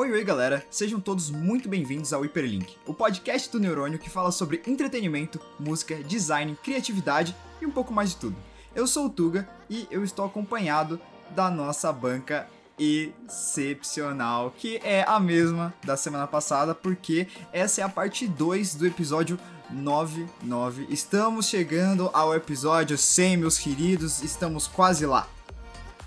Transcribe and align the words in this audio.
Oi, 0.00 0.12
oi, 0.12 0.22
galera! 0.22 0.64
Sejam 0.70 1.00
todos 1.00 1.28
muito 1.28 1.68
bem-vindos 1.68 2.12
ao 2.12 2.20
Hyperlink, 2.20 2.76
o 2.86 2.94
podcast 2.94 3.50
do 3.50 3.58
Neurônio 3.58 3.98
que 3.98 4.08
fala 4.08 4.30
sobre 4.30 4.62
entretenimento, 4.64 5.40
música, 5.58 5.96
design, 6.04 6.56
criatividade 6.62 7.34
e 7.60 7.66
um 7.66 7.70
pouco 7.72 7.92
mais 7.92 8.10
de 8.10 8.16
tudo. 8.18 8.36
Eu 8.76 8.86
sou 8.86 9.06
o 9.06 9.10
Tuga 9.10 9.48
e 9.68 9.88
eu 9.90 10.04
estou 10.04 10.24
acompanhado 10.24 11.00
da 11.34 11.50
nossa 11.50 11.92
banca 11.92 12.46
excepcional, 12.78 14.54
que 14.56 14.76
é 14.84 15.02
a 15.04 15.18
mesma 15.18 15.74
da 15.82 15.96
semana 15.96 16.28
passada, 16.28 16.76
porque 16.76 17.26
essa 17.52 17.80
é 17.80 17.84
a 17.84 17.88
parte 17.88 18.28
2 18.28 18.76
do 18.76 18.86
episódio 18.86 19.36
99. 19.68 20.86
Estamos 20.90 21.48
chegando 21.48 22.08
ao 22.12 22.32
episódio 22.36 22.96
100, 22.96 23.36
meus 23.36 23.58
queridos, 23.58 24.22
estamos 24.22 24.68
quase 24.68 25.04
lá. 25.04 25.26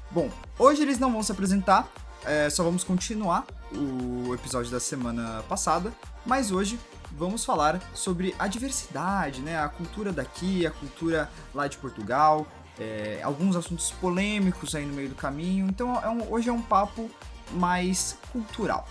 Bom, 0.09 0.31
hoje 0.57 0.81
eles 0.81 0.97
não 0.97 1.11
vão 1.11 1.21
se 1.21 1.33
apresentar, 1.33 1.91
é, 2.23 2.49
só 2.49 2.63
vamos 2.63 2.85
continuar 2.85 3.45
o 3.75 4.33
episódio 4.33 4.71
da 4.71 4.79
semana 4.79 5.43
passada, 5.47 5.93
mas 6.25 6.51
hoje 6.51 6.79
vamos 7.11 7.43
falar 7.43 7.81
sobre 7.93 8.35
a 8.39 8.47
diversidade, 8.47 9.41
né? 9.41 9.59
A 9.59 9.69
cultura 9.69 10.11
daqui, 10.11 10.65
a 10.65 10.71
cultura 10.71 11.29
lá 11.53 11.67
de 11.67 11.77
Portugal, 11.77 12.47
é, 12.79 13.21
alguns 13.23 13.55
assuntos 13.55 13.91
polêmicos 13.91 14.75
aí 14.75 14.85
no 14.85 14.93
meio 14.93 15.09
do 15.09 15.15
caminho. 15.15 15.67
Então 15.67 15.95
é 16.01 16.09
um, 16.09 16.31
hoje 16.31 16.49
é 16.49 16.53
um 16.53 16.61
papo 16.61 17.09
mais 17.51 18.17
cultural. 18.31 18.87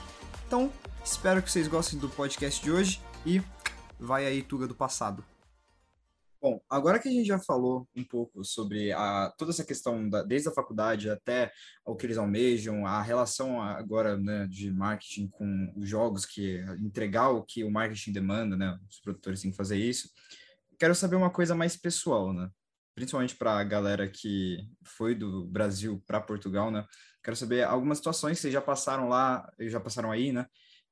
Então 0.46 0.70
espero 1.04 1.42
que 1.42 1.50
vocês 1.50 1.66
gostem 1.66 1.98
do 1.98 2.08
podcast 2.08 2.62
de 2.62 2.70
hoje 2.70 3.00
e 3.24 3.42
vai 3.98 4.26
aí 4.26 4.42
Tuga 4.42 4.66
do 4.66 4.74
passado. 4.74 5.24
Bom, 6.42 6.58
agora 6.70 6.98
que 6.98 7.08
a 7.08 7.12
gente 7.12 7.26
já 7.26 7.38
falou 7.38 7.86
um 7.94 8.02
pouco 8.02 8.42
sobre 8.42 8.92
a, 8.92 9.30
toda 9.36 9.50
essa 9.50 9.64
questão, 9.64 10.08
da, 10.08 10.22
desde 10.22 10.48
a 10.48 10.52
faculdade 10.52 11.10
até 11.10 11.52
o 11.84 11.94
que 11.94 12.06
eles 12.06 12.16
almejam, 12.16 12.86
a 12.86 13.02
relação 13.02 13.60
agora 13.60 14.16
né, 14.16 14.46
de 14.48 14.70
marketing 14.70 15.28
com 15.28 15.72
os 15.76 15.86
jogos, 15.86 16.24
que 16.24 16.58
entregar 16.78 17.28
o 17.28 17.44
que 17.44 17.62
o 17.62 17.70
marketing 17.70 18.12
demanda, 18.12 18.56
né, 18.56 18.78
os 18.88 19.00
produtores 19.00 19.42
têm 19.42 19.50
que 19.50 19.56
fazer 19.56 19.76
isso, 19.76 20.08
quero 20.78 20.94
saber 20.94 21.16
uma 21.16 21.30
coisa 21.30 21.54
mais 21.54 21.76
pessoal, 21.76 22.32
né? 22.32 22.48
principalmente 22.94 23.36
para 23.36 23.58
a 23.58 23.64
galera 23.64 24.08
que 24.08 24.58
foi 24.84 25.14
do 25.14 25.46
Brasil 25.46 26.02
para 26.06 26.20
Portugal, 26.20 26.70
né? 26.70 26.84
Quero 27.22 27.36
saber 27.36 27.62
algumas 27.62 27.98
situações 27.98 28.36
que 28.36 28.42
vocês 28.42 28.52
já 28.52 28.60
passaram 28.60 29.08
lá, 29.08 29.50
já 29.60 29.80
passaram 29.80 30.10
aí, 30.10 30.32
né? 30.32 30.46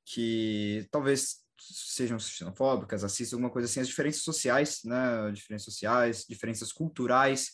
Que 0.05 0.87
talvez 0.91 1.37
sejam 1.59 2.17
xenofóbicas, 2.19 3.03
assistam 3.03 3.35
alguma 3.37 3.51
coisa 3.51 3.67
assim, 3.67 3.79
as 3.79 3.87
diferenças 3.87 4.23
sociais, 4.23 4.81
né? 4.83 5.31
Diferenças 5.31 5.65
sociais, 5.65 6.25
diferenças 6.27 6.71
culturais, 6.71 7.51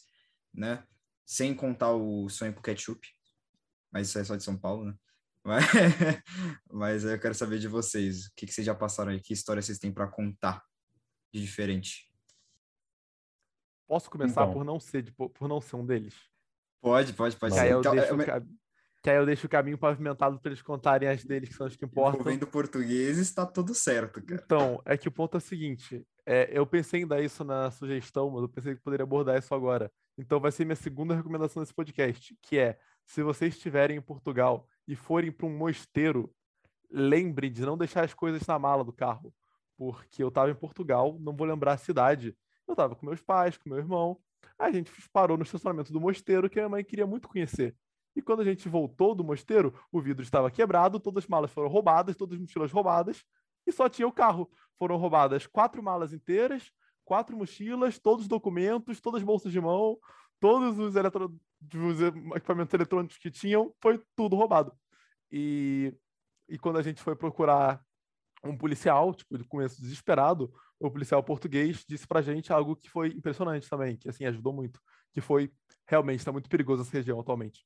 né? 0.53 0.83
Sem 1.25 1.55
contar 1.55 1.91
o 1.91 2.29
sonho 2.29 2.53
com 2.53 2.61
ketchup, 2.61 3.07
mas 3.91 4.07
isso 4.09 4.19
é 4.19 4.23
só 4.23 4.35
de 4.35 4.43
São 4.43 4.57
Paulo, 4.57 4.85
né? 4.85 4.95
Mas, 5.43 5.63
mas 6.71 7.03
eu 7.03 7.19
quero 7.19 7.35
saber 7.35 7.59
de 7.59 7.67
vocês, 7.67 8.27
o 8.27 8.31
que, 8.35 8.45
que 8.45 8.53
vocês 8.53 8.65
já 8.65 8.73
passaram 8.73 9.11
aí, 9.11 9.19
que 9.19 9.33
história 9.33 9.61
vocês 9.61 9.77
têm 9.77 9.91
para 9.91 10.07
contar 10.07 10.63
de 11.33 11.41
diferente? 11.41 12.11
Posso 13.87 14.09
começar 14.09 14.43
então. 14.43 14.53
por 14.53 14.65
não 14.65 14.79
ser 14.79 15.03
de, 15.03 15.11
por 15.11 15.47
não 15.47 15.61
ser 15.61 15.75
um 15.75 15.85
deles? 15.85 16.15
Pode, 16.81 17.13
pode, 17.13 17.35
pode. 17.35 17.57
Aí 17.59 17.69
eu, 17.69 17.79
então, 17.79 17.95
deixo, 17.95 18.13
eu, 18.13 18.45
que 19.05 19.09
aí 19.11 19.17
eu 19.17 19.25
deixo 19.27 19.45
o 19.45 19.49
caminho 19.49 19.77
pavimentado 19.77 20.39
para 20.39 20.49
eles 20.49 20.63
contarem 20.63 21.07
as 21.07 21.23
deles, 21.23 21.49
que 21.49 21.53
são 21.53 21.67
as 21.67 21.75
que 21.75 21.85
importam. 21.85 22.23
Vendo 22.23 22.47
português 22.47 23.19
está 23.19 23.45
tudo 23.45 23.75
certo, 23.75 24.19
cara. 24.19 24.41
Então, 24.43 24.81
é 24.83 24.97
que 24.97 25.07
o 25.07 25.11
ponto 25.11 25.35
é 25.35 25.37
o 25.37 25.41
seguinte: 25.41 26.03
é, 26.25 26.49
eu 26.51 26.65
pensei 26.65 27.03
em 27.03 27.07
dar 27.07 27.21
isso 27.21 27.43
na 27.43 27.69
sugestão, 27.69 28.31
mas 28.31 28.41
eu 28.41 28.49
pensei 28.49 28.73
que 28.73 28.81
poderia 28.81 29.03
abordar 29.03 29.37
isso 29.37 29.53
agora. 29.53 29.91
Então, 30.17 30.39
vai 30.39 30.51
ser 30.51 30.65
minha 30.65 30.75
segunda 30.75 31.13
recomendação 31.13 31.61
desse 31.61 31.73
podcast, 31.73 32.35
que 32.41 32.57
é: 32.57 32.79
se 33.05 33.21
vocês 33.21 33.53
estiverem 33.53 33.95
em 33.95 34.01
Portugal 34.01 34.67
e 34.87 34.95
forem 34.95 35.31
para 35.31 35.45
um 35.45 35.55
mosteiro, 35.55 36.33
lembre 36.89 37.47
de 37.47 37.61
não 37.61 37.77
deixar 37.77 38.05
as 38.05 38.13
coisas 38.15 38.43
na 38.47 38.57
mala 38.57 38.83
do 38.83 38.91
carro. 38.91 39.31
Porque 39.77 40.23
eu 40.23 40.29
estava 40.29 40.49
em 40.49 40.55
Portugal, 40.55 41.15
não 41.19 41.35
vou 41.35 41.45
lembrar 41.45 41.73
a 41.73 41.77
cidade. 41.77 42.35
Eu 42.67 42.73
estava 42.73 42.95
com 42.95 43.05
meus 43.05 43.21
pais, 43.21 43.55
com 43.55 43.69
meu 43.69 43.77
irmão. 43.77 44.17
A 44.57 44.71
gente 44.71 44.91
parou 45.13 45.37
no 45.37 45.43
estacionamento 45.43 45.93
do 45.93 46.01
mosteiro 46.01 46.49
que 46.49 46.57
a 46.57 46.63
minha 46.63 46.69
mãe 46.69 46.83
queria 46.83 47.05
muito 47.05 47.27
conhecer. 47.27 47.75
E 48.15 48.21
quando 48.21 48.41
a 48.41 48.45
gente 48.45 48.69
voltou 48.69 49.13
do 49.13 49.23
mosteiro, 49.23 49.73
o 49.91 49.99
vidro 49.99 50.23
estava 50.23 50.49
quebrado, 50.49 50.99
todas 50.99 51.25
as 51.25 51.27
malas 51.27 51.51
foram 51.51 51.67
roubadas, 51.67 52.15
todas 52.15 52.35
as 52.35 52.41
mochilas 52.41 52.71
roubadas, 52.71 53.23
e 53.67 53.71
só 53.71 53.89
tinha 53.89 54.07
o 54.07 54.11
carro. 54.11 54.49
Foram 54.77 54.97
roubadas 54.97 55.47
quatro 55.47 55.83
malas 55.83 56.13
inteiras, 56.13 56.71
quatro 57.03 57.35
mochilas, 57.35 57.99
todos 57.99 58.23
os 58.23 58.27
documentos, 58.27 59.01
todas 59.01 59.19
as 59.19 59.25
bolsas 59.25 59.51
de 59.51 59.59
mão, 59.59 59.97
todos 60.39 60.79
os, 60.79 60.95
eletro... 60.95 61.35
os 61.73 62.01
equipamentos 62.35 62.73
eletrônicos 62.73 63.17
que 63.17 63.29
tinham, 63.29 63.73
foi 63.81 64.01
tudo 64.15 64.35
roubado. 64.35 64.71
E, 65.31 65.93
e 66.47 66.57
quando 66.57 66.77
a 66.77 66.81
gente 66.81 67.01
foi 67.01 67.15
procurar 67.15 67.81
um 68.43 68.57
policial, 68.57 69.13
tipo, 69.13 69.37
de 69.37 69.43
começo 69.43 69.81
desesperado, 69.81 70.53
o 70.79 70.91
policial 70.91 71.23
português 71.23 71.83
disse 71.87 72.07
pra 72.07 72.21
gente 72.21 72.53
algo 72.53 72.75
que 72.75 72.89
foi 72.89 73.09
impressionante 73.09 73.69
também, 73.69 73.97
que 73.97 74.09
assim 74.09 74.25
ajudou 74.25 74.53
muito, 74.53 74.79
que 75.11 75.21
foi 75.21 75.51
realmente 75.87 76.19
está 76.19 76.31
muito 76.31 76.49
perigoso 76.49 76.81
essa 76.81 76.91
região 76.91 77.19
atualmente. 77.19 77.65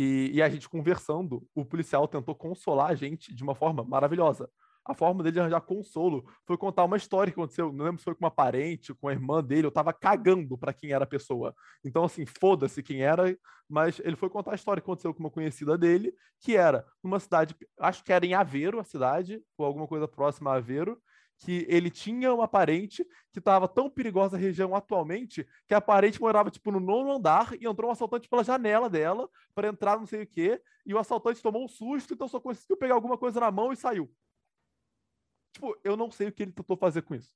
E, 0.00 0.30
e, 0.32 0.40
a 0.40 0.48
gente 0.48 0.68
conversando, 0.68 1.44
o 1.52 1.64
policial 1.64 2.06
tentou 2.06 2.32
consolar 2.32 2.88
a 2.88 2.94
gente 2.94 3.34
de 3.34 3.42
uma 3.42 3.52
forma 3.52 3.82
maravilhosa. 3.82 4.48
A 4.84 4.94
forma 4.94 5.24
dele 5.24 5.40
arranjar 5.40 5.60
consolo 5.60 6.24
foi 6.46 6.56
contar 6.56 6.84
uma 6.84 6.96
história 6.96 7.32
que 7.32 7.38
aconteceu. 7.38 7.72
Não 7.72 7.84
lembro 7.84 7.98
se 7.98 8.04
foi 8.04 8.14
com 8.14 8.24
uma 8.24 8.30
parente, 8.30 8.94
com 8.94 9.08
a 9.08 9.12
irmã 9.12 9.42
dele. 9.42 9.66
Eu 9.66 9.72
tava 9.72 9.92
cagando 9.92 10.56
para 10.56 10.72
quem 10.72 10.92
era 10.92 11.02
a 11.02 11.06
pessoa. 11.06 11.52
Então, 11.84 12.04
assim, 12.04 12.24
foda-se 12.24 12.80
quem 12.80 13.02
era. 13.02 13.36
Mas 13.68 14.00
ele 14.04 14.14
foi 14.14 14.30
contar 14.30 14.52
a 14.52 14.54
história 14.54 14.80
que 14.80 14.86
aconteceu 14.86 15.12
com 15.12 15.18
uma 15.18 15.32
conhecida 15.32 15.76
dele, 15.76 16.14
que 16.40 16.56
era 16.56 16.86
numa 17.02 17.18
cidade, 17.18 17.56
acho 17.80 18.04
que 18.04 18.12
era 18.12 18.24
em 18.24 18.34
Aveiro, 18.34 18.78
a 18.78 18.84
cidade, 18.84 19.42
ou 19.58 19.66
alguma 19.66 19.88
coisa 19.88 20.06
próxima 20.06 20.52
a 20.52 20.54
Aveiro 20.58 20.96
que 21.38 21.64
ele 21.68 21.88
tinha 21.88 22.34
uma 22.34 22.48
parente 22.48 23.06
que 23.32 23.38
estava 23.38 23.68
tão 23.68 23.88
perigosa 23.88 24.36
a 24.36 24.40
região 24.40 24.74
atualmente 24.74 25.46
que 25.66 25.74
a 25.74 25.80
parente 25.80 26.20
morava 26.20 26.50
tipo 26.50 26.72
no 26.72 26.80
nono 26.80 27.12
andar 27.12 27.54
e 27.60 27.66
entrou 27.66 27.88
um 27.88 27.92
assaltante 27.92 28.28
pela 28.28 28.42
janela 28.42 28.90
dela 28.90 29.28
para 29.54 29.68
entrar 29.68 29.98
não 29.98 30.06
sei 30.06 30.22
o 30.22 30.26
quê 30.26 30.60
e 30.84 30.92
o 30.92 30.98
assaltante 30.98 31.40
tomou 31.40 31.64
um 31.64 31.68
susto 31.68 32.14
então 32.14 32.26
só 32.26 32.40
conseguiu 32.40 32.76
pegar 32.76 32.94
alguma 32.94 33.16
coisa 33.16 33.38
na 33.38 33.50
mão 33.50 33.72
e 33.72 33.76
saiu. 33.76 34.10
Tipo, 35.52 35.78
eu 35.84 35.96
não 35.96 36.10
sei 36.10 36.28
o 36.28 36.32
que 36.32 36.42
ele 36.42 36.52
tentou 36.52 36.76
fazer 36.76 37.02
com 37.02 37.14
isso. 37.14 37.32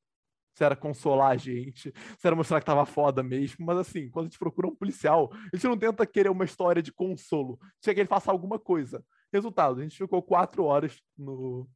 Se 0.55 0.65
era 0.65 0.77
consolar 0.77 1.31
a 1.31 1.37
gente, 1.37 1.93
se 2.19 2.27
era 2.27 2.37
mostrar 2.37 2.61
que 2.61 2.67
tava 2.67 2.85
foda 2.85 3.23
mesmo, 3.23 3.65
mas 3.65 3.79
assim, 3.79 4.11
quando 4.11 4.27
a 4.27 4.29
gente 4.29 4.39
procura 4.39 4.69
um 4.69 4.75
policial, 4.75 5.31
a 5.33 5.57
gente 5.57 5.67
não 5.67 5.79
tenta 5.79 6.07
querer 6.07 6.29
uma 6.29 6.45
história 6.45 6.83
de 6.83 6.93
consolo, 6.93 7.59
tinha 7.81 7.95
que 7.95 8.01
ele 8.01 8.09
faça 8.09 8.31
alguma 8.31 8.59
coisa. 8.59 9.03
Resultado, 9.33 9.81
a 9.81 9.83
gente 9.83 9.97
ficou 9.97 10.23
quatro 10.23 10.65
horas 10.65 11.03
no, 11.17 11.67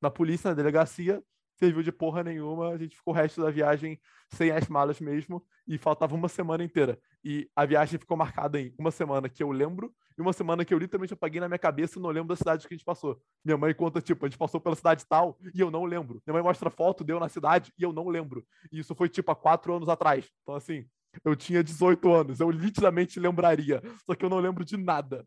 na 0.00 0.10
polícia, 0.10 0.48
na 0.48 0.54
delegacia, 0.54 1.22
serviu 1.54 1.82
de 1.82 1.92
porra 1.92 2.22
nenhuma. 2.22 2.70
A 2.70 2.78
gente 2.78 2.96
ficou 2.96 3.12
o 3.14 3.16
resto 3.16 3.42
da 3.42 3.50
viagem 3.50 4.00
sem 4.30 4.50
as 4.50 4.68
malas 4.68 5.00
mesmo 5.00 5.44
e 5.66 5.78
faltava 5.78 6.14
uma 6.14 6.28
semana 6.28 6.64
inteira. 6.64 6.98
E 7.24 7.48
a 7.54 7.64
viagem 7.64 7.98
ficou 7.98 8.16
marcada 8.16 8.60
em 8.60 8.74
uma 8.78 8.90
semana 8.90 9.28
que 9.28 9.42
eu 9.42 9.50
lembro 9.50 9.94
e 10.18 10.20
uma 10.20 10.32
semana 10.32 10.64
que 10.64 10.74
eu 10.74 10.78
literalmente 10.78 11.14
apaguei 11.14 11.40
na 11.40 11.48
minha 11.48 11.58
cabeça 11.58 11.98
e 11.98 12.02
não 12.02 12.10
lembro 12.10 12.28
da 12.28 12.36
cidade 12.36 12.66
que 12.66 12.74
a 12.74 12.76
gente 12.76 12.84
passou. 12.84 13.20
Minha 13.44 13.56
mãe 13.56 13.74
conta, 13.74 14.00
tipo, 14.00 14.24
a 14.24 14.28
gente 14.28 14.38
passou 14.38 14.60
pela 14.60 14.76
cidade 14.76 15.06
tal 15.06 15.38
e 15.54 15.60
eu 15.60 15.70
não 15.70 15.84
lembro. 15.84 16.22
Minha 16.26 16.34
mãe 16.34 16.42
mostra 16.42 16.70
foto, 16.70 17.04
deu 17.04 17.18
na 17.18 17.28
cidade 17.28 17.72
e 17.78 17.82
eu 17.82 17.92
não 17.92 18.08
lembro. 18.08 18.44
E 18.70 18.80
isso 18.80 18.94
foi, 18.94 19.08
tipo, 19.08 19.30
há 19.30 19.36
quatro 19.36 19.74
anos 19.74 19.88
atrás. 19.88 20.30
Então, 20.42 20.54
assim, 20.54 20.84
eu 21.24 21.36
tinha 21.36 21.62
18 21.62 22.12
anos, 22.12 22.40
eu 22.40 22.50
nitidamente 22.50 23.20
lembraria, 23.20 23.82
só 24.06 24.14
que 24.14 24.24
eu 24.24 24.30
não 24.30 24.38
lembro 24.38 24.64
de 24.64 24.76
nada. 24.76 25.26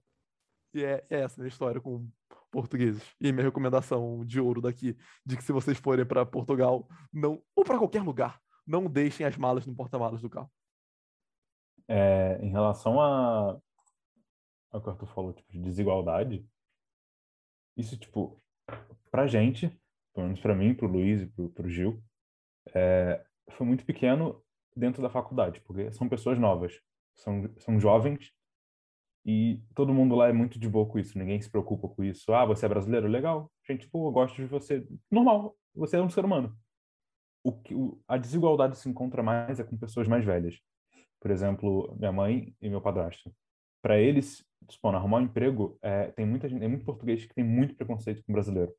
E 0.73 0.83
é, 0.83 1.05
é 1.09 1.21
essa 1.21 1.39
a 1.39 1.41
minha 1.41 1.49
história 1.49 1.79
com 1.79 2.07
portugueses. 2.51 3.03
E 3.19 3.31
minha 3.31 3.45
recomendação 3.45 4.25
de 4.25 4.39
ouro 4.39 4.61
daqui, 4.61 4.97
de 5.25 5.37
que 5.37 5.43
se 5.43 5.51
vocês 5.51 5.77
forem 5.77 6.05
para 6.05 6.25
Portugal, 6.25 6.87
não 7.11 7.41
ou 7.55 7.63
para 7.63 7.77
qualquer 7.77 8.01
lugar, 8.01 8.39
não 8.65 8.89
deixem 8.89 9.25
as 9.25 9.37
malas 9.37 9.65
no 9.65 9.75
porta-malas 9.75 10.21
do 10.21 10.29
carro. 10.29 10.51
É, 11.87 12.39
em 12.41 12.49
relação 12.49 12.99
a 12.99 13.59
ao 14.71 14.81
que 14.81 14.89
o 14.89 14.91
Arthur 14.91 15.07
falou, 15.07 15.33
tipo, 15.33 15.49
de 15.51 15.59
desigualdade, 15.59 16.45
isso, 17.77 17.97
tipo, 17.97 18.41
pra 19.09 19.27
gente, 19.27 19.69
pelo 20.13 20.27
menos 20.27 20.41
pra 20.41 20.55
mim, 20.55 20.73
pro 20.73 20.87
Luiz 20.87 21.21
e 21.21 21.27
pro, 21.27 21.49
pro 21.49 21.69
Gil, 21.69 22.03
é, 22.73 23.25
foi 23.51 23.65
muito 23.65 23.85
pequeno 23.85 24.43
dentro 24.75 25.01
da 25.01 25.09
faculdade, 25.09 25.61
porque 25.61 25.91
são 25.93 26.09
pessoas 26.09 26.37
novas, 26.37 26.81
são, 27.13 27.49
são 27.57 27.79
jovens 27.79 28.33
e 29.25 29.59
todo 29.73 29.93
mundo 29.93 30.13
lá 30.15 30.29
é 30.29 30.33
muito 30.33 30.59
de 30.59 30.69
boa 30.69 30.85
com 30.85 30.99
isso, 30.99 31.17
ninguém 31.17 31.41
se 31.41 31.49
preocupa 31.49 31.87
com 31.87 32.03
isso. 32.03 32.31
Ah, 32.31 32.45
você 32.45 32.67
é 32.67 32.69
brasileiro? 32.69 33.07
Legal. 33.07 33.51
Gente, 33.67 33.81
tipo, 33.81 34.07
eu 34.07 34.11
gosto 34.11 34.35
de 34.35 34.45
você. 34.45 34.87
Normal, 35.09 35.57
você 35.73 35.97
é 35.97 36.01
um 36.01 36.09
ser 36.09 36.23
humano. 36.23 36.55
O 37.43 37.51
que, 37.51 37.73
o, 37.73 37.99
a 38.07 38.17
desigualdade 38.17 38.77
se 38.77 38.87
encontra 38.87 39.23
mais 39.23 39.59
é 39.59 39.63
com 39.63 39.77
pessoas 39.77 40.07
mais 40.07 40.23
velhas. 40.23 40.59
Por 41.19 41.31
exemplo, 41.31 41.95
minha 41.97 42.11
mãe 42.11 42.55
e 42.61 42.69
meu 42.69 42.79
padrasto. 42.79 43.33
Para 43.81 43.99
eles, 43.99 44.45
tipo, 44.67 44.87
arrumar 44.89 45.17
um 45.17 45.21
emprego, 45.21 45.77
é, 45.81 46.11
tem 46.11 46.25
muita 46.25 46.47
gente, 46.47 46.59
tem 46.59 46.69
muito 46.69 46.85
português 46.85 47.25
que 47.25 47.33
tem 47.33 47.43
muito 47.43 47.75
preconceito 47.75 48.23
com 48.23 48.33
brasileiro. 48.33 48.71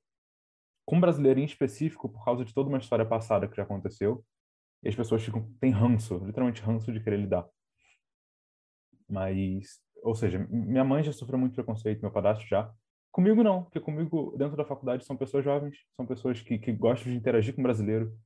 Com 0.84 1.00
brasileiro 1.00 1.40
em 1.40 1.44
específico, 1.44 2.08
por 2.08 2.24
causa 2.24 2.44
de 2.44 2.54
toda 2.54 2.68
uma 2.68 2.78
história 2.78 3.04
passada 3.04 3.48
que 3.48 3.56
já 3.56 3.64
aconteceu, 3.64 4.24
e 4.82 4.88
as 4.88 4.94
pessoas 4.94 5.24
ficam, 5.24 5.42
têm 5.60 5.72
ranço, 5.72 6.18
literalmente 6.24 6.62
ranço 6.62 6.92
de 6.92 7.02
querer 7.02 7.18
lidar. 7.18 7.48
Mas 9.08 9.80
ou 10.06 10.14
seja, 10.14 10.38
minha 10.48 10.84
mãe 10.84 11.02
já 11.02 11.12
sofreu 11.12 11.38
muito 11.38 11.54
preconceito, 11.54 12.00
meu 12.00 12.12
padrasto 12.12 12.46
já. 12.46 12.72
Comigo 13.10 13.42
não, 13.42 13.64
porque 13.64 13.80
comigo, 13.80 14.34
dentro 14.38 14.56
da 14.56 14.64
faculdade, 14.64 15.04
são 15.04 15.16
pessoas 15.16 15.44
jovens, 15.44 15.78
são 15.96 16.06
pessoas 16.06 16.40
que, 16.40 16.58
que 16.58 16.72
gostam 16.72 17.10
de 17.10 17.18
interagir 17.18 17.54
com 17.54 17.60
o 17.60 17.64
brasileiro. 17.64 18.16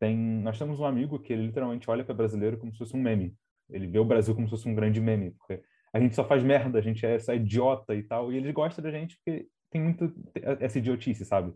Tem, 0.00 0.16
nós 0.16 0.58
temos 0.58 0.80
um 0.80 0.84
amigo 0.84 1.20
que 1.20 1.32
ele 1.32 1.46
literalmente 1.46 1.88
olha 1.88 2.04
para 2.04 2.14
brasileiro 2.14 2.58
como 2.58 2.72
se 2.72 2.78
fosse 2.78 2.96
um 2.96 3.00
meme. 3.00 3.36
Ele 3.70 3.86
vê 3.86 4.00
o 4.00 4.04
Brasil 4.04 4.34
como 4.34 4.48
se 4.48 4.50
fosse 4.50 4.68
um 4.68 4.74
grande 4.74 5.00
meme, 5.00 5.30
porque 5.30 5.62
a 5.92 6.00
gente 6.00 6.16
só 6.16 6.24
faz 6.24 6.42
merda, 6.42 6.78
a 6.78 6.82
gente 6.82 7.06
é 7.06 7.14
essa 7.14 7.34
idiota 7.36 7.94
e 7.94 8.02
tal, 8.02 8.32
e 8.32 8.36
ele 8.36 8.52
gosta 8.52 8.82
da 8.82 8.90
gente 8.90 9.16
porque 9.16 9.46
tem 9.70 9.80
muito 9.80 10.12
essa 10.58 10.78
idiotice, 10.78 11.24
sabe? 11.24 11.54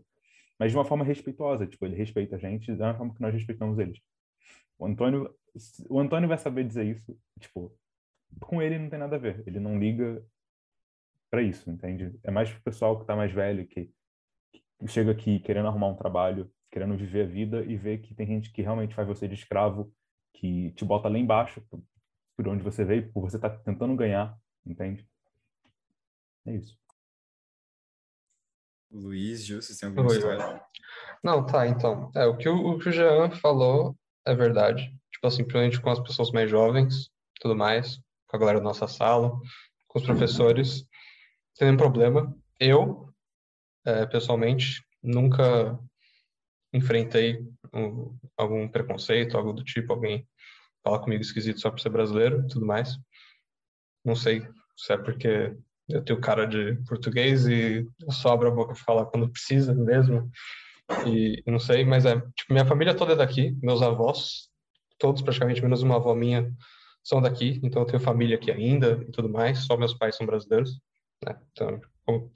Mas 0.57 0.71
de 0.71 0.77
uma 0.77 0.85
forma 0.85 1.03
respeitosa, 1.03 1.67
tipo, 1.67 1.85
ele 1.85 1.95
respeita 1.95 2.37
a 2.37 2.39
gente 2.39 2.73
da 2.73 2.93
forma 2.93 3.13
que 3.13 3.21
nós 3.21 3.33
respeitamos 3.33 3.77
eles. 3.79 3.99
O 4.79 4.85
Antônio, 4.85 5.29
o 5.89 5.99
Antônio 5.99 6.29
vai 6.29 6.37
saber 6.37 6.63
dizer 6.63 6.85
isso, 6.85 7.19
tipo, 7.39 7.75
com 8.39 8.61
ele 8.61 8.77
não 8.77 8.89
tem 8.89 8.99
nada 8.99 9.15
a 9.15 9.19
ver, 9.19 9.43
ele 9.45 9.59
não 9.59 9.79
liga 9.79 10.23
para 11.29 11.41
isso, 11.41 11.69
entende? 11.69 12.17
É 12.23 12.31
mais 12.31 12.49
pro 12.49 12.61
pessoal 12.61 12.99
que 12.99 13.05
tá 13.05 13.15
mais 13.15 13.31
velho, 13.31 13.67
que, 13.67 13.91
que 14.51 14.87
chega 14.87 15.11
aqui 15.11 15.39
querendo 15.39 15.67
arrumar 15.67 15.87
um 15.87 15.95
trabalho, 15.95 16.51
querendo 16.71 16.95
viver 16.95 17.25
a 17.25 17.27
vida 17.27 17.63
e 17.63 17.75
ver 17.75 17.99
que 17.99 18.13
tem 18.13 18.27
gente 18.27 18.51
que 18.51 18.61
realmente 18.61 18.95
faz 18.95 19.07
você 19.07 19.27
de 19.27 19.33
escravo, 19.33 19.93
que 20.33 20.71
te 20.71 20.85
bota 20.85 21.09
lá 21.09 21.17
embaixo, 21.17 21.61
por 22.35 22.47
onde 22.47 22.63
você 22.63 22.85
veio, 22.85 23.11
por 23.11 23.21
você 23.21 23.39
tá 23.39 23.49
tentando 23.49 23.95
ganhar, 23.95 24.37
entende? 24.65 25.07
É 26.45 26.55
isso. 26.55 26.77
Luiz, 28.89 29.43
Gil, 29.45 29.61
vocês 29.61 29.77
têm 29.77 29.89
alguma 29.89 30.07
Oi, 30.09 30.15
história? 30.15 30.61
Não, 31.23 31.45
tá, 31.45 31.67
então. 31.67 32.11
É, 32.15 32.25
o 32.25 32.37
que 32.37 32.47
o, 32.47 32.55
o 32.55 32.79
que 32.79 32.89
o 32.89 32.91
Jean 32.91 33.31
falou 33.31 33.97
é 34.25 34.33
verdade. 34.33 34.95
Tipo 35.11 35.27
assim, 35.27 35.43
principalmente 35.43 35.81
com 35.81 35.89
as 35.89 35.99
pessoas 35.99 36.31
mais 36.31 36.49
jovens, 36.49 37.11
tudo 37.41 37.55
mais, 37.55 37.99
com 38.27 38.35
a 38.35 38.39
galera 38.39 38.59
da 38.59 38.63
nossa 38.63 38.87
sala, 38.87 39.31
com 39.87 39.99
os 39.99 40.05
professores, 40.05 40.85
tem 41.57 41.67
nenhum 41.67 41.77
problema. 41.77 42.35
Eu, 42.59 43.13
é, 43.85 44.05
pessoalmente, 44.05 44.83
nunca 45.01 45.79
enfrentei 46.73 47.39
um, 47.73 48.17
algum 48.35 48.67
preconceito, 48.67 49.37
algo 49.37 49.53
do 49.53 49.63
tipo, 49.63 49.93
alguém 49.93 50.27
falar 50.83 50.99
comigo 50.99 51.21
esquisito 51.21 51.59
só 51.59 51.71
por 51.71 51.79
ser 51.79 51.89
brasileiro 51.89 52.45
tudo 52.47 52.65
mais. 52.65 52.97
Não 54.03 54.15
sei 54.15 54.47
se 54.75 54.93
é 54.93 54.97
porque 54.97 55.55
eu 55.89 56.03
tenho 56.03 56.19
cara 56.19 56.45
de 56.45 56.75
português 56.87 57.47
e 57.47 57.87
abro 58.25 58.47
a 58.47 58.51
boca 58.51 58.73
para 58.73 58.83
falar 58.83 59.05
quando 59.05 59.29
precisa 59.29 59.73
mesmo. 59.73 60.29
E 61.05 61.43
não 61.45 61.59
sei, 61.59 61.83
mas 61.83 62.05
é, 62.05 62.15
tipo, 62.35 62.53
minha 62.53 62.65
família 62.65 62.95
toda 62.95 63.13
é 63.13 63.15
daqui, 63.15 63.57
meus 63.61 63.81
avós, 63.81 64.49
todos 64.97 65.21
praticamente, 65.21 65.61
menos 65.61 65.81
uma 65.81 65.97
avó 65.97 66.15
minha, 66.15 66.49
são 67.07 67.21
daqui, 67.21 67.59
então 67.63 67.81
eu 67.81 67.85
tenho 67.85 67.99
família 67.99 68.35
aqui 68.35 68.51
ainda 68.51 68.99
e 69.07 69.11
tudo 69.11 69.29
mais, 69.29 69.59
só 69.59 69.77
meus 69.77 69.93
pais 69.93 70.15
são 70.15 70.25
brasileiros, 70.25 70.79
né? 71.25 71.39
Então, 71.51 71.79
tipo, 71.79 72.31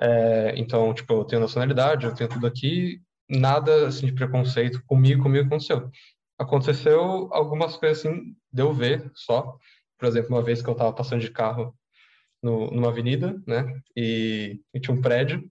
é, 0.00 0.54
então, 0.56 0.94
tipo, 0.94 1.12
eu 1.12 1.24
tenho 1.24 1.42
nacionalidade, 1.42 2.06
eu 2.06 2.14
tenho 2.14 2.30
tudo 2.30 2.46
aqui, 2.46 3.00
nada, 3.28 3.88
assim, 3.88 4.06
de 4.06 4.12
preconceito 4.12 4.82
comigo, 4.86 5.22
comigo 5.22 5.46
aconteceu 5.46 5.90
aconteceu 6.38 7.28
algumas 7.32 7.76
coisas 7.76 7.98
assim, 8.04 8.36
deu 8.52 8.72
ver 8.72 9.10
só. 9.14 9.56
Por 9.98 10.06
exemplo, 10.06 10.30
uma 10.30 10.42
vez 10.42 10.60
que 10.62 10.68
eu 10.68 10.72
estava 10.72 10.92
passando 10.92 11.20
de 11.20 11.30
carro 11.30 11.74
no, 12.42 12.70
numa 12.70 12.88
avenida, 12.88 13.40
né? 13.46 13.80
E, 13.96 14.60
e, 14.72 14.80
tinha 14.80 14.96
um 14.96 15.00
prédio. 15.00 15.48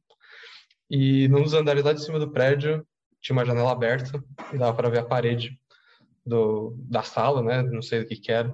E 0.89 1.27
num 1.29 1.41
dos 1.41 1.53
andares 1.53 1.83
lá 1.83 1.93
de 1.93 2.03
cima 2.03 2.19
do 2.19 2.31
prédio 2.31 2.85
tinha 3.21 3.35
uma 3.35 3.45
janela 3.45 3.71
aberta 3.71 4.23
e 4.53 4.57
dava 4.57 4.75
para 4.75 4.89
ver 4.89 4.99
a 4.99 5.05
parede 5.05 5.57
do, 6.25 6.75
da 6.77 7.03
sala, 7.03 7.41
né? 7.41 7.61
Não 7.63 7.81
sei 7.81 8.01
o 8.01 8.07
que, 8.07 8.15
que 8.15 8.31
era. 8.31 8.53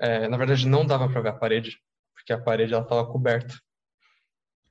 É, 0.00 0.28
na 0.28 0.36
verdade, 0.36 0.68
não 0.68 0.86
dava 0.86 1.08
para 1.08 1.20
ver 1.20 1.28
a 1.30 1.32
parede, 1.32 1.78
porque 2.14 2.32
a 2.32 2.40
parede 2.40 2.74
ela 2.74 2.82
estava 2.82 3.06
coberta. 3.06 3.54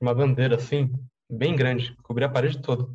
Uma 0.00 0.14
bandeira 0.14 0.56
assim, 0.56 0.92
bem 1.30 1.56
grande, 1.56 1.96
cobria 2.02 2.26
a 2.26 2.30
parede 2.30 2.60
toda. 2.60 2.86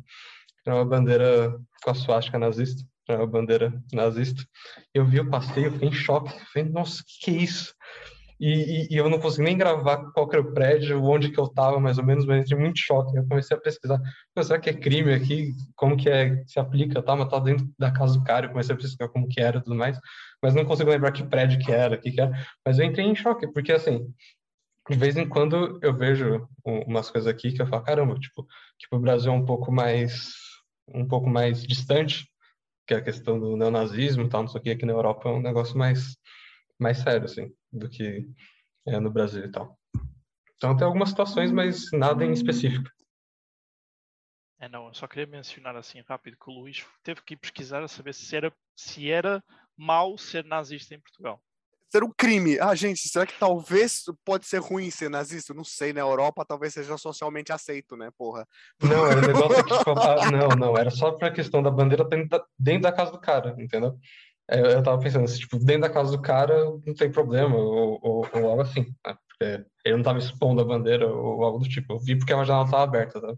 Era 0.66 0.76
uma 0.76 0.84
bandeira 0.84 1.58
com 1.82 1.90
a 1.90 1.94
suástica 1.94 2.38
nazista 2.38 2.84
a 3.14 3.26
bandeira 3.26 3.72
nazista. 3.92 4.44
Eu 4.94 5.04
vi 5.04 5.20
o 5.20 5.28
passeio, 5.28 5.72
fiquei 5.72 5.88
em 5.88 5.92
choque. 5.92 6.30
Falei, 6.52 6.68
nossa, 6.68 7.02
que, 7.04 7.24
que, 7.24 7.30
é 7.30 7.42
isso? 7.42 7.74
E, 8.40 8.48
e, 8.48 8.94
e, 8.94 8.96
eu 8.96 9.10
não 9.10 9.20
consegui 9.20 9.44
nem 9.44 9.58
gravar 9.58 10.10
qual 10.12 10.28
era 10.32 10.40
o 10.40 10.54
prédio, 10.54 11.02
onde 11.04 11.30
que 11.30 11.38
eu 11.38 11.44
estava, 11.44 11.78
mais 11.78 11.98
ou 11.98 12.04
menos, 12.04 12.24
mas 12.24 12.42
entrei 12.44 12.58
muito 12.58 12.78
choque. 12.78 13.14
Eu 13.16 13.26
comecei 13.28 13.54
a 13.56 13.60
pesquisar, 13.60 14.00
será 14.42 14.58
que 14.58 14.70
é 14.70 14.72
crime 14.72 15.12
aqui? 15.12 15.52
Como 15.76 15.96
que 15.96 16.08
é, 16.08 16.42
se 16.46 16.58
aplica? 16.58 17.02
Tá, 17.02 17.14
mas 17.14 17.28
tá 17.28 17.38
dentro 17.38 17.70
da 17.78 17.92
casa 17.92 18.18
do 18.18 18.24
cara, 18.24 18.46
eu 18.46 18.50
comecei 18.50 18.74
a 18.74 18.78
pesquisar 18.78 19.08
como 19.08 19.28
que 19.28 19.40
era 19.40 19.58
e 19.58 19.62
tudo 19.62 19.76
mais, 19.76 19.98
mas 20.42 20.54
não 20.54 20.64
consigo 20.64 20.90
lembrar 20.90 21.12
que 21.12 21.22
prédio 21.22 21.58
que 21.58 21.70
era, 21.70 21.98
que 21.98 22.10
que 22.10 22.20
era. 22.20 22.32
Mas 22.64 22.78
eu 22.78 22.86
entrei 22.86 23.06
em 23.06 23.14
choque, 23.14 23.46
porque 23.52 23.72
assim, 23.72 24.06
de 24.88 24.96
vez 24.96 25.16
em 25.16 25.28
quando 25.28 25.78
eu 25.82 25.94
vejo 25.96 26.48
umas 26.64 27.10
coisas 27.10 27.28
aqui 27.28 27.52
que 27.52 27.60
eu 27.60 27.66
falo, 27.66 27.84
caramba, 27.84 28.14
tipo, 28.18 28.46
tipo 28.78 28.96
o 28.96 29.00
Brasil 29.00 29.32
é 29.32 29.34
um 29.34 29.44
pouco 29.44 29.70
mais 29.70 30.32
um 30.94 31.06
pouco 31.06 31.28
mais 31.28 31.62
distante 31.62 32.30
que 32.90 32.94
é 32.94 32.96
a 32.96 33.02
questão 33.02 33.38
do 33.38 33.56
neonazismo 33.56 34.24
e 34.24 34.28
tal, 34.28 34.42
não 34.42 34.48
sei 34.48 34.60
o 34.60 34.64
que, 34.64 34.70
aqui 34.70 34.84
na 34.84 34.92
Europa 34.92 35.28
é 35.28 35.32
um 35.32 35.40
negócio 35.40 35.78
mais, 35.78 36.16
mais 36.76 36.98
sério, 36.98 37.24
assim, 37.24 37.48
do 37.72 37.88
que 37.88 38.28
é 38.86 38.98
no 38.98 39.10
Brasil 39.10 39.44
e 39.44 39.50
tal. 39.50 39.78
Então 40.56 40.76
tem 40.76 40.86
algumas 40.86 41.10
situações, 41.10 41.50
mas 41.50 41.90
nada 41.92 42.24
em 42.24 42.32
específico. 42.32 42.90
É, 44.58 44.68
não, 44.68 44.88
eu 44.88 44.94
só 44.94 45.06
queria 45.06 45.26
mencionar 45.26 45.74
assim 45.74 46.02
rápido 46.06 46.36
que 46.36 46.50
o 46.50 46.52
Luís 46.52 46.84
teve 47.02 47.22
que 47.22 47.34
ir 47.34 47.38
pesquisar 47.38 47.82
a 47.82 47.88
saber 47.88 48.12
se 48.12 48.36
era, 48.36 48.52
se 48.76 49.10
era 49.10 49.42
mau 49.76 50.18
ser 50.18 50.44
nazista 50.44 50.94
em 50.94 51.00
Portugal 51.00 51.42
ser 51.90 52.04
um 52.04 52.12
crime. 52.16 52.58
Ah, 52.60 52.74
gente, 52.74 53.08
será 53.08 53.26
que 53.26 53.38
talvez 53.38 54.04
pode 54.24 54.46
ser 54.46 54.58
ruim 54.58 54.90
ser 54.90 55.10
nazista? 55.10 55.52
Não 55.52 55.64
sei, 55.64 55.92
na 55.92 56.00
Europa 56.00 56.44
talvez 56.46 56.72
seja 56.72 56.96
socialmente 56.96 57.52
aceito, 57.52 57.96
né, 57.96 58.10
porra? 58.16 58.46
Não, 58.80 59.06
era 59.06 59.18
um 59.18 59.26
negócio 59.26 59.64
que, 59.64 59.74
tipo, 59.76 59.90
ah, 59.98 60.30
não, 60.30 60.48
não, 60.56 60.78
era 60.78 60.90
só 60.90 61.10
pra 61.10 61.32
questão 61.32 61.62
da 61.62 61.70
bandeira 61.70 62.04
dentro 62.04 62.28
da, 62.28 62.44
dentro 62.56 62.82
da 62.82 62.92
casa 62.92 63.10
do 63.10 63.20
cara, 63.20 63.56
entendeu? 63.58 63.98
Eu, 64.50 64.66
eu 64.66 64.82
tava 64.82 65.00
pensando, 65.00 65.24
assim, 65.24 65.38
tipo, 65.38 65.58
dentro 65.58 65.82
da 65.82 65.90
casa 65.90 66.10
do 66.10 66.20
cara 66.20 66.64
não 66.64 66.94
tem 66.94 67.10
problema, 67.10 67.56
ou, 67.56 68.00
ou, 68.02 68.28
ou 68.34 68.48
algo 68.48 68.62
assim, 68.62 68.82
né? 69.06 69.16
Porque 69.28 69.66
ele 69.84 69.96
não 69.96 70.02
tava 70.02 70.18
expondo 70.18 70.60
a 70.60 70.64
bandeira 70.64 71.06
ou 71.06 71.44
algo 71.44 71.60
do 71.60 71.68
tipo. 71.68 71.92
Eu 71.92 71.98
vi 71.98 72.16
porque 72.18 72.32
a 72.32 72.44
janela 72.44 72.70
tava 72.70 72.82
aberta, 72.82 73.20
tá? 73.20 73.34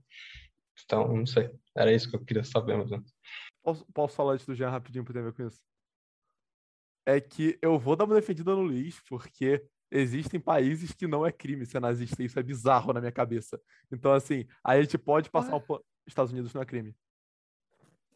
Então, 0.84 1.08
não 1.14 1.26
sei. 1.26 1.50
Era 1.76 1.92
isso 1.92 2.08
que 2.08 2.16
eu 2.16 2.24
queria 2.24 2.44
saber, 2.44 2.76
mas... 2.76 2.90
Posso, 3.62 3.86
posso 3.92 4.16
falar 4.16 4.36
isso 4.36 4.46
do 4.46 4.54
Jean 4.54 4.70
rapidinho 4.70 5.04
pra 5.04 5.12
ter 5.12 5.20
a 5.20 5.22
ver 5.22 5.32
com 5.32 5.46
isso? 5.46 5.60
é 7.06 7.20
que 7.20 7.58
eu 7.60 7.78
vou 7.78 7.96
dar 7.96 8.04
uma 8.04 8.14
defendida 8.14 8.54
no 8.54 8.62
Luiz, 8.62 9.00
porque 9.08 9.64
existem 9.90 10.40
países 10.40 10.92
que 10.92 11.06
não 11.06 11.26
é 11.26 11.32
crime 11.32 11.66
ser 11.66 11.80
nazista, 11.80 12.22
isso 12.22 12.38
é 12.38 12.42
bizarro 12.42 12.92
na 12.92 13.00
minha 13.00 13.12
cabeça. 13.12 13.60
Então, 13.90 14.12
assim, 14.12 14.46
aí 14.64 14.78
a 14.78 14.82
gente 14.82 14.98
pode 14.98 15.30
passar 15.30 15.56
um... 15.56 15.62
Estados 16.06 16.32
Unidos 16.32 16.52
não 16.52 16.62
é 16.62 16.66
crime. 16.66 16.94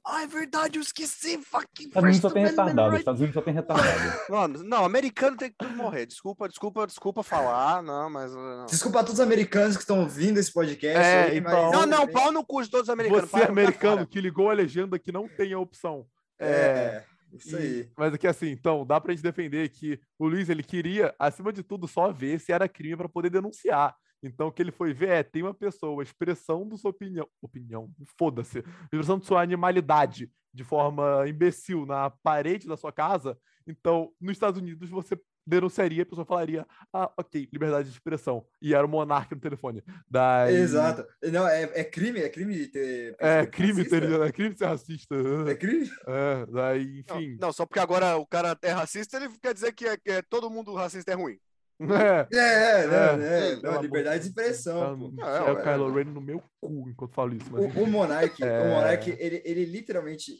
Ah, 0.09 0.23
é 0.23 0.27
verdade, 0.29 0.79
eu 0.79 0.83
esqueci. 0.83 1.37
Fucking 1.39 1.89
Estados 1.89 2.05
Unidos 2.05 2.21
só 2.21 2.31
tem 2.31 2.45
retardado. 2.45 2.91
Right. 2.91 3.01
Estados 3.01 3.21
Unidos 3.21 3.35
só 3.35 3.43
tem 3.43 3.55
retardado. 3.55 4.21
Mano, 4.31 4.63
não, 4.63 4.85
americano 4.85 5.37
tem 5.37 5.51
que 5.51 5.67
morrer. 5.67 6.07
Desculpa, 6.07 6.49
desculpa, 6.49 6.87
desculpa 6.87 7.25
falar, 7.25 7.83
não, 7.83 8.09
mas. 8.09 8.33
Não. 8.33 8.67
Desculpa 8.67 9.01
a 9.01 9.03
todos 9.03 9.19
os 9.19 9.27
americanos 9.27 9.77
que 9.77 9.83
estão 9.83 10.01
ouvindo 10.01 10.39
esse 10.39 10.53
podcast. 10.53 10.97
É, 10.97 11.25
aí, 11.25 11.39
então... 11.39 11.73
Não, 11.73 11.87
não, 11.87 12.07
pau 12.07 12.31
no 12.31 12.45
cu 12.45 12.63
de 12.63 12.71
todos 12.71 12.89
os 12.89 12.93
americanos. 12.93 13.29
Você, 13.29 13.43
americano, 13.43 14.07
que 14.07 14.21
ligou 14.21 14.49
a 14.49 14.55
legenda 14.55 14.97
que 14.97 15.11
não 15.11 15.27
tem 15.27 15.53
a 15.53 15.59
opção. 15.59 16.07
É. 16.39 16.47
é... 16.49 17.05
Isso 17.33 17.57
aí. 17.57 17.81
E, 17.81 17.91
mas 17.97 18.15
aqui 18.15 18.29
assim, 18.29 18.51
então, 18.51 18.87
dá 18.87 19.01
pra 19.01 19.13
gente 19.13 19.23
defender 19.23 19.69
que 19.71 20.01
o 20.17 20.29
Luiz, 20.29 20.49
ele 20.49 20.63
queria, 20.63 21.13
acima 21.19 21.53
de 21.53 21.65
tudo, 21.65 21.89
só 21.89 22.13
ver 22.13 22.39
se 22.39 22.53
era 22.53 22.69
crime 22.69 22.97
para 22.97 23.09
poder 23.09 23.31
denunciar. 23.31 23.95
Então, 24.23 24.49
o 24.49 24.53
que 24.53 24.63
ele 24.63 24.73
foi 24.73 24.93
ver 24.93 25.09
é, 25.09 25.23
tem 25.23 25.43
uma 25.43 25.55
pessoa, 25.55 26.03
expressão 26.03 26.69
da 26.69 26.77
sua 26.77 26.91
opinião, 26.91 27.29
opinião, 27.41 27.91
foda-se, 28.19 28.65
expressão 28.85 29.19
de 29.19 29.27
sua 29.27 29.43
animalidade 29.43 30.31
de 30.53 30.65
forma 30.65 31.29
imbecil 31.29 31.85
na 31.85 32.11
parede 32.11 32.67
da 32.67 32.77
sua 32.77 32.91
casa. 32.91 33.39
Então, 33.67 34.11
nos 34.21 34.33
Estados 34.33 34.61
Unidos, 34.61 34.89
você 34.89 35.19
denunciaria, 35.47 36.03
a 36.03 36.07
pessoa 36.07 36.27
falaria, 36.27 36.67
ah, 36.93 37.13
ok, 37.17 37.49
liberdade 37.53 37.89
de 37.89 37.95
expressão. 37.95 38.45
E 38.61 38.75
era 38.75 38.85
o 38.85 38.89
monarca 38.89 39.35
no 39.35 39.41
telefone. 39.41 39.83
Daí... 40.11 40.57
Exato. 40.57 41.07
Não, 41.23 41.47
é, 41.47 41.63
é 41.75 41.85
crime, 41.85 42.21
é 42.21 42.29
crime 42.29 42.67
ter. 42.67 43.15
É 43.19 43.47
crime 43.47 43.85
ter, 43.85 44.03
é 44.21 44.33
crime 44.33 44.57
ser 44.57 44.67
racista. 44.67 45.15
É 45.49 45.55
crime? 45.55 45.89
É, 46.07 46.47
daí, 46.47 47.01
enfim. 47.01 47.33
Não, 47.33 47.49
não, 47.49 47.53
só 47.53 47.65
porque 47.65 47.79
agora 47.79 48.17
o 48.17 48.27
cara 48.27 48.59
é 48.61 48.73
racista, 48.73 49.17
ele 49.17 49.29
quer 49.41 49.55
dizer 49.55 49.73
que, 49.73 49.87
é, 49.87 49.97
que 49.97 50.11
é, 50.11 50.23
todo 50.23 50.51
mundo 50.51 50.75
racista 50.75 51.13
é 51.13 51.15
ruim. 51.15 51.39
É, 51.79 52.27
é, 52.33 52.39
é, 52.39 53.49
é, 53.49 53.53
é 53.53 53.57
não, 53.57 53.83
liberdade 53.83 54.23
de 54.23 54.29
expressão. 54.29 55.13
É, 55.21 55.49
é, 55.49 55.53
o 55.53 55.63
Kylo 55.63 55.93
Ren 55.93 56.05
no 56.05 56.21
meu 56.21 56.43
cu 56.61 56.89
enquanto 56.89 57.15
falo 57.15 57.35
isso. 57.35 57.47
Mas... 57.51 57.77
O, 57.77 57.83
o 57.83 57.87
Monark, 57.87 58.43
é... 58.43 58.61
o 58.63 58.69
Monark 58.69 59.11
ele, 59.19 59.43
ele 59.45 59.65
literalmente 59.67 60.33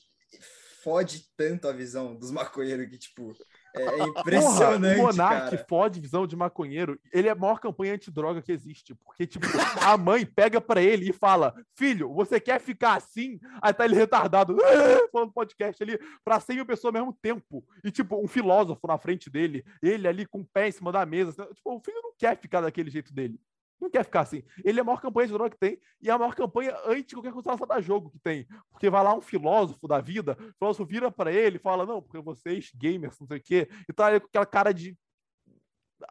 fode 0.83 1.25
tanto 1.37 1.69
a 1.69 1.73
visão 1.73 2.17
dos 2.17 2.31
maconheiros 2.31 2.89
que, 2.89 2.97
tipo, 2.97 3.35
é 3.77 4.03
impressionante. 4.05 4.97
Porra, 4.97 5.03
o 5.03 5.07
Monark 5.07 5.69
fode 5.69 6.01
visão 6.01 6.27
de 6.27 6.35
maconheiro. 6.35 6.99
Ele 7.13 7.29
é 7.29 7.31
a 7.31 7.35
maior 7.35 7.61
campanha 7.61 7.95
antidroga 7.95 8.43
que 8.43 8.53
existe. 8.53 8.95
Porque, 8.95 9.27
tipo, 9.27 9.47
a 9.83 9.97
mãe 9.97 10.25
pega 10.25 10.61
pra 10.61 10.83
ele 10.83 11.11
e 11.11 11.13
fala: 11.13 11.55
Filho, 11.75 12.13
você 12.13 12.41
quer 12.41 12.61
ficar 12.61 12.95
assim? 12.95 13.39
Aí 13.61 13.73
tá 13.73 13.85
ele 13.85 13.95
retardado, 13.95 14.57
falando 15.13 15.33
podcast 15.33 15.83
ali, 15.83 15.99
pra 16.25 16.41
100 16.41 16.57
mil 16.57 16.67
pessoas 16.67 16.95
ao 16.95 17.01
mesmo 17.01 17.13
tempo. 17.13 17.65
E, 17.85 17.91
tipo, 17.91 18.23
um 18.23 18.29
filósofo 18.29 18.87
na 18.87 18.99
frente 18.99 19.29
dele, 19.29 19.65
ele 19.83 20.09
ali 20.09 20.27
com 20.27 20.41
o 20.41 20.45
pé 20.45 20.69
em 20.69 20.73
cima 20.73 20.91
da 20.91 21.05
mesa. 21.05 21.33
Tipo, 21.55 21.77
o 21.77 21.81
filho 21.81 22.01
não 22.03 22.13
quer 22.19 22.37
ficar 22.37 22.61
daquele 22.61 22.91
jeito 22.91 23.13
dele. 23.13 23.39
Não 23.81 23.91
quer 23.91 24.05
ficar 24.05 24.21
assim. 24.21 24.43
Ele 24.65 24.79
é 24.79 24.83
a 24.83 24.85
maior 24.85 25.01
campanha 25.01 25.27
de 25.27 25.33
droga 25.35 25.51
que 25.51 25.59
tem 25.59 25.79
e 26.01 26.09
é 26.09 26.13
a 26.13 26.19
maior 26.19 26.35
campanha 26.35 26.75
anti 26.87 27.15
qualquer 27.15 27.33
constelação 27.33 27.67
da 27.67 27.81
jogo 27.81 28.11
que 28.11 28.19
tem. 28.19 28.47
Porque 28.71 28.89
vai 28.89 29.05
lá 29.05 29.15
um 29.15 29.21
filósofo 29.21 29.87
da 29.87 30.01
vida, 30.01 30.37
o 30.41 30.59
filósofo 30.59 30.87
vira 30.87 31.11
para 31.11 31.33
ele 31.33 31.57
e 31.57 31.61
fala: 31.61 31.85
Não, 31.85 32.01
porque 32.01 32.19
vocês, 32.21 32.71
gamers, 32.75 33.19
não 33.21 33.27
sei 33.27 33.39
o 33.39 33.43
quê, 33.43 33.69
e 33.89 33.93
tá 33.93 34.07
aí 34.07 34.21
com 34.21 34.27
aquela 34.27 34.47
cara 34.47 34.73
de 34.73 34.97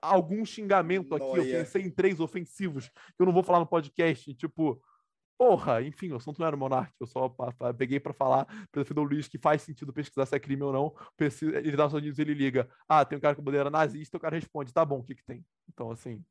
algum 0.01 0.45
xingamento 0.45 1.15
aqui. 1.15 1.25
Eu 1.25 1.37
Noia. 1.37 1.59
pensei 1.59 1.81
em 1.81 1.89
três 1.89 2.19
ofensivos 2.19 2.89
que 2.89 3.19
eu 3.19 3.25
não 3.25 3.33
vou 3.33 3.43
falar 3.43 3.59
no 3.59 3.67
podcast. 3.67 4.33
Tipo, 4.35 4.81
porra, 5.37 5.81
enfim, 5.81 6.11
o 6.11 6.15
assunto 6.15 6.39
não 6.39 6.47
era 6.47 6.57
Monark. 6.57 6.93
Eu 6.99 7.07
só 7.07 7.29
peguei 7.77 7.99
para 7.99 8.13
falar 8.13 8.45
para 8.71 8.83
defender 8.83 9.01
o 9.01 9.03
Luiz 9.03 9.27
que 9.27 9.37
faz 9.37 9.61
sentido 9.61 9.93
pesquisar 9.93 10.25
se 10.25 10.35
é 10.35 10.39
crime 10.39 10.63
ou 10.63 10.73
não. 10.73 10.95
Ele 11.19 11.75
dá 11.75 11.85
os 11.85 11.89
Estados 11.89 11.93
Unidos 11.93 12.19
ele 12.19 12.33
liga: 12.33 12.69
Ah, 12.87 13.03
tem 13.05 13.17
um 13.17 13.21
cara 13.21 13.35
com 13.35 13.41
bandeira 13.43 13.69
nazista. 13.69 14.17
O 14.17 14.19
cara 14.19 14.35
responde: 14.35 14.73
Tá 14.73 14.85
bom, 14.85 14.99
o 14.99 15.03
que 15.03 15.15
que 15.15 15.25
tem? 15.25 15.45
Então, 15.69 15.91
assim. 15.91 16.23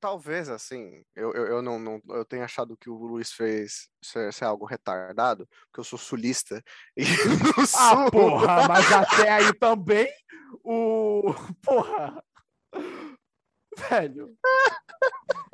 Talvez, 0.00 0.48
assim, 0.48 1.02
eu, 1.14 1.32
eu, 1.32 1.46
eu 1.46 1.62
não, 1.62 1.78
não 1.78 2.00
eu 2.10 2.24
tenho 2.24 2.44
achado 2.44 2.76
que 2.76 2.88
o 2.90 2.94
Luiz 2.96 3.32
fez 3.32 3.88
ser, 4.02 4.32
ser 4.32 4.44
algo 4.44 4.64
retardado, 4.64 5.46
porque 5.66 5.80
eu 5.80 5.84
sou 5.84 5.98
sulista. 5.98 6.62
E 6.96 7.02
no 7.56 7.62
Ah, 7.62 7.64
sul- 7.66 8.10
porra, 8.10 8.68
mas 8.68 8.90
até 8.92 9.30
aí 9.30 9.52
também 9.58 10.08
o. 10.64 11.34
Porra! 11.62 12.22
Velho. 13.90 14.34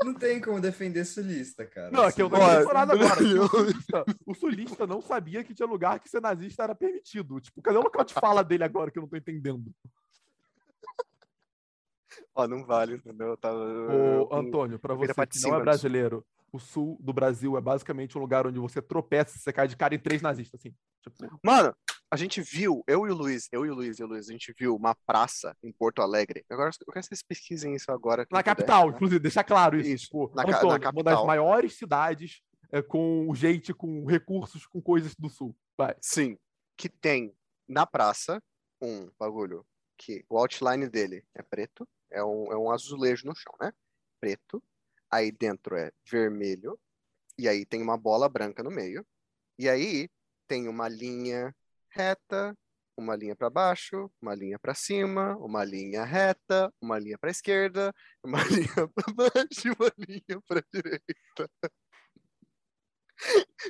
Não 0.05 0.15
tem 0.15 0.41
como 0.41 0.61
defender 0.61 1.05
sulista, 1.05 1.67
cara. 1.67 1.91
Não, 1.91 2.05
é 2.05 2.13
que 2.13 2.23
eu 2.23 2.29
não 2.29 2.39
tô 2.39 2.69
falando 2.69 2.91
agora. 2.93 3.23
eu- 3.23 3.43
O 3.45 3.49
sulista, 3.49 4.05
o 4.27 4.35
sulista 4.35 4.87
não 4.87 5.01
sabia 5.03 5.43
que 5.43 5.55
tinha 5.55 5.67
lugar 5.67 5.99
que 5.99 6.09
ser 6.09 6.21
nazista 6.21 6.63
era 6.65 6.75
permitido. 6.75 7.41
Tipo, 7.41 7.61
cadê 7.63 7.79
o 7.79 7.83
local 7.83 8.05
de 8.05 8.15
fala 8.15 8.43
dele 8.45 8.65
agora 8.65 8.91
que 8.91 8.99
eu 8.99 9.03
não 9.03 9.09
tô 9.09 9.17
entendendo? 9.17 9.73
Ó, 12.35 12.47
não 12.49 12.65
vale, 12.65 12.95
entendeu? 12.97 13.39
Eu- 13.43 14.29
Ô, 14.31 14.35
Antônio, 14.35 14.79
vira 14.79 14.95
você 14.95 15.27
que 15.27 15.41
não 15.43 15.57
é 15.57 15.61
brasileiro, 15.61 16.25
o 16.53 16.59
sul 16.59 16.97
do 17.01 17.13
Brasil 17.13 17.57
é 17.57 17.61
basicamente 17.61 18.17
um 18.17 18.21
lugar 18.21 18.47
onde 18.47 18.59
você 18.59 18.81
tropeça 18.81 19.37
e 19.37 19.41
você 19.41 19.53
cai 19.53 19.69
de 19.69 19.77
cara 19.77 19.95
em 19.95 19.99
três 19.99 20.23
nazistas, 20.23 20.61
assim. 20.61 20.75
Tipo, 21.03 21.39
Mano, 21.43 21.75
a 22.11 22.17
gente 22.17 22.41
viu, 22.41 22.83
eu 22.87 23.07
e 23.07 23.11
o 23.11 23.15
Luiz, 23.15 23.49
eu 23.53 23.67
e 23.67 23.71
o 23.71 23.75
Luiz 23.75 23.99
e 23.99 24.05
o 24.05 24.07
Luiz, 24.07 24.29
a 24.29 24.33
gente 24.33 24.53
viu 24.59 24.75
uma 24.77 24.95
praça 25.07 25.57
em 25.63 25.73
Porto 25.73 26.01
Alegre. 26.03 26.45
Agora 26.51 26.71
eu 26.71 26.93
quero 26.93 27.03
que 27.03 27.09
vocês 27.09 27.23
pesquisem 27.23 27.75
isso 27.75 27.91
agora. 27.91 28.27
na 28.31 28.43
capital, 28.43 28.89
tá? 28.89 28.95
inclusive, 28.97 29.19
deixar 29.19 29.45
claro 29.45 29.77
isso. 29.79 29.91
Isso, 29.91 30.05
tipo, 30.07 30.31
na 30.35 30.45
ca- 30.45 30.51
na 30.53 30.57
Antônio, 30.59 30.73
uma 30.75 30.79
das 30.79 30.95
capital. 31.15 31.27
maiores 31.27 31.75
cidades 31.77 32.41
é, 32.71 32.81
com 32.81 33.31
gente, 33.35 33.75
com 33.75 34.07
recursos, 34.07 34.67
com 34.67 34.81
coisas 34.81 35.15
do 35.17 35.29
sul. 35.29 35.55
Vai. 35.77 35.95
Sim, 36.01 36.39
que 36.77 36.89
tem 36.89 37.35
na 37.69 37.85
praça 37.87 38.43
um 38.81 39.11
bagulho 39.19 39.65
que 39.99 40.25
o 40.29 40.37
outline 40.39 40.89
dele 40.89 41.23
é 41.35 41.43
preto, 41.43 41.87
é 42.13 42.25
um, 42.25 42.53
é 42.53 42.57
um 42.57 42.71
azulejo 42.71 43.27
no 43.27 43.35
chão, 43.35 43.55
né? 43.61 43.73
Preto. 44.21 44.63
Aí 45.11 45.33
dentro 45.33 45.77
é 45.77 45.91
vermelho. 46.11 46.79
E 47.39 47.49
aí 47.49 47.67
tem 47.67 47.83
uma 47.83 47.97
bola 47.97 48.29
branca 48.29 48.63
no 48.63 48.71
meio. 48.71 49.07
E 49.59 49.69
aí 49.69 50.09
tem 50.47 50.69
uma 50.69 50.89
linha 50.89 51.55
reta, 51.91 52.57
uma 52.97 53.17
linha 53.17 53.35
para 53.37 53.51
baixo, 53.51 54.11
uma 54.21 54.35
linha 54.35 54.59
para 54.59 54.75
cima, 54.75 55.37
uma 55.39 55.65
linha 55.65 56.05
reta, 56.05 56.73
uma 56.81 56.99
linha 56.99 57.19
para 57.19 57.31
esquerda, 57.31 57.93
uma 58.25 58.43
linha 58.45 58.89
para 58.95 59.15
baixo 59.15 59.69
uma 59.79 59.93
linha 59.99 60.41
para 60.47 60.65
direita. 60.73 61.51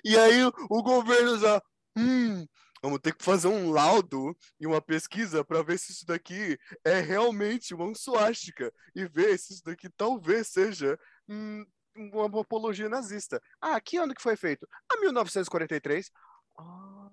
E 0.05 0.17
aí 0.17 0.45
o 0.45 0.83
governo 0.83 1.39
já, 1.39 1.63
hum, 1.97 2.47
vamos 2.83 2.99
ter 2.99 3.15
que 3.15 3.25
fazer 3.25 3.49
um 3.49 3.71
laudo 3.71 4.37
e 4.59 4.67
uma 4.67 4.83
pesquisa 4.83 5.45
para 5.45 5.63
ver 5.63 5.79
se 5.79 5.93
isso 5.93 6.05
daqui 6.05 6.59
é 6.85 7.01
realmente 7.01 7.73
uma 7.75 7.95
suástica 7.95 8.73
e 8.95 9.07
ver 9.07 9.39
se 9.39 9.55
isso 9.55 9.65
daqui 9.65 9.89
talvez 9.91 10.49
seja 10.49 10.99
hum, 11.29 11.65
uma 11.95 12.41
apologia 12.41 12.89
nazista. 12.89 13.41
Ah, 13.61 13.81
que 13.81 13.97
ano 13.97 14.15
que 14.15 14.23
foi 14.23 14.37
feito? 14.37 14.67
Ah, 14.91 14.97
1943. 15.01 16.11
Ah, 16.59 17.11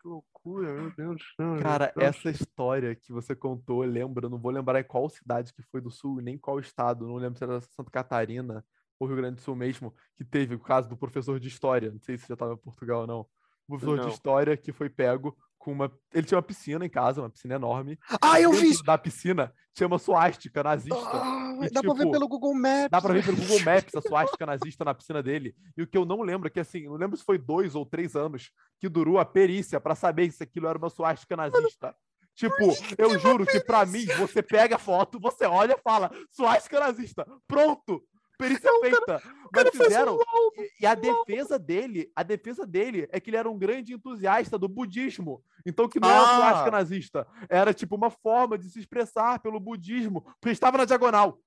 que 0.00 0.08
loucura, 0.08 0.72
meu 0.72 0.94
Deus 0.94 1.16
do 1.16 1.24
céu. 1.36 1.62
Cara, 1.62 1.92
essa 1.96 2.30
história 2.30 2.94
que 2.94 3.12
você 3.12 3.34
contou, 3.34 3.84
eu 3.84 4.30
não 4.30 4.38
vou 4.38 4.52
lembrar 4.52 4.78
em 4.80 4.84
qual 4.84 5.08
cidade 5.08 5.52
que 5.52 5.62
foi 5.64 5.80
do 5.80 5.90
sul, 5.90 6.20
nem 6.20 6.38
qual 6.38 6.60
estado, 6.60 7.08
não 7.08 7.16
lembro 7.16 7.38
se 7.38 7.44
era 7.44 7.60
Santa 7.60 7.90
Catarina 7.90 8.64
ou 8.98 9.08
Rio 9.08 9.16
Grande 9.16 9.36
do 9.36 9.42
Sul 9.42 9.56
mesmo, 9.56 9.94
que 10.16 10.24
teve 10.24 10.54
o 10.54 10.60
caso 10.60 10.88
do 10.88 10.96
professor 10.96 11.38
de 11.40 11.48
história, 11.48 11.90
não 11.90 12.00
sei 12.00 12.16
se 12.16 12.26
já 12.26 12.34
estava 12.34 12.54
em 12.54 12.58
Portugal 12.58 13.02
ou 13.02 13.06
não. 13.06 13.26
O 13.66 13.72
professor 13.72 13.96
Não. 13.96 14.06
de 14.06 14.12
história 14.14 14.56
que 14.56 14.72
foi 14.72 14.88
pego 14.88 15.36
com 15.58 15.72
uma. 15.72 15.90
Ele 16.14 16.26
tinha 16.26 16.36
uma 16.36 16.42
piscina 16.42 16.86
em 16.86 16.88
casa, 16.88 17.20
uma 17.20 17.30
piscina 17.30 17.54
enorme. 17.56 17.98
Ah, 18.22 18.40
eu 18.40 18.52
vi! 18.52 18.72
Da 18.84 18.96
piscina 18.96 19.52
tinha 19.74 19.86
uma 19.86 19.98
suástica 19.98 20.62
nazista. 20.62 20.96
Ah, 20.96 21.58
E, 21.62 21.70
dá 21.70 21.82
pra 21.82 21.92
ver 21.92 21.98
tipo, 22.00 22.12
pelo 22.12 22.28
Google 22.28 22.54
Maps. 22.54 22.88
Dá 22.90 23.00
pra 23.00 23.12
ver 23.12 23.24
pelo 23.24 23.36
Google 23.36 23.60
Maps 23.60 23.94
a 23.94 24.00
suástica 24.00 24.46
nazista 24.46 24.84
na 24.84 24.94
piscina 24.94 25.22
dele. 25.22 25.54
E 25.76 25.82
o 25.82 25.86
que 25.86 25.98
eu 25.98 26.04
não 26.04 26.22
lembro 26.22 26.46
é 26.46 26.50
que, 26.50 26.60
assim, 26.60 26.84
não 26.84 26.94
lembro 26.94 27.16
se 27.16 27.24
foi 27.24 27.36
dois 27.38 27.74
ou 27.74 27.84
três 27.84 28.14
anos 28.14 28.50
que 28.78 28.88
durou 28.88 29.18
a 29.18 29.24
perícia 29.24 29.80
pra 29.80 29.94
saber 29.94 30.30
se 30.30 30.42
aquilo 30.42 30.66
era 30.68 30.78
uma 30.78 30.88
suástica 30.88 31.36
nazista. 31.36 31.94
Tipo, 32.34 32.72
eu 32.98 33.18
juro 33.18 33.46
que 33.46 33.58
pra 33.60 33.84
mim, 33.86 34.04
você 34.18 34.42
pega 34.42 34.76
a 34.76 34.78
foto, 34.78 35.18
você 35.18 35.46
olha 35.46 35.72
e 35.72 35.82
fala, 35.82 36.10
suástica 36.30 36.78
nazista. 36.78 37.26
Pronto! 37.48 38.02
Perícia 38.38 38.70
feita. 38.80 39.22
Mas 39.24 39.50
cara 39.52 39.68
um 39.68 39.72
fizeram. 39.72 40.18
E, 40.56 40.82
e 40.82 40.86
a 40.86 40.94
defesa 40.94 41.58
dele, 41.58 42.10
a 42.14 42.22
defesa 42.22 42.66
dele 42.66 43.08
é 43.10 43.18
que 43.20 43.30
ele 43.30 43.36
era 43.36 43.50
um 43.50 43.58
grande 43.58 43.94
entusiasta 43.94 44.58
do 44.58 44.68
budismo. 44.68 45.42
Então, 45.64 45.88
que 45.88 45.98
não 45.98 46.08
era 46.08 46.20
Ah. 46.20 46.36
suástica 46.36 46.70
nazista. 46.70 47.26
Era 47.48 47.72
tipo 47.74 47.96
uma 47.96 48.10
forma 48.10 48.58
de 48.58 48.68
se 48.70 48.78
expressar 48.78 49.40
pelo 49.40 49.58
budismo, 49.58 50.22
porque 50.40 50.50
estava 50.50 50.78
na 50.78 50.84
diagonal. 50.84 51.38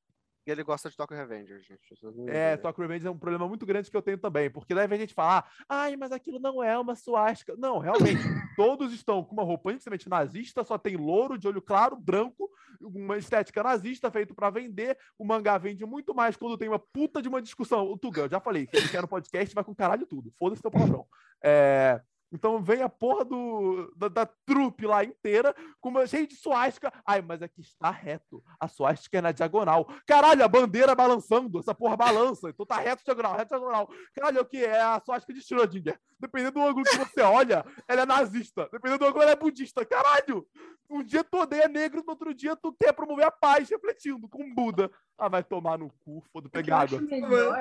E 0.50 0.52
ele 0.52 0.64
gosta 0.64 0.90
de 0.90 0.98
Tokyo 0.98 1.16
Revenger, 1.16 1.62
gente. 1.62 1.94
É. 2.28 2.58
Tokyo 2.58 2.82
Revenge 2.82 3.06
é 3.06 3.12
um 3.12 3.18
problema 3.20 3.48
muito 3.48 3.68
grande 3.68 3.92
que 3.92 3.96
eu 3.96 4.02
tenho 4.02 4.18
também, 4.18 4.50
porque 4.50 4.74
daí 4.74 4.88
vem 4.88 4.98
a 4.98 5.02
gente 5.02 5.14
falar, 5.14 5.48
ai, 5.70 5.96
mas 5.96 6.12
aquilo 6.12 6.40
não 6.40 6.64
é 6.64 6.76
uma 6.76 6.96
suástica. 6.96 7.54
Não, 7.56 7.78
realmente, 7.78 8.20
todos 8.58 8.92
estão 8.92 9.24
com 9.24 9.34
uma 9.34 9.44
roupa 9.44 9.70
inicialmente 9.70 10.10
nazista, 10.10 10.64
só 10.64 10.76
tem 10.76 10.98
louro, 10.98 11.38
de 11.38 11.48
olho 11.48 11.62
claro, 11.62 11.96
branco, 11.96 12.50
uma 12.82 13.16
estética 13.16 13.62
nazista 13.62 14.10
feito 14.10 14.34
pra 14.34 14.50
vender. 14.50 14.98
O 15.20 15.24
mangá 15.24 15.56
vende 15.60 15.86
muito 15.86 16.16
mais 16.16 16.36
quando 16.36 16.58
tem 16.58 16.68
uma 16.68 16.80
puta 16.80 17.22
de 17.22 17.28
uma 17.28 17.44
discussão. 17.44 17.88
O 17.88 17.96
Tuga, 17.96 18.22
eu 18.22 18.30
já 18.30 18.40
falei, 18.40 18.66
que 18.66 18.76
ele 18.76 18.90
quer 18.90 19.04
no 19.04 19.08
podcast, 19.08 19.54
vai 19.54 19.64
com 19.64 19.76
caralho 19.76 20.08
tudo. 20.08 20.34
Foda-se 20.40 20.64
teu 20.64 20.72
palavrão. 20.72 21.06
É, 21.44 22.02
Então 22.32 22.62
vem 22.62 22.82
a 22.82 22.90
porra 22.90 23.26
do, 23.26 23.92
da, 23.96 24.08
da 24.08 24.26
trupe 24.46 24.86
lá 24.86 25.04
inteira, 25.04 25.56
com 25.82 25.90
uma 25.90 26.06
cheia 26.06 26.28
de 26.28 26.36
suástica. 26.36 26.94
Ai, 27.06 27.22
mas 27.22 27.42
aqui 27.42 27.62
está 27.62 27.90
reto. 27.90 28.44
A 28.60 28.68
suástica 28.68 29.18
é 29.18 29.22
na 29.22 29.32
diagonal. 29.32 29.88
Caralho, 30.06 30.44
a 30.44 30.48
bandeira 30.48 30.94
balançando. 30.94 31.60
Essa 31.60 31.74
porra 31.74 31.98
balança. 31.98 32.50
Então 32.50 32.66
tá 32.66 32.78
reto, 32.78 33.04
diagonal, 33.04 33.36
reto, 33.36 33.50
diagonal. 33.50 33.90
Caralho, 34.14 34.38
é 34.38 34.42
o 34.42 34.46
que? 34.46 34.64
É 34.64 34.80
a 34.80 35.02
suástica 35.04 35.34
de 35.34 35.42
Schrödinger. 35.42 36.00
Dependendo 36.20 36.60
do 36.60 36.62
ângulo 36.62 36.86
que 36.86 36.98
você 36.98 37.22
olha, 37.22 37.66
ela 37.88 38.02
é 38.02 38.06
nazista. 38.06 38.70
Dependendo 38.72 39.00
do 39.00 39.06
ângulo, 39.08 39.24
ela 39.24 39.32
é 39.32 39.36
budista. 39.36 39.86
Caralho! 39.86 40.48
Um 40.90 41.04
dia 41.04 41.24
tu 41.24 41.38
odeia 41.38 41.68
negro, 41.68 42.04
no 42.06 42.12
outro 42.12 42.34
dia 42.34 42.56
tu 42.56 42.74
quer 42.74 42.94
promover 42.94 43.26
a 43.26 43.32
paz, 43.32 43.70
refletindo 43.70 44.28
com 44.28 44.54
Buda. 44.54 44.92
Ah, 45.18 45.30
vai 45.30 45.44
tomar 45.44 45.78
no 45.78 45.90
cu, 46.04 46.24
foda 46.34 46.48
O 46.48 46.52
que 46.52 46.58
eu 46.58 46.64
pegar 46.64 46.82
acho 46.82 46.96
água. 46.96 47.08
melhor 47.08 47.58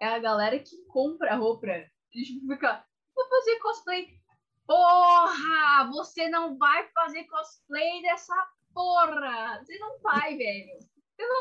é 0.00 0.06
a 0.06 0.18
galera 0.18 0.58
que 0.58 0.76
compra 0.86 1.32
a 1.32 1.36
roupa 1.36 1.66
e 2.14 2.22
tipo, 2.22 2.46
fica, 2.52 2.84
vou 3.18 3.28
fazer 3.28 3.58
cosplay. 3.58 4.18
Porra! 4.66 5.90
Você 5.92 6.28
não 6.28 6.56
vai 6.58 6.86
fazer 6.92 7.24
cosplay 7.24 8.02
dessa 8.02 8.34
porra! 8.72 9.58
Você 9.64 9.78
não 9.78 9.98
vai, 10.00 10.36
velho. 10.36 10.78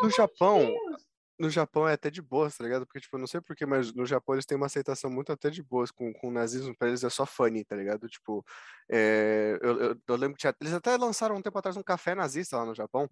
No 0.01 0.10
Japão, 0.10 0.60
Deus. 0.60 1.07
no 1.38 1.50
Japão 1.50 1.88
é 1.88 1.93
até 1.93 2.10
de 2.10 2.22
boa, 2.22 2.50
tá 2.50 2.63
ligado? 2.63 2.86
Porque, 2.86 3.00
tipo, 3.00 3.15
eu 3.15 3.19
não 3.19 3.27
sei 3.27 3.39
porquê, 3.41 3.65
mas 3.65 3.93
no 3.93 4.05
Japão 4.05 4.34
eles 4.34 4.46
têm 4.46 4.55
uma 4.57 4.65
aceitação 4.65 5.10
muito 5.12 5.31
até 5.31 5.50
de 5.50 5.62
boas 5.62 5.91
com, 5.91 6.12
com 6.13 6.29
o 6.29 6.31
nazismo, 6.31 6.75
pra 6.75 6.88
eles 6.88 7.03
é 7.03 7.10
só 7.10 7.25
funny, 7.25 7.63
tá 7.63 7.75
ligado? 7.75 8.07
Tipo, 8.07 8.43
é, 8.89 9.60
eu, 9.62 9.79
eu, 9.81 10.01
eu 10.07 10.15
lembro 10.15 10.34
que 10.36 10.39
tinha- 10.41 10.55
eles 10.60 10.74
até 10.74 10.98
lançaram 10.98 11.36
um 11.36 11.41
tempo 11.41 11.57
atrás 11.60 11.77
um 11.77 11.84
café 11.84 12.15
nazista 12.15 12.57
lá 12.57 12.65
no 12.65 12.74
Japão. 12.74 13.07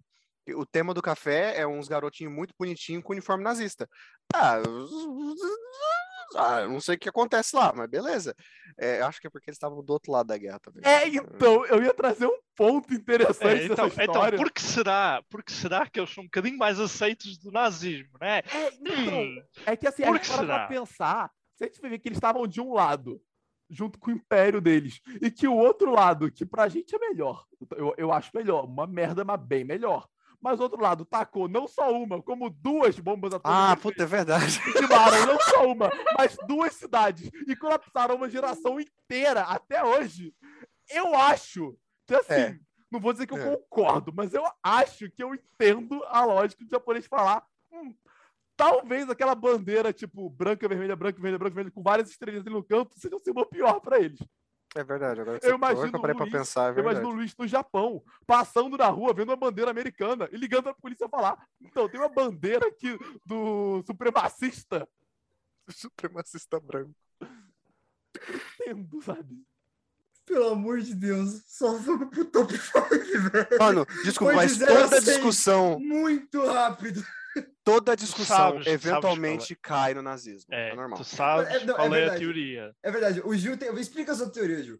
O 0.54 0.64
tema 0.64 0.94
do 0.94 1.02
café 1.02 1.58
é 1.58 1.66
uns 1.66 1.88
garotinhos 1.88 2.32
muito 2.32 2.54
bonitinhos 2.58 3.02
com 3.02 3.12
uniforme 3.12 3.42
nazista. 3.42 3.88
Ah, 4.34 4.60
ah, 6.36 6.66
não 6.66 6.80
sei 6.80 6.96
o 6.96 6.98
que 6.98 7.08
acontece 7.08 7.56
lá, 7.56 7.72
mas 7.74 7.88
beleza. 7.88 8.34
É, 8.78 9.00
acho 9.00 9.20
que 9.20 9.26
é 9.26 9.30
porque 9.30 9.48
eles 9.48 9.56
estavam 9.56 9.82
do 9.82 9.92
outro 9.92 10.12
lado 10.12 10.26
da 10.26 10.36
guerra 10.36 10.58
também. 10.58 10.82
É, 10.84 11.08
então, 11.08 11.64
eu 11.66 11.82
ia 11.82 11.94
trazer 11.94 12.26
um 12.26 12.38
ponto 12.54 12.92
interessante 12.92 13.46
É, 13.46 13.64
então, 13.66 13.86
então, 13.86 14.30
por 14.36 14.50
que 14.52 14.62
será? 14.62 15.22
Por 15.30 15.42
que 15.42 15.52
será 15.52 15.86
que 15.88 15.98
eles 15.98 16.12
são 16.12 16.22
um 16.22 16.26
bocadinho 16.26 16.58
mais 16.58 16.78
aceitos 16.78 17.38
do 17.38 17.50
nazismo, 17.50 18.18
né? 18.20 18.38
É, 18.38 18.68
então, 18.74 19.22
Hum, 19.22 19.42
é 19.64 19.76
que 19.76 19.86
assim, 19.86 20.02
a 20.02 20.06
por 20.06 20.16
gente 20.16 20.28
que 20.28 20.34
para 20.34 20.44
pra 20.44 20.46
será? 20.46 20.68
pensar, 20.68 21.30
se 21.56 21.64
a 21.64 21.66
gente 21.68 21.80
ver 21.80 21.98
que 21.98 22.08
eles 22.08 22.18
estavam 22.18 22.46
de 22.46 22.60
um 22.60 22.72
lado, 22.74 23.20
junto 23.70 23.98
com 23.98 24.10
o 24.10 24.14
império 24.14 24.60
deles, 24.60 25.00
e 25.22 25.30
que 25.30 25.48
o 25.48 25.54
outro 25.56 25.90
lado, 25.90 26.30
que 26.30 26.44
pra 26.44 26.68
gente 26.68 26.94
é 26.94 26.98
melhor, 26.98 27.44
eu, 27.76 27.94
eu 27.96 28.12
acho 28.12 28.30
melhor, 28.34 28.64
uma 28.64 28.86
merda, 28.86 29.24
mas 29.24 29.40
bem 29.40 29.64
melhor. 29.64 30.06
Mas 30.40 30.60
o 30.60 30.62
outro 30.62 30.80
lado 30.80 31.04
tacou 31.04 31.48
não 31.48 31.66
só 31.66 31.90
uma, 31.92 32.22
como 32.22 32.50
duas 32.50 32.98
bombas 32.98 33.32
Ah, 33.32 33.36
atômicas. 33.72 33.82
puta, 33.82 34.02
é 34.02 34.06
verdade. 34.06 34.60
Queimaram 34.72 35.26
não 35.26 35.40
só 35.40 35.66
uma, 35.66 35.90
mas 36.16 36.36
duas 36.46 36.74
cidades 36.74 37.30
e 37.46 37.56
colapsaram 37.56 38.16
uma 38.16 38.28
geração 38.30 38.78
inteira 38.80 39.42
até 39.42 39.82
hoje. 39.84 40.34
Eu 40.90 41.14
acho 41.14 41.76
que 42.06 42.14
assim, 42.14 42.32
É. 42.34 42.58
não 42.90 43.00
vou 43.00 43.12
dizer 43.12 43.26
que 43.26 43.34
eu 43.34 43.38
É. 43.38 43.56
concordo, 43.56 44.12
mas 44.14 44.32
eu 44.34 44.44
acho 44.62 45.10
que 45.10 45.22
eu 45.22 45.34
entendo 45.34 46.02
a 46.06 46.24
lógica 46.24 46.64
do 46.64 46.70
japonês 46.70 47.06
falar 47.06 47.44
hum, 47.72 47.94
talvez 48.56 49.10
aquela 49.10 49.34
bandeira, 49.34 49.92
tipo, 49.92 50.30
branca, 50.30 50.66
vermelha, 50.68 50.96
branca, 50.96 51.16
vermelha, 51.20 51.38
branca, 51.38 51.54
vermelha, 51.54 51.74
com 51.74 51.82
várias 51.82 52.08
estrelas 52.10 52.40
ali 52.46 52.50
no 52.54 52.62
canto, 52.64 52.98
seja 52.98 53.16
o 53.16 53.18
símbolo 53.20 53.46
pior 53.46 53.80
pra 53.80 53.98
eles. 53.98 54.18
É 54.76 54.84
verdade, 54.84 55.20
agora 55.22 55.40
que 55.40 55.46
Eu 55.46 55.54
imagino 55.56 55.90
que 55.90 55.96
eu 55.96 56.00
parei 56.00 56.14
o 56.14 56.16
pra 56.16 56.24
Luiz- 56.26 56.36
pensar, 56.36 56.74
é 56.74 56.78
Eu 56.78 56.82
imagino 56.82 57.08
o 57.08 57.12
Luiz 57.14 57.34
no 57.36 57.46
Japão, 57.48 58.02
passando 58.26 58.76
na 58.76 58.88
rua, 58.88 59.14
vendo 59.14 59.30
uma 59.30 59.36
bandeira 59.36 59.70
americana 59.70 60.28
e 60.30 60.36
ligando 60.36 60.64
pra 60.64 60.74
polícia 60.74 61.08
falar: 61.08 61.36
então, 61.60 61.88
tem 61.88 61.98
uma 61.98 62.08
bandeira 62.10 62.68
aqui 62.68 62.98
do 63.24 63.82
supremacista. 63.86 64.86
Supremacista 65.68 66.60
branco. 66.60 66.94
Entendo, 68.60 69.02
sabe? 69.02 69.42
Pelo 70.24 70.50
amor 70.50 70.80
de 70.80 70.94
Deus, 70.94 71.42
só 71.46 71.76
vamos 71.78 72.08
pro 72.10 72.24
top 72.24 72.52
5, 72.58 73.30
velho. 73.30 73.58
Mano, 73.58 73.86
desculpa, 74.04 74.34
mas 74.34 74.58
toda 74.58 75.00
discussão, 75.00 75.78
Muito 75.80 76.44
rápido. 76.44 77.02
Toda 77.64 77.96
discussão 77.96 78.36
sabes- 78.36 78.64
sabes 78.64 78.84
eventualmente 78.84 79.56
cai 79.56 79.94
no 79.94 80.02
nazismo. 80.02 80.52
É, 80.52 80.70
É, 80.70 80.74
normal. 80.74 80.98
tu 80.98 81.04
sabes 81.04 81.48
É, 81.54 81.64
não, 81.64 81.74
é 81.74 81.76
qual 81.76 81.86
é, 81.86 81.88
a 81.88 81.90
verdade. 82.00 82.20
teoria. 82.20 82.72
É 82.82 82.90
verdade, 82.90 83.20
o 83.24 83.34
Gil 83.34 83.56
tem. 83.56 83.74
Explica 83.78 84.12
a 84.12 84.14
sua 84.14 84.30
teoria, 84.30 84.62
Gil. 84.62 84.78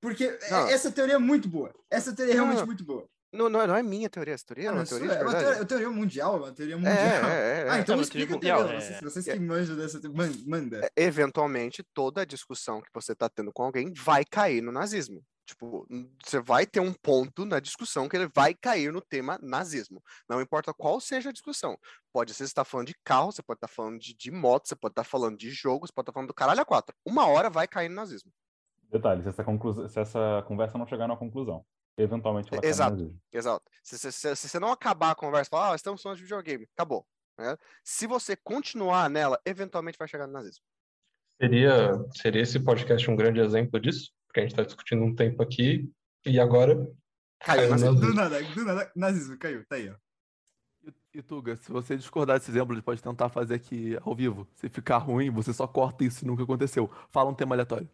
Porque 0.00 0.24
é- 0.24 0.50
Não. 0.50 0.68
essa 0.68 0.90
teoria 0.90 1.14
é 1.14 1.18
muito 1.18 1.48
boa. 1.48 1.72
Essa 1.90 2.14
teoria 2.14 2.32
é 2.32 2.36
realmente 2.36 2.58
Não. 2.58 2.66
muito 2.66 2.84
boa. 2.84 3.06
Não, 3.34 3.48
não, 3.48 3.62
é- 3.62 3.66
não 3.66 3.74
é 3.76 3.82
minha 3.82 4.10
teoria, 4.10 4.34
essa 4.34 4.44
teoria 4.44 4.64
é 4.64 4.68
Ah, 4.68 4.72
uma 4.72 4.78
não, 4.80 4.84
teoria 4.86 5.12
é 5.12 5.22
uma 5.22 5.30
teoria, 5.34 5.56
uma 5.60 5.64
teoria 5.64 5.90
mundial, 5.90 6.36
uma 6.36 6.52
teoria 6.52 6.76
mundial. 6.76 6.94
É, 6.94 7.00
é, 7.00 7.60
é. 7.66 7.70
Ah, 7.70 7.78
então 7.78 7.94
É 7.94 7.96
uma 7.96 8.02
explica 8.02 8.34
a 8.34 8.38
teoria 8.38 8.54
mundial, 8.62 8.80
Vocês, 8.80 8.90
é. 8.96 9.00
vocês 9.00 9.24
que 9.24 9.38
manjam 9.40 9.74
dessa 9.76 10.00
teoria. 10.00 10.18
Man- 10.26 10.32
Manda. 10.46 10.80
É, 10.84 10.90
Eventualmente, 11.02 11.82
toda 11.94 12.26
discussão 12.26 12.82
que 12.82 12.88
você 12.92 13.14
tá 13.14 13.30
tendo 13.30 13.50
com 13.50 13.62
alguém 13.62 13.90
vai 13.96 14.22
cair 14.24 14.60
no 14.60 14.70
nazismo. 14.70 15.22
Tipo, 15.44 15.86
você 16.24 16.40
vai 16.40 16.64
ter 16.66 16.78
um 16.80 16.92
ponto 16.92 17.44
na 17.44 17.58
discussão 17.58 18.08
que 18.08 18.16
ele 18.16 18.30
vai 18.34 18.54
cair 18.54 18.92
no 18.92 19.00
tema 19.00 19.38
nazismo. 19.42 20.02
Não 20.28 20.40
importa 20.40 20.72
qual 20.72 21.00
seja 21.00 21.30
a 21.30 21.32
discussão. 21.32 21.76
Pode 22.12 22.32
ser 22.32 22.46
você 22.46 22.54
tá 22.54 22.64
falando 22.64 22.86
de 22.86 22.94
carro, 23.04 23.32
você 23.32 23.42
pode 23.42 23.56
estar 23.58 23.68
falando 23.68 23.98
de, 23.98 24.14
de 24.14 24.30
moto, 24.30 24.68
você 24.68 24.76
pode 24.76 24.92
estar 24.92 25.04
falando 25.04 25.36
de 25.36 25.50
jogo, 25.50 25.86
você 25.86 25.92
pode 25.92 26.04
estar 26.04 26.12
falando 26.12 26.28
do 26.28 26.34
caralho 26.34 26.60
a 26.60 26.64
quatro. 26.64 26.94
Uma 27.04 27.26
hora 27.26 27.50
vai 27.50 27.66
cair 27.66 27.88
no 27.88 27.96
nazismo. 27.96 28.30
Detalhe, 28.90 29.22
se 29.22 29.28
essa, 29.30 29.42
conclusão, 29.42 29.88
se 29.88 29.98
essa 29.98 30.44
conversa 30.46 30.78
não 30.78 30.86
chegar 30.86 31.08
numa 31.08 31.18
conclusão, 31.18 31.64
eventualmente 31.96 32.48
ela 32.52 32.60
cai 32.60 32.68
no 32.68 32.72
Exato. 32.72 32.90
nazismo. 32.96 33.20
Exato. 33.32 33.70
Se, 33.82 33.98
se- 33.98 34.12
se- 34.12 34.36
se 34.36 34.48
você 34.48 34.58
não 34.60 34.70
acabar 34.70 35.10
a 35.10 35.14
conversa 35.14 35.48
e 35.48 35.50
falar, 35.50 35.72
ah, 35.72 35.74
estamos 35.74 36.00
falando 36.00 36.18
de 36.18 36.22
videogame, 36.24 36.68
acabou. 36.76 37.04
né? 37.38 37.56
Se 37.82 38.06
você 38.06 38.36
continuar 38.36 39.10
nela, 39.10 39.40
eventualmente 39.44 39.98
vai 39.98 40.06
chegar 40.06 40.26
no 40.26 40.32
nazismo. 40.34 40.62
Seria, 41.40 41.90
seria 42.14 42.42
esse 42.42 42.60
podcast 42.60 43.10
um 43.10 43.16
grande 43.16 43.40
exemplo 43.40 43.80
disso? 43.80 44.12
Porque 44.32 44.40
a 44.40 44.42
gente 44.44 44.52
está 44.52 44.62
discutindo 44.62 45.04
um 45.04 45.14
tempo 45.14 45.42
aqui 45.42 45.92
e 46.24 46.40
agora 46.40 46.74
Caiu 47.44 47.68
Caiu 47.68 47.70
nazismo. 47.70 48.00
Do 48.00 48.14
nada, 48.14 48.42
do 48.42 48.64
nada, 48.64 48.92
nazismo, 48.96 49.36
caiu, 49.36 49.62
tá 49.66 49.76
aí, 49.76 49.90
ó. 49.90 49.94
E, 50.82 51.18
e 51.18 51.22
Tuga, 51.22 51.54
se 51.56 51.70
você 51.70 51.96
discordar 51.96 52.38
desse 52.38 52.50
exemplo, 52.50 52.72
a 52.72 52.76
gente 52.76 52.84
pode 52.84 53.02
tentar 53.02 53.28
fazer 53.28 53.54
aqui 53.54 53.98
ao 54.00 54.14
vivo. 54.14 54.48
Se 54.54 54.70
ficar 54.70 54.98
ruim, 54.98 55.30
você 55.30 55.52
só 55.52 55.66
corta 55.66 56.02
isso 56.02 56.24
e 56.24 56.26
nunca 56.26 56.44
aconteceu. 56.44 56.90
Fala 57.10 57.30
um 57.30 57.34
tema 57.34 57.54
aleatório. 57.54 57.88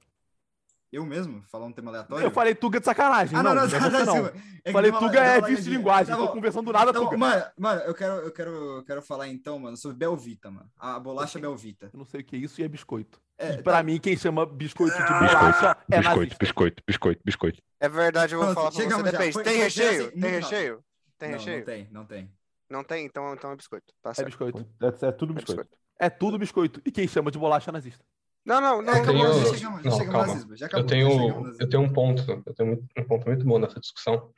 Eu 0.90 1.04
mesmo? 1.04 1.42
Falar 1.42 1.66
um 1.66 1.72
tema 1.72 1.90
aleatório? 1.90 2.24
Eu 2.24 2.30
falei 2.30 2.54
Tuga 2.54 2.78
de 2.80 2.86
sacanagem. 2.86 3.38
Ah, 3.38 3.42
não, 3.42 3.54
não, 3.54 3.66
não, 3.66 3.68
não, 3.70 3.76
é 3.76 3.80
tá, 3.80 4.04
não. 4.06 4.14
desculpa. 4.22 4.38
É 4.64 4.72
falei 4.72 4.90
Tuga 4.90 5.20
é 5.20 5.38
uma 5.38 5.46
vício 5.46 5.64
de 5.64 5.70
linguagem. 5.70 6.06
Tá 6.14 6.16
tô 6.16 6.28
conversando 6.32 6.64
do 6.66 6.72
nada, 6.72 6.92
Tá 6.92 6.98
bom, 6.98 7.04
Tuga. 7.04 7.16
mano, 7.18 7.44
mano, 7.58 7.80
eu 7.82 7.94
quero, 7.94 8.12
eu 8.14 8.32
quero, 8.32 8.50
eu 8.50 8.84
quero 8.84 9.02
falar 9.02 9.28
então, 9.28 9.58
mano, 9.58 9.76
sobre 9.76 9.98
Belvita, 9.98 10.50
mano. 10.50 10.70
A 10.78 10.98
bolacha 10.98 11.38
Belvita. 11.38 11.90
Eu 11.92 11.98
não 11.98 12.06
sei 12.06 12.20
o 12.20 12.24
que 12.24 12.36
é 12.36 12.38
isso 12.38 12.60
e 12.60 12.64
é 12.64 12.68
biscoito. 12.68 13.20
É, 13.36 13.52
E 13.54 13.62
pra 13.62 13.74
tá- 13.74 13.82
mim, 13.82 13.98
quem 13.98 14.16
chama 14.16 14.46
biscoito 14.46 14.96
de 14.96 15.02
Ah, 15.02 15.06
bolacha 15.18 15.76
é 15.90 15.98
biscoito, 15.98 16.18
nazista. 16.20 16.36
biscoito, 16.40 16.82
biscoito, 16.86 17.20
biscoito. 17.24 17.62
É 17.80 17.88
verdade, 17.88 18.34
eu 18.34 18.38
vou 18.38 18.46
Pronto, 18.54 18.72
falar 18.72 18.72
pra 18.72 19.10
você. 19.12 19.32
Foi- 19.32 19.42
tem 19.44 19.52
foi 19.54 19.62
recheio? 19.64 20.06
assim, 20.08 20.20
Tem 20.20 20.30
recheio? 20.30 20.84
Tem 21.18 21.30
não, 21.30 21.38
recheio? 21.38 21.58
não 21.58 21.64
tem, 21.64 21.88
não 21.92 22.04
tem. 22.06 22.30
Não 22.70 22.84
tem? 22.84 23.04
Então, 23.06 23.34
então 23.34 23.52
é 23.52 23.56
biscoito. 23.56 23.92
Tá 24.02 24.12
É 24.16 24.24
biscoito. 24.24 24.66
É, 24.80 24.86
é 25.06 25.12
tudo 25.12 25.32
É 25.32 25.36
biscoito. 25.36 25.62
biscoito. 25.62 25.78
É 26.00 26.10
tudo 26.10 26.38
biscoito. 26.38 26.82
E 26.84 26.90
quem 26.90 27.06
chama 27.08 27.30
de 27.30 27.38
bolacha 27.38 27.70
é 27.70 27.72
nazista. 27.72 28.04
Não, 28.48 28.60
não, 28.62 28.80
não. 28.82 28.92
É, 28.94 29.00
Eu 29.00 29.04
tenho- 29.06 29.44
chegamos, 29.54 29.84
não, 29.84 29.92
chegamos 29.92 30.12
calma. 30.12 30.26
nazismo. 30.28 30.56
Já 30.56 30.64
eu 30.64 30.68
acabou, 30.68 30.82
no 30.82 30.88
tenho, 30.88 31.56
eu 31.60 31.68
tenho 31.68 31.82
um 31.82 31.92
ponto, 31.92 32.42
eu 32.46 32.54
tenho 32.54 32.88
um 32.98 33.04
ponto 33.04 33.26
muito 33.26 33.44
bom 33.44 33.58
nessa 33.58 33.78
discussão, 33.78 34.32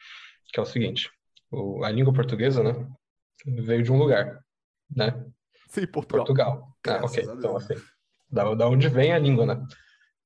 que 0.53 0.59
é 0.59 0.63
o 0.63 0.67
seguinte: 0.67 1.09
o- 1.51 1.85
a 1.85 1.91
língua 1.91 2.13
portuguesa, 2.13 2.61
né, 2.63 2.73
veio 3.47 3.85
de 3.85 3.93
um 3.93 3.97
lugar, 3.99 4.41
né? 4.95 5.25
Sim, 5.69 5.87
Portugal. 5.87 6.25
Portugal. 6.27 6.77
Ah, 6.89 7.05
ok. 7.05 7.23
Então, 7.23 7.57
assim, 7.57 7.75
da, 8.29 8.53
da 8.57 8.69
onde 8.69 8.89
vem 8.89 9.13
a 9.13 9.19
língua, 9.19 9.47
né? 9.47 9.65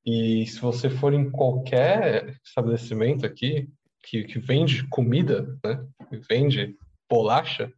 E 0.06 0.46
se 0.46 0.58
você 0.60 0.88
for 0.88 1.12
em 1.12 1.30
qualquer 1.30 2.38
estabelecimento 2.42 3.26
aqui 3.26 3.68
que, 4.02 4.24
que 4.24 4.38
vende 4.38 4.86
comida, 4.88 5.58
né? 5.62 5.86
Que 6.08 6.16
vende 6.16 6.74
bolacha, 7.08 7.70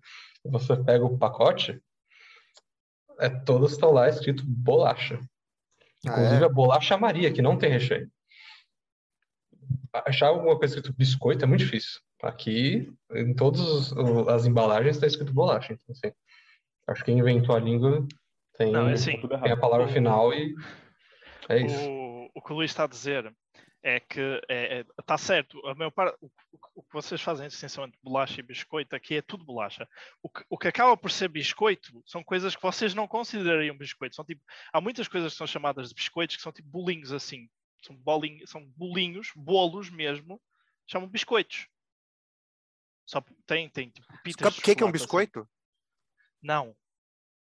você 0.45 0.77
pega 0.77 1.05
o 1.05 1.19
pacote, 1.19 1.81
é 3.19 3.29
todos 3.29 3.73
estão 3.73 3.91
lá 3.91 4.09
escrito 4.09 4.45
bolacha. 4.47 5.19
Ah, 6.07 6.13
Inclusive 6.13 6.43
é? 6.43 6.47
a 6.47 6.49
bolacha 6.49 6.97
Maria, 6.97 7.33
que 7.33 7.43
não 7.43 7.57
tem 7.59 7.71
recheio. 7.71 8.11
Achar 9.93 10.29
alguma 10.29 10.59
coisa 10.59 10.77
escrito 10.77 10.97
biscoito 10.97 11.45
é 11.45 11.49
muito 11.49 11.61
difícil. 11.61 12.01
Aqui, 12.23 12.93
em 13.13 13.35
todas 13.35 13.93
as 14.29 14.47
embalagens, 14.47 14.97
está 14.97 15.07
escrito 15.07 15.33
bolacha. 15.33 15.73
Então, 15.73 15.95
assim, 15.95 16.15
acho 16.87 17.01
que 17.05 17.11
quem 17.11 17.19
inventou 17.19 17.55
a 17.55 17.61
língua 17.61 18.07
tem, 18.57 18.73
Não, 18.73 18.89
é 18.89 18.93
assim, 18.93 19.21
tem 19.21 19.53
a 19.53 19.57
palavra 19.57 19.89
final 19.89 20.33
e 20.33 20.55
é 21.49 21.61
isso. 21.61 21.91
o, 21.91 22.31
o 22.35 22.43
que 22.43 22.53
o 22.53 22.57
Luís 22.57 22.71
está 22.71 22.85
a 22.85 22.89
dizer 22.89 23.33
é 23.89 24.01
que 24.01 24.43
está 24.99 25.17
certo. 25.17 25.65
A 25.67 25.75
maior 25.75 25.91
parte, 25.93 26.17
o, 26.21 26.27
o- 26.27 26.61
o 26.77 26.83
que 26.83 26.93
vocês 26.93 27.21
fazem 27.21 27.47
a 27.47 27.49
distinção 27.49 27.85
entre 27.85 27.99
bolacha 28.03 28.41
e 28.41 28.43
biscoito 28.43 28.97
aqui 28.97 29.15
é 29.17 29.23
tudo 29.23 29.45
bolacha. 29.45 29.89
O 30.23 30.29
que, 30.29 30.45
o 30.51 30.59
que 30.59 30.67
acaba 30.69 30.97
por 30.97 31.11
ser 31.11 31.29
biscoito 31.29 32.03
são 32.05 32.23
coisas 32.25 32.57
que 32.57 32.63
vocês 32.63 32.95
não 32.95 33.07
considerariam 33.07 33.77
biscoito. 33.77 34.17
São 34.17 34.25
tipo, 34.25 34.43
há 34.73 34.81
muitas 34.81 35.07
coisas 35.07 35.33
que 35.33 35.39
são 35.39 35.47
chamadas 35.47 35.89
de 35.89 35.95
biscoitos 35.95 36.37
que 36.37 36.43
são 36.43 36.53
tipo 36.53 36.69
bolinhos 36.69 37.13
assim. 37.13 37.49
São, 37.83 37.95
bolinhos, 37.97 38.51
são 38.51 38.65
bolinhos, 38.77 39.31
bolos 39.37 39.89
mesmo, 39.89 40.43
chamam 40.87 41.09
biscoitos. 41.09 41.69
Só 43.07 43.23
tem, 43.47 43.69
tem 43.71 43.89
tipo 43.91 44.07
pitas 44.25 44.53
de 44.53 44.57
Cupcake 44.57 44.83
é 44.83 44.85
um 44.85 44.89
assim. 44.89 44.99
biscoito? 44.99 45.49
Não. 46.43 46.77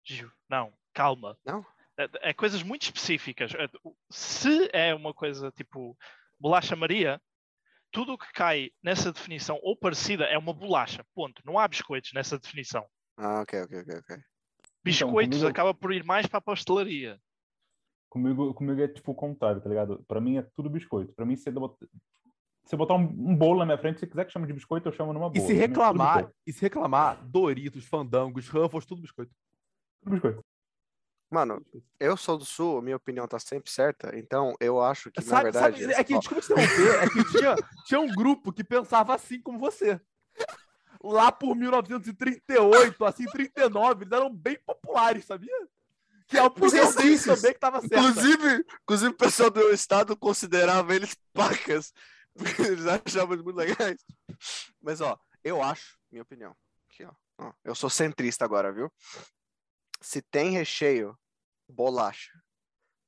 Gil, 0.03 0.29
não, 0.49 0.73
calma. 0.93 1.37
Não? 1.45 1.65
É, 1.97 2.29
é 2.29 2.33
coisas 2.33 2.61
muito 2.61 2.83
específicas. 2.83 3.53
É, 3.53 3.69
o- 3.83 3.95
Se 4.11 4.69
é 4.73 4.93
uma 4.93 5.13
coisa 5.13 5.49
tipo 5.51 5.97
bolacha 6.39 6.75
Maria, 6.75 7.21
tudo 7.91 8.13
o 8.13 8.17
que 8.17 8.31
cai 8.33 8.71
nessa 8.83 9.11
definição 9.11 9.59
ou 9.63 9.75
parecida 9.77 10.25
é 10.25 10.37
uma 10.37 10.53
bolacha. 10.53 11.05
Ponto. 11.13 11.41
Não 11.45 11.57
há 11.57 11.67
biscoitos 11.67 12.11
nessa 12.13 12.37
definição. 12.37 12.85
Ah, 13.17 13.41
ok, 13.41 13.61
ok, 13.63 13.79
ok, 13.81 13.95
ok. 13.99 14.17
Biscoitos 14.83 15.37
comigo- 15.39 15.49
acaba 15.49 15.73
por 15.73 15.93
ir 15.93 16.03
mais 16.03 16.27
para 16.27 16.37
a 16.39 16.41
pastelaria. 16.41 17.19
Comigo, 18.09 18.53
comigo 18.53 18.81
é 18.81 18.87
tipo 18.87 19.11
o 19.11 19.15
contrário, 19.15 19.61
tá 19.61 19.67
ligado? 19.69 20.03
Pra 20.07 20.21
mim 20.21 20.37
é 20.37 20.41
tudo 20.55 20.69
biscoito. 20.69 21.13
Pra 21.13 21.25
mim, 21.25 21.35
se 21.35 21.49
eu 21.49 21.53
botar, 21.53 21.85
se 22.65 22.75
eu 22.75 22.77
botar 22.77 22.93
um, 22.95 23.03
um 23.03 23.35
bolo 23.35 23.59
na 23.59 23.65
minha 23.65 23.77
frente, 23.77 23.99
se 23.99 24.07
quiser 24.07 24.25
que 24.25 24.31
chame 24.31 24.47
de 24.47 24.53
biscoito, 24.53 24.87
eu 24.87 24.93
chamo 24.93 25.11
numa 25.11 25.27
E 25.27 25.31
boa. 25.31 25.47
se 25.47 25.53
é 25.53 25.55
reclamar, 25.55 26.15
biscoito. 26.17 26.35
e 26.47 26.53
se 26.53 26.61
reclamar, 26.61 27.25
Doritos, 27.25 27.85
Fandangos, 27.85 28.47
Ruffles, 28.47 28.85
tudo 28.85 29.01
biscoito. 29.01 29.33
Tudo 30.01 30.11
biscoito. 30.13 30.43
Mano, 31.29 31.65
eu 31.99 32.15
sou 32.15 32.37
do 32.37 32.45
sul, 32.45 32.81
minha 32.81 32.95
opinião 32.95 33.27
tá 33.27 33.39
sempre 33.39 33.69
certa, 33.71 34.17
então 34.17 34.55
eu 34.59 34.81
acho 34.81 35.11
que, 35.11 35.19
na 35.21 35.27
Sabe, 35.27 35.43
verdade. 35.43 35.81
sabe, 35.81 35.93
é 35.93 36.03
que, 36.03 36.17
desculpa 36.19 36.41
te 36.41 36.51
interromper, 36.53 37.03
é 37.03 37.09
que 37.09 37.23
tinha, 37.31 37.55
tinha 37.85 37.99
um 37.99 38.07
grupo 38.13 38.53
que 38.53 38.63
pensava 38.63 39.15
assim 39.15 39.41
como 39.41 39.57
você. 39.57 39.99
Lá 41.03 41.31
por 41.31 41.55
1938, 41.55 43.05
assim, 43.05 43.25
39, 43.25 44.03
eles 44.03 44.11
eram 44.11 44.33
bem 44.33 44.57
populares, 44.65 45.25
sabia? 45.25 45.67
Que 46.27 46.37
é 46.37 46.43
o 46.43 46.51
Exercícios. 46.63 47.41
também 47.41 47.53
que 47.53 47.59
tava 47.59 47.79
certo. 47.81 47.95
Inclusive, 47.95 48.65
inclusive, 48.83 49.11
o 49.11 49.17
pessoal 49.17 49.49
do 49.51 49.59
meu 49.59 49.73
estado 49.73 50.15
considerava 50.17 50.95
eles 50.95 51.15
pacas, 51.33 51.93
porque 52.35 52.61
eles 52.61 52.85
achavam 52.87 53.33
eles 53.33 53.43
muito 53.43 53.57
legais. 53.57 54.03
Mas, 54.81 55.01
ó, 55.01 55.19
eu 55.43 55.61
acho, 55.61 55.97
minha 56.11 56.23
opinião, 56.23 56.55
aqui, 56.89 57.03
ó, 57.03 57.11
ó, 57.39 57.51
eu 57.63 57.75
sou 57.75 57.89
centrista 57.89 58.43
agora, 58.45 58.71
viu? 58.71 58.91
Se 60.01 60.21
tem 60.21 60.51
recheio, 60.51 61.17
bolacha. 61.67 62.31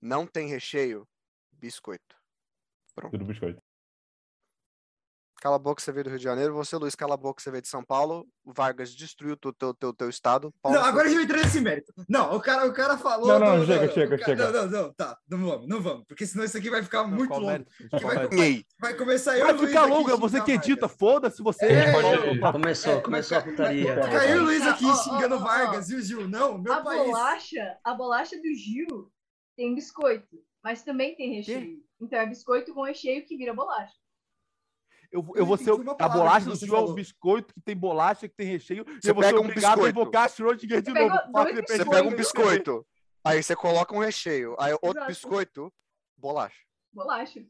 Não 0.02 0.26
tem 0.26 0.48
recheio, 0.48 1.08
biscoito. 1.52 2.16
Tudo 3.12 3.26
biscoito. 3.26 3.62
Cala 5.48 5.56
a 5.56 5.60
boca, 5.60 5.82
você 5.82 5.94
veio 5.94 6.04
do 6.04 6.10
Rio 6.10 6.18
de 6.18 6.24
Janeiro. 6.26 6.54
Você, 6.56 6.76
Luiz, 6.76 6.94
cala 6.94 7.14
a 7.14 7.18
boca, 7.18 7.42
você 7.42 7.50
veio 7.50 7.62
de 7.62 7.70
São 7.70 7.82
Paulo. 7.82 8.28
Vargas 8.46 8.94
destruiu 8.94 9.36
o 9.36 9.38
teu, 9.38 9.54
teu, 9.54 9.74
teu, 9.74 9.94
teu 9.94 10.10
estado. 10.10 10.54
Pau 10.62 10.74
Não, 10.74 10.84
agora 10.84 11.06
a 11.06 11.08
gente 11.08 11.16
vai 11.16 11.24
entrar 11.24 11.38
nesse 11.38 11.62
mérito. 11.62 11.94
Não, 12.10 12.36
o 12.36 12.42
cara, 12.42 12.68
o 12.68 12.74
cara 12.74 12.98
falou. 12.98 13.30
Não, 13.30 13.40
não, 13.40 13.60
do- 13.62 13.66
chega, 13.66 13.88
do- 13.88 13.94
chega, 13.94 14.16
o 14.16 14.20
chega. 14.20 14.52
Não, 14.52 14.64
não, 14.70 14.70
não, 14.84 14.94
tá. 14.94 15.18
Não 15.30 15.38
vamos, 15.46 15.68
não 15.70 15.82
vamos. 15.82 16.04
Porque 16.06 16.26
senão 16.26 16.44
isso 16.44 16.58
aqui 16.58 16.70
vai 16.70 16.84
ficar 16.84 17.06
muito 17.06 17.30
Qual 17.30 17.40
longo. 17.40 17.66
vai-? 18.02 18.28
Ei, 18.34 18.66
Vai 18.78 18.94
começar 18.96 19.38
eu 19.38 19.46
Vai 19.46 19.54
o 19.54 19.58
Luiz 19.58 19.70
ficar 19.70 19.86
longo, 19.86 20.12
é 20.12 20.18
você 20.18 20.42
que 20.42 20.52
edita, 20.52 20.90
foda-se 20.90 21.42
você. 21.42 21.64
É, 21.66 21.92
pode- 21.94 22.40
Começou, 22.52 22.94
É, 22.98 23.02
começou 23.02 23.38
a 23.38 23.42
putaria. 23.42 24.02
Caiu 24.02 24.42
o 24.42 24.44
Luiz 24.48 24.68
aqui 24.68 24.94
xingando 24.98 25.36
ó. 25.36 25.40
Vargas 25.40 25.90
e 25.90 25.96
o 25.96 26.02
Gil. 26.02 26.28
Não, 26.28 26.58
meu 26.58 26.74
a 26.74 26.82
país. 26.82 27.06
bolacha, 27.06 27.78
a 27.86 27.94
bolacha 27.94 28.36
do 28.36 28.54
Gil 28.54 29.10
tem 29.56 29.74
biscoito, 29.74 30.28
mas 30.62 30.84
também 30.84 31.16
tem 31.16 31.36
recheio. 31.36 31.78
Então 32.02 32.20
é 32.20 32.26
biscoito 32.28 32.74
com 32.74 32.82
recheio 32.84 33.26
que 33.26 33.38
vira 33.38 33.54
bolacha. 33.54 33.94
Eu, 35.12 35.26
eu 35.36 35.46
vou 35.46 35.58
ser. 35.58 35.72
o- 35.72 35.92
A 35.92 35.96
palavra 35.96 36.18
bolacha 36.20 36.46
do 36.50 36.56
Gil 36.56 36.76
é 36.76 36.80
um 36.82 36.94
biscoito 36.94 37.54
que 37.54 37.62
tem 37.62 37.76
bolacha, 37.76 38.28
que 38.28 38.36
tem 38.36 38.48
recheio. 38.48 38.86
e 38.88 39.02
Você 39.02 39.10
eu 39.12 39.16
vou 39.16 39.24
ser 39.24 39.30
pega 39.30 39.42
um 39.42 39.46
obrigado 39.46 39.72
a 39.74 39.76
biscoito. 39.76 40.00
invocar 40.00 40.30
Schrödinger 40.30 40.82
de 40.82 40.92
Você 40.92 41.00
novo. 41.00 41.16
Você 41.68 41.86
pega 41.86 42.08
um 42.08 42.16
biscoito, 42.16 42.88
aí 43.24 43.42
você 43.44 43.56
coloca 43.56 43.96
um 43.96 44.00
recheio, 44.00 44.56
aí 44.60 44.74
outro 44.74 44.90
Exato. 44.92 45.08
biscoito, 45.08 45.74
bolacha. 46.18 46.62
Bolacha. 46.92 47.46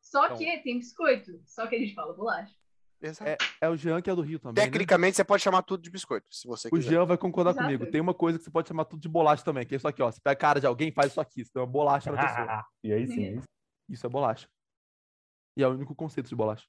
Só 0.00 0.24
Então. 0.26 0.38
que 0.38 0.58
tem 0.62 0.78
biscoito. 0.78 1.40
Só 1.46 1.66
que 1.66 1.76
a 1.76 1.78
gente 1.78 1.94
fala 1.94 2.12
bolacha. 2.14 2.52
É, 3.24 3.38
é 3.62 3.68
o 3.68 3.76
Jean 3.76 4.02
que 4.02 4.10
é 4.10 4.14
do 4.14 4.20
Rio 4.20 4.38
também. 4.38 4.62
né? 4.62 4.70
Tecnicamente, 4.70 5.16
você 5.16 5.24
pode 5.24 5.42
chamar 5.42 5.62
tudo 5.62 5.82
de 5.82 5.88
biscoito, 5.90 6.26
se 6.34 6.46
você 6.46 6.68
O 6.68 6.72
quiser. 6.72 6.90
Jean 6.90 7.06
vai 7.06 7.16
concordar 7.16 7.52
Exato. 7.52 7.64
comigo. 7.66 7.86
Tem 7.90 7.98
uma 8.00 8.12
coisa 8.12 8.36
que 8.38 8.44
você 8.44 8.50
pode 8.50 8.68
chamar 8.68 8.84
tudo 8.84 9.00
de 9.00 9.08
bolacha 9.08 9.42
também, 9.42 9.64
que 9.64 9.74
é 9.74 9.76
isso 9.78 9.88
aqui, 9.88 10.02
ó. 10.02 10.10
Você 10.12 10.20
pega 10.20 10.34
a 10.34 10.36
cara 10.36 10.60
de 10.60 10.66
alguém, 10.66 10.92
faz 10.92 11.12
isso 11.12 11.20
aqui. 11.20 11.42
Você 11.44 11.50
tem 11.50 11.62
uma 11.62 11.66
bolacha 11.66 12.12
na 12.12 12.20
pessoa. 12.20 12.64
e 12.84 12.92
aí 12.92 13.06
sim, 13.06 13.24
aí 13.26 13.40
sim. 13.40 13.46
Isso 13.88 14.04
é 14.06 14.08
bolacha. 14.10 14.46
E 15.56 15.62
é 15.62 15.68
o 15.68 15.72
único 15.72 15.94
conceito 15.94 16.28
de 16.28 16.36
bolacha. 16.36 16.66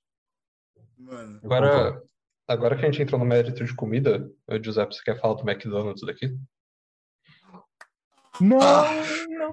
Mano. 0.97 1.39
Agora, 1.43 2.03
agora 2.47 2.75
que 2.75 2.85
a 2.85 2.91
gente 2.91 3.01
entrou 3.01 3.19
no 3.19 3.25
mérito 3.25 3.63
de 3.63 3.75
comida, 3.75 4.29
Giuseppe, 4.63 4.95
você 4.95 5.03
quer 5.03 5.19
falar 5.19 5.35
do 5.35 5.49
McDonald's 5.49 6.05
daqui? 6.05 6.37
Não! 8.39 8.59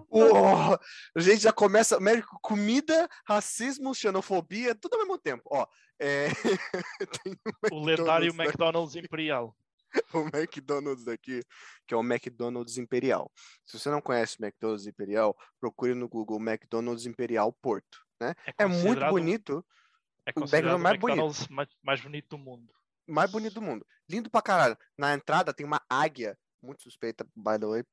Oh, 0.08 0.78
a 1.14 1.20
gente 1.20 1.42
já 1.42 1.52
começa. 1.52 2.00
Médico, 2.00 2.38
comida, 2.40 3.08
racismo, 3.26 3.94
xenofobia, 3.94 4.74
tudo 4.74 4.94
ao 4.94 5.00
mesmo 5.00 5.18
tempo. 5.18 5.42
Ó, 5.50 5.66
é, 5.98 6.28
tem 7.22 7.36
O 7.70 7.84
lendário 7.84 8.28
McDonald's, 8.28 8.36
né? 8.36 8.44
McDonald's 8.44 8.96
Imperial. 8.96 9.56
o 10.14 10.36
McDonald's 10.36 11.08
aqui, 11.08 11.42
que 11.86 11.94
é 11.94 11.96
o 11.96 12.02
McDonald's 12.02 12.78
Imperial. 12.78 13.30
Se 13.66 13.78
você 13.78 13.90
não 13.90 14.00
conhece 14.00 14.36
o 14.38 14.44
McDonald's 14.44 14.86
Imperial, 14.86 15.36
procure 15.60 15.94
no 15.94 16.08
Google 16.08 16.40
McDonald's 16.40 17.06
Imperial 17.06 17.52
Porto. 17.52 18.07
Né? 18.20 18.34
É 18.58 18.66
muito 18.66 18.82
considerado- 18.82 19.10
bonito, 19.10 19.66
É 20.26 20.30
o 20.30 20.34
considerado 20.34 20.74
o 20.76 20.86
McDonald's 20.88 21.48
mais 21.48 21.48
bonito. 21.48 21.52
Mais, 21.52 21.68
mais 21.82 22.00
bonito 22.00 22.28
do 22.30 22.38
mundo. 22.38 22.74
mais 23.06 23.30
bonito 23.30 23.54
do 23.54 23.62
mundo. 23.62 23.86
Lindo 24.08 24.30
pra 24.30 24.42
caralho. 24.42 24.76
Na 24.96 25.14
entrada 25.14 25.52
tem 25.54 25.64
uma 25.64 25.80
águia, 25.88 26.36
muito 26.62 26.82
suspeita, 26.82 27.24
by 27.36 27.58
the 27.58 27.66
way. 27.66 27.84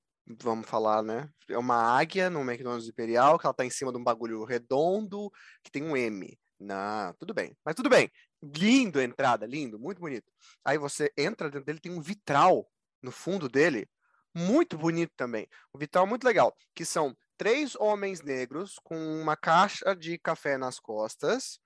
Vamos 0.42 0.68
falar, 0.68 1.04
né? 1.04 1.30
É 1.48 1.58
uma 1.58 1.76
águia 1.78 2.30
no 2.30 2.42
McDonald's 2.42 2.88
Imperial, 2.90 3.38
que 3.38 3.46
ela 3.46 3.54
tá 3.54 3.64
em 3.64 3.70
cima 3.70 3.92
de 3.92 3.98
um 4.00 4.04
bagulho 4.04 4.44
redondo, 4.44 5.32
que 5.64 5.70
tem 5.72 5.84
um 5.84 5.96
M. 5.96 6.38
Não, 6.60 7.14
tudo 7.20 7.34
bem. 7.34 7.56
Mas 7.64 7.76
tudo 7.76 7.90
bem. 7.90 8.10
Lindo 8.42 9.00
a 9.00 9.04
entrada, 9.04 9.46
lindo, 9.46 9.78
muito 9.80 10.00
bonito. 10.00 10.32
Aí 10.64 10.78
você 10.80 11.12
entra 11.16 11.50
dentro 11.50 11.66
dele, 11.66 11.80
tem 11.80 11.92
um 11.92 12.02
vitral 12.02 12.68
no 13.02 13.12
fundo 13.12 13.48
dele, 13.48 13.88
muito 14.34 14.78
bonito 14.78 15.14
também. 15.16 15.48
Um 15.74 15.78
vitral 15.78 16.08
muito 16.08 16.24
legal, 16.26 16.56
que 16.74 16.84
são 16.84 17.16
três 17.38 17.76
homens 17.76 18.22
negros 18.22 18.80
com 18.84 18.98
uma 19.22 19.36
caixa 19.36 19.96
de 19.96 20.18
café 20.18 20.58
nas 20.58 20.80
costas, 20.80 21.60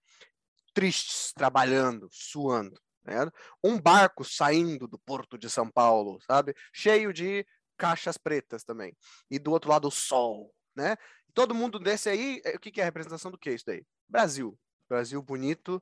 tristes, 0.74 1.34
trabalhando, 1.34 2.08
suando. 2.12 2.80
ligado? 3.06 3.34
Um 3.64 3.80
barco 3.80 4.24
saindo 4.24 4.88
do 4.88 5.00
porto 5.00 5.38
de 5.38 5.50
São 5.50 5.70
Paulo, 5.70 6.20
sabe? 6.22 6.56
Cheio 6.74 7.14
de 7.14 7.46
caixas 7.78 8.18
pretas 8.18 8.64
também. 8.64 8.96
E 9.30 9.40
do 9.40 9.52
outro 9.52 9.70
lado 9.70 9.88
o 9.88 9.92
sol, 9.92 10.54
né? 10.76 10.98
Todo 11.34 11.56
mundo 11.56 11.80
desse 11.80 12.10
aí, 12.10 12.42
eh, 12.44 12.56
o 12.56 12.60
que 12.60 12.72
que 12.72 12.82
é 12.82 12.84
a 12.84 12.86
representação 12.86 13.32
do 13.32 13.38
que 13.38 13.52
isso 13.52 13.66
daí? 13.66 13.86
Brasil. 14.08 14.58
Brasil 14.88 15.22
bonito, 15.22 15.82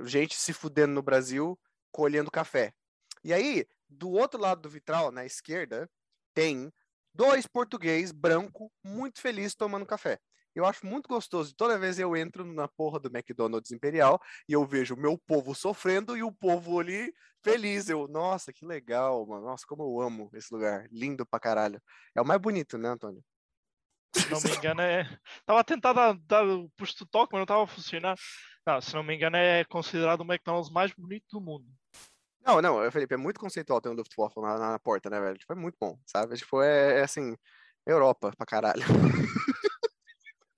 gente 0.00 0.36
se 0.36 0.52
fudendo 0.52 0.92
no 0.92 1.02
Brasil, 1.02 1.58
colhendo 1.92 2.30
café. 2.30 2.72
E 3.22 3.32
aí, 3.32 3.66
do 3.88 4.10
outro 4.10 4.40
lado 4.40 4.60
do 4.62 4.68
vitral, 4.68 5.10
na 5.10 5.24
esquerda, 5.24 5.88
tem 6.34 6.72
dois 7.14 7.46
português 7.46 8.12
branco 8.12 8.72
muito 8.84 9.20
felizes 9.20 9.54
tomando 9.54 9.86
café. 9.86 10.18
Eu 10.54 10.64
acho 10.64 10.84
muito 10.84 11.08
gostoso. 11.08 11.54
Toda 11.54 11.78
vez 11.78 11.98
eu 11.98 12.16
entro 12.16 12.44
na 12.44 12.66
porra 12.66 12.98
do 12.98 13.08
McDonald's 13.08 13.70
Imperial 13.70 14.20
e 14.48 14.52
eu 14.52 14.66
vejo 14.66 14.94
o 14.94 14.98
meu 14.98 15.16
povo 15.16 15.54
sofrendo 15.54 16.16
e 16.16 16.22
o 16.22 16.32
povo 16.32 16.80
ali 16.80 17.12
feliz. 17.44 17.88
Eu, 17.88 18.08
nossa, 18.08 18.52
que 18.52 18.66
legal, 18.66 19.24
mano. 19.26 19.46
Nossa, 19.46 19.64
como 19.66 19.84
eu 19.84 20.00
amo 20.00 20.30
esse 20.34 20.52
lugar. 20.52 20.88
Lindo 20.90 21.24
pra 21.24 21.38
caralho. 21.38 21.80
É 22.14 22.20
o 22.20 22.26
mais 22.26 22.40
bonito, 22.40 22.76
né, 22.76 22.88
Antônio? 22.88 23.22
Se 24.14 24.28
não 24.30 24.40
me 24.40 24.50
engano, 24.56 24.80
é. 24.80 25.02
Estava 25.38 25.60
a 25.60 25.64
tentar 25.64 25.92
dar, 26.26 26.44
o 26.44 26.68
pusto 26.70 27.06
toque, 27.06 27.32
mas 27.32 27.38
não 27.38 27.44
estava 27.44 27.62
a 27.62 27.66
funcionar. 27.66 28.16
Não, 28.66 28.80
se 28.80 28.94
não 28.94 29.02
me 29.02 29.14
engano, 29.14 29.36
é 29.36 29.64
considerado 29.64 30.22
o 30.22 30.24
McDonald's 30.24 30.72
mais 30.72 30.92
bonito 30.92 31.26
do 31.30 31.40
mundo. 31.40 31.66
Não, 32.48 32.62
não, 32.62 32.90
Felipe, 32.90 33.12
é 33.12 33.18
muito 33.18 33.38
conceitual 33.38 33.78
ter 33.78 33.90
um 33.90 33.92
Luftwaffe 33.92 34.40
na, 34.40 34.58
na 34.58 34.78
porta, 34.78 35.10
né, 35.10 35.20
velho? 35.20 35.36
Tipo, 35.36 35.52
é 35.52 35.56
muito 35.56 35.76
bom, 35.78 35.98
sabe? 36.06 36.34
Tipo, 36.34 36.62
é, 36.62 37.00
é 37.00 37.02
assim, 37.02 37.36
Europa 37.86 38.32
pra 38.36 38.46
caralho. 38.46 38.80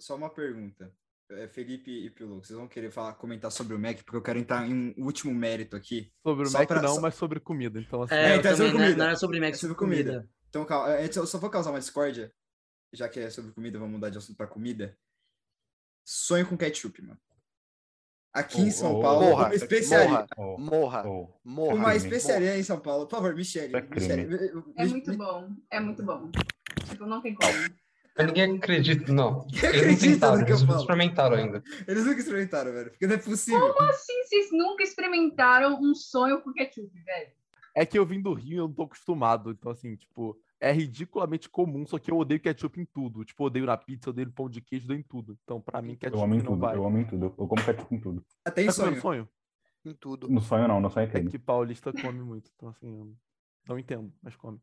Só 0.00 0.16
uma 0.16 0.28
pergunta. 0.30 0.92
É, 1.30 1.46
Felipe 1.48 1.90
e 1.90 2.10
Pilu, 2.10 2.42
vocês 2.42 2.58
vão 2.58 2.66
querer 2.66 2.90
falar, 2.90 3.14
comentar 3.14 3.52
sobre 3.52 3.74
o 3.74 3.78
Mac, 3.78 4.02
porque 4.02 4.16
eu 4.16 4.22
quero 4.22 4.38
entrar 4.40 4.66
em 4.68 4.92
um 4.98 5.04
último 5.04 5.32
mérito 5.32 5.76
aqui. 5.76 6.12
Sobre 6.26 6.46
o 6.46 6.50
Só 6.50 6.58
Mac 6.58 6.68
pra- 6.68 6.82
não, 6.82 7.00
mas 7.00 7.14
sobre 7.14 7.38
comida. 7.38 7.78
Então, 7.80 8.02
assim, 8.02 8.14
É, 8.14 8.30
É, 8.32 8.34
eu 8.34 8.38
então 8.40 8.50
é 8.50 8.56
sobre 8.56 8.72
também, 8.72 8.80
não 8.80 8.80
é- 8.80 8.88
comida. 8.88 8.98
não 9.04 9.06
era 9.10 9.16
sobre 9.16 9.38
Mac, 9.40 9.50
É 9.50 9.52
sobre 9.54 9.60
sobre 9.60 9.76
comida. 9.78 10.12
comida. 10.12 10.28
Então, 10.48 10.64
calma, 10.66 10.88
antes 10.96 11.16
eu 11.16 11.26
só 11.26 11.38
vou 11.38 11.48
causar 11.48 11.70
uma 11.70 11.78
discórdia, 11.78 12.34
já 12.92 13.08
que 13.08 13.20
é 13.20 13.30
sobre 13.30 13.52
comida, 13.52 13.78
vamos 13.78 13.94
mudar 13.94 14.10
de 14.10 14.18
assunto 14.18 14.36
pra 14.36 14.46
comida. 14.48 14.98
Sonho 16.04 16.46
com 16.48 16.58
ketchup, 16.58 17.00
mano. 17.00 17.18
Aqui 18.32 18.62
em 18.62 18.68
Oh, 18.68 18.72
São 18.72 18.94
oh, 18.96 19.00
Paulo, 19.02 19.26
morra, 19.26 19.46
uma 19.46 19.54
especiaria. 19.54 20.08
morra. 20.08 20.26
Oh, 20.38 20.58
Morra, 20.58 21.04
morra. 21.44 21.74
Uma 21.74 21.94
especiaria 21.94 22.58
em 22.58 22.62
São 22.62 22.80
Paulo. 22.80 23.06
Por 23.06 23.16
favor, 23.16 23.34
Michele. 23.34 23.76
É. 23.76 23.82
Michele, 23.82 24.62
É 24.76 24.86
muito 24.86 25.16
bom. 25.16 25.48
É 25.70 25.80
muito 25.80 26.02
bom. 26.02 26.30
Tipo, 26.88 27.04
não 27.06 27.20
tem 27.20 27.34
como. 27.34 27.52
Ninguém 28.18 28.56
acredita, 28.56 29.12
não. 29.12 29.46
Quem 29.52 29.68
Eles 29.68 29.80
não 29.80 29.94
acredita 29.94 30.36
no 30.36 30.44
que 30.46 30.52
eu 30.52 30.58
falo? 30.58 30.80
experimentaram 30.80 31.36
ainda. 31.36 31.62
Eles 31.86 32.04
nunca 32.04 32.20
experimentaram, 32.20 32.72
velho. 32.72 32.90
Porque 32.90 33.06
não 33.06 33.14
é 33.14 33.18
possível. 33.18 33.74
Assim, 33.88 34.22
vocês 34.24 34.48
nunca 34.52 34.82
experimentaram 34.82 35.78
um 35.82 35.94
sonho 35.94 36.40
com 36.40 36.52
ketchup, 36.52 36.90
velho. 37.04 37.30
é 37.74 37.84
que 37.86 37.98
eu 37.98 38.04
vim 38.06 38.20
do 38.20 38.32
Rio 38.34 38.52
e 38.52 38.56
eu 38.56 38.66
não 38.68 38.72
tô 38.74 38.82
acostumado. 38.84 39.50
Então, 39.50 39.72
assim, 39.72 39.94
tipo, 39.96 40.38
é 40.62 40.70
ridiculamente 40.70 41.48
comum, 41.50 41.84
só 41.84 41.98
que 41.98 42.08
eu 42.10 42.16
odeio 42.16 42.40
ketchup 42.40 42.80
em 42.80 42.84
tudo. 42.86 43.24
Tipo, 43.24 43.44
odeio 43.44 43.66
na 43.66 43.76
pizza, 43.76 44.10
odeio 44.10 44.28
no 44.28 44.32
pão 44.32 44.48
de 44.48 44.60
queijo, 44.60 44.84
eu 44.84 44.86
odeio 44.90 45.00
em 45.00 45.02
tudo. 45.02 45.36
Então, 45.42 45.60
pra 45.60 45.82
mim, 45.82 45.96
ketchup 45.96 46.16
Eu 46.16 46.24
amo 46.24 46.34
em 46.34 46.38
não 46.38 46.44
tudo, 46.44 46.60
vai. 46.60 46.76
eu 46.76 46.86
amo 46.86 46.98
em 46.98 47.04
tudo. 47.04 47.24
Eu 47.36 47.48
como 47.48 47.64
ketchup 47.64 47.92
em 47.94 47.98
tudo. 48.00 48.24
Até 48.44 48.62
em 48.62 48.66
Tá 48.66 48.72
comendo 48.74 49.00
sonho. 49.00 49.02
sonho? 49.02 49.28
Em 49.84 49.94
tudo. 49.94 50.28
No 50.30 50.40
sonho 50.40 50.68
não, 50.68 50.80
no 50.80 50.88
sonho 50.88 51.10
é 51.12 51.18
É 51.18 51.24
que 51.24 51.38
paulista 51.38 51.92
come 51.92 52.20
muito. 52.22 52.48
Então, 52.54 52.68
assim, 52.68 52.96
eu 52.96 53.16
não 53.68 53.76
entendo, 53.78 54.12
mas 54.22 54.36
come. 54.36 54.60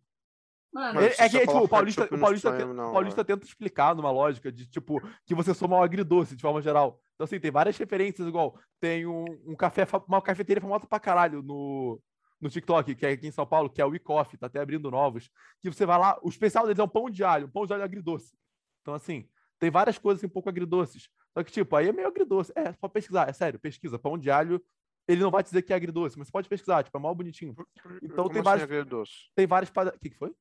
Mano, 0.72 1.00
É, 1.02 1.08
é 1.08 1.30
que, 1.30 1.40
tipo, 1.40 1.58
o 1.58 1.68
paulista, 1.68 2.04
o 2.06 2.20
paulista, 2.20 2.50
sonho, 2.52 2.68
te- 2.68 2.74
não, 2.74 2.92
paulista 2.94 3.26
tenta 3.26 3.44
explicar 3.46 3.96
numa 3.96 4.12
lógica 4.12 4.52
de, 4.52 4.68
tipo, 4.68 5.02
que 5.26 5.34
você 5.36 5.54
soma 5.54 5.78
um 5.78 5.82
agridoce, 5.84 6.36
de 6.36 6.42
forma 6.42 6.62
geral. 6.62 7.02
Então, 7.16 7.26
assim, 7.26 7.40
tem 7.40 7.50
várias 7.52 7.76
referências, 7.78 8.26
igual, 8.28 8.58
tem 8.80 9.06
um, 9.06 9.26
um 9.48 9.56
café, 9.56 9.86
uma 10.08 10.22
cafeteria 10.22 10.62
famosa 10.62 10.86
pra 10.86 11.00
caralho 11.00 11.42
no, 11.42 12.00
no 12.42 12.50
TikTok, 12.50 12.96
que 12.96 13.06
é 13.06 13.12
aqui 13.12 13.28
em 13.28 13.32
São 13.32 13.46
Paulo, 13.46 13.70
que 13.70 13.82
é 13.82 13.86
o 13.86 13.90
WeCoffee, 13.90 14.38
tá 14.40 14.48
até 14.48 14.60
abrindo 14.60 14.90
novos, 14.90 15.30
que 15.62 15.70
você 15.72 15.86
vai 15.86 15.98
lá, 16.00 16.18
o 16.24 16.30
especial 16.30 16.66
deles 16.66 16.80
é 16.80 16.84
um 16.84 16.88
pão 16.88 17.10
de 17.10 17.24
alho, 17.24 17.48
um 17.48 17.52
pão 17.52 17.66
de 17.66 17.74
alho 17.74 17.84
agridoce. 17.84 18.38
Então, 18.82 18.94
assim, 18.94 19.28
tem 19.60 19.70
várias 19.70 19.98
coisas 19.98 20.24
um 20.24 20.30
pouco 20.30 20.48
agridoces. 20.50 21.10
Só 21.34 21.44
que, 21.44 21.52
tipo, 21.52 21.76
aí 21.76 21.90
é 21.90 21.92
meio 21.92 22.08
agridoce. 22.08 22.52
É, 22.56 22.72
só 22.74 22.88
pesquisar, 22.88 23.30
é 23.30 23.34
sério, 23.34 23.60
pesquisa, 23.60 24.00
pão 24.00 24.18
de 24.18 24.32
alho, 24.32 24.64
ele 25.08 25.22
não 25.22 25.30
vai 25.32 25.44
te 25.44 25.48
dizer 25.48 25.62
que 25.64 25.74
é 25.74 25.76
agridoce, 25.76 26.18
mas 26.18 26.28
você 26.28 26.32
pode 26.32 26.48
pesquisar, 26.48 26.84
tipo, 26.84 26.98
é 26.98 27.02
mal 27.02 27.14
bonitinho. 27.14 27.56
Então 28.02 28.16
Como 28.24 28.30
tem 28.30 28.38
assim 28.40 28.44
vários- 28.44 28.64
agridoce? 28.64 29.12
Tem 29.36 29.46
várias... 29.48 29.70
O 29.70 30.00
que, 30.00 30.10
que 30.12 30.18
foi? 30.18 30.34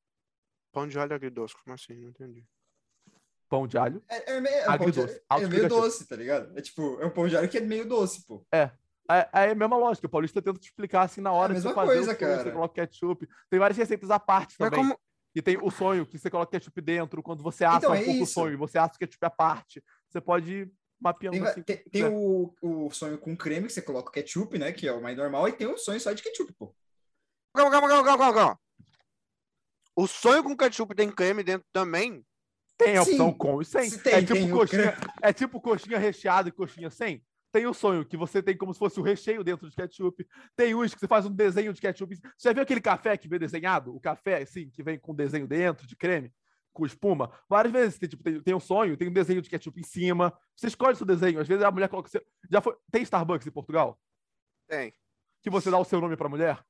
Pão 0.71 0.87
de 0.87 0.97
alho 0.99 1.13
agridoce, 1.13 1.53
como 1.63 1.73
assim? 1.73 1.95
Não 1.95 2.09
entendi. 2.09 2.45
Pão 3.49 3.67
de 3.67 3.77
alho. 3.77 4.01
É, 4.07 4.33
é 4.33 4.39
meio, 4.39 4.55
é 4.55 4.65
pão 4.77 4.89
de- 4.89 4.99
Agridoce, 5.01 5.21
é 5.31 5.47
meio 5.47 5.67
doce, 5.67 6.07
tá 6.07 6.15
ligado? 6.15 6.57
É 6.57 6.61
tipo, 6.61 7.01
é 7.01 7.05
um 7.07 7.09
pão 7.09 7.27
de 7.27 7.35
alho 7.35 7.49
que 7.49 7.57
é 7.57 7.61
meio 7.61 7.87
doce, 7.87 8.23
pô. 8.25 8.45
É, 8.53 8.69
é 9.09 9.51
a 9.51 9.55
mesma 9.55 9.75
lógica. 9.77 10.07
O 10.07 10.09
paulista 10.09 10.41
tenta 10.41 10.59
te 10.59 10.67
explicar 10.67 11.01
assim 11.01 11.19
na 11.21 11.31
hora 11.31 11.53
É 11.53 11.57
a 11.57 11.59
de 11.59 11.73
fazer 11.73 11.87
coisa, 11.87 12.01
o 12.01 12.05
sonho, 12.05 12.17
cara. 12.17 12.43
Você 12.43 12.51
coloca 12.51 12.73
ketchup. 12.75 13.27
Tem 13.49 13.59
várias 13.59 13.77
receitas 13.77 14.11
à 14.11 14.19
parte 14.19 14.55
Mas 14.59 14.69
também. 14.69 14.85
como. 14.85 14.99
E 15.35 15.41
tem 15.41 15.57
o 15.61 15.69
sonho, 15.69 16.05
que 16.05 16.17
você 16.17 16.29
coloca 16.29 16.51
ketchup 16.51 16.81
dentro. 16.81 17.21
Quando 17.23 17.41
você 17.43 17.63
assa 17.63 17.77
Então, 17.77 17.91
um 17.91 17.95
é 17.95 18.03
pouco 18.03 18.23
o 18.23 18.27
sonho, 18.27 18.57
você 18.57 18.77
assa 18.77 18.95
o 18.95 18.99
ketchup 18.99 19.25
à 19.25 19.29
parte. 19.29 19.83
Você 20.07 20.19
pode 20.21 20.51
ir 20.51 20.71
mapeando 20.99 21.37
Tem, 21.37 21.47
assim. 21.47 21.61
tem, 21.63 21.77
tem 21.77 22.05
o, 22.05 22.53
o 22.61 22.89
sonho 22.91 23.17
com 23.17 23.35
creme, 23.35 23.67
que 23.67 23.73
você 23.73 23.81
coloca 23.81 24.09
o 24.09 24.11
ketchup, 24.11 24.57
né? 24.57 24.71
Que 24.71 24.87
é 24.87 24.91
o 24.91 25.01
mais 25.01 25.15
normal, 25.17 25.47
e 25.47 25.53
tem 25.53 25.67
o 25.67 25.77
sonho 25.77 25.99
só 25.99 26.11
de 26.11 26.21
ketchup, 26.21 26.51
pô. 26.53 26.75
Calma, 27.55 27.71
calma, 27.71 27.87
calma, 27.87 28.03
calma, 28.05 28.33
calma. 28.33 28.59
O 29.95 30.07
sonho 30.07 30.43
com 30.43 30.55
ketchup 30.55 30.95
tem 30.95 31.11
creme 31.11 31.43
dentro 31.43 31.67
também? 31.71 32.25
Tem 32.77 32.95
a 32.95 33.01
opção 33.01 33.31
Sim, 33.31 33.37
com 33.37 33.61
e 33.61 33.65
sem. 33.65 33.89
se 33.89 34.01
tem, 34.01 34.13
é, 34.13 34.21
tipo 34.21 34.33
tem 34.33 34.53
o 34.53 34.57
coxinha, 34.57 34.97
é 35.21 35.33
tipo 35.33 35.59
coxinha 35.61 35.99
recheada 35.99 36.47
e 36.47 36.51
coxinha 36.51 36.89
sem. 36.89 37.21
Tem 37.51 37.65
o 37.65 37.73
sonho, 37.73 38.05
que 38.05 38.15
você 38.15 38.43
tem 38.43 38.55
como 38.55 38.73
se 38.73 38.79
fosse 38.79 38.99
o 38.99 39.03
recheio 39.03 39.43
dentro 39.43 39.67
de 39.69 39.75
ketchup. 39.75 40.27
Tem 40.55 40.75
uns 40.75 40.93
que 40.93 40.99
você 40.99 41.07
faz 41.07 41.25
um 41.25 41.31
desenho 41.31 41.73
de 41.73 41.81
ketchup. 41.81 42.15
Você 42.15 42.49
já 42.49 42.53
viu 42.53 42.61
aquele 42.61 42.81
café 42.81 43.17
que 43.17 43.27
vem 43.27 43.39
desenhado? 43.39 43.95
O 43.95 43.99
café, 43.99 44.41
assim, 44.43 44.69
que 44.69 44.83
vem 44.83 44.99
com 44.99 45.15
desenho 45.15 45.47
dentro, 45.47 45.87
de 45.87 45.95
creme, 45.95 46.31
com 46.71 46.85
espuma? 46.85 47.31
Várias 47.49 47.73
vezes 47.73 47.97
tem, 47.97 48.07
tipo, 48.07 48.23
tem, 48.23 48.39
tem 48.41 48.53
um 48.53 48.59
sonho, 48.59 48.95
tem 48.95 49.07
um 49.07 49.13
desenho 49.13 49.41
de 49.41 49.49
ketchup 49.49 49.79
em 49.79 49.83
cima. 49.83 50.31
Você 50.55 50.67
escolhe 50.67 50.93
o 50.93 50.95
seu 50.95 51.07
desenho. 51.07 51.39
Às 51.39 51.47
vezes 51.47 51.63
a 51.63 51.71
mulher 51.71 51.89
coloca. 51.89 52.09
Já 52.51 52.61
foi... 52.61 52.75
Tem 52.91 53.01
Starbucks 53.01 53.47
em 53.47 53.51
Portugal? 53.51 53.99
Tem. 54.67 54.93
Que 55.41 55.49
você 55.49 55.71
dá 55.71 55.79
o 55.79 55.85
seu 55.85 55.99
nome 55.99 56.15
pra 56.15 56.29
mulher? 56.29 56.63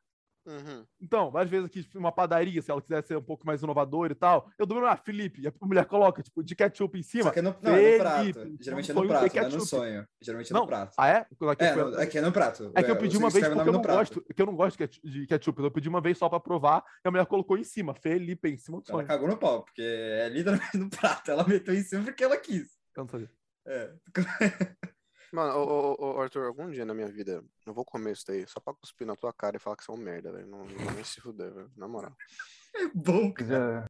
Uhum. 0.49 0.83
Então, 0.99 1.29
várias 1.29 1.51
vezes 1.51 1.65
aqui, 1.67 1.83
tipo, 1.83 1.99
uma 1.99 2.11
padaria, 2.11 2.59
se 2.59 2.71
ela 2.71 2.81
quiser 2.81 3.03
ser 3.03 3.15
um 3.17 3.21
pouco 3.21 3.45
mais 3.45 3.61
inovadora 3.61 4.11
e 4.11 4.15
tal, 4.15 4.49
eu 4.57 4.65
dou 4.65 4.83
ah, 4.83 4.97
Felipe, 4.97 5.41
e 5.41 5.47
a 5.47 5.53
mulher 5.61 5.85
coloca, 5.85 6.23
tipo, 6.23 6.43
de 6.43 6.55
ketchup 6.55 6.97
em 6.97 7.03
cima. 7.03 7.25
Só 7.25 7.31
que 7.31 7.37
é 7.39 7.41
no, 7.43 7.55
não, 7.61 7.75
é 7.75 7.75
no 7.75 8.03
Felipe, 8.09 8.33
prato. 8.39 8.57
Geralmente 8.59 8.91
é 8.91 8.93
no 8.95 9.07
prato, 9.07 9.35
não 9.35 9.43
é 9.43 9.49
no 9.49 9.61
sonho. 9.61 10.07
Geralmente 10.19 10.51
é 10.51 10.53
Não, 10.55 10.61
no 10.61 10.67
prato. 10.67 10.93
Ah, 10.97 11.07
é? 11.07 11.17
Aqui 11.51 11.63
É, 11.63 11.73
foi- 11.73 11.83
no- 11.91 11.99
aqui 11.99 12.17
é 12.17 12.21
no 12.21 12.31
prato. 12.31 12.71
É 12.73 12.81
que 12.81 12.89
eu 12.89 12.97
pedi 12.97 13.15
você 13.17 13.23
uma 13.23 13.29
vez 13.29 13.47
porque 13.47 13.69
eu 13.69 13.73
não 13.73 13.81
prato. 13.81 13.97
gosto, 13.99 14.21
que 14.33 14.41
eu 14.41 14.45
não 14.47 14.55
gosto 14.55 14.77
de 15.03 15.27
ketchup-. 15.27 15.61
Eu 15.61 15.71
pedi 15.71 15.87
uma 15.87 16.01
vez 16.01 16.17
só 16.17 16.27
pra 16.27 16.39
provar 16.39 16.83
e 17.05 17.07
a 17.07 17.11
mulher 17.11 17.25
colocou 17.27 17.55
em 17.57 17.63
cima, 17.63 17.93
Felipe, 17.93 18.49
em 18.49 18.57
cima 18.57 18.79
do 18.79 18.83
Ela 18.89 18.97
sonho. 18.97 19.07
cagou 19.07 19.27
no 19.29 19.37
pau, 19.37 19.63
porque 19.63 19.83
é 19.83 20.29
literalmente 20.29 20.77
no 20.77 20.89
prato. 20.89 21.29
Ela 21.29 21.47
meteu 21.47 21.75
em 21.75 21.83
cima 21.83 22.03
porque 22.03 22.23
ela 22.23 22.37
quis. 22.37 22.69
Eu 22.97 23.03
não 23.03 23.07
sabia. 23.07 23.29
É. 23.67 23.93
Mano, 25.31 25.53
ô, 25.59 25.95
ô, 25.99 26.15
ô, 26.17 26.21
Arthur, 26.21 26.45
algum 26.47 26.69
dia 26.71 26.85
na 26.85 26.93
minha 26.93 27.07
vida 27.07 27.43
eu 27.65 27.73
vou 27.73 27.85
comer 27.85 28.13
isso 28.13 28.25
daí 28.27 28.47
só 28.47 28.59
pra 28.59 28.73
cuspir 28.73 29.05
na 29.05 29.15
tua 29.15 29.31
cara 29.31 29.57
e 29.57 29.59
falar 29.59 29.75
que 29.75 29.83
você 29.83 29.91
é 29.91 29.93
um 29.93 29.97
merda, 29.97 30.31
velho. 30.31 30.47
Não, 30.47 30.65
não 30.65 30.91
nem 30.93 31.03
se 31.03 31.21
fuder, 31.21 31.53
velho. 31.53 31.71
Na 31.75 31.87
moral. 31.87 32.15
É 32.75 32.87
bom, 32.93 33.33
cara. 33.33 33.49
Já... 33.49 33.87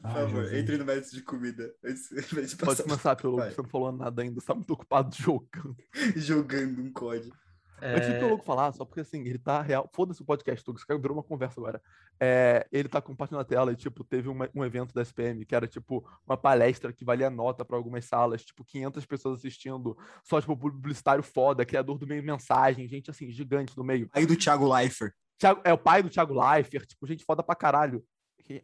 Por 0.00 0.06
Ai, 0.06 0.14
favor, 0.14 0.42
Jesus. 0.44 0.58
entre 0.60 0.76
no 0.78 0.84
método 0.84 1.10
de 1.10 1.22
comida. 1.22 1.74
Pode 1.82 2.56
passar 2.56 2.82
começar, 2.84 3.16
pelo 3.16 3.36
Vai. 3.36 3.50
você 3.50 3.60
não 3.60 3.68
falou 3.68 3.90
nada 3.90 4.22
ainda, 4.22 4.40
você 4.40 4.46
tá 4.46 4.54
muito 4.54 4.72
ocupado 4.72 5.12
jogando. 5.18 5.76
jogando 6.14 6.80
um 6.80 6.92
código. 6.92 7.34
Antes 7.82 8.08
do 8.08 8.14
É, 8.14 8.18
Piologo 8.18 8.42
falar, 8.42 8.72
só 8.72 8.84
porque 8.84 9.00
assim, 9.00 9.20
ele 9.20 9.38
tá 9.38 9.62
real. 9.62 9.88
Foda-se 9.94 10.20
o 10.20 10.24
podcast, 10.24 10.64
Tugo, 10.64 10.78
isso 10.78 10.86
virou 11.00 11.16
uma 11.16 11.22
conversa 11.22 11.60
agora. 11.60 11.80
É, 12.20 12.66
ele 12.72 12.88
tá 12.88 13.00
compartilhando 13.00 13.42
a 13.42 13.44
tela 13.44 13.72
e, 13.72 13.76
tipo, 13.76 14.02
teve 14.02 14.28
uma- 14.28 14.48
um 14.54 14.64
evento 14.64 14.92
da 14.92 15.02
SPM 15.02 15.44
que 15.44 15.54
era, 15.54 15.66
tipo, 15.66 16.04
uma 16.26 16.36
palestra 16.36 16.92
que 16.92 17.04
valia 17.04 17.30
nota 17.30 17.64
pra 17.64 17.76
algumas 17.76 18.04
salas, 18.04 18.44
tipo, 18.44 18.64
500 18.64 19.06
pessoas 19.06 19.38
assistindo, 19.38 19.96
só, 20.24 20.40
tipo, 20.40 20.56
publicitário 20.56 21.22
foda, 21.22 21.64
criador 21.64 21.98
do 21.98 22.06
meio 22.06 22.22
mensagem, 22.22 22.88
gente, 22.88 23.10
assim, 23.10 23.30
gigante 23.30 23.74
do 23.76 23.84
meio. 23.84 24.08
Aí 24.12 24.26
do 24.26 24.36
Thiago 24.36 24.72
Leifert. 24.72 25.12
Thiago- 25.38 25.60
é 25.64 25.72
o 25.72 25.78
pai 25.78 26.02
do 26.02 26.10
Thiago 26.10 26.34
Leifert, 26.34 26.86
tipo, 26.86 27.06
gente 27.06 27.24
foda 27.24 27.42
pra 27.42 27.54
caralho. 27.54 28.04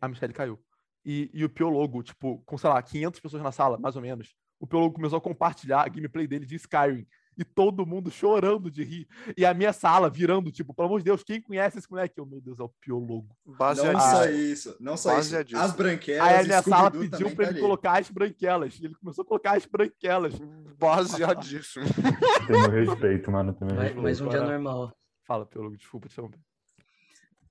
A 0.01 0.09
Michelle 0.09 0.33
caiu. 0.33 0.59
E, 1.05 1.31
e 1.35 1.45
o 1.45 1.49
Piologo, 1.51 2.03
tipo, 2.03 2.43
com, 2.47 2.57
sei 2.57 2.71
lá, 2.71 2.83
500 2.83 3.21
pessoas 3.21 3.43
na 3.43 3.53
sala, 3.53 3.79
mais 3.79 3.95
ou 3.95 4.03
menos. 4.03 4.35
O 4.59 4.67
Piologo 4.67 4.95
começou 4.95 5.19
a 5.19 5.21
compartilhar 5.21 5.83
a 5.83 5.89
gameplay 5.89 6.27
dele 6.27 6.47
de 6.47 6.57
Skyrim. 6.57 7.07
E 7.37 7.45
todo 7.45 7.87
mundo 7.87 8.11
chorando 8.11 8.71
de 8.71 8.85
rir. 8.85 9.09
E 9.37 9.45
a 9.45 9.53
minha 9.53 9.73
sala 9.73 10.09
virando, 10.09 10.51
tipo, 10.53 10.73
pelo 10.73 10.89
amor 10.89 10.99
de 10.99 11.05
Deus, 11.05 11.23
quem 11.23 11.41
conhece 11.41 11.79
esse 11.79 11.91
moleque? 11.91 12.19
Eu, 12.19 12.27
meu 12.27 12.41
Deus, 12.41 12.59
é 12.59 12.63
o 12.63 12.69
Piologo. 12.81 13.37
Não 13.45 13.57
Baseadíssimo. 13.57 14.11
só 14.11 14.25
isso. 14.31 14.77
Não 14.81 14.97
só 14.97 15.11
isso. 15.11 15.31
Baseadíssimo. 15.31 15.63
As 15.63 15.73
branquelas. 15.73 16.29
Aí 16.29 16.41
a 16.41 16.43
minha 16.45 16.63
sala 16.63 16.91
pediu 16.91 17.11
também 17.11 17.35
pra 17.35 17.45
tá 17.45 17.51
ele 17.51 17.59
ali. 17.59 17.61
colocar 17.61 17.99
as 17.99 18.11
branquelas. 18.11 18.79
E 18.79 18.85
ele 18.85 18.95
começou 18.95 19.23
a 19.23 19.27
colocar 19.27 19.57
as 19.57 19.67
branquelas. 19.67 20.35
Baseadíssimo. 20.79 21.85
Tem 22.47 22.61
meu 22.61 22.71
respeito, 22.71 23.31
mano. 23.31 23.53
Tem 23.53 23.67
meu 23.67 23.77
respeito. 23.77 24.03
mais 24.03 24.21
um 24.21 24.29
dia 24.29 24.43
normal. 24.43 24.93
Fala, 25.27 25.47
Piologo, 25.47 25.77
desculpa 25.77 26.09
te 26.09 26.13
interromper. 26.13 26.39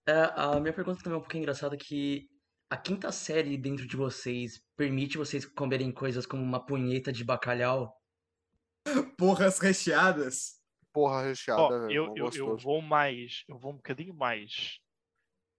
É, 0.07 0.31
a 0.35 0.59
minha 0.59 0.73
pergunta 0.73 1.01
também 1.01 1.15
é 1.15 1.17
um 1.17 1.21
pouquinho 1.21 1.41
engraçada 1.41 1.77
que 1.77 2.27
a 2.69 2.77
quinta 2.77 3.11
série 3.11 3.57
dentro 3.57 3.87
de 3.87 3.95
vocês 3.95 4.61
permite 4.75 5.17
vocês 5.17 5.45
comerem 5.45 5.91
coisas 5.91 6.25
como 6.25 6.41
uma 6.41 6.65
punheta 6.65 7.11
de 7.11 7.23
bacalhau? 7.23 7.93
Porras 9.17 9.59
recheadas. 9.59 10.61
Porra 10.91 11.23
recheada, 11.23 11.79
velho. 11.87 11.91
eu, 11.91 12.13
eu, 12.15 12.29
eu 12.35 12.57
vou 12.57 12.81
mais, 12.81 13.43
eu 13.47 13.57
vou 13.57 13.71
um 13.71 13.77
bocadinho 13.77 14.13
mais 14.13 14.79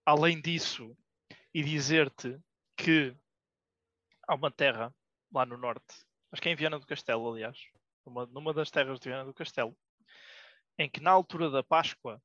além 0.07 0.41
disso 0.41 0.97
e 1.53 1.63
dizer-te 1.63 2.39
que 2.77 3.17
há 4.29 4.35
uma 4.35 4.51
terra 4.51 4.95
lá 5.33 5.45
no 5.45 5.57
norte, 5.57 6.05
acho 6.31 6.41
que 6.41 6.49
é 6.49 6.53
em 6.53 6.57
Viana 6.57 6.79
do 6.79 6.87
Castelo, 6.87 7.33
aliás, 7.33 7.59
numa, 8.07 8.27
numa 8.27 8.55
das 8.55 8.71
terras 8.71 9.01
de 9.01 9.09
Viana 9.09 9.25
do 9.25 9.35
Castelo, 9.35 9.77
em 10.79 10.89
que 10.89 11.01
na 11.01 11.11
altura 11.11 11.51
da 11.51 11.63
Páscoa 11.63 12.23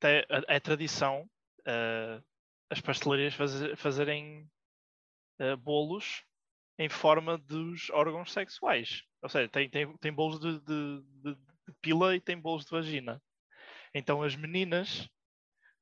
te- 0.00 0.26
é, 0.28 0.56
é 0.56 0.60
tradição 0.60 1.28
ah, 1.66 2.22
as 2.68 2.80
pastelarias 2.80 3.34
faze- 3.34 3.76
fazerem 3.76 4.50
ah, 5.38 5.56
bolos 5.56 6.24
em 6.80 6.88
forma 6.88 7.36
dos 7.36 7.90
órgãos 7.90 8.32
sexuais. 8.32 9.02
Ou 9.20 9.28
seja, 9.28 9.46
tem, 9.50 9.68
tem, 9.68 9.94
tem 9.98 10.10
bolos 10.10 10.40
de, 10.40 10.58
de- 10.60 11.02
de- 11.22 11.34
de 11.34 11.72
pila 11.82 12.16
e 12.16 12.20
tem 12.22 12.40
bolos 12.40 12.64
de 12.64 12.70
vagina. 12.70 13.22
Então 13.94 14.22
as 14.22 14.34
meninas 14.34 15.06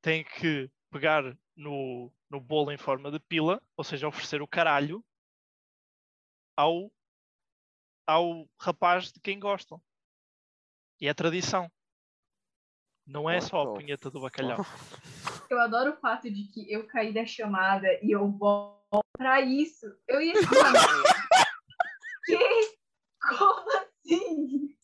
têm 0.01 0.25
que 0.25 0.69
pegar 0.91 1.23
no, 1.55 2.11
no 2.29 2.41
bolo 2.41 2.69
em 2.69 2.77
forma 2.77 3.09
de 3.09 3.17
pila, 3.17 3.61
ou 3.77 3.83
seja, 3.85 4.09
oferecer 4.09 4.41
o 4.41 4.47
caralho 4.47 5.01
ao, 6.57 6.91
ao 8.05 8.45
rapaz 8.59 9.09
de 9.13 9.21
quem 9.21 9.39
gostam. 9.39 9.81
E 10.99 11.07
é 11.07 11.13
tradição. 11.13 11.71
Não 13.07 13.29
é 13.29 13.39
só 13.39 13.61
a 13.61 13.73
punheta 13.73 14.11
do 14.11 14.19
bacalhau. 14.19 14.65
Eu 15.49 15.61
adoro 15.61 15.93
o 15.93 15.97
fato 15.97 16.29
de 16.29 16.43
que 16.43 16.69
eu 16.69 16.85
caí 16.87 17.13
da 17.13 17.25
chamada 17.25 17.87
e 18.03 18.11
eu 18.11 18.29
volto 18.29 18.78
pra 19.17 19.41
isso. 19.41 19.85
Eu 20.07 20.21
ia 20.21 20.33
chamar. 20.41 21.03
que? 22.25 22.79
Como 23.37 23.69
assim? 23.77 24.77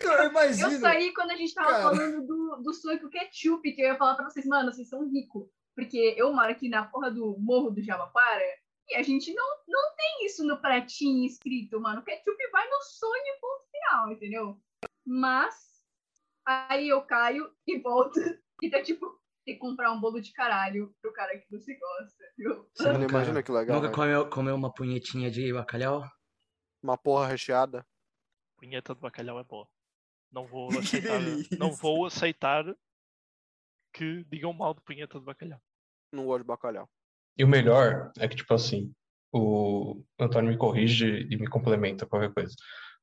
Eu 0.00 0.24
imagino. 0.30 0.72
Eu 0.72 0.80
saí 0.80 1.12
quando 1.12 1.32
a 1.32 1.36
gente 1.36 1.54
tava 1.54 1.82
falando 1.82 2.26
do, 2.26 2.62
do 2.62 2.72
sonho 2.72 3.00
com 3.00 3.08
ketchup, 3.08 3.72
que 3.72 3.82
eu 3.82 3.88
ia 3.88 3.96
falar 3.96 4.14
pra 4.14 4.28
vocês, 4.28 4.46
mano, 4.46 4.72
vocês 4.72 4.88
são 4.88 5.08
ricos. 5.08 5.48
Porque 5.74 6.14
eu 6.16 6.32
moro 6.32 6.50
aqui 6.50 6.68
na 6.68 6.86
porra 6.86 7.10
do 7.10 7.36
Morro 7.38 7.70
do 7.70 7.82
Jabaquara 7.82 8.44
e 8.88 8.96
a 8.96 9.02
gente 9.02 9.32
não, 9.34 9.46
não 9.66 9.96
tem 9.96 10.26
isso 10.26 10.44
no 10.44 10.60
pratinho 10.60 11.26
escrito, 11.26 11.80
mano. 11.80 12.02
Ketchup 12.02 12.50
vai 12.52 12.68
no 12.68 12.80
sonho 12.82 13.40
ponto 13.40 13.64
final, 13.70 14.12
entendeu? 14.12 14.60
Mas 15.04 15.54
aí 16.46 16.88
eu 16.88 17.02
caio 17.02 17.50
e 17.66 17.78
volto 17.78 18.20
e 18.62 18.70
tá 18.70 18.82
tipo, 18.82 19.20
tem 19.44 19.54
que 19.54 19.60
comprar 19.60 19.92
um 19.92 20.00
bolo 20.00 20.20
de 20.20 20.32
caralho 20.32 20.94
pro 21.00 21.12
cara 21.12 21.38
que 21.38 21.50
você 21.50 21.76
gosta, 21.78 22.24
viu? 22.36 22.68
Você 22.74 22.92
nunca, 22.92 23.10
imagina 23.10 23.42
que 23.42 23.52
legal. 23.52 23.80
nunca 23.80 23.94
comeu, 23.94 24.28
comeu 24.28 24.54
uma 24.54 24.72
punhetinha 24.72 25.30
de 25.30 25.52
bacalhau? 25.52 26.02
Uma 26.82 26.96
porra 26.96 27.28
recheada. 27.28 27.86
punheta 28.56 28.94
de 28.94 29.00
bacalhau 29.00 29.38
é 29.38 29.44
boa. 29.44 29.68
Não 30.32 30.46
vou 30.46 30.68
aceitar, 30.78 31.20
não 31.58 31.72
vou 31.72 32.06
aceitar 32.06 32.64
que 33.92 34.24
digam 34.24 34.52
mal 34.52 34.74
de 34.74 34.80
punheta 34.80 35.18
de 35.18 35.24
bacalhau. 35.24 35.60
Não 36.12 36.26
gosto 36.26 36.40
de 36.40 36.48
bacalhau. 36.48 36.88
E 37.36 37.44
o 37.44 37.48
melhor 37.48 38.12
é 38.18 38.28
que, 38.28 38.36
tipo 38.36 38.54
assim, 38.54 38.92
o 39.32 40.02
Antônio 40.18 40.50
me 40.50 40.56
corrige 40.56 41.26
e 41.30 41.36
me 41.36 41.48
complementa 41.48 42.06
qualquer 42.06 42.32
coisa. 42.32 42.54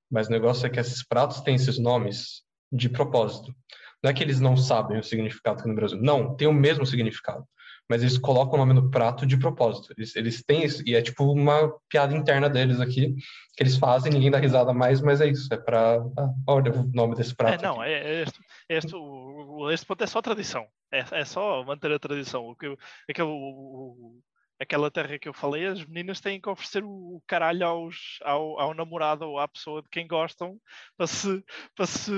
Mas 0.10 0.28
o 0.28 0.32
negócio 0.32 0.66
é 0.66 0.70
que 0.70 0.80
esses 0.80 1.06
pratos 1.06 1.42
têm 1.42 1.56
esses 1.56 1.78
nomes 1.78 2.44
de 2.72 2.90
propósito. 2.90 3.54
Não 4.04 4.10
é 4.10 4.14
que 4.14 4.24
eles 4.24 4.40
não 4.40 4.58
sabem 4.58 4.98
o 5.00 5.04
significado 5.04 5.60
aqui 5.60 5.70
no 5.70 5.76
Brasil. 5.76 6.00
Não, 6.02 6.36
tem 6.36 6.48
o 6.48 6.54
mesmo 6.54 6.86
significado. 6.86 7.46
Mas 7.90 8.02
eles 8.02 8.18
colocam 8.18 8.54
o 8.54 8.58
nome 8.58 8.74
no 8.74 8.90
prato 8.90 9.26
de 9.26 9.38
propósito. 9.38 9.94
Eles, 9.98 10.16
eles 10.16 10.44
têm 10.44 10.64
isso. 10.64 10.82
E 10.86 10.96
é 10.96 11.02
tipo 11.02 11.26
uma 11.32 11.72
piada 11.90 12.16
interna 12.16 12.50
deles 12.50 12.80
aqui, 12.80 13.14
que 13.56 13.64
eles 13.64 13.76
fazem, 13.76 14.12
ninguém 14.14 14.32
dá 14.32 14.38
risada 14.38 14.74
mais, 14.74 15.02
mas 15.02 15.20
é 15.20 15.28
isso. 15.28 15.54
É 15.54 15.58
pra. 15.58 15.98
Ah, 16.18 16.30
olha 16.48 16.72
o 16.72 16.84
nome 16.94 17.16
desse 17.16 17.36
prato. 17.36 17.60
É, 17.60 17.68
não, 17.68 17.82
aqui. 17.82 17.92
é, 17.92 18.22
é 18.22 18.26
é 18.70 18.78
este, 18.78 18.96
o, 18.96 19.70
este 19.72 19.86
ponto 19.86 20.04
é 20.04 20.08
só 20.08 20.22
tradição. 20.22 20.66
É, 20.92 21.04
é 21.12 21.26
só 21.26 21.64
manter 21.66 21.92
a 21.92 22.00
tradição. 22.00 22.46
O 22.46 22.56
que, 22.56 22.74
aquele, 23.10 23.28
o- 23.28 23.32
o- 23.32 24.20
aquela 24.62 24.92
terra 24.92 25.18
que 25.18 25.28
eu 25.28 25.34
falei, 25.34 25.66
as 25.66 25.84
meninas 25.84 26.22
têm 26.22 26.40
que 26.40 26.48
oferecer 26.48 26.84
o, 26.84 27.20
caralho 27.26 27.66
aos, 27.66 28.20
ao, 28.22 28.60
ao 28.60 28.74
namorado 28.76 29.26
ou 29.26 29.40
à 29.40 29.48
pessoa 29.48 29.82
de 29.82 29.90
quem 29.90 30.08
gostam 30.08 30.62
para, 30.96 31.08
se, 31.08 31.44
para, 31.76 31.88
se, 31.88 32.12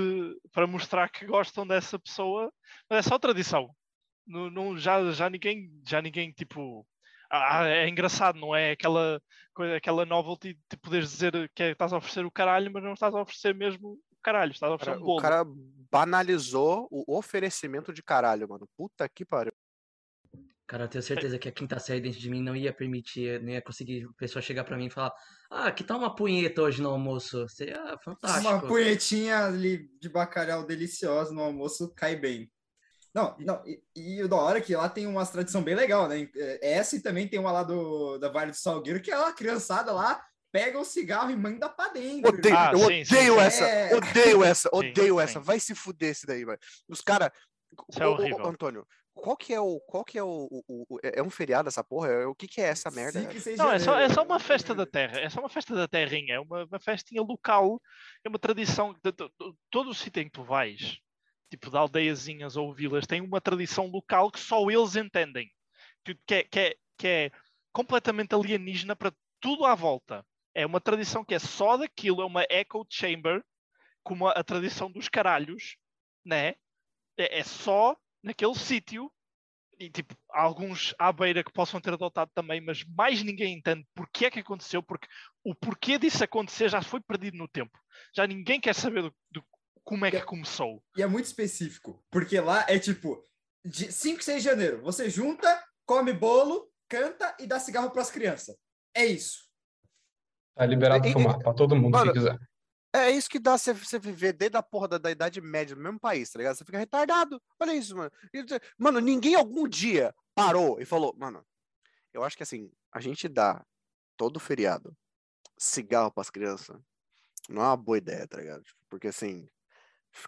para 0.52 0.66
mostrar 0.66 1.08
que 1.08 1.24
gostam 1.24 1.66
dessa 1.66 1.98
pessoa. 1.98 2.52
Mas 2.88 2.98
é 3.06 3.08
só 3.08 3.18
tradição. 3.18 3.74
Não, 4.26 4.50
não- 4.50 4.78
já, 4.78 5.10
já 5.12 5.30
ninguém, 5.30 5.70
já 5.88 6.02
ninguém 6.02 6.32
tipo. 6.32 6.86
ah, 7.30 7.66
é 7.66 7.88
engraçado, 7.88 8.38
não 8.38 8.54
é 8.54 8.72
aquela, 8.72 9.22
coisa, 9.54 9.76
aquela 9.76 10.04
novelty 10.04 10.58
de 10.70 10.76
poderes 10.76 11.10
dizer 11.10 11.50
que 11.54 11.62
é- 11.62 11.70
estás 11.72 11.94
a 11.94 11.96
oferecer 11.96 12.26
o 12.26 12.30
caralho, 12.30 12.70
mas 12.70 12.82
não 12.82 12.92
estás 12.92 13.14
a 13.14 13.22
oferecer 13.22 13.54
mesmo 13.54 13.92
o 13.92 14.22
caralho, 14.22 14.52
estás 14.52 14.70
a 14.70 14.74
oferecer 14.74 14.92
Cara, 14.92 15.02
um 15.02 15.06
bolo. 15.06 15.18
o 15.18 15.22
cara 15.22 15.44
banalizou 15.90 16.88
o 16.90 17.16
oferecimento 17.16 17.90
de 17.90 18.02
caralho, 18.02 18.46
mano. 18.46 18.68
Puta 18.76 19.08
que 19.08 19.24
pariu. 19.24 19.52
Cara, 20.66 20.84
eu 20.84 20.88
tenho 20.88 21.02
certeza 21.02 21.38
que 21.38 21.48
a 21.48 21.52
quinta 21.52 21.78
série 21.78 22.00
dentro 22.00 22.18
de 22.18 22.30
mim 22.30 22.42
não 22.42 22.56
ia 22.56 22.72
permitir, 22.72 23.40
não 23.42 23.50
ia 23.50 23.60
conseguir 23.60 24.06
a 24.08 24.12
pessoa 24.16 24.40
chegar 24.40 24.64
pra 24.64 24.76
mim 24.78 24.86
e 24.86 24.90
falar: 24.90 25.12
Ah, 25.50 25.70
que 25.70 25.84
tal 25.84 25.98
uma 25.98 26.14
punheta 26.14 26.62
hoje 26.62 26.80
no 26.80 26.88
almoço? 26.88 27.46
Seria 27.48 27.82
Uma 27.82 27.98
fantástico. 27.98 28.66
punhetinha 28.66 29.44
ali 29.44 29.90
de 30.00 30.08
bacalhau 30.08 30.64
deliciosa 30.64 31.32
no 31.34 31.42
almoço 31.42 31.92
cai 31.94 32.16
bem. 32.16 32.50
Não, 33.12 33.36
não, 33.38 33.62
e, 33.64 33.80
e 33.94 34.22
o 34.22 34.28
da 34.28 34.36
hora 34.36 34.58
é 34.58 34.60
que 34.62 34.74
lá 34.74 34.88
tem 34.88 35.06
umas 35.06 35.30
tradição 35.30 35.62
bem 35.62 35.74
legal, 35.74 36.08
né? 36.08 36.28
É, 36.34 36.72
Essa 36.72 36.96
e 36.96 37.00
também 37.00 37.28
tem 37.28 37.38
uma 37.38 37.52
lá 37.52 37.62
do, 37.62 38.18
da 38.18 38.28
Vale 38.28 38.50
do 38.50 38.56
Salgueiro, 38.56 39.00
que 39.00 39.10
é 39.10 39.14
a 39.14 39.32
criançada 39.32 39.92
lá 39.92 40.20
pega 40.50 40.78
o 40.78 40.84
cigarro 40.84 41.30
e 41.32 41.36
manda 41.36 41.68
pra 41.68 41.88
dentro. 41.88 42.28
Odeio, 42.28 42.56
Ah, 42.56 42.70
eu 42.72 42.78
sim, 42.78 42.84
odeio 43.02 43.34
sim. 43.34 43.40
essa, 43.40 43.64
É. 43.64 43.94
odeio 43.96 44.44
essa, 44.44 44.68
odeio 44.72 45.16
sim. 45.16 45.20
essa. 45.20 45.40
Vai 45.40 45.60
se 45.60 45.74
fuder 45.74 46.10
esse 46.10 46.26
daí, 46.26 46.44
velho. 46.44 46.58
Os 46.88 47.00
caras. 47.00 47.30
Isso 47.90 48.02
é 48.02 48.06
horrível. 48.06 48.46
Antônio, 48.46 48.86
qual 49.14 49.36
que 49.36 49.54
é 49.54 49.60
o. 49.60 49.80
Qual 49.80 50.04
que 50.04 50.18
é 50.18 50.22
o, 50.22 50.48
o- 50.50 50.84
o- 50.96 50.98
É 51.02 51.22
um 51.22 51.30
feriado 51.30 51.68
essa 51.68 51.82
porra? 51.84 52.08
É- 52.08 52.26
O 52.26 52.34
que 52.34 52.46
que 52.48 52.60
é 52.60 52.64
essa 52.64 52.90
merda? 52.90 53.20
Não, 53.56 53.72
é 53.72 53.78
só, 53.78 53.98
é 53.98 54.08
só 54.08 54.22
uma 54.22 54.38
festa 54.72 54.74
da 54.74 54.84
terra, 54.86 55.20
é 55.20 55.30
só 55.30 55.40
uma 55.40 55.48
festa 55.48 55.74
da 55.74 55.88
terrinha, 55.88 56.34
é 56.34 56.40
uma, 56.40 56.64
uma 56.64 56.80
festinha 56.80 57.22
local, 57.22 57.80
é 58.24 58.28
uma 58.28 58.38
tradição, 58.38 58.92
de, 58.92 59.00
de- 59.12 59.12
de- 59.12 59.54
todo 59.70 59.90
o 59.90 59.94
sítio 59.94 60.20
em 60.20 60.24
que 60.26 60.32
tu 60.32 60.42
vais, 60.42 60.98
tipo 61.50 61.70
de 61.70 61.76
aldeiazinhas 61.76 62.56
ou 62.56 62.74
vilas, 62.74 63.06
têm 63.06 63.20
uma 63.20 63.40
tradição 63.40 63.86
local 63.86 64.30
que 64.30 64.40
só 64.40 64.68
eles 64.70 64.96
entendem. 64.96 65.50
Que, 66.04 66.14
que, 66.26 66.34
é, 66.34 66.44
que, 66.44 66.58
é, 66.60 66.74
que 66.98 67.08
é 67.08 67.30
completamente 67.72 68.34
alienígena 68.34 68.94
para 68.94 69.12
tudo 69.40 69.64
à 69.64 69.74
volta. 69.74 70.24
É 70.54 70.64
uma 70.66 70.80
tradição 70.80 71.24
que 71.24 71.34
é 71.34 71.38
só 71.38 71.76
daquilo, 71.76 72.20
é 72.22 72.24
uma 72.24 72.44
echo 72.50 72.86
chamber, 72.90 73.44
como 74.02 74.26
a, 74.28 74.32
a 74.32 74.44
tradição 74.44 74.90
dos 74.90 75.08
caralhos, 75.08 75.76
né? 76.24 76.54
É, 77.18 77.38
é 77.40 77.42
só 77.44 77.96
naquele 78.24 78.54
sítio 78.54 79.10
e 79.78 79.90
tipo, 79.90 80.14
há 80.30 80.42
alguns 80.42 80.94
à 80.98 81.12
beira 81.12 81.42
que 81.44 81.52
possam 81.52 81.80
ter 81.80 81.92
adotado 81.92 82.30
também, 82.34 82.60
mas 82.60 82.84
mais 82.84 83.22
ninguém 83.22 83.58
entende 83.58 83.84
porque 83.94 84.26
é 84.26 84.30
que 84.30 84.38
aconteceu, 84.40 84.82
porque 84.82 85.06
o 85.44 85.54
porquê 85.54 85.98
disso 85.98 86.22
acontecer 86.24 86.68
já 86.68 86.80
foi 86.80 87.00
perdido 87.00 87.36
no 87.36 87.48
tempo. 87.48 87.76
Já 88.14 88.26
ninguém 88.26 88.60
quer 88.60 88.74
saber 88.74 89.02
do, 89.02 89.14
do- 89.30 89.44
como 89.82 90.04
é 90.06 90.10
que 90.10 90.22
começou. 90.22 90.82
E 90.96 91.02
é 91.02 91.06
muito 91.06 91.26
específico, 91.26 92.02
porque 92.10 92.38
lá 92.40 92.64
é 92.68 92.78
tipo, 92.78 93.22
de 93.64 93.92
5 93.92 94.20
e 94.20 94.24
6 94.24 94.42
de 94.42 94.48
janeiro, 94.48 94.80
você 94.82 95.10
junta, 95.10 95.62
come 95.84 96.12
bolo, 96.12 96.70
canta 96.88 97.36
e 97.40 97.46
dá 97.46 97.58
cigarro 97.60 97.90
pras 97.90 98.10
crianças. 98.10 98.56
É 98.94 99.04
isso. 99.04 99.44
Tá 100.56 100.64
liberado 100.64 101.04
E- 101.06 101.10
e- 101.10 101.12
fumar 101.12 101.38
pra 101.38 101.52
todo 101.52 101.74
mundo 101.76 101.92
Mano, 101.98 102.06
se 102.06 102.12
quiser. 102.12 102.38
É 102.94 103.10
isso 103.10 103.28
que 103.28 103.40
dá 103.40 103.58
você, 103.58 103.72
você 103.72 103.98
viver 103.98 104.32
desde 104.32 104.56
a 104.56 104.62
porra 104.62 104.86
da, 104.86 104.98
da 104.98 105.10
Idade 105.10 105.40
Média 105.40 105.74
no 105.74 105.82
mesmo 105.82 105.98
país, 105.98 106.30
tá 106.30 106.38
ligado? 106.38 106.56
Você 106.56 106.64
fica 106.64 106.78
retardado. 106.78 107.42
Olha 107.58 107.74
isso, 107.74 107.96
mano. 107.96 108.12
Mano, 108.78 109.00
ninguém 109.00 109.34
algum 109.34 109.66
dia 109.66 110.14
parou 110.34 110.80
e 110.80 110.84
falou, 110.84 111.12
mano, 111.18 111.44
eu 112.12 112.22
acho 112.22 112.36
que 112.36 112.44
assim, 112.44 112.70
a 112.92 113.00
gente 113.00 113.28
dá 113.28 113.64
todo 114.16 114.38
feriado 114.38 114.96
cigarro 115.58 116.10
pras 116.12 116.30
crianças 116.30 116.76
não 117.48 117.62
é 117.62 117.66
uma 117.66 117.76
boa 117.76 117.98
ideia, 117.98 118.26
tá 118.26 118.38
ligado? 118.38 118.62
Tipo, 118.62 118.78
Porque 118.88 119.08
assim, 119.08 119.48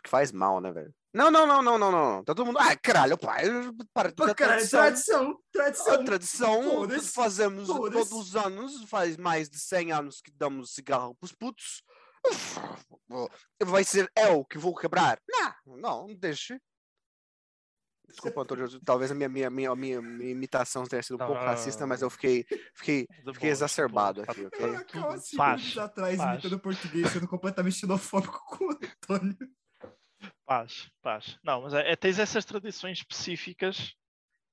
faz 0.07 0.33
mal, 0.33 0.61
né, 0.61 0.71
velho? 0.71 0.95
Não, 1.15 1.31
não, 1.31 1.47
não, 1.47 1.63
não, 1.63 1.79
não, 1.79 1.91
não. 1.91 2.25
Tá 2.25 2.35
todo 2.35 2.45
mundo. 2.45 2.59
Ai, 2.59 2.77
caralho, 2.77 3.17
pai. 3.17 3.45
Para 3.95 4.11
de 4.11 4.15
Pô, 4.17 4.27
ter 4.27 4.35
cara, 4.35 4.53
tradição. 4.53 4.81
tradição, 4.81 5.41
tradição. 5.51 5.95
A 5.95 6.05
tradição, 6.05 6.63
Foda-se, 6.63 7.13
fazemos 7.13 7.67
todos 7.69 8.13
os 8.13 8.37
anos, 8.37 8.85
faz 8.85 9.17
mais 9.17 9.49
de 9.49 9.59
100 9.59 9.93
anos 9.93 10.21
que 10.21 10.31
damos 10.31 10.75
cigarro 10.75 11.15
pros 11.15 11.33
putos. 11.33 11.83
Vai 13.65 13.85
ser 13.85 14.11
eu 14.17 14.45
que 14.45 14.59
vou 14.59 14.75
quebrar? 14.75 15.19
Não, 15.29 15.77
não, 15.77 16.15
deixe. 16.15 16.61
Desculpa, 18.09 18.43
Antônio, 18.43 18.81
talvez 18.85 19.11
a 19.11 19.15
minha, 19.15 19.29
minha, 19.29 19.51
minha, 19.51 19.75
minha, 19.75 20.01
minha 20.01 20.31
imitação 20.31 20.85
tenha 20.85 21.03
sido 21.03 21.17
um 21.17 21.27
pouco 21.27 21.35
racista, 21.35 21.87
mas 21.87 22.03
eu 22.03 22.09
fiquei, 22.09 22.47
fiquei, 22.75 23.07
fiquei 23.33 23.51
exacerbado 23.51 24.23
aqui, 24.23 24.47
ok? 24.47 24.79
Segundos 24.89 25.31
faz, 25.31 25.77
atrás 25.77 26.17
faz. 26.17 26.33
imitando 26.33 26.61
português, 26.61 27.11
sendo 27.11 27.27
completamente 27.27 27.77
xenofóbico 27.77 28.41
com 28.47 28.67
o 28.67 28.71
Antônio. 28.71 29.37
Paz, 30.47 30.91
paz. 31.03 31.39
Não, 31.43 31.63
mas 31.63 31.75
é, 31.75 31.93
é- 31.93 31.97
tens 31.97 32.19
essas 32.19 32.45
tradições 32.45 32.99
específicas 32.99 33.95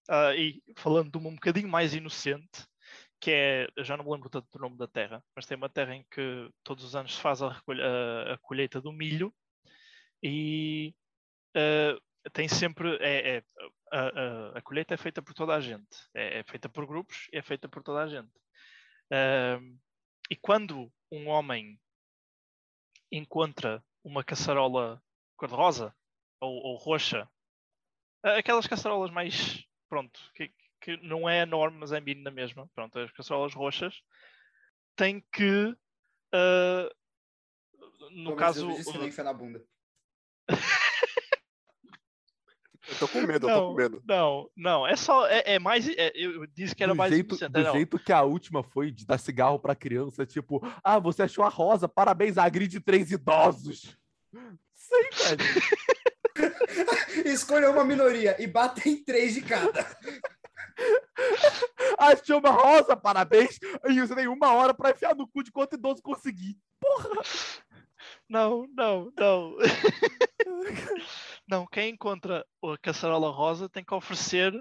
ah, 0.10 0.36
e 0.36 0.62
falando 0.76 1.12
de 1.12 1.18
uma 1.18 1.30
um 1.30 1.36
bocadinho 1.36 1.70
mais 1.70 1.94
inocente, 1.94 2.68
que 3.24 3.32
é, 3.32 3.68
já 3.86 3.96
não 3.96 4.04
me 4.06 4.12
lembro 4.12 4.30
tanto 4.30 4.50
do 4.52 4.60
nome 4.60 4.78
da 4.78 4.88
terra, 4.88 5.24
mas 5.36 5.46
tem 5.46 5.56
uma 5.56 5.70
terra 5.70 5.96
em 5.96 6.04
que 6.12 6.50
todos 6.62 6.84
os 6.84 6.94
anos 6.96 7.16
se 7.16 7.22
faz 7.22 7.42
a, 7.42 7.48
a- 7.50 8.34
a 8.34 8.38
colheita 8.40 8.82
do 8.82 8.92
milho 8.92 9.34
e 10.24 10.94
ah, 11.56 11.98
tem 12.34 12.48
sempre, 12.50 12.98
é, 13.02 13.38
é- 13.38 13.44
a, 13.92 14.58
a- 14.60 14.62
colheita 14.64 14.94
é 14.96 14.98
feita 14.98 15.22
por 15.22 15.34
toda 15.34 15.56
a 15.56 15.62
gente, 15.62 15.98
é, 16.16 16.40
é 16.40 16.44
feita 16.44 16.70
por 16.70 16.86
grupos 16.88 17.28
é 17.34 17.42
feita 17.42 17.70
por 17.70 17.84
toda 17.84 18.04
a 18.04 18.08
gente. 18.08 18.32
Ah, 19.12 19.60
e 20.30 20.36
quando 20.36 20.92
um 21.12 21.30
homem 21.30 21.80
encontra 23.12 23.84
uma 24.04 24.24
caçarola 24.24 25.02
cor-de-rosa 25.38 25.96
ou, 26.42 26.52
ou 26.56 26.76
roxa, 26.78 27.30
aquelas 28.24 28.68
caçarolas 28.68 29.12
mais, 29.12 29.66
pronto, 29.90 30.20
que, 30.36 30.54
que 30.84 30.98
não 30.98 31.30
é 31.30 31.43
enorme, 31.43 31.78
mas 31.80 31.93
é 31.93 32.02
mínima 32.02 32.30
mesma, 32.30 32.69
pronto, 32.76 33.00
as 33.00 33.10
caçarolas 33.12 33.54
roxas, 33.54 33.96
tem 34.98 35.26
que, 35.32 35.74
ah, 36.34 36.89
no 38.12 38.36
caso, 38.36 38.69
fé 39.12 39.24
na 39.24 39.34
bunda. 39.34 39.63
Eu 42.86 43.00
tô 43.00 43.08
com 43.08 43.22
medo, 43.22 43.48
eu 43.48 43.54
tô 43.54 43.62
com 43.62 43.67
não, 43.69 43.76
medo. 43.76 44.04
não, 44.06 44.52
não, 44.58 44.86
é 44.86 44.93
só, 44.98 45.26
é, 45.28 45.54
é 45.54 45.58
mais, 45.58 45.88
é- 45.88 46.12
eu 46.15 46.46
disse 46.48 46.76
que 46.76 46.84
era 46.84 46.91
do 46.91 46.98
mais 46.98 47.13
jeito, 47.13 47.38
do 47.50 47.63
não. 47.63 47.72
jeito 47.72 47.98
que 47.98 48.12
a 48.12 48.24
última 48.24 48.62
foi 48.62 48.91
de 48.91 49.06
dar 49.06 49.17
cigarro 49.17 49.58
pra 49.58 49.74
criança, 49.74 50.26
tipo, 50.26 50.60
ah, 50.84 51.00
você 51.00 51.24
achou 51.24 51.46
a 51.46 51.50
rosa, 51.50 51.88
parabéns, 51.88 52.38
agride 52.38 52.82
três 52.82 53.10
idosos. 53.10 53.98
Sei, 54.74 55.10
velho. 55.13 55.43
Escolha 57.26 57.72
uma 57.72 57.86
minoria 57.86 58.36
e 58.38 58.48
bata 58.48 58.88
em 58.89 59.02
três 59.02 59.34
de 59.34 59.43
cada. 59.43 59.80
Achou 61.98 62.40
uma 62.40 62.50
rosa, 62.50 62.96
parabéns, 62.96 63.58
e 63.88 64.16
tem 64.16 64.28
uma 64.28 64.54
hora 64.54 64.74
pra 64.74 64.92
enfiar 64.92 65.16
no 65.16 65.28
cu 65.28 65.44
de 65.44 65.52
quanto 65.52 65.76
idoso 65.76 66.02
conseguir. 66.02 66.58
Não, 68.28 68.68
não, 68.76 69.12
não. 69.18 69.58
não, 71.48 71.68
quem 71.68 71.92
encontra 71.92 72.46
a 72.64 72.78
caçarola 72.82 73.32
rosa 73.32 73.70
tem 73.70 73.84
que 73.84 73.94
oferecer 73.94 74.54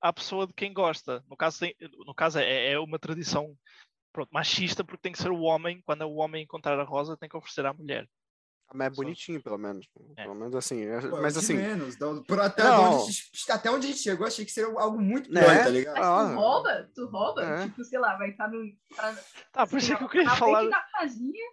à 0.00 0.12
pessoa 0.12 0.46
de 0.46 0.52
quem 0.54 0.72
gosta. 0.72 1.24
No 1.28 1.36
caso, 1.36 1.60
tem- 1.60 1.74
no 2.06 2.14
caso 2.14 2.38
é, 2.38 2.72
é 2.72 2.78
uma 2.78 2.98
tradição 2.98 3.56
pronto, 4.12 4.30
machista, 4.32 4.84
porque 4.84 5.02
tem 5.02 5.12
que 5.12 5.18
ser 5.22 5.30
o 5.30 5.40
homem, 5.40 5.82
quando 5.84 6.02
é 6.02 6.06
o 6.06 6.14
homem 6.14 6.42
encontrar 6.42 6.78
a 6.78 6.84
rosa, 6.84 7.16
tem 7.16 7.28
que 7.28 7.36
oferecer 7.36 7.66
à 7.66 7.72
mulher. 7.72 8.08
Mas 8.74 8.86
é 8.88 8.90
bonitinho, 8.90 9.42
pelo 9.42 9.56
menos. 9.56 9.86
É. 10.16 10.22
Pelo 10.24 10.34
menos 10.34 10.54
assim. 10.54 10.84
é- 10.84 11.00
Pô, 11.00 11.20
Mas 11.22 11.36
assim. 11.36 11.54
menos, 11.54 11.96
por 12.26 12.38
até, 12.40 12.62
Não. 12.64 12.92
onde, 13.00 13.02
a 13.02 13.06
gente- 13.12 13.50
até 13.52 13.70
onde 13.70 13.86
a 13.86 13.90
gente 13.90 14.02
chegou, 14.02 14.26
achei 14.26 14.44
que 14.44 14.50
seria 14.50 14.70
algo 14.78 15.00
muito 15.00 15.32
Né? 15.32 15.40
pior, 15.42 15.56
tá 15.64 15.68
ligado? 15.70 15.94
Mas 15.96 16.06
Ah. 16.06 16.28
tu 16.28 16.34
rouba, 16.36 16.90
tu 16.94 17.06
rouba, 17.06 17.44
É. 17.44 17.64
tipo, 17.64 17.84
sei 17.84 17.98
lá, 17.98 18.16
vai 18.16 18.30
estar 18.30 18.48
no. 18.48 18.62
Tá, 18.94 19.16
Tá, 19.52 19.66
por 19.66 19.78
isso 19.78 19.92
é 19.92 19.96
que 19.96 20.04
eu 20.04 20.08
queria 20.08 20.30
falar. 20.30 20.68
da 20.68 20.80
casinha 20.92 21.50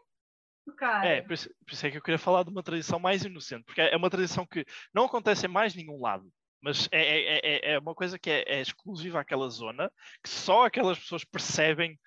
do 0.67 0.73
cara. 0.75 1.06
É, 1.08 1.21
por 1.21 1.34
isso, 1.34 1.49
por 1.65 1.73
isso 1.73 1.86
é 1.88 1.91
que 1.91 1.97
eu 1.97 2.01
queria 2.01 2.19
falar 2.19 2.43
de 2.43 2.49
uma 2.49 2.63
tradição 2.63 2.99
mais 2.99 3.23
inocente, 3.23 3.63
porque 3.63 3.82
é 3.82 3.95
uma 3.95 4.10
tradição 4.10 4.45
que 4.45 4.65
não 4.93 5.06
acontece 5.06 5.45
em 5.45 5.49
mais 5.49 5.73
nenhum 5.75 6.01
lado, 6.01 6.28
mas 6.62 6.89
é, 6.91 7.01
é, 7.01 7.39
é- 7.43 7.73
é 7.75 7.80
uma 7.80 7.95
coisa 7.95 8.17
que 8.19 8.30
é, 8.30 8.43
é 8.47 8.62
exclusiva 8.62 9.21
àquela 9.21 9.47
zona, 9.47 9.89
que 10.23 10.30
só 10.30 10.65
aquelas 10.65 10.97
pessoas 10.99 11.23
percebem 11.23 11.97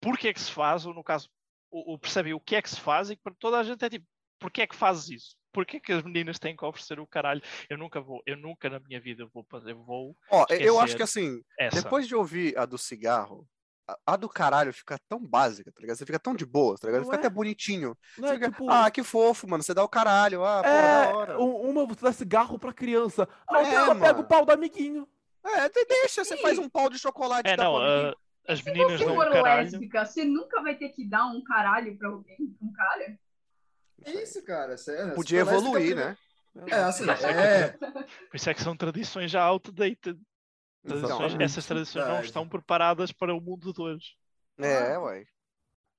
porque 0.00 0.28
é 0.28 0.32
que 0.34 0.40
se 0.40 0.52
faz, 0.52 0.84
ou 0.86 0.92
no 0.94 1.02
caso, 1.02 1.28
o, 1.70 1.94
o- 1.94 1.98
percebem 1.98 2.34
o 2.34 2.40
que 2.40 2.54
é 2.56 2.62
que 2.62 2.68
se 2.70 2.78
faz, 2.80 3.10
e 3.10 3.16
para 3.16 3.34
toda 3.38 3.58
a 3.58 3.64
gente 3.64 3.82
é 3.84 3.88
tipo, 3.90 4.06
porque 4.44 4.60
é 4.60 4.66
que 4.66 4.76
fazes 4.76 5.08
isso? 5.08 5.36
Porquê 5.50 5.80
que 5.80 5.90
as 5.90 6.02
meninas 6.02 6.38
têm 6.38 6.54
que 6.54 6.62
oferecer 6.66 7.00
o 7.00 7.06
caralho? 7.06 7.40
Eu 7.70 7.78
nunca 7.78 7.98
vou, 7.98 8.22
eu 8.26 8.36
nunca 8.36 8.68
na 8.68 8.78
minha 8.78 9.00
vida 9.00 9.24
vou 9.32 9.42
fazer, 9.50 9.72
vou 9.72 10.14
Ó, 10.30 10.44
eu 10.50 10.78
acho 10.78 10.94
que 10.96 11.02
assim, 11.02 11.40
essa. 11.58 11.80
depois 11.80 12.06
de 12.06 12.14
ouvir 12.14 12.58
a 12.58 12.66
do 12.66 12.76
cigarro, 12.76 13.48
a, 14.06 14.16
do 14.16 14.28
caralho 14.28 14.70
fica 14.70 14.98
tão 15.08 15.18
básica, 15.18 15.72
tá 15.72 15.80
ligado? 15.80 15.96
Você 15.96 16.04
fica 16.04 16.18
tão 16.18 16.34
de 16.34 16.44
boa, 16.44 16.76
tá 16.76 16.88
ligado? 16.88 17.00
Não 17.02 17.06
Fica 17.06 17.16
é? 17.16 17.20
até 17.20 17.30
bonitinho. 17.30 17.96
Não 18.18 18.28
Você 18.28 18.34
é, 18.34 18.36
fica, 18.36 18.50
tipo, 18.50 18.70
ah, 18.70 18.90
que 18.90 19.02
fofo, 19.02 19.48
mano. 19.48 19.62
Você 19.62 19.72
dá 19.72 19.82
o 19.82 19.88
caralho. 19.88 20.44
Ah, 20.44 20.60
pô, 20.62 20.68
é, 20.68 20.72
da 20.72 21.16
hora. 21.16 21.40
um- 21.40 21.70
uma 21.70 21.86
você 21.86 22.02
dá 22.04 22.12
cigarro 22.12 22.58
pra 22.58 22.72
criança, 22.72 23.26
a 23.48 23.56
É, 23.56 23.60
outra 23.60 23.74
ela 23.74 23.94
pega 23.98 24.20
o 24.20 24.24
pau 24.24 24.44
do 24.44 24.52
amiguinho. 24.52 25.08
É, 25.42 25.68
de- 25.70 25.84
deixa, 25.86 26.22
você 26.24 26.36
faz 26.36 26.58
um 26.58 26.68
pau 26.68 26.90
de 26.90 26.98
chocolate 26.98 27.48
É, 27.48 27.56
dá 27.56 27.64
não, 27.64 27.76
ah, 27.78 28.14
as 28.48 28.58
Se 28.60 28.64
meninas 28.66 28.98
você 28.98 29.04
dão 29.06 29.14
for 29.14 29.30
caralho. 29.30 29.62
lésbica, 29.62 30.04
você 30.04 30.24
nunca 30.24 30.62
vai 30.62 30.74
ter 30.76 30.88
que 30.90 31.06
dar 31.08 31.26
um 31.26 31.42
caralho 31.44 31.96
pra 31.96 32.08
alguém, 32.08 32.36
um 32.60 32.72
cara? 32.72 33.18
É 34.04 34.22
isso, 34.22 34.42
cara. 34.44 34.76
Sério, 34.76 35.14
Podia 35.14 35.40
evoluir, 35.40 35.94
né? 35.96 36.16
É, 36.68 36.74
assim, 36.82 37.04
é. 37.10 37.68
Por 37.72 38.34
isso 38.36 38.48
é 38.50 38.54
que 38.54 38.62
são 38.62 38.76
tradições 38.76 39.30
já 39.30 39.42
outdated. 39.42 40.18
Tradições- 40.86 41.34
essas 41.40 41.66
tradições 41.66 42.04
não 42.06 42.20
estão 42.20 42.48
preparadas 42.48 43.10
para 43.10 43.34
o 43.34 43.40
mundo 43.40 43.72
de 43.72 43.80
hoje. 43.80 44.12
É, 44.58 44.96
ué. 44.98 45.24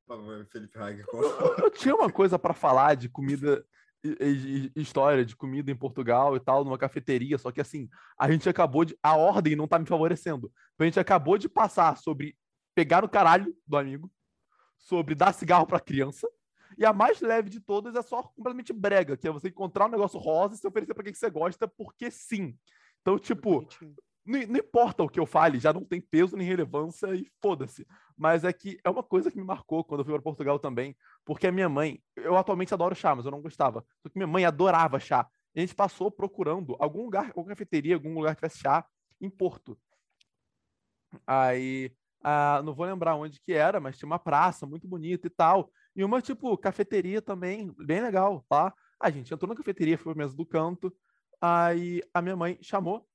Por 0.07 0.17
favor, 0.17 0.47
Felipe 0.51 0.77
Hager. 0.77 1.05
Eu, 1.11 1.55
eu 1.65 1.71
tinha 1.71 1.95
uma 1.95 2.11
coisa 2.11 2.37
pra 2.37 2.53
falar 2.53 2.95
de 2.95 3.09
comida, 3.09 3.65
e- 4.03 4.15
e- 4.21 4.71
e- 4.75 4.81
história 4.81 5.25
de 5.25 5.35
comida 5.35 5.71
em 5.71 5.75
Portugal 5.75 6.35
e 6.35 6.39
tal, 6.39 6.63
numa 6.63 6.77
cafeteria, 6.77 7.37
só 7.39 7.51
que 7.51 7.59
assim, 7.59 7.89
a 8.17 8.29
gente 8.31 8.47
acabou 8.47 8.85
de. 8.85 8.95
A 9.01 9.17
ordem 9.17 9.55
não 9.55 9.67
tá 9.67 9.79
me 9.79 9.87
favorecendo. 9.87 10.51
A 10.77 10.83
gente 10.85 10.99
acabou 10.99 11.37
de 11.37 11.49
passar 11.49 11.97
sobre 11.97 12.37
pegar 12.75 13.03
o 13.03 13.09
caralho 13.09 13.53
do 13.65 13.75
amigo, 13.75 14.09
sobre 14.77 15.15
dar 15.15 15.33
cigarro 15.33 15.65
pra 15.65 15.79
criança. 15.79 16.27
E 16.77 16.85
a 16.85 16.93
mais 16.93 17.21
leve 17.21 17.49
de 17.49 17.59
todas 17.59 17.95
é 17.95 18.01
só 18.01 18.23
completamente 18.23 18.73
brega, 18.73 19.15
que 19.15 19.27
é 19.27 19.31
você 19.31 19.47
encontrar 19.47 19.85
um 19.85 19.91
negócio 19.91 20.19
rosa 20.19 20.55
e 20.55 20.57
se 20.57 20.67
oferecer 20.67 20.93
pra 20.93 21.03
quem 21.03 21.13
que 21.13 21.19
você 21.19 21.29
gosta, 21.29 21.67
porque 21.67 22.11
sim. 22.11 22.57
Então, 23.01 23.17
tipo, 23.17 23.67
não, 24.25 24.39
não 24.47 24.59
importa 24.59 25.03
o 25.03 25.09
que 25.09 25.19
eu 25.19 25.25
fale, 25.25 25.59
já 25.59 25.71
não 25.71 25.85
tem 25.85 26.01
peso 26.01 26.35
nem 26.35 26.47
relevância 26.47 27.13
e 27.15 27.27
foda-se. 27.41 27.85
Mas 28.17 28.43
é 28.43 28.51
que 28.51 28.79
é 28.83 28.89
uma 28.89 29.03
coisa 29.03 29.29
que 29.29 29.37
me 29.37 29.43
marcou 29.43 29.83
quando 29.83 30.01
eu 30.01 30.05
fui 30.05 30.13
para 30.13 30.23
Portugal 30.23 30.57
também, 30.57 30.97
porque 31.23 31.47
a 31.47 31.51
minha 31.51 31.69
mãe, 31.69 32.01
eu 32.15 32.35
atualmente 32.35 32.73
adoro 32.73 32.95
chá, 32.95 33.15
mas 33.15 33.25
eu 33.25 33.31
não 33.31 33.41
gostava. 33.41 33.85
Só 34.01 34.09
que 34.09 34.17
minha 34.17 34.27
mãe 34.27 34.45
adorava 34.45 34.99
chá. 34.99 35.27
E 35.53 35.59
a 35.59 35.61
gente 35.61 35.75
passou 35.75 36.09
procurando 36.11 36.75
algum 36.79 37.03
lugar, 37.03 37.27
alguma 37.27 37.47
cafeteria, 37.47 37.95
algum 37.95 38.13
lugar 38.13 38.35
que 38.35 38.41
tivesse 38.41 38.59
chá 38.59 38.85
em 39.21 39.29
Porto. 39.29 39.77
Aí, 41.25 41.93
ah, 42.23 42.61
não 42.63 42.73
vou 42.73 42.85
lembrar 42.85 43.15
onde 43.15 43.39
que 43.39 43.53
era, 43.53 43.79
mas 43.79 43.97
tinha 43.97 44.07
uma 44.07 44.19
praça 44.19 44.65
muito 44.65 44.87
bonita 44.87 45.27
e 45.27 45.29
tal. 45.29 45.71
E 45.95 46.03
uma, 46.03 46.21
tipo, 46.21 46.57
cafeteria 46.57 47.21
também, 47.21 47.73
bem 47.77 48.01
legal, 48.01 48.45
tá? 48.49 48.73
A 48.99 49.09
gente 49.09 49.33
entrou 49.33 49.47
na 49.47 49.55
cafeteria, 49.55 49.97
foi 49.97 50.13
pra 50.13 50.23
mesa 50.23 50.35
do 50.35 50.45
canto. 50.45 50.95
Aí 51.41 52.01
a 52.13 52.21
minha 52.21 52.35
mãe 52.35 52.57
chamou. 52.61 53.07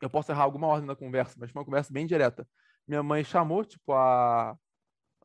Eu 0.00 0.10
posso 0.10 0.32
errar 0.32 0.42
alguma 0.44 0.66
ordem 0.66 0.86
da 0.86 0.96
conversa, 0.96 1.36
mas 1.38 1.50
foi 1.50 1.60
uma 1.60 1.64
conversa 1.66 1.92
bem 1.92 2.06
direta. 2.06 2.48
Minha 2.88 3.02
mãe 3.02 3.22
chamou, 3.22 3.64
tipo, 3.64 3.92
a. 3.92 4.56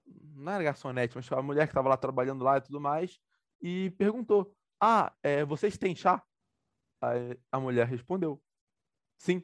Não 0.06 0.52
era 0.54 0.64
garçonete, 0.64 1.16
mas 1.16 1.26
tipo, 1.26 1.38
a 1.38 1.42
mulher 1.42 1.68
que 1.68 1.72
estava 1.72 1.90
lá 1.90 1.98
trabalhando 1.98 2.44
lá 2.44 2.58
e 2.58 2.62
tudo 2.62 2.80
mais, 2.80 3.18
e 3.62 3.92
perguntou: 3.92 4.56
Ah, 4.80 5.14
é, 5.24 5.44
vocês 5.46 5.78
têm 5.78 5.96
chá? 5.96 6.24
Aí 7.02 7.38
a 7.52 7.60
mulher 7.60 7.88
respondeu: 7.88 8.42
Sim. 9.18 9.44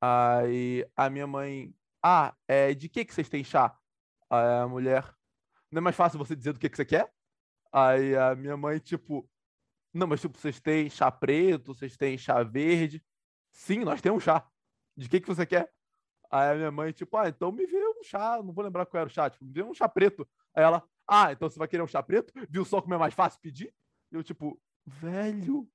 Aí 0.00 0.86
a 0.96 1.08
minha 1.10 1.26
mãe: 1.26 1.74
Ah, 2.02 2.34
é, 2.48 2.74
de 2.74 2.88
que, 2.88 3.04
que 3.04 3.14
vocês 3.14 3.28
têm 3.28 3.44
chá? 3.44 3.76
Aí 4.30 4.62
a 4.62 4.68
mulher: 4.68 5.04
Não 5.70 5.78
é 5.78 5.82
mais 5.82 5.96
fácil 5.96 6.18
você 6.18 6.34
dizer 6.34 6.52
do 6.52 6.58
que, 6.58 6.68
que 6.68 6.76
você 6.76 6.84
quer? 6.84 7.12
Aí 7.72 8.16
a 8.16 8.34
minha 8.34 8.56
mãe, 8.56 8.78
tipo, 8.78 9.28
não, 9.92 10.06
mas 10.06 10.20
tipo, 10.20 10.36
vocês 10.38 10.60
têm 10.60 10.90
chá 10.90 11.10
preto, 11.10 11.74
vocês 11.74 11.96
têm 11.96 12.18
chá 12.18 12.42
verde. 12.42 13.02
Sim, 13.52 13.80
nós 13.84 14.00
temos 14.00 14.22
chá. 14.22 14.46
De 14.96 15.08
que 15.08 15.20
que 15.20 15.28
você 15.28 15.46
quer? 15.46 15.72
Aí 16.30 16.52
a 16.52 16.54
minha 16.54 16.70
mãe, 16.70 16.92
tipo, 16.92 17.16
ah, 17.16 17.28
então 17.28 17.50
me 17.50 17.66
vê 17.66 17.84
um 17.88 18.02
chá, 18.02 18.40
não 18.42 18.52
vou 18.52 18.64
lembrar 18.64 18.86
qual 18.86 19.00
era 19.00 19.08
o 19.08 19.12
chá, 19.12 19.28
tipo, 19.28 19.44
me 19.44 19.52
vê 19.52 19.62
um 19.62 19.74
chá 19.74 19.88
preto. 19.88 20.28
Aí 20.54 20.62
ela, 20.62 20.82
ah, 21.06 21.32
então 21.32 21.48
você 21.48 21.58
vai 21.58 21.66
querer 21.68 21.82
um 21.82 21.88
chá 21.88 22.02
preto? 22.02 22.32
Viu 22.48 22.64
só 22.64 22.80
como 22.80 22.94
é 22.94 22.98
mais 22.98 23.14
fácil 23.14 23.40
pedir? 23.40 23.74
E 24.12 24.14
eu, 24.16 24.22
tipo, 24.22 24.60
velho. 24.86 25.68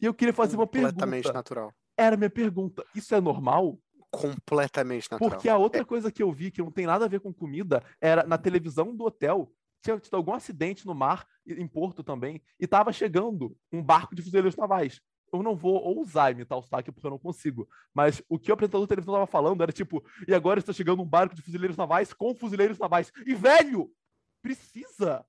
E 0.00 0.04
eu 0.04 0.12
queria 0.12 0.34
fazer 0.34 0.56
uma 0.56 0.66
Completamente 0.66 1.22
pergunta. 1.22 1.32
natural. 1.32 1.74
Era 1.96 2.14
a 2.14 2.18
minha 2.18 2.30
pergunta. 2.30 2.84
Isso 2.94 3.14
é 3.14 3.20
normal? 3.20 3.78
Completamente 4.10 5.10
natural. 5.10 5.30
Porque 5.30 5.48
a 5.48 5.56
outra 5.56 5.84
coisa 5.84 6.10
que 6.10 6.22
eu 6.22 6.32
vi 6.32 6.50
que 6.50 6.62
não 6.62 6.70
tem 6.70 6.86
nada 6.86 7.04
a 7.04 7.08
ver 7.08 7.20
com 7.20 7.32
comida 7.32 7.82
era 8.00 8.24
na 8.24 8.38
televisão 8.38 8.94
do 8.94 9.04
hotel. 9.04 9.52
Tinha 9.82 9.98
tido 9.98 10.14
algum 10.14 10.32
acidente 10.32 10.86
no 10.86 10.94
mar, 10.94 11.26
em 11.46 11.66
Porto 11.66 12.02
também, 12.02 12.42
e 12.58 12.66
tava 12.66 12.92
chegando 12.92 13.56
um 13.70 13.82
barco 13.82 14.14
de 14.14 14.22
fuzileiros 14.22 14.56
navais. 14.56 15.00
Eu 15.32 15.42
não 15.42 15.56
vou 15.56 15.74
ousar 15.74 16.32
imitar 16.32 16.56
o 16.58 16.62
sotaque 16.62 16.90
porque 16.90 17.06
eu 17.06 17.10
não 17.10 17.18
consigo. 17.18 17.68
Mas 17.92 18.22
o 18.28 18.38
que 18.38 18.50
o 18.50 18.54
apresentador 18.54 18.86
da 18.86 18.88
televisão 18.88 19.14
tava 19.14 19.26
falando 19.26 19.62
era 19.62 19.72
tipo, 19.72 20.04
e 20.26 20.34
agora 20.34 20.60
está 20.60 20.72
chegando 20.72 21.02
um 21.02 21.06
barco 21.06 21.34
de 21.34 21.42
fuzileiros 21.42 21.76
navais 21.76 22.12
com 22.12 22.34
fuzileiros 22.34 22.78
navais. 22.78 23.12
E 23.26 23.34
velho, 23.34 23.92
precisa! 24.40 25.26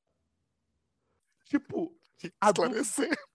Tipo, 1.45 1.96
a 2.41 2.51
dúvida, 2.51 2.81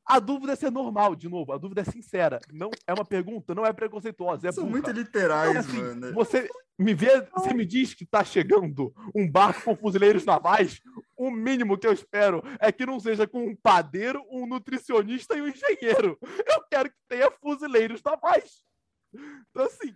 a 0.06 0.18
dúvida 0.18 0.52
é 0.52 0.56
se 0.56 0.66
é 0.66 0.70
normal, 0.70 1.14
de 1.14 1.28
novo, 1.28 1.52
a 1.52 1.58
dúvida 1.58 1.82
é 1.82 1.84
sincera. 1.84 2.40
Não 2.52 2.70
é 2.86 2.92
uma 2.92 3.04
pergunta, 3.04 3.54
não 3.54 3.64
é 3.64 3.72
preconceituosa, 3.72 4.48
é 4.48 4.52
São 4.52 4.66
muito 4.66 4.90
literais, 4.90 5.50
Então, 5.50 5.60
assim, 5.60 5.78
mano. 5.78 6.12
Você 6.14 6.48
me 6.78 6.94
vê, 6.94 7.20
você 7.32 7.54
me 7.54 7.64
diz 7.64 7.94
que 7.94 8.04
tá 8.04 8.24
chegando 8.24 8.92
um 9.14 9.30
barco 9.30 9.62
com 9.62 9.76
fuzileiros 9.76 10.24
navais. 10.24 10.80
O 11.16 11.30
mínimo 11.30 11.78
que 11.78 11.86
eu 11.86 11.92
espero 11.92 12.42
é 12.58 12.72
que 12.72 12.84
não 12.84 12.98
seja 12.98 13.26
com 13.26 13.46
um 13.46 13.56
padeiro, 13.56 14.24
um 14.30 14.46
nutricionista 14.46 15.36
e 15.36 15.42
um 15.42 15.48
engenheiro. 15.48 16.18
Eu 16.22 16.62
quero 16.70 16.90
que 16.90 16.96
tenha 17.08 17.30
fuzileiros 17.30 18.02
navais. 18.02 18.64
Então, 19.50 19.66
assim, 19.66 19.94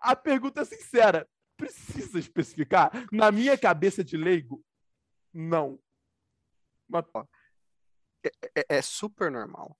a 0.00 0.14
pergunta 0.14 0.60
é 0.60 0.64
sincera. 0.64 1.26
Precisa 1.56 2.18
especificar? 2.18 2.90
Na 3.12 3.30
minha 3.30 3.58
cabeça 3.58 4.02
de 4.02 4.16
leigo, 4.16 4.62
não. 5.32 5.78
Mas, 6.90 7.04
É, 8.54 8.78
é 8.78 8.82
super 8.82 9.30
normal, 9.30 9.76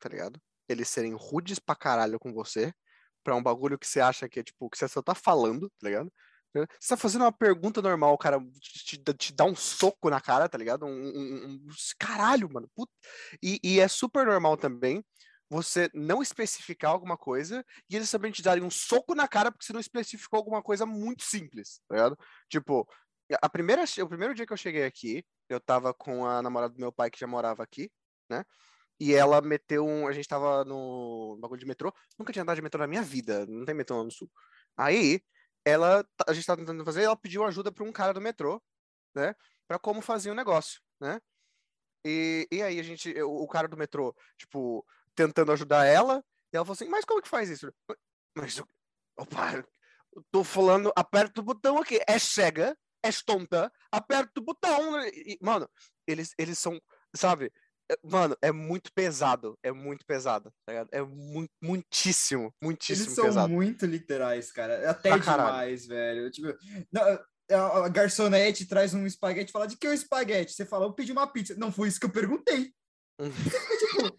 tá 0.00 0.08
ligado? 0.08 0.40
Eles 0.68 0.88
serem 0.88 1.14
rudes 1.14 1.58
pra 1.58 1.76
caralho 1.76 2.18
com 2.18 2.32
você, 2.32 2.72
pra 3.24 3.36
um 3.36 3.42
bagulho 3.42 3.78
que 3.78 3.86
você 3.86 4.00
acha 4.00 4.28
que 4.28 4.40
é 4.40 4.42
tipo, 4.44 4.70
que 4.70 4.78
você 4.78 4.88
só 4.88 5.02
tá 5.02 5.14
falando, 5.14 5.70
tá 5.80 5.88
ligado? 5.88 6.12
Você 6.54 6.88
tá 6.90 6.96
fazendo 6.96 7.22
uma 7.22 7.32
pergunta 7.32 7.80
normal, 7.82 8.14
o 8.14 8.18
cara 8.18 8.38
te, 8.60 8.98
te, 8.98 9.14
te 9.14 9.32
dá 9.34 9.44
um 9.44 9.56
soco 9.56 10.10
na 10.10 10.20
cara, 10.20 10.48
tá 10.48 10.58
ligado? 10.58 10.84
Um, 10.86 10.90
um- 10.90 11.44
um- 11.46 11.68
caralho, 11.98 12.48
mano. 12.52 12.70
puta. 12.74 12.92
E, 13.42 13.58
e 13.64 13.80
é 13.80 13.88
super 13.88 14.26
normal 14.26 14.56
também 14.56 15.04
você 15.50 15.90
não 15.94 16.22
especificar 16.22 16.90
alguma 16.92 17.16
coisa 17.16 17.64
e 17.88 17.96
eles 17.96 18.10
também 18.10 18.32
te 18.32 18.42
darem 18.42 18.62
um 18.64 18.70
soco 18.70 19.14
na 19.14 19.28
cara 19.28 19.50
porque 19.52 19.64
você 19.66 19.72
não 19.72 19.80
especificou 19.80 20.38
alguma 20.38 20.62
coisa 20.62 20.86
muito 20.86 21.22
simples, 21.24 21.80
tá 21.88 21.94
ligado? 21.96 22.18
Tipo, 22.48 22.88
a 23.42 23.48
primeira, 23.48 23.84
o 24.02 24.08
primeiro 24.08 24.34
dia 24.34 24.46
que 24.46 24.52
eu 24.52 24.56
cheguei 24.56 24.84
aqui, 24.84 25.24
eu 25.54 25.60
tava 25.60 25.94
com 25.94 26.26
a 26.26 26.42
namorada 26.42 26.74
do 26.74 26.80
meu 26.80 26.92
pai 26.92 27.10
que 27.10 27.18
já 27.18 27.26
morava 27.26 27.62
aqui, 27.62 27.90
né? 28.28 28.44
E 29.00 29.14
ela 29.14 29.40
meteu 29.40 29.86
um. 29.86 30.06
A 30.06 30.12
gente 30.12 30.28
tava 30.28 30.64
no 30.64 31.36
bagulho 31.40 31.60
de 31.60 31.66
metrô. 31.66 31.92
Nunca 32.18 32.32
tinha 32.32 32.42
andado 32.42 32.56
de 32.56 32.62
metrô 32.62 32.80
na 32.80 32.86
minha 32.86 33.02
vida. 33.02 33.46
Não 33.46 33.64
tem 33.64 33.74
metrô 33.74 33.98
lá 33.98 34.04
no 34.04 34.10
sul. 34.12 34.30
Aí, 34.76 35.20
ela. 35.64 36.06
A 36.26 36.32
gente 36.32 36.46
tava 36.46 36.60
tentando 36.60 36.84
fazer, 36.84 37.02
ela 37.02 37.16
pediu 37.16 37.44
ajuda 37.44 37.72
pra 37.72 37.84
um 37.84 37.92
cara 37.92 38.14
do 38.14 38.20
metrô, 38.20 38.62
né? 39.14 39.34
Pra 39.66 39.78
como 39.78 40.00
fazer 40.00 40.30
o 40.30 40.34
negócio, 40.34 40.80
né? 41.00 41.20
E, 42.04 42.46
e 42.50 42.62
aí 42.62 42.78
a 42.78 42.82
gente. 42.82 43.12
O, 43.22 43.46
cara 43.48 43.68
do 43.68 43.76
metrô, 43.76 44.14
tipo, 44.38 44.86
tentando 45.14 45.52
ajudar 45.52 45.84
ela. 45.84 46.24
E 46.52 46.56
ela 46.56 46.64
falou 46.64 46.74
assim, 46.74 46.88
mas 46.88 47.04
como 47.04 47.22
que 47.22 47.28
faz 47.28 47.48
isso? 47.50 47.72
Mas. 48.36 48.62
Opa, 49.16 49.64
tô 50.30 50.44
falando, 50.44 50.92
aperta 50.96 51.40
o 51.40 51.44
botão 51.44 51.78
aqui. 51.78 52.00
É 52.06 52.18
cega, 52.18 52.76
tonta, 53.24 53.72
aperta 53.90 54.40
o 54.40 54.44
botão. 54.44 54.92
né? 54.92 55.08
E, 55.10 55.38
mano, 55.42 55.68
eles, 56.06 56.34
eles 56.38 56.58
são, 56.58 56.80
sabe? 57.16 57.52
é- 57.90 57.96
Mano, 58.04 58.36
é 58.40 58.50
muito 58.52 58.90
pesado. 58.94 59.58
É 59.62 59.70
muito 59.72 60.06
pesado. 60.06 60.52
tá? 60.64 60.86
É 60.92 61.02
mu 61.02 61.46
muitíssimo, 61.62 62.54
muitíssimo 62.62 63.06
Eles 63.06 63.14
são 63.14 63.24
pesado. 63.24 63.52
muito 63.52 63.84
literais, 63.86 64.50
cara. 64.52 64.88
Até 64.90 65.10
Pra 65.10 65.20
caralho. 65.20 65.48
demais, 65.50 65.86
velho. 65.86 66.30
Tipo, 66.30 66.56
não, 66.92 67.02
a 67.84 67.88
garçonete 67.88 68.64
traz 68.66 68.94
um 68.94 69.04
espaguete 69.06 69.50
e 69.50 69.52
fala: 69.52 69.66
de 69.66 69.76
que 69.76 69.86
é 69.86 69.90
o 69.90 69.92
espaguete? 69.92 70.52
Você 70.52 70.64
fala, 70.64 70.86
eu 70.86 70.92
pedi 70.94 71.12
uma 71.12 71.26
pizza. 71.26 71.54
Não 71.56 71.70
foi 71.72 71.88
isso 71.88 72.00
que 72.00 72.06
eu 72.06 72.10
perguntei. 72.12 72.72
tipo, 73.78 74.18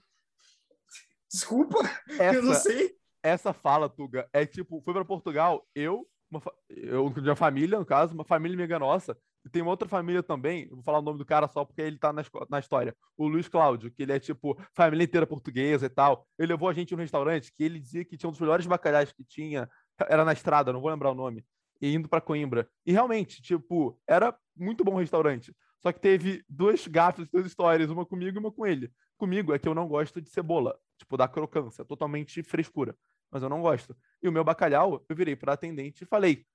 desculpa, 1.32 1.78
eu 2.10 2.44
não 2.44 2.52
essa, 2.54 2.62
sei. 2.70 2.96
essa 3.24 3.54
fala, 3.54 3.90
Tuga, 3.90 4.30
é 4.32 4.46
tipo, 4.46 4.82
fui 4.84 4.94
pra 4.94 5.04
Portugal, 5.06 5.68
eu, 5.74 6.08
uma, 6.38 6.54
eu 6.70 7.10
de 7.10 7.30
uma 7.30 7.36
família, 7.36 7.78
no 7.78 7.86
caso, 7.86 8.14
uma 8.14 8.24
família 8.24 8.58
amiga 8.58 8.80
nossa, 8.80 9.18
e 9.46 9.50
tem 9.50 9.62
uma 9.62 9.72
outra 9.72 9.88
família 9.88 10.24
também, 10.24 10.68
vou 10.70 10.84
falar 10.84 11.00
o 11.00 11.02
nome 11.02 11.18
do 11.18 11.26
cara 11.26 11.48
só 11.48 11.66
porque 11.66 11.82
ele 11.82 11.98
tá 11.98 12.14
na, 12.14 12.24
na 12.50 12.60
história, 12.60 12.96
o 13.18 13.28
Luiz 13.28 13.48
Cláudio, 13.48 13.92
que 13.92 14.04
ele 14.04 14.14
é 14.14 14.20
tipo, 14.20 14.58
família 14.74 15.04
inteira 15.04 15.28
portuguesa 15.28 15.86
e 15.86 15.90
tal. 15.90 16.26
Ele 16.40 16.54
levou 16.54 16.70
a 16.70 16.74
gente 16.74 16.94
no 16.94 17.02
restaurante 17.02 17.52
que 17.56 17.64
ele 17.64 17.80
dizia 17.80 18.06
que 18.06 18.18
tinha 18.18 18.28
um 18.28 18.32
dos 18.32 18.42
melhores 18.42 18.66
bacalhais 18.66 19.12
que 19.12 19.24
tinha, 19.24 19.70
era 20.08 20.24
na 20.24 20.34
estrada, 20.34 20.72
não 20.72 20.82
vou 20.82 20.90
lembrar 20.90 21.12
o 21.12 21.16
nome, 21.16 21.46
e 21.82 21.94
indo 21.94 22.08
pra 22.08 22.22
Coimbra. 22.22 22.68
E 22.86 22.92
realmente, 22.92 23.42
tipo, 23.42 24.00
era 24.08 24.36
muito 24.56 24.84
bom 24.84 24.96
restaurante. 24.96 25.54
Só 25.82 25.92
que 25.92 26.00
teve 26.00 26.44
duas 26.48 26.88
gafes, 26.88 27.28
duas 27.30 27.46
histórias, 27.46 27.90
uma 27.90 28.06
comigo 28.06 28.38
e 28.38 28.40
uma 28.40 28.52
com 28.52 28.66
ele. 28.66 28.90
Comigo 29.18 29.54
é 29.54 29.60
que 29.60 29.68
eu 29.68 29.76
não 29.76 29.88
gosto 29.88 30.22
de 30.22 30.30
cebola, 30.30 30.78
tipo, 30.98 31.18
da 31.18 31.28
crocância, 31.28 31.84
totalmente 31.84 32.42
frescura. 32.42 32.96
Mas 33.34 33.42
eu 33.42 33.50
não 33.50 33.64
gosto. 33.64 33.98
E 34.22 34.30
o 34.30 34.32
meu 34.32 34.44
bacalhau, 34.44 35.04
eu 35.10 35.16
virei 35.16 35.36
para 35.36 35.54
atendente 35.54 36.04
e 36.04 36.08
falei: 36.08 36.46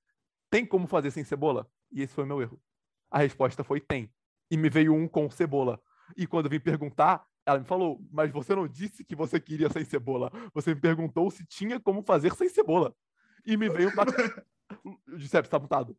tem 0.48 0.64
como 0.64 0.86
fazer 0.86 1.10
sem 1.10 1.24
cebola? 1.24 1.68
E 1.90 2.02
esse 2.02 2.14
foi 2.14 2.22
o 2.22 2.26
meu 2.26 2.40
erro. 2.40 2.62
A 3.10 3.18
resposta 3.18 3.64
foi: 3.64 3.80
tem. 3.80 4.08
E 4.48 4.56
me 4.56 4.70
veio 4.70 4.94
um 4.94 5.08
com 5.08 5.28
cebola. 5.28 5.82
E 6.16 6.24
quando 6.24 6.46
eu 6.46 6.50
vim 6.50 6.60
perguntar, 6.60 7.26
ela 7.44 7.58
me 7.58 7.64
falou: 7.64 8.00
mas 8.12 8.30
você 8.30 8.54
não 8.54 8.68
disse 8.68 9.04
que 9.04 9.16
você 9.16 9.40
queria 9.40 9.68
sem 9.70 9.84
cebola. 9.84 10.30
Você 10.54 10.72
me 10.72 10.80
perguntou 10.80 11.28
se 11.32 11.44
tinha 11.44 11.80
como 11.80 12.00
fazer 12.00 12.32
sem 12.36 12.48
cebola. 12.48 12.94
E 13.44 13.56
me 13.56 13.68
veio. 13.68 13.90
Giuseppe, 15.16 15.48
tá 15.48 15.58
mutado. 15.58 15.98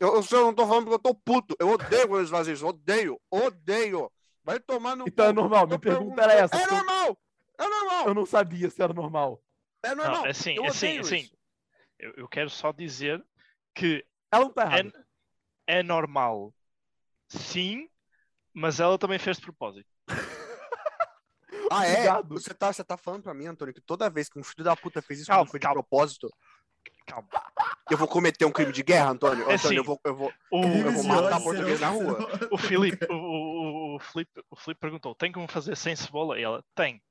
Eu, 0.00 0.14
eu 0.14 0.22
só 0.22 0.40
não 0.40 0.54
tô 0.54 0.66
falando 0.66 0.84
porque 0.84 0.94
eu 0.94 1.12
tô 1.12 1.14
puto. 1.14 1.54
Eu 1.60 1.68
odeio 1.68 2.08
quando 2.08 2.20
eles 2.20 2.30
fazem 2.30 2.54
isso. 2.54 2.66
Odeio. 2.66 3.20
Odeio. 3.30 4.10
Vai 4.42 4.58
tomar 4.58 4.96
no 4.96 5.04
Então 5.06 5.26
é 5.26 5.32
normal. 5.32 5.66
Minha 5.66 5.78
pergunta 5.78 6.22
era 6.22 6.32
essa. 6.32 6.56
É 6.56 6.66
normal. 6.66 7.18
É 7.58 7.68
normal. 7.68 8.06
Eu 8.06 8.14
não 8.14 8.24
sabia 8.24 8.70
se 8.70 8.80
era 8.80 8.94
normal. 8.94 9.42
É 9.90 9.94
normal. 9.94 10.16
Não, 10.18 10.26
é 10.26 10.30
assim, 10.30 10.54
eu 10.54 10.64
é 10.64 10.68
assim, 10.68 10.86
odeio 10.86 11.00
assim. 11.00 11.16
isso. 11.16 11.38
Eu, 11.98 12.12
eu 12.16 12.28
quero 12.28 12.48
só 12.50 12.72
dizer 12.72 13.24
que 13.74 14.04
Ela 14.30 14.44
não 14.44 14.52
tá 14.52 14.62
errada. 14.62 15.06
é, 15.66 15.78
é 15.80 15.82
normal, 15.82 16.54
sim, 17.28 17.88
mas 18.52 18.80
ela 18.80 18.98
também 18.98 19.18
fez 19.18 19.36
de 19.38 19.42
propósito. 19.44 19.88
Ah, 21.70 21.84
é? 21.86 21.92
Obrigado. 21.92 22.28
Você 22.34 22.54
tá, 22.54 22.72
você 22.72 22.82
tá 22.82 22.96
falando 22.96 23.22
pra 23.24 23.34
mim, 23.34 23.44
Antônio, 23.46 23.74
que 23.74 23.80
toda 23.82 24.08
vez 24.08 24.26
que 24.30 24.38
um 24.38 24.42
filho 24.42 24.64
da 24.64 24.74
puta 24.74 25.02
fez 25.02 25.20
isso 25.20 25.30
Calma, 25.30 25.44
foi 25.50 25.60
de 25.60 25.66
calma. 25.66 25.82
propósito, 25.82 26.30
Calma. 27.06 27.28
eu 27.90 27.98
vou 27.98 28.08
cometer 28.08 28.46
um 28.46 28.50
crime 28.50 28.72
de 28.72 28.82
guerra, 28.82 29.10
Antônio? 29.10 29.42
É 29.50 29.54
Antônio, 29.54 29.54
assim, 29.54 29.74
eu 29.76 29.84
vou, 29.84 30.00
eu 30.02 30.14
vou... 30.16 30.32
O, 30.50 30.62
Eu 30.64 30.92
vou 30.92 31.04
matar 31.04 31.42
português 31.42 31.78
na 31.78 31.88
rua. 31.88 32.26
o 32.50 32.56
Filipe, 32.56 33.06
o, 33.10 33.14
o, 33.14 33.96
o, 33.96 33.98
Filipe, 34.00 34.42
o 34.50 34.56
Filipe 34.56 34.80
perguntou: 34.80 35.14
tem 35.14 35.30
como 35.30 35.46
fazer 35.46 35.76
sem 35.76 35.94
cebola? 35.94 36.38
E 36.38 36.42
ela 36.42 36.64
tem. 36.74 37.02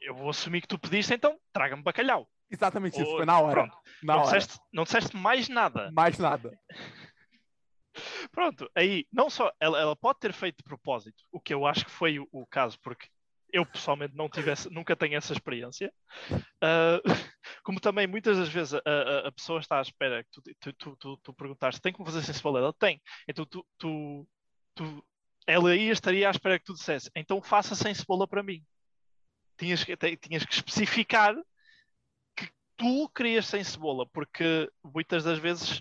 Eu 0.00 0.14
vou 0.14 0.30
assumir 0.30 0.60
que 0.62 0.68
tu 0.68 0.78
pediste, 0.78 1.12
então 1.14 1.38
traga-me 1.52 1.82
bacalhau. 1.82 2.28
Exatamente 2.50 3.00
isso. 3.00 3.10
Ou- 3.10 3.16
Foi 3.18 3.26
na 3.26 3.38
hora. 3.38 3.52
Pronto, 3.52 3.76
Na 4.02 4.14
não, 4.16 4.22
hora. 4.22 4.38
disseste, 4.38 4.58
não 4.72 4.84
disseste 4.84 5.16
mais 5.16 5.48
nada. 5.48 5.90
Mais 5.92 6.18
nada. 6.18 6.58
Pronto, 8.32 8.70
aí, 8.74 9.04
não 9.12 9.28
só, 9.28 9.52
ela, 9.60 9.78
ela 9.80 9.96
pode 9.96 10.20
ter 10.20 10.32
feito 10.32 10.58
de 10.58 10.62
propósito, 10.64 11.24
o 11.32 11.40
que 11.40 11.52
eu 11.52 11.66
acho 11.66 11.84
que 11.84 11.90
foi 11.90 12.18
o, 12.18 12.28
o 12.30 12.46
caso, 12.46 12.78
porque 12.80 13.08
eu 13.52 13.66
pessoalmente 13.66 14.14
não 14.14 14.28
tivesse, 14.28 14.70
nunca 14.70 14.94
tenho 14.94 15.16
essa 15.16 15.32
experiência, 15.32 15.92
Ah, 16.62 17.00
como 17.64 17.80
também 17.80 18.06
muitas 18.06 18.38
das 18.38 18.48
vezes 18.48 18.74
a, 18.74 18.78
a- 18.84 19.28
a 19.28 19.32
pessoa 19.32 19.58
está 19.60 19.78
à 19.78 19.82
espera 19.82 20.22
que 20.24 20.30
tu, 20.60 20.72
tu, 20.72 20.96
tu, 20.96 21.16
tu, 21.18 21.34
perguntaste, 21.34 21.80
tem 21.80 21.92
como 21.92 22.06
fazer 22.08 22.22
sem 22.22 22.32
cebola? 22.34 22.60
Ela 22.60 22.72
tem. 22.72 23.02
Então 23.28 23.44
tu, 23.44 23.66
tu, 23.76 24.26
tu 24.74 25.04
ela 25.46 25.70
aí 25.70 25.88
estaria 25.88 26.28
à 26.28 26.30
espera 26.30 26.58
que 26.58 26.64
tu 26.64 26.74
dissesse, 26.74 27.10
então 27.14 27.42
faça 27.42 27.74
sem 27.74 27.92
cebola 27.92 28.26
para 28.28 28.42
mim. 28.42 28.64
Tinhas 29.60 29.84
tinhas 30.20 30.44
que 30.44 30.54
especificar 30.54 31.34
que 32.34 32.48
tu 32.76 33.08
querias 33.10 33.46
sem 33.46 33.62
cebola, 33.62 34.06
porque 34.08 34.70
muitas 34.82 35.22
das 35.22 35.38
vezes 35.38 35.80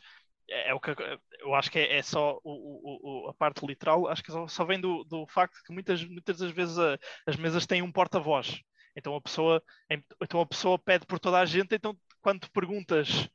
é, 0.49 0.69
é 0.69 0.73
o 0.73 0.79
que 0.79 0.91
eu 1.39 1.55
acho 1.55 1.71
que 1.71 1.79
é, 1.79 1.97
é 1.97 2.01
só 2.03 2.39
o- 2.43 3.25
o- 3.25 3.29
a 3.29 3.33
parte 3.33 3.65
literal, 3.65 4.07
acho 4.07 4.21
que 4.21 4.31
só, 4.31 4.47
só 4.47 4.65
vem 4.65 4.79
do, 4.81 5.03
do 5.05 5.25
facto 5.27 5.57
que 5.65 5.71
muitas, 5.73 6.03
muitas 6.03 6.39
das 6.39 6.51
vezes 6.51 6.77
a- 6.77 6.97
as 7.25 7.37
mesas 7.37 7.65
têm 7.65 7.81
um 7.81 7.91
porta-voz. 7.91 8.59
Então 8.95 9.15
a 9.15 9.21
pessoa 9.21 9.63
então 10.19 10.41
a 10.41 10.45
pessoa 10.45 10.77
pede 10.77 11.05
por 11.05 11.19
toda 11.19 11.39
a 11.39 11.45
gente, 11.45 11.73
então 11.73 11.97
quando 12.21 12.41
tu 12.41 12.51
perguntas 12.51 13.29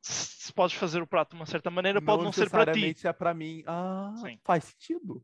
se, 0.00 0.44
se 0.46 0.52
podes 0.52 0.76
fazer 0.76 1.02
o 1.02 1.06
prato 1.06 1.30
de 1.30 1.36
uma 1.36 1.46
certa 1.46 1.70
maneira, 1.70 2.00
pode 2.00 2.24
não 2.24 2.32
ser 2.32 2.48
para 2.48 2.72
ti. 2.72 2.94
é 3.06 3.12
pra 3.12 3.34
mim. 3.34 3.62
Ah, 3.66 4.14
Sim. 4.16 4.38
faz 4.44 4.64
sentido. 4.64 5.22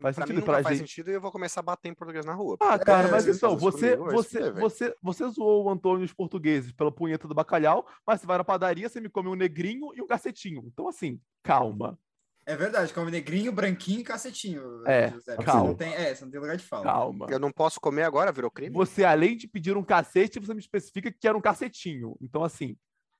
Faz 0.00 0.16
pra 0.16 0.26
sentido 0.26 0.44
pra 0.44 0.62
faz 0.62 0.78
gente. 0.78 0.88
sentido 0.88 1.10
e 1.10 1.14
eu 1.14 1.20
vou 1.20 1.30
começar 1.30 1.60
a 1.60 1.62
bater 1.62 1.90
em 1.90 1.94
português 1.94 2.24
na 2.24 2.32
rua. 2.32 2.56
Ah, 2.60 2.78
cara, 2.78 3.08
é, 3.08 3.10
mas 3.10 3.28
então, 3.28 3.56
você, 3.56 3.96
comigo, 3.96 4.12
você, 4.12 4.40
velho. 4.40 4.54
você, 4.54 4.94
você 5.02 5.28
zoou 5.28 5.64
o 5.64 5.70
Antônio 5.70 6.02
e 6.02 6.06
os 6.06 6.12
portugueses 6.12 6.72
pela 6.72 6.90
punheta 6.90 7.28
do 7.28 7.34
bacalhau, 7.34 7.86
mas 8.06 8.20
você 8.20 8.26
vai 8.26 8.38
na 8.38 8.44
padaria, 8.44 8.88
você 8.88 9.00
me 9.00 9.10
come 9.10 9.28
um 9.28 9.34
negrinho 9.34 9.90
e 9.94 10.00
um 10.00 10.06
cacetinho. 10.06 10.62
Então, 10.66 10.88
assim, 10.88 11.20
calma, 11.42 11.98
É 12.46 12.56
verdade, 12.56 12.92
come 12.94 13.10
negrinho, 13.10 13.52
branquinho 13.52 14.00
e 14.00 14.04
cacetinho. 14.04 14.82
É, 14.86 15.10
José, 15.10 15.36
calma. 15.36 15.60
Você 15.60 15.68
não 15.68 15.74
tem, 15.74 15.94
é, 15.94 16.14
você 16.14 16.24
não 16.24 16.32
tem 16.32 16.40
lugar 16.40 16.56
de 16.56 16.64
fala. 16.64 16.84
calma. 16.84 17.26
Eu 17.28 17.38
não 17.38 17.52
posso 17.52 17.78
comer 17.78 18.04
agora, 18.04 18.32
virou 18.32 18.50
crime? 18.50 18.74
Você, 18.74 19.04
além 19.04 19.36
de 19.36 19.46
pedir 19.46 19.76
um 19.76 19.84
cacete, 19.84 20.40
você 20.40 20.54
me 20.54 20.60
especifica 20.60 21.12
que 21.12 21.28
era 21.28 21.36
um 21.36 21.42
cacetinho. 21.42 22.16
Então, 22.20 22.42
assim, 22.42 22.76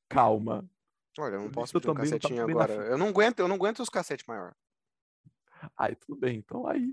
calma. 0.08 0.66
Olha, 1.18 1.34
eu 1.34 1.42
não 1.42 1.50
posso 1.50 1.72
pedir 1.74 1.90
um 1.90 1.94
tá 1.94 2.00
cacetinho 2.00 2.42
agora. 2.42 2.72
Eu 2.72 2.96
não 2.96 3.08
aguento, 3.08 3.40
eu 3.40 3.48
não 3.48 3.56
aguento 3.56 3.80
os 3.80 3.90
cacetes 3.90 4.24
maior. 4.26 4.54
Aí, 5.76 5.94
tudo 5.96 6.18
bem. 6.18 6.38
Então, 6.38 6.66
aí, 6.66 6.92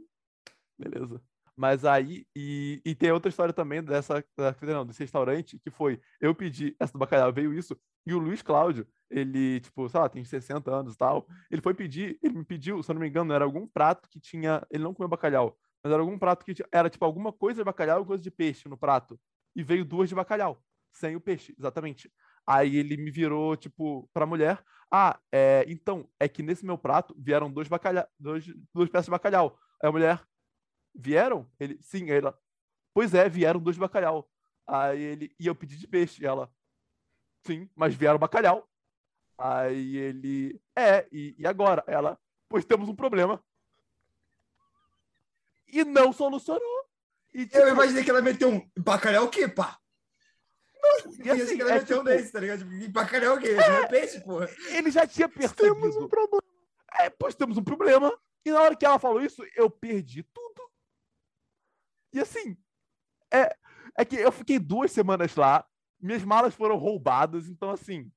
beleza. 0.78 1.22
Mas 1.56 1.86
aí, 1.86 2.28
e, 2.36 2.82
e 2.86 2.96
tem 2.96 3.12
outra 3.12 3.30
história 3.30 3.54
também 3.54 3.84
dessa, 3.84 4.24
não, 4.64 4.86
desse 4.86 5.02
restaurante, 5.04 5.60
que 5.60 5.72
foi, 5.72 6.00
eu 6.22 6.36
pedi, 6.36 6.76
essa 6.80 6.94
do 6.94 7.00
bacalhau 7.00 7.34
veio 7.34 7.54
isso, 7.54 7.78
e 8.06 8.14
o 8.14 8.20
Luiz 8.20 8.42
Cláudio, 8.44 8.88
ele, 9.10 9.60
tipo, 9.62 9.90
sei 9.90 10.00
lá, 10.00 10.10
tem 10.10 10.24
60 10.24 10.72
anos 10.74 10.94
e 10.94 10.98
tal, 10.98 11.28
ele 11.52 11.62
foi 11.62 11.74
pedir, 11.74 12.20
ele 12.24 12.38
me 12.40 12.46
pediu, 12.46 12.84
se 12.84 12.92
eu 12.92 12.94
não 12.96 13.02
me 13.02 13.08
engano, 13.10 13.34
era 13.34 13.44
algum 13.46 13.68
prato 13.68 14.10
que 14.10 14.20
tinha, 14.20 14.66
ele 14.70 14.84
não 14.84 14.94
comeu 14.94 15.10
bacalhau, 15.10 15.58
mas 15.84 15.92
era 15.94 16.02
algum 16.02 16.20
prato 16.20 16.46
que 16.46 16.54
tinha, 16.54 16.68
era, 16.72 16.90
tipo, 16.90 17.04
alguma 17.06 17.34
coisa 17.34 17.62
de 17.62 17.66
bacalhau 17.66 18.04
e 18.04 18.06
coisa 18.06 18.24
de 18.24 18.32
peixe 18.32 18.70
no 18.70 18.78
prato, 18.78 19.20
e 19.56 19.64
veio 19.64 19.84
duas 19.84 20.10
de 20.10 20.16
bacalhau, 20.16 20.64
sem 20.92 21.16
o 21.16 21.22
peixe, 21.22 21.56
exatamente. 21.58 22.12
Aí 22.48 22.78
ele 22.78 22.96
me 22.96 23.12
virou, 23.12 23.58
tipo, 23.58 24.10
pra 24.14 24.26
mulher, 24.26 24.64
ah, 24.90 25.20
é, 25.32 25.66
então, 25.68 26.10
é 26.18 26.30
que 26.30 26.42
nesse 26.42 26.66
meu 26.66 26.78
prato 26.78 27.14
vieram 27.18 27.52
dois 27.52 27.68
bacalhau, 27.68 28.08
dois, 28.18 28.46
duas 28.74 28.90
peças 28.90 29.06
de 29.06 29.12
bacalhau. 29.12 29.60
Aí 29.82 29.90
a 29.90 29.92
mulher, 29.92 30.26
vieram? 30.96 31.46
Ele, 31.60 31.78
sim, 31.82 32.10
aí 32.10 32.18
ela, 32.18 32.40
pois 32.94 33.14
é, 33.14 33.28
vieram 33.28 33.60
dois 33.60 33.76
de 33.76 33.82
bacalhau. 33.82 34.30
Aí 34.66 35.02
ele, 35.02 35.36
e 35.40 35.46
eu 35.46 35.56
pedi 35.56 35.78
de 35.78 35.88
peixe. 35.88 36.24
E 36.24 36.26
ela, 36.26 36.50
sim, 37.46 37.70
mas 37.76 37.94
vieram 37.94 38.18
bacalhau. 38.18 38.68
Aí 39.38 39.98
ele, 39.98 40.62
é, 40.76 41.06
e, 41.12 41.36
e 41.38 41.46
agora? 41.46 41.84
Ela, 41.86 42.18
pois 42.48 42.64
temos 42.64 42.88
um 42.88 42.96
problema. 42.96 43.44
E 45.68 45.84
não 45.84 46.14
solucionou. 46.14 46.86
E, 47.34 47.42
Eu 47.42 47.48
tipo, 47.48 47.68
imaginei 47.68 48.04
que 48.06 48.10
ela 48.10 48.22
meteu 48.22 48.50
um 48.50 48.70
bacalhau 48.80 49.26
o 49.26 49.30
quê, 49.30 49.50
pá? 49.50 49.78
E 51.20 51.28
E 51.28 51.32
assim, 51.32 51.56
que 51.56 51.62
ela 51.62 51.72
é, 51.72 51.80
meteu 51.80 51.98
um 51.98 52.04
tipo, 52.04 52.16
desse, 52.16 52.32
tá 52.32 52.40
ligado? 52.40 52.60
Tipo, 52.60 52.92
Bacalhau 52.92 53.36
o 53.36 53.40
quê? 53.40 53.54
Não 53.54 53.64
é 53.64 53.88
peixe, 53.88 54.20
porra. 54.22 54.50
ele 54.70 54.92
já 54.92 55.06
tinha 55.08 55.28
percebido. 55.30 55.76
Temos 55.76 55.96
um 55.96 56.08
problema. 56.08 56.44
É, 57.00 57.10
pois 57.10 57.36
temos 57.36 57.58
um 57.58 57.64
problema. 57.64 58.18
E 58.46 58.52
na 58.52 58.62
hora 58.62 58.76
que 58.76 58.86
ela 58.86 59.00
falou 59.00 59.22
isso, 59.22 59.44
eu 59.56 59.70
perdi 59.70 60.24
tudo. 60.24 60.72
E 62.14 62.20
assim, 62.20 62.58
é, 63.32 63.56
é 63.98 64.06
que 64.06 64.16
eu 64.16 64.32
fiquei 64.32 64.58
duas 64.58 64.92
semanas 64.92 65.36
lá, 65.36 65.66
minhas 66.00 66.24
malas 66.24 66.56
foram 66.56 66.78
roubadas, 66.78 67.50
então 67.50 67.70
assim, 67.70 68.12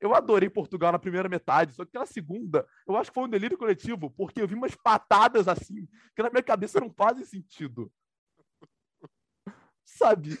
eu 0.00 0.14
adorei 0.14 0.48
Portugal 0.48 0.92
na 0.92 0.98
primeira 0.98 1.28
metade, 1.28 1.74
só 1.74 1.84
que 1.84 1.98
na 1.98 2.06
segunda, 2.06 2.66
eu 2.86 2.96
acho 2.96 3.10
que 3.10 3.14
foi 3.14 3.24
um 3.24 3.30
delírio 3.30 3.58
coletivo, 3.58 4.10
porque 4.10 4.40
eu 4.40 4.48
vi 4.48 4.54
umas 4.54 4.74
patadas 4.74 5.48
assim, 5.48 5.88
que 6.14 6.22
na 6.22 6.30
minha 6.30 6.42
cabeça 6.42 6.80
não 6.80 6.90
fazem 6.90 7.24
sentido. 7.24 7.92
Sabe? 9.84 10.38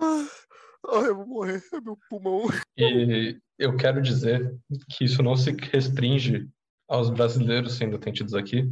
Ai, 0.00 1.08
eu 1.08 1.16
vou 1.16 1.26
morrer, 1.26 1.62
é 1.72 1.80
meu 1.80 1.98
pulmão. 2.08 2.46
E 2.76 3.38
eu 3.58 3.76
quero 3.76 4.00
dizer 4.00 4.54
que 4.90 5.04
isso 5.04 5.22
não 5.22 5.36
se 5.36 5.50
restringe 5.72 6.48
aos 6.88 7.10
brasileiros 7.10 7.74
sendo 7.74 7.96
atendidos 7.96 8.34
aqui, 8.34 8.70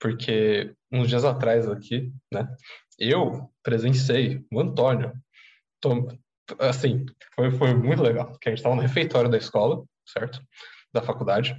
porque 0.00 0.74
uns 0.90 1.08
dias 1.08 1.24
atrás 1.24 1.68
aqui, 1.68 2.12
né, 2.32 2.48
eu 2.98 3.50
presenciei 3.62 4.44
o 4.52 4.60
Antônio, 4.60 5.12
assim, 6.58 7.06
foi, 7.34 7.50
foi 7.52 7.74
muito 7.74 8.02
legal, 8.02 8.30
porque 8.30 8.48
a 8.48 8.50
gente 8.50 8.58
estava 8.58 8.74
no 8.74 8.82
refeitório 8.82 9.30
da 9.30 9.38
escola, 9.38 9.84
certo? 10.06 10.40
Da 10.92 11.02
faculdade, 11.02 11.56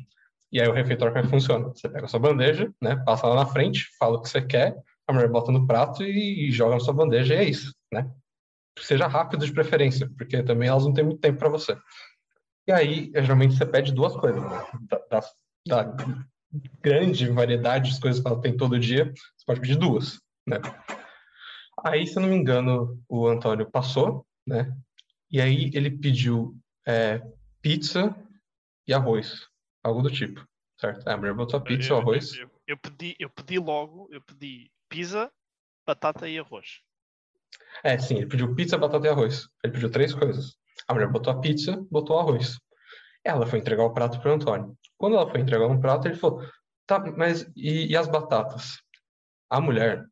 e 0.51 0.61
aí 0.61 0.67
o 0.67 0.73
refeitório 0.73 1.13
como 1.13 1.23
é 1.23 1.27
que 1.27 1.33
funciona? 1.33 1.67
Você 1.69 1.87
pega 1.87 2.05
a 2.05 2.07
sua 2.07 2.19
bandeja, 2.19 2.71
né, 2.81 2.95
passa 3.05 3.27
lá 3.27 3.35
na 3.35 3.45
frente, 3.45 3.87
fala 3.97 4.17
o 4.17 4.21
que 4.21 4.29
você 4.29 4.41
quer, 4.41 4.75
a 5.07 5.13
mulher 5.13 5.29
bota 5.29 5.51
no 5.51 5.65
prato 5.65 6.03
e, 6.03 6.47
e 6.47 6.51
joga 6.51 6.75
na 6.75 6.79
sua 6.81 6.93
bandeja 6.93 7.33
e 7.33 7.37
é 7.37 7.43
isso, 7.45 7.73
né? 7.91 8.09
Seja 8.81 9.07
rápido 9.07 9.45
de 9.45 9.51
preferência, 9.53 10.09
porque 10.17 10.41
também 10.43 10.69
elas 10.69 10.83
não 10.85 10.93
têm 10.93 11.03
muito 11.03 11.19
tempo 11.19 11.39
para 11.39 11.49
você. 11.49 11.77
E 12.67 12.71
aí, 12.71 13.11
geralmente, 13.15 13.55
você 13.55 13.65
pede 13.65 13.91
duas 13.93 14.15
coisas, 14.15 14.41
né? 14.43 14.65
Da, 14.89 14.97
da- 15.09 15.29
da 15.67 15.95
grande 16.81 17.29
variedade 17.29 17.93
de 17.93 17.99
coisas 17.99 18.21
que 18.21 18.27
ela 18.27 18.39
tem 18.41 18.55
todo 18.55 18.79
dia, 18.79 19.11
você 19.35 19.45
pode 19.45 19.59
pedir 19.61 19.75
duas, 19.77 20.21
né? 20.47 20.57
Aí, 21.83 22.07
se 22.07 22.17
eu 22.17 22.21
não 22.21 22.29
me 22.29 22.35
engano, 22.35 23.01
o 23.07 23.27
Antônio 23.27 23.69
passou, 23.69 24.25
né? 24.45 24.75
E 25.29 25.41
aí 25.41 25.69
ele 25.73 25.91
pediu 25.91 26.55
é, 26.87 27.21
pizza 27.61 28.15
e 28.87 28.93
arroz, 28.93 29.45
algo 29.83 30.01
do 30.01 30.09
tipo, 30.09 30.45
certo? 30.79 31.07
A 31.07 31.17
mulher 31.17 31.33
botou 31.33 31.59
pizza 31.61 31.93
e 31.93 31.97
arroz. 31.97 32.33
Eu, 32.33 32.41
eu- 32.43 32.51
eu 32.67 32.77
pedi, 32.77 33.15
eu 33.19 33.29
pedi 33.29 33.59
logo, 33.59 34.07
eu 34.11 34.21
pedi 34.21 34.71
pizza, 34.89 35.31
batata 35.85 36.27
e 36.29 36.39
arroz. 36.39 36.81
É, 37.83 37.97
sim, 37.97 38.17
ele 38.17 38.27
pediu 38.27 38.55
pizza, 38.55 38.77
batata 38.77 39.05
e 39.07 39.09
arroz. 39.09 39.47
Ele 39.63 39.73
pediu 39.73 39.89
três 39.89 40.13
coisas. 40.13 40.55
A 40.87 40.93
mulher 40.93 41.09
botou 41.09 41.31
a 41.31 41.39
pizza, 41.39 41.85
botou 41.91 42.15
o 42.15 42.19
arroz. 42.19 42.57
Ela 43.23 43.45
foi 43.45 43.59
entregar 43.59 43.83
o 43.83 43.93
prato 43.93 44.19
pro 44.19 44.33
Antônio. 44.33 44.75
Quando 44.97 45.15
ela 45.15 45.29
foi 45.29 45.41
entregar 45.41 45.67
um 45.67 45.79
prato, 45.79 46.07
ele 46.07 46.15
falou: 46.15 46.41
tá, 46.85 46.99
mas 47.15 47.49
e, 47.55 47.87
e 47.87 47.97
as 47.97 48.07
batatas? 48.07 48.79
A 49.49 49.61
mulher, 49.61 50.05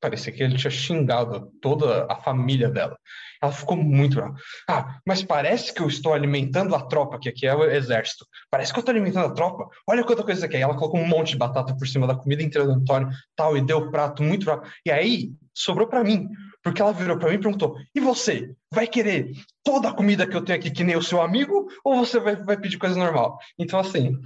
parecia 0.00 0.32
que 0.32 0.42
ele 0.42 0.56
tinha 0.56 0.70
xingado 0.70 1.50
toda 1.60 2.06
a 2.10 2.16
família 2.16 2.68
dela. 2.68 2.96
Ela 3.42 3.52
ficou 3.52 3.76
muito. 3.76 4.20
Ah, 4.68 4.98
mas 5.06 5.22
parece 5.22 5.72
que 5.72 5.82
eu 5.82 5.88
estou 5.88 6.12
alimentando 6.14 6.74
a 6.74 6.86
tropa, 6.86 7.18
que 7.18 7.28
aqui 7.28 7.46
é 7.46 7.54
o 7.54 7.64
exército. 7.64 8.26
Parece 8.50 8.72
que 8.72 8.78
eu 8.78 8.80
estou 8.80 8.92
alimentando 8.92 9.26
a 9.26 9.34
tropa. 9.34 9.68
Olha 9.88 10.04
quanta 10.04 10.22
coisa 10.22 10.48
quer. 10.48 10.58
E 10.58 10.62
ela 10.62 10.76
colocou 10.76 11.00
um 11.00 11.06
monte 11.06 11.30
de 11.30 11.38
batata 11.38 11.76
por 11.76 11.86
cima 11.86 12.06
da 12.06 12.14
comida 12.14 12.42
inteira 12.42 12.66
do 12.66 12.74
Antônio, 12.74 13.10
tal, 13.34 13.56
e 13.56 13.60
deu 13.60 13.78
o 13.78 13.90
prato 13.90 14.22
muito. 14.22 14.46
E 14.84 14.90
aí, 14.90 15.32
sobrou 15.54 15.86
para 15.86 16.04
mim. 16.04 16.28
Porque 16.66 16.82
ela 16.82 16.92
virou 16.92 17.16
para 17.16 17.28
mim 17.28 17.36
e 17.36 17.40
perguntou: 17.40 17.78
e 17.94 18.00
você? 18.00 18.52
Vai 18.74 18.88
querer 18.88 19.30
toda 19.62 19.88
a 19.88 19.92
comida 19.92 20.26
que 20.26 20.36
eu 20.36 20.42
tenho 20.42 20.58
aqui, 20.58 20.68
que 20.68 20.82
nem 20.82 20.96
o 20.96 21.02
seu 21.02 21.22
amigo, 21.22 21.68
ou 21.84 22.04
você 22.04 22.18
vai, 22.18 22.34
vai 22.34 22.56
pedir 22.56 22.76
coisa 22.76 22.98
normal? 22.98 23.38
Então, 23.56 23.78
assim, 23.78 24.20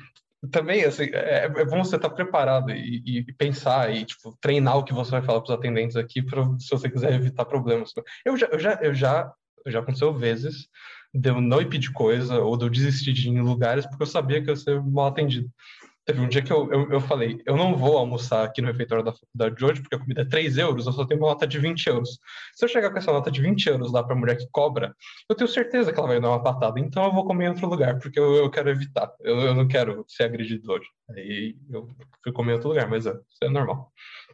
também 0.51 0.83
assim, 0.87 1.11
é, 1.13 1.45
é 1.45 1.65
bom 1.67 1.85
você 1.85 1.97
estar 1.97 2.09
preparado 2.09 2.71
e, 2.71 3.03
e 3.05 3.33
pensar 3.35 3.95
e 3.95 4.07
tipo, 4.07 4.35
treinar 4.41 4.79
o 4.79 4.85
que 4.85 4.95
você 4.95 5.11
vai 5.11 5.21
falar 5.21 5.43
para 5.43 5.53
os 5.53 5.59
atendentes 5.59 5.97
aqui, 5.97 6.23
pra, 6.23 6.43
se 6.59 6.71
você 6.71 6.89
quiser 6.89 7.13
evitar 7.13 7.45
problemas. 7.45 7.93
Eu 8.25 8.35
já, 8.39 8.47
eu 8.47 8.59
já, 8.59 8.79
eu 8.81 8.95
já, 8.95 9.31
já 9.67 9.81
aconteceu 9.81 10.15
vezes 10.15 10.67
de 11.13 11.29
eu 11.29 11.43
não 11.43 11.61
ir 11.61 11.69
pedir 11.69 11.93
coisa 11.93 12.39
ou 12.41 12.57
de 12.57 12.65
eu 12.65 12.71
desistir 12.71 13.13
de 13.13 13.29
ir 13.29 13.33
em 13.33 13.43
lugares 13.43 13.85
porque 13.85 14.03
eu 14.03 14.07
sabia 14.07 14.41
que 14.41 14.49
eu 14.49 14.55
ia 14.55 14.61
ser 14.61 14.83
mal 14.83 15.09
atendido. 15.09 15.51
Teve 16.11 16.23
um 16.23 16.29
dia 16.29 16.43
que 16.43 16.53
eu, 16.53 16.69
eu, 16.73 16.91
eu 16.91 17.01
falei, 17.01 17.41
eu 17.47 17.57
não 17.57 17.77
vou 17.77 17.97
almoçar 17.97 18.45
aqui 18.45 18.61
no 18.61 18.67
refeitório 18.67 19.05
da 19.05 19.13
faculdade 19.13 19.55
de 19.55 19.65
hoje, 19.65 19.81
porque 19.81 19.95
a 19.95 19.99
comida 20.01 20.23
é 20.23 20.25
3 20.25 20.59
euros, 20.59 20.85
eu 20.85 20.93
só 20.93 21.05
tenho 21.07 21.21
uma 21.21 21.29
nota 21.29 21.47
de 21.47 21.57
20 21.57 21.87
euros. 21.87 22.19
Se 22.53 22.65
eu 22.65 22.69
chegar 22.69 22.91
com 22.91 22.99
essa 22.99 23.13
nota 23.13 23.31
de 23.31 23.41
20 23.41 23.65
euros 23.69 23.93
lá 23.93 24.03
para 24.03 24.17
a 24.17 24.19
mulher 24.19 24.37
que 24.37 24.49
cobra, 24.51 24.93
eu 25.29 25.37
tenho 25.37 25.47
certeza 25.47 25.93
que 25.93 25.99
ela 26.01 26.09
vai 26.09 26.21
dar 26.21 26.31
uma 26.31 26.43
patada. 26.43 26.81
Então 26.81 27.05
eu 27.05 27.13
vou 27.13 27.25
comer 27.25 27.45
em 27.45 27.49
outro 27.51 27.69
lugar, 27.69 27.97
porque 28.01 28.19
eu, 28.19 28.35
eu 28.35 28.51
quero 28.51 28.71
evitar. 28.71 29.15
Eu, 29.21 29.39
eu 29.39 29.55
não 29.55 29.69
quero 29.69 30.05
ser 30.09 30.25
agredido 30.25 30.73
hoje. 30.73 30.89
Aí 31.11 31.57
eu 31.71 31.89
fui 32.25 32.33
comer 32.33 32.51
em 32.51 32.55
outro 32.55 32.71
lugar, 32.71 32.91
mas 32.91 33.07
é, 33.07 33.11
isso 33.11 33.45
é 33.45 33.49
normal. 33.49 33.93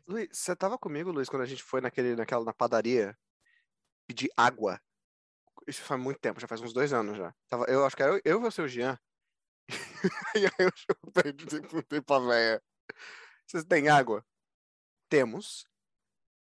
Luiz, 0.08 0.28
você 0.32 0.56
tava 0.56 0.78
comigo, 0.78 1.12
Luiz, 1.12 1.28
quando 1.28 1.42
a 1.42 1.46
gente 1.46 1.62
foi 1.62 1.82
naquele, 1.82 2.16
naquela, 2.16 2.42
na 2.42 2.54
padaria 2.54 3.14
pedir 4.08 4.30
água? 4.34 4.80
Isso 5.68 5.82
faz 5.82 6.00
muito 6.00 6.20
tempo, 6.20 6.40
já 6.40 6.48
faz 6.48 6.62
uns 6.62 6.72
dois 6.72 6.94
anos 6.94 7.18
já. 7.18 7.34
Tava, 7.50 7.64
eu 7.64 7.84
acho 7.84 7.94
que 7.94 8.02
era 8.02 8.12
eu, 8.12 8.20
eu 8.24 8.42
e 8.42 8.62
o 8.62 8.68
Jean. 8.68 8.98
e 10.36 10.46
aí 10.46 10.52
eu 10.58 11.12
perguntei 11.12 12.00
pra 12.00 12.18
véia, 12.20 12.62
vocês 13.46 13.64
têm 13.64 13.88
água? 13.88 14.24
Temos. 15.08 15.66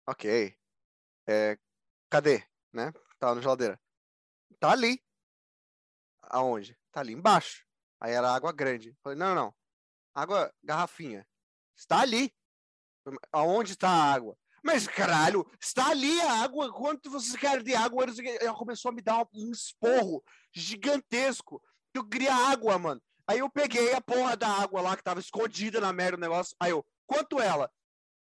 Ok. 0.07 0.57
É, 1.27 1.57
cadê? 2.09 2.43
Né? 2.71 2.91
Tá 3.19 3.33
na 3.33 3.41
geladeira. 3.41 3.79
Tá 4.59 4.71
ali. 4.71 5.03
Aonde? 6.23 6.77
Tá 6.91 7.01
ali 7.01 7.13
embaixo. 7.13 7.65
Aí 7.99 8.13
era 8.13 8.33
água 8.33 8.51
grande. 8.51 8.95
Falei, 9.01 9.17
não, 9.17 9.27
não, 9.27 9.35
não. 9.35 9.55
Água 10.13 10.53
garrafinha. 10.63 11.27
Está 11.75 12.01
ali. 12.01 12.33
Aonde 13.31 13.73
está 13.73 13.89
a 13.89 14.13
água? 14.13 14.37
Mas, 14.63 14.87
caralho, 14.87 15.45
está 15.61 15.89
ali 15.89 16.19
a 16.21 16.43
água. 16.43 16.73
Quanto 16.73 17.09
vocês 17.09 17.35
querem 17.35 17.63
de 17.63 17.75
água? 17.75 18.05
Ela 18.39 18.55
começou 18.55 18.89
a 18.89 18.93
me 18.93 19.01
dar 19.01 19.27
um 19.33 19.51
esporro 19.51 20.23
gigantesco. 20.51 21.61
Eu 21.93 22.07
queria 22.07 22.33
água, 22.33 22.77
mano. 22.79 23.01
Aí 23.27 23.39
eu 23.39 23.49
peguei 23.49 23.93
a 23.93 24.01
porra 24.01 24.37
da 24.37 24.47
água 24.47 24.81
lá 24.81 24.95
que 24.95 25.03
tava 25.03 25.19
escondida 25.19 25.81
na 25.81 25.91
merda 25.91 26.17
do 26.17 26.21
negócio. 26.21 26.55
Aí 26.59 26.71
eu, 26.71 26.85
quanto 27.07 27.39
ela? 27.39 27.69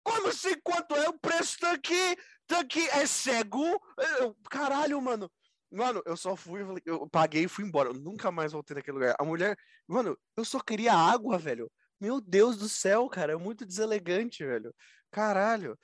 Como 0.03 0.27
assim, 0.27 0.55
quanto 0.63 0.95
é? 0.95 1.07
O 1.09 1.19
preço 1.19 1.59
tá 1.59 1.71
aqui, 1.71 2.17
tá 2.47 2.59
aqui, 2.59 2.87
é 2.89 3.05
cego? 3.05 3.79
Eu, 4.19 4.35
caralho, 4.49 5.01
mano. 5.01 5.31
Mano, 5.71 6.01
eu 6.05 6.17
só 6.17 6.35
fui, 6.35 6.61
eu 6.85 7.07
paguei 7.09 7.43
e 7.43 7.47
fui 7.47 7.63
embora. 7.63 7.89
Eu 7.89 7.93
nunca 7.93 8.31
mais 8.31 8.51
voltei 8.51 8.75
naquele 8.75 8.97
lugar. 8.97 9.15
A 9.19 9.23
mulher, 9.23 9.55
mano, 9.87 10.17
eu 10.35 10.43
só 10.43 10.59
queria 10.59 10.93
água, 10.93 11.37
velho. 11.37 11.71
Meu 12.01 12.19
Deus 12.19 12.57
do 12.57 12.67
céu, 12.67 13.07
cara, 13.07 13.33
é 13.33 13.35
muito 13.35 13.65
deselegante, 13.65 14.43
velho. 14.43 14.73
Caralho. 15.11 15.77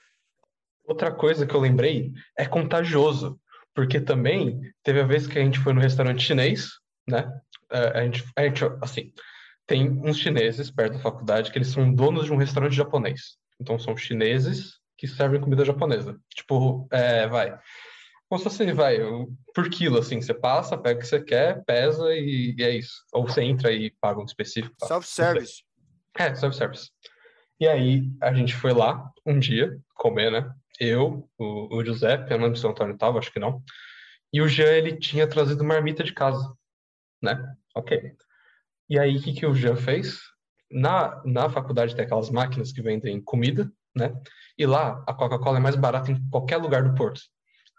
Outra 0.85 1.13
coisa 1.13 1.45
que 1.45 1.53
eu 1.53 1.59
lembrei 1.59 2.11
é 2.37 2.45
contagioso, 2.45 3.39
porque 3.73 3.99
também 3.99 4.59
teve 4.81 5.01
a 5.01 5.05
vez 5.05 5.27
que 5.27 5.37
a 5.37 5.43
gente 5.43 5.59
foi 5.59 5.73
no 5.73 5.81
restaurante 5.81 6.23
chinês, 6.23 6.69
né? 7.07 7.29
A 7.69 8.03
gente, 8.03 8.23
a 8.35 8.43
gente, 8.43 8.63
assim, 8.81 9.11
tem 9.67 9.89
uns 9.89 10.17
chineses 10.17 10.69
perto 10.69 10.93
da 10.93 10.99
faculdade 10.99 11.51
que 11.51 11.57
eles 11.57 11.69
são 11.69 11.93
donos 11.93 12.25
de 12.25 12.33
um 12.33 12.37
restaurante 12.37 12.75
japonês. 12.75 13.37
Então 13.59 13.79
são 13.79 13.95
chineses 13.97 14.79
que 14.97 15.07
servem 15.07 15.41
comida 15.41 15.65
japonesa. 15.65 16.19
Tipo, 16.33 16.87
é, 16.91 17.27
vai. 17.27 17.57
Como 18.29 18.39
se 18.39 18.43
fosse, 18.43 18.71
vai, 18.73 18.97
por 19.53 19.69
quilo, 19.69 19.99
assim, 19.99 20.19
você 20.19 20.33
passa, 20.33 20.77
pega 20.77 20.97
o 20.97 21.01
que 21.01 21.07
você 21.07 21.21
quer, 21.21 21.63
pesa 21.63 22.13
e, 22.13 22.55
e 22.57 22.63
é 22.63 22.71
isso. 22.71 22.93
Ou 23.13 23.27
você 23.27 23.41
entra 23.43 23.71
e 23.71 23.91
paga 24.01 24.19
um 24.19 24.25
específico. 24.25 24.75
Tá? 24.79 24.87
Self-service. 24.87 25.63
É, 26.17 26.33
self-service. 26.33 26.89
E 27.59 27.67
aí, 27.67 28.09
a 28.21 28.33
gente 28.33 28.55
foi 28.55 28.73
lá 28.73 29.09
um 29.25 29.39
dia 29.39 29.77
comer, 29.93 30.31
né? 30.31 30.51
Eu, 30.79 31.29
o, 31.37 31.77
o 31.77 31.85
Giuseppe, 31.85 32.31
eu 32.31 32.37
não 32.37 32.45
lembro 32.45 32.59
se 32.59 32.65
o 32.65 32.69
Antônio 32.69 32.97
tava, 32.97 33.19
acho 33.19 33.31
que 33.31 33.39
não. 33.39 33.63
E 34.33 34.41
o 34.41 34.47
Jean, 34.47 34.71
ele 34.71 34.97
tinha 34.97 35.27
trazido 35.27 35.63
marmita 35.63 36.03
de 36.03 36.13
casa, 36.13 36.51
né? 37.25 37.55
Ok. 37.75 38.13
E 38.89 38.99
aí, 38.99 39.17
o 39.17 39.21
que, 39.21 39.33
que 39.33 39.45
o 39.45 39.53
Jean 39.53 39.75
fez? 39.75 40.19
Na, 40.71 41.21
na 41.25 41.49
faculdade 41.49 41.95
tem 41.95 42.05
aquelas 42.05 42.29
máquinas 42.29 42.71
que 42.71 42.81
vendem 42.81 43.21
comida, 43.21 43.71
né? 43.95 44.13
E 44.57 44.65
lá, 44.65 45.03
a 45.07 45.13
Coca-Cola 45.13 45.57
é 45.57 45.61
mais 45.61 45.75
barata 45.75 46.11
em 46.11 46.29
qualquer 46.29 46.57
lugar 46.57 46.83
do 46.83 46.95
Porto. 46.95 47.21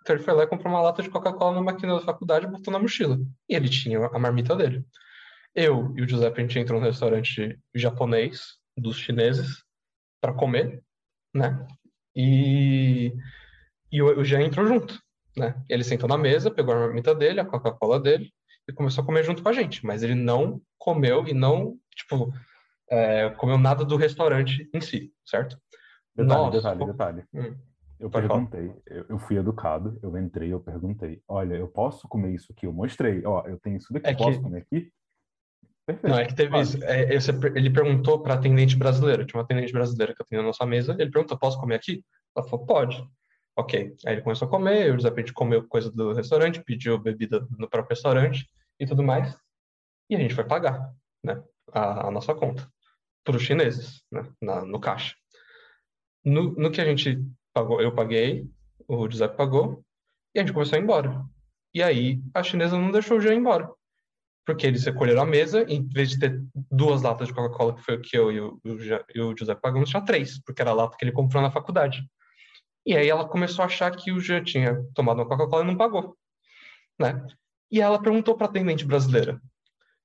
Então 0.03 0.14
ele 0.14 0.24
foi 0.24 0.34
lá 0.34 0.44
e 0.44 0.47
comprou 0.47 0.72
uma 0.72 0.82
lata 0.82 1.03
de 1.03 1.11
Coca-Cola 1.11 1.57
na 1.57 1.62
máquina 1.62 1.94
da 1.94 2.01
faculdade 2.01 2.47
e 2.47 2.49
botou 2.49 2.72
na 2.72 2.78
mochila. 2.78 3.18
E 3.49 3.55
ele 3.55 3.68
tinha 3.68 4.07
a 4.07 4.18
marmita 4.18 4.55
dele. 4.55 4.84
Eu 5.55 5.92
e 5.97 6.03
o 6.03 6.09
Giuseppe, 6.09 6.40
a 6.40 6.42
gente 6.42 6.59
entrou 6.59 6.80
no 6.80 6.86
restaurante 6.86 7.59
japonês 7.74 8.57
dos 8.76 8.99
chineses 8.99 9.64
para 10.20 10.34
comer, 10.34 10.82
né? 11.34 11.66
E, 12.14 13.12
e 13.90 14.03
o, 14.03 14.20
o 14.20 14.24
Jean 14.24 14.42
entrou 14.42 14.66
junto, 14.66 15.01
né? 15.36 15.61
Ele 15.68 15.82
sentou 15.82 16.09
na 16.09 16.18
mesa, 16.18 16.51
pegou 16.51 16.74
a 16.74 16.78
marmita 16.78 17.14
dele, 17.14 17.40
a 17.40 17.44
Coca-Cola 17.44 17.99
dele, 17.99 18.32
e 18.68 18.72
começou 18.72 19.02
a 19.02 19.06
comer 19.06 19.24
junto 19.24 19.42
com 19.42 19.48
a 19.48 19.52
gente. 19.52 19.84
Mas 19.84 20.02
ele 20.02 20.14
não 20.14 20.60
comeu 20.78 21.26
e 21.26 21.34
não, 21.34 21.76
tipo, 21.94 22.32
é, 22.90 23.30
comeu 23.30 23.58
nada 23.58 23.84
do 23.84 23.96
restaurante 23.96 24.68
em 24.72 24.80
si, 24.80 25.12
certo? 25.24 25.58
Detalhe, 26.14 26.40
Nossa. 26.40 26.56
detalhe, 26.56 26.86
detalhe. 26.86 27.24
Hum. 27.34 27.56
Eu 27.98 28.10
perguntei, 28.10 28.74
eu, 28.86 29.06
eu, 29.08 29.18
fui 29.18 29.38
educado, 29.38 29.98
eu 30.02 30.16
entrei, 30.18 30.52
eu 30.52 30.60
perguntei, 30.60 31.22
olha, 31.26 31.54
eu 31.54 31.66
posso 31.66 32.06
comer 32.06 32.34
isso 32.34 32.52
aqui? 32.52 32.66
Eu 32.66 32.72
mostrei, 32.72 33.24
ó, 33.24 33.42
eu 33.46 33.58
tenho 33.58 33.78
isso 33.78 33.90
daqui, 33.90 34.08
é 34.08 34.14
posso 34.14 34.36
que... 34.36 34.42
comer 34.44 34.58
aqui? 34.58 34.92
Perfeito. 35.86 36.12
Não, 36.12 36.18
é 36.18 36.26
que 36.26 36.34
teve 36.34 36.60
isso. 36.60 36.84
É, 36.84 37.14
ele 37.54 37.70
perguntou 37.70 38.20
para 38.20 38.34
atendente 38.34 38.76
brasileira, 38.76 39.24
tinha 39.24 39.38
uma 39.38 39.44
atendente 39.44 39.72
brasileira 39.72 40.14
que 40.14 40.20
atendia 40.20 40.42
na 40.42 40.48
nossa 40.48 40.66
mesa, 40.66 40.94
ele 40.98 41.10
perguntou, 41.10 41.38
posso 41.38 41.58
comer 41.58 41.76
aqui? 41.76 42.04
Ela 42.36 42.46
falou, 42.46 42.66
pode. 42.66 43.02
Ok. 43.57 43.96
Aí 44.04 44.14
ele 44.14 44.22
começou 44.22 44.46
a 44.46 44.50
comer, 44.50 44.90
o 44.90 44.94
Giuseppe 44.94 45.32
comeu 45.32 45.66
coisa 45.66 45.90
do 45.90 46.12
restaurante, 46.12 46.62
pediu 46.62 46.98
bebida 46.98 47.46
no 47.59 47.68
próprio 47.68 47.94
restaurante 47.94 48.46
e 48.78 48.86
tudo 48.86 49.02
mais, 49.02 49.34
e 50.11 50.14
a 50.14 50.18
gente 50.18 50.34
foi 50.34 50.44
pagar, 50.44 50.92
né, 51.24 51.42
a, 51.72 52.09
a 52.09 52.11
nossa 52.11 52.34
conta 52.34 52.70
para 53.24 53.36
os 53.36 53.42
chineses, 53.42 54.02
né, 54.12 54.30
na, 54.40 54.64
no 54.64 54.78
caixa. 54.78 55.16
No, 56.24 56.52
no 56.52 56.70
que 56.70 56.80
a 56.80 56.84
gente 56.84 57.18
pagou, 57.52 57.80
eu 57.80 57.94
paguei, 57.94 58.46
o 58.86 59.09
Giuseppe 59.11 59.36
pagou, 59.36 59.82
e 60.34 60.38
a 60.38 60.42
gente 60.42 60.52
começou 60.52 60.76
a 60.76 60.78
ir 60.80 60.82
embora. 60.82 61.24
E 61.74 61.82
aí 61.82 62.20
a 62.34 62.42
chinesa 62.42 62.78
não 62.78 62.90
deixou 62.90 63.16
o 63.16 63.20
Jean 63.20 63.34
ir 63.34 63.38
embora. 63.38 63.70
Porque 64.44 64.66
eles 64.66 64.84
recolheram 64.84 65.22
a 65.22 65.26
mesa, 65.26 65.64
em 65.68 65.84
vez 65.88 66.11
de 66.11 66.20
ter 66.20 66.40
duas 66.70 67.02
latas 67.02 67.28
de 67.28 67.34
Coca-Cola, 67.34 67.74
que 67.74 67.82
foi 67.82 67.96
o 67.96 68.00
que 68.00 68.16
eu 68.16 68.30
e 68.30 68.40
o, 68.40 68.61
e 69.14 69.20
o 69.20 69.36
Giuseppe 69.36 69.61
pagamos, 69.61 69.90
tinha 69.90 70.04
três, 70.04 70.40
porque 70.42 70.62
era 70.62 70.70
a 70.70 70.74
lata 70.74 70.96
que 70.96 71.04
ele 71.04 71.12
comprou 71.12 71.42
na 71.42 71.50
faculdade. 71.50 72.07
E 72.87 72.97
aí 72.97 73.09
ela 73.09 73.28
começou 73.28 73.64
a 73.64 73.66
achar 73.66 73.91
que 73.91 74.12
o 74.12 74.20
Jean 74.20 74.45
tinha 74.45 74.80
tomado 74.95 75.18
uma 75.18 75.26
Coca-Cola 75.26 75.64
e 75.64 75.66
não 75.66 75.76
pagou. 75.76 76.16
Né? 76.97 77.26
E 77.68 77.80
ela 77.80 78.01
perguntou 78.01 78.37
para 78.37 78.47
a 78.47 78.51
atendente 78.51 78.84
brasileira: 78.87 79.43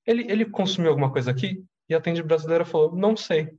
ele, 0.04 0.30
ele 0.30 0.44
consumiu 0.44 0.90
alguma 0.90 1.12
coisa 1.12 1.30
aqui? 1.30 1.64
E 1.88 1.94
a 1.94 1.98
atendente 1.98 2.26
brasileira 2.26 2.64
falou: 2.64 2.94
não 2.94 3.16
sei. 3.16 3.56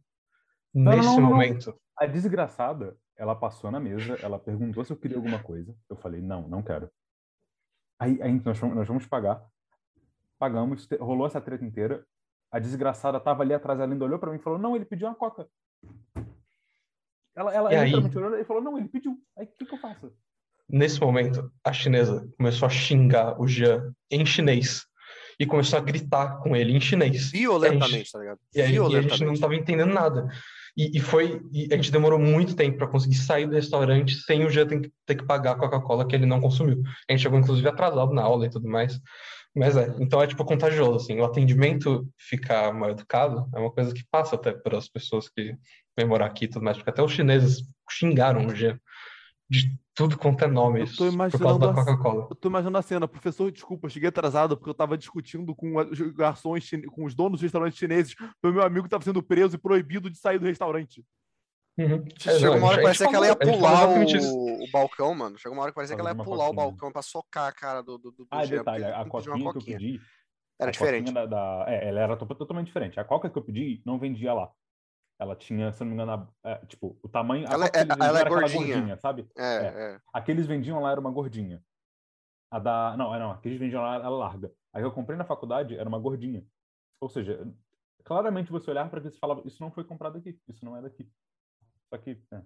Não, 0.73 0.91
Nesse 0.91 1.07
não, 1.07 1.21
não, 1.21 1.29
momento. 1.29 1.73
A 1.97 2.05
desgraçada, 2.05 2.97
ela 3.15 3.33
passou 3.33 3.71
na 3.71 3.79
mesa, 3.79 4.17
ela 4.21 4.37
perguntou 4.37 4.83
se 4.83 4.91
eu 4.91 4.97
queria 4.97 5.15
alguma 5.15 5.41
coisa. 5.41 5.73
Eu 5.89 5.95
falei: 5.95 6.21
não, 6.21 6.47
não 6.49 6.61
quero. 6.61 6.91
Aí, 7.97 8.21
aí 8.21 8.41
nós, 8.43 8.59
vamos, 8.59 8.75
nós 8.75 8.87
vamos 8.87 9.07
pagar. 9.07 9.41
Pagamos, 10.37 10.85
rolou 10.99 11.27
essa 11.27 11.39
treta 11.39 11.63
inteira. 11.63 12.05
A 12.51 12.59
desgraçada 12.59 13.21
tava 13.21 13.41
ali 13.41 13.53
atrás, 13.53 13.79
ela 13.79 13.91
ainda 13.91 14.03
olhou 14.03 14.19
para 14.19 14.31
mim 14.31 14.37
e 14.37 14.41
falou: 14.41 14.59
não, 14.59 14.75
ele 14.75 14.83
pediu 14.83 15.07
uma 15.07 15.15
coca. 15.15 15.47
Ela, 17.35 17.53
ela 17.53 17.69
literalmente 17.69 18.17
olhou 18.17 18.39
e 18.39 18.45
falou: 18.45 18.63
não, 18.63 18.77
ele 18.77 18.87
pediu. 18.87 19.17
Aí 19.37 19.45
o 19.45 19.49
que, 19.49 19.65
que 19.65 19.73
eu 19.73 19.79
faço? 19.79 20.11
Nesse 20.69 20.99
momento, 20.99 21.51
a 21.63 21.73
chinesa 21.73 22.27
começou 22.37 22.65
a 22.65 22.69
xingar 22.69 23.39
o 23.39 23.47
Jean 23.47 23.93
em 24.09 24.25
chinês 24.25 24.85
e 25.39 25.45
começou 25.45 25.77
a 25.77 25.81
gritar 25.81 26.39
com 26.39 26.55
ele 26.55 26.75
em 26.75 26.79
chinês. 26.79 27.31
Violentamente, 27.31 27.91
gente, 27.91 28.11
tá 28.11 28.19
ligado? 28.19 28.39
E, 28.55 28.61
aí, 28.61 28.75
e 28.75 28.95
a 28.97 29.01
gente 29.01 29.23
não 29.25 29.33
estava 29.33 29.55
entendendo 29.55 29.93
nada. 29.93 30.27
E, 30.75 30.97
e, 30.97 30.99
foi. 30.99 31.41
E 31.51 31.67
a 31.71 31.75
gente 31.75 31.91
demorou 31.91 32.17
muito 32.17 32.55
tempo 32.55 32.77
para 32.77 32.87
conseguir 32.87 33.15
sair 33.15 33.45
do 33.45 33.53
restaurante 33.53 34.15
sem 34.15 34.45
o 34.45 34.49
Jean 34.49 34.67
ter, 34.67 34.91
ter 35.05 35.15
que 35.15 35.25
pagar 35.25 35.51
a 35.51 35.55
Coca-Cola 35.55 36.07
que 36.07 36.15
ele 36.15 36.25
não 36.25 36.41
consumiu. 36.41 36.81
A 37.07 37.11
gente 37.11 37.21
chegou, 37.21 37.37
inclusive, 37.39 37.67
atrasado 37.67 38.13
na 38.13 38.23
aula 38.23 38.45
e 38.45 38.49
tudo 38.49 38.67
mais. 38.67 38.99
Mas 39.55 39.77
é, 39.77 39.93
então 39.99 40.21
é 40.21 40.27
tipo 40.27 40.43
contagioso, 40.43 40.95
assim. 40.95 41.19
O 41.19 41.25
atendimento 41.25 42.07
ficar 42.17 42.73
mal 42.73 42.89
educado 42.89 43.47
é 43.53 43.59
uma 43.59 43.71
coisa 43.71 43.93
que 43.93 44.03
passa 44.09 44.35
até 44.35 44.51
para 44.51 44.77
as 44.77 44.89
pessoas 44.89 45.29
que 45.29 45.55
vêm 45.95 46.07
morar 46.07 46.25
aqui 46.25 46.45
e 46.45 46.47
tudo 46.47 46.63
mais, 46.63 46.77
porque 46.77 46.89
até 46.89 47.03
os 47.03 47.11
chineses 47.11 47.63
xingaram 47.89 48.47
o 48.47 48.55
Jean 48.55 48.79
de 49.49 49.77
tudo 49.93 50.17
quanto 50.17 50.43
é 50.43 50.47
nome. 50.47 50.81
Eu 50.81 50.95
tô 50.95 51.07
imaginando 51.07 51.69
a, 51.69 51.73
Coca-Cola. 51.73 52.27
Eu 52.29 52.35
tô 52.35 52.49
imaginando 52.49 52.77
a 52.77 52.81
cena, 52.81 53.07
professor, 53.07 53.51
desculpa, 53.51 53.87
cheguei 53.89 54.09
atrasado 54.09 54.57
porque 54.57 54.69
eu 54.69 54.73
tava 54.73 54.97
discutindo 54.97 55.53
com 55.53 55.77
os 55.77 55.99
garçons, 56.13 56.71
com 56.91 57.05
os 57.05 57.13
donos 57.13 57.33
dos 57.33 57.41
restaurantes 57.41 57.77
chineses, 57.77 58.15
meu 58.43 58.63
amigo 58.63 58.89
tava 58.89 59.03
sendo 59.03 59.21
preso 59.21 59.55
e 59.55 59.59
proibido 59.59 60.09
de 60.09 60.17
sair 60.17 60.39
do 60.39 60.45
restaurante. 60.45 61.05
Uhum. 61.77 62.05
Chegou 62.19 62.57
uma 62.57 62.67
hora 62.67 62.77
que 62.77 62.83
parecia 62.83 63.07
que 63.07 63.15
ela 63.15 63.27
ia 63.27 63.35
pular 63.35 63.89
o, 63.89 64.63
o, 64.63 64.71
balcão, 64.71 65.15
mano. 65.15 65.37
Chegou 65.39 65.57
uma 65.57 65.63
hora 65.63 65.71
que 65.71 65.75
parecia 65.75 65.95
que 65.95 66.01
ela 66.01 66.11
ia 66.11 66.15
pular 66.15 66.49
o 66.49 66.53
balcão 66.53 66.91
pra 66.91 67.01
socar 67.01 67.47
a 67.47 67.51
cara 67.51 67.81
do, 67.81 67.97
do, 67.97 68.11
do 68.11 68.27
Ah, 68.29 68.45
detalhe, 68.45 68.85
a 68.85 69.05
coquinha 69.05 69.51
que 69.51 69.57
eu 69.57 69.63
pedi... 69.63 70.01
Era 70.59 70.71
diferente. 70.71 71.11
Da, 71.11 71.25
da, 71.25 71.65
é, 71.67 71.89
ela 71.89 71.99
era 71.99 72.15
totalmente 72.15 72.67
diferente. 72.67 72.99
A 72.99 73.03
coca 73.03 73.29
que 73.29 73.37
eu 73.37 73.43
pedi 73.43 73.81
não 73.85 73.97
vendia 73.97 74.33
lá. 74.33 74.51
Ela 75.19 75.35
tinha, 75.35 75.71
se 75.71 75.81
não 75.81 75.87
me 75.87 75.93
engano, 75.93 76.27
é, 76.43 76.55
tipo, 76.65 76.97
o 77.01 77.09
tamanho. 77.09 77.45
Ela, 77.47 77.65
é, 77.67 78.05
ela 78.05 78.19
é 78.19 78.25
gordinha. 78.25 78.75
gordinha. 78.75 78.97
sabe? 78.97 79.27
É, 79.37 79.43
é. 79.43 79.67
é. 79.67 80.01
Aqueles 80.13 80.45
vendiam 80.45 80.79
lá 80.79 80.91
era 80.91 80.99
uma 80.99 81.11
gordinha. 81.11 81.63
A 82.51 82.59
da. 82.59 82.95
Não, 82.97 83.13
é, 83.13 83.19
não, 83.19 83.31
aqueles 83.31 83.59
vendiam 83.59 83.81
lá 83.81 83.95
era 83.95 84.09
larga. 84.09 84.51
A 84.71 84.79
que 84.79 84.85
eu 84.85 84.91
comprei 84.91 85.17
na 85.17 85.25
faculdade 85.25 85.75
era 85.75 85.87
uma 85.87 85.99
gordinha. 85.99 86.45
Ou 86.99 87.09
seja, 87.09 87.47
claramente 88.03 88.51
você 88.51 88.69
olhar 88.69 88.89
para 88.89 88.99
isso 88.99 89.17
e 89.17 89.19
falava: 89.19 89.41
Isso 89.45 89.61
não 89.61 89.71
foi 89.71 89.83
comprado 89.83 90.17
aqui, 90.17 90.39
isso 90.47 90.63
não 90.65 90.75
é 90.75 90.81
daqui. 90.81 91.09
Só 91.93 91.97
que. 91.99 92.19
É. 92.31 92.41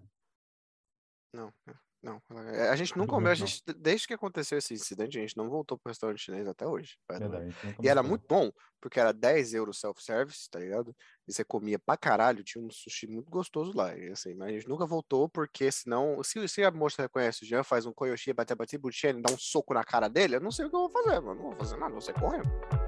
Não, 1.34 1.54
é. 1.68 1.74
Não, 2.04 2.22
é, 2.54 2.70
a 2.70 2.76
gente 2.76 2.96
não 2.96 3.08
comeu, 3.08 3.32
a 3.32 3.36
gente, 3.36 3.62
desde 3.76 4.08
que 4.08 4.14
aconteceu 4.14 4.58
esse 4.58 4.74
incidente, 4.74 5.18
a 5.18 5.22
gente 5.22 5.36
não 5.36 5.50
voltou 5.50 5.78
pro 5.78 5.90
restaurante 5.90 6.22
chinês 6.22 6.48
até 6.48 6.66
hoje. 6.66 6.96
Verdade, 7.10 7.54
e 7.82 7.90
era 7.90 8.04
muito 8.04 8.26
bom, 8.30 8.52
porque 8.80 9.00
era 9.00 9.12
10 9.12 9.56
euros 9.56 9.80
self-service, 9.80 10.48
tá 10.50 10.60
ligado? 10.60 10.96
E 11.28 11.34
você 11.34 11.44
comia 11.44 11.80
pra 11.80 11.98
caralho, 11.98 12.44
tinha 12.44 12.64
um 12.64 12.70
sushi 12.70 13.08
muito 13.08 13.32
gostoso 13.32 13.76
lá. 13.76 13.98
E 13.98 14.10
assim, 14.10 14.36
mas 14.36 14.50
a 14.50 14.52
gente 14.52 14.70
nunca 14.70 14.86
voltou, 14.86 15.28
porque 15.28 15.72
senão, 15.72 16.24
se, 16.24 16.48
se 16.48 16.64
a 16.64 16.70
moça 16.70 17.02
reconhece 17.02 17.44
o 17.44 17.48
Jean, 17.48 17.64
faz 17.64 17.86
um 17.88 17.92
koyoshi, 17.92 18.32
bate 18.32 18.54
bate 18.54 18.78
buchene, 18.78 19.22
dá 19.22 19.34
um 19.34 19.38
soco 19.38 19.74
na 19.74 19.84
cara 19.84 20.08
dele, 20.08 20.36
eu 20.36 20.42
não 20.42 20.52
sei 20.52 20.66
o 20.66 20.70
que 20.70 20.76
eu 20.76 20.88
vou 20.88 20.92
fazer, 20.92 21.20
mano. 21.20 21.42
Não 21.42 21.50
vou 21.50 21.58
fazer 21.58 21.78
nada, 21.78 21.96
você 21.96 22.14
correndo. 22.14 22.87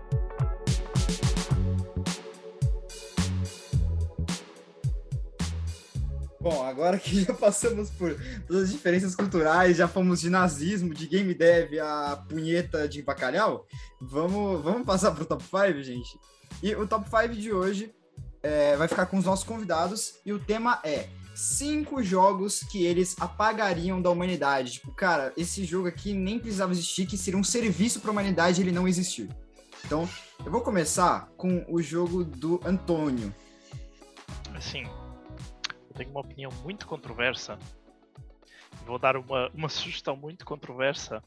Bom, 6.42 6.64
agora 6.64 6.98
que 6.98 7.22
já 7.24 7.34
passamos 7.34 7.90
por 7.90 8.16
todas 8.48 8.64
as 8.64 8.72
diferenças 8.72 9.16
culturais, 9.16 9.76
já 9.76 9.88
fomos 9.88 10.22
de 10.22 10.30
nazismo, 10.30 10.94
de 10.94 11.06
game 11.06 11.34
dev 11.34 11.80
a 11.80 12.16
punheta 12.30 12.88
de 12.88 13.02
bacalhau, 13.02 13.68
vamos, 14.00 14.64
vamos 14.64 14.86
passar 14.86 15.12
pro 15.12 15.26
top 15.26 15.44
5, 15.44 15.84
gente? 15.84 16.18
E 16.64 16.74
o 16.76 16.88
top 16.88 17.10
5 17.10 17.36
de 17.36 17.52
hoje 17.52 17.94
é, 18.42 18.76
vai 18.78 18.88
ficar 18.88 19.06
com 19.08 19.18
os 19.18 19.26
nossos 19.26 19.46
convidados 19.46 20.16
e 20.26 20.32
o 20.32 20.40
tema 20.40 20.80
é 20.84 21.10
cinco 21.36 22.02
jogos 22.02 22.62
que 22.64 22.86
eles 22.86 23.16
apagariam 23.20 24.02
da 24.02 24.10
humanidade. 24.10 24.74
Tipo, 24.74 24.92
cara, 24.94 25.34
esse 25.36 25.64
jogo 25.66 25.88
aqui 25.88 26.14
nem 26.14 26.40
precisava 26.40 26.72
existir, 26.72 27.06
que 27.06 27.18
seria 27.18 27.40
um 27.40 27.44
serviço 27.44 28.00
para 28.00 28.10
a 28.10 28.14
humanidade 28.14 28.62
ele 28.62 28.72
não 28.72 28.88
existir. 28.88 29.30
Então, 29.86 30.08
eu 30.46 30.52
vou 30.52 30.62
começar 30.62 31.30
com 31.38 31.66
o 31.70 31.82
jogo 31.82 32.24
do 32.24 32.60
Antônio. 32.66 33.34
Eu 34.54 34.62
tenho 36.00 36.12
uma 36.12 36.22
opinião 36.22 36.50
muito 36.64 36.88
controversa. 36.88 37.60
Vou 38.86 38.97
dar 38.97 39.18
uma, 39.18 39.50
uma 39.50 39.68
sugestão 39.70 40.16
muito 40.16 40.45
controversa. 40.45 41.22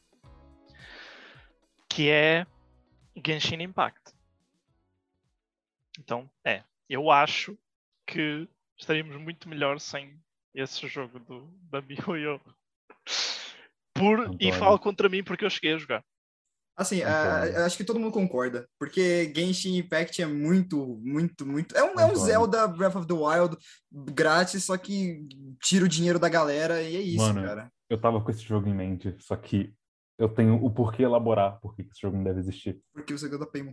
Que 1.89 2.09
é 2.09 2.47
Genshin 3.25 3.63
Impact. 3.63 4.15
Então, 5.99 6.29
é. 6.43 6.65
Eu 6.89 7.11
acho 7.11 7.57
que 8.07 8.49
estaríamos 8.79 9.17
muito 9.17 9.47
melhor 9.47 9.79
sem 9.79 10.19
esse 10.55 10.89
jogo 10.89 11.19
do 11.19 11.43
Bambi 11.71 11.97
Yo. 11.97 12.41
Por, 13.95 14.35
e 14.41 14.53
falo 14.53 14.79
contra 14.79 15.09
mim 15.09 15.23
porque 15.23 15.45
eu 15.45 15.51
cheguei 15.51 15.75
a 15.75 15.79
jogar. 15.79 16.05
Assim, 16.77 17.03
Antônio. 17.03 17.59
a- 17.59 17.63
a- 17.63 17.67
acho 17.67 17.77
que 17.77 17.85
todo 17.85 18.01
mundo 18.01 18.13
concorda, 18.13 18.67
porque 18.79 19.31
Genshin 19.37 19.77
Impact 19.77 20.23
é 20.23 20.27
muito, 20.27 20.99
muito, 21.05 21.45
muito. 21.47 21.77
É 21.77 21.83
um, 21.85 22.01
é 22.01 22.07
um. 22.07 22.15
Zelda 22.17 22.67
Breath 22.67 22.97
of 22.97 23.07
the 23.07 23.13
Wild 23.15 23.57
grátis, 23.93 24.65
só 24.65 24.77
que 24.79 25.27
tira 25.63 25.85
o 25.85 25.89
dinheiro 25.89 26.19
da 26.19 26.29
galera 26.31 26.83
e 26.83 26.97
é 26.97 27.01
isso, 27.01 27.19
Mano, 27.19 27.43
cara. 27.43 27.71
Eu 27.91 28.01
tava 28.01 28.23
com 28.25 28.31
esse 28.31 28.41
jogo 28.43 28.67
em 28.69 28.75
mente, 28.75 29.15
só 29.21 29.37
que 29.37 29.75
eu 30.19 30.29
tenho 30.29 30.55
o 30.65 30.71
porquê 30.73 31.03
elaborar 31.03 31.61
por 31.61 31.75
que 31.77 31.83
esse 31.83 32.01
jogo 32.01 32.17
não 32.17 32.25
deve 32.25 32.41
existir. 32.41 32.81
Porque 32.95 33.13
você 33.13 33.27
ganhou 33.29 33.41
da 33.41 33.47
Paymon. 33.47 33.73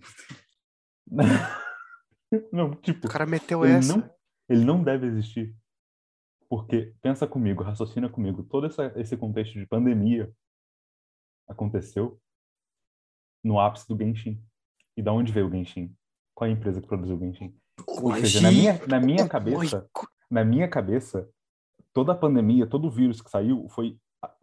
Não, 2.53 2.75
tipo, 2.75 3.07
O 3.07 3.09
cara 3.09 3.25
meteu 3.25 3.65
ele 3.65 3.73
essa. 3.75 3.97
não, 3.97 4.09
ele 4.47 4.63
não 4.63 4.83
deve 4.83 5.07
existir. 5.07 5.55
Porque, 6.47 6.93
pensa 7.01 7.25
comigo, 7.27 7.63
raciocina 7.63 8.07
comigo, 8.09 8.43
todo 8.43 8.67
essa, 8.67 8.93
esse 8.95 9.17
contexto 9.17 9.57
de 9.57 9.65
pandemia 9.65 10.31
aconteceu 11.47 12.19
no 13.43 13.59
ápice 13.59 13.87
do 13.87 13.97
Genshin. 13.97 14.41
E 14.97 15.01
da 15.01 15.13
onde 15.13 15.31
veio 15.31 15.47
o 15.47 15.51
Genshin? 15.51 15.93
Qual 16.35 16.47
é 16.47 16.51
a 16.51 16.53
empresa 16.53 16.81
que 16.81 16.87
produziu 16.87 17.15
o 17.15 17.19
Genshin? 17.19 17.55
Ou 17.87 18.15
seja, 18.15 18.41
na 18.41 18.51
minha, 18.51 18.81
na 18.87 18.99
minha 18.99 19.27
cabeça, 19.27 19.87
na 20.29 20.43
minha 20.43 20.67
cabeça, 20.67 21.29
toda 21.93 22.11
a 22.11 22.15
pandemia, 22.15 22.67
todo 22.67 22.85
o 22.85 22.91
vírus 22.91 23.21
que 23.21 23.29
saiu 23.29 23.67
foi 23.69 23.97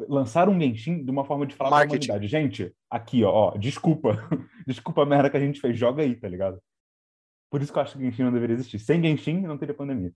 lançar 0.09 0.49
um 0.49 0.59
Genshin 0.59 1.05
de 1.05 1.11
uma 1.11 1.24
forma 1.24 1.47
de 1.47 1.55
falar 1.55 1.70
pra 1.70 1.78
Marketing. 1.78 2.11
humanidade. 2.11 2.30
Gente, 2.30 2.74
aqui, 2.90 3.22
ó, 3.24 3.30
ó, 3.30 3.59
desculpa. 3.59 4.16
desculpa 4.66 5.03
a 5.03 5.07
merda 5.07 5.30
que 5.30 5.36
a 5.36 5.40
gente 5.40 5.61
fez, 5.61 5.78
joga 5.78 6.03
aí, 6.03 6.14
tá 6.14 6.28
ligado? 6.28 6.59
Por 7.51 7.62
isso 7.62 7.72
que 7.72 7.78
eu 7.78 7.82
acho 7.82 7.97
que 7.97 8.05
Genshin 8.05 8.24
não 8.24 8.32
deveria 8.32 8.55
existir. 8.55 8.78
Sem 8.78 9.03
Genshin, 9.03 9.40
não 9.42 9.59
teria 9.59 9.74
pandemia. 9.74 10.12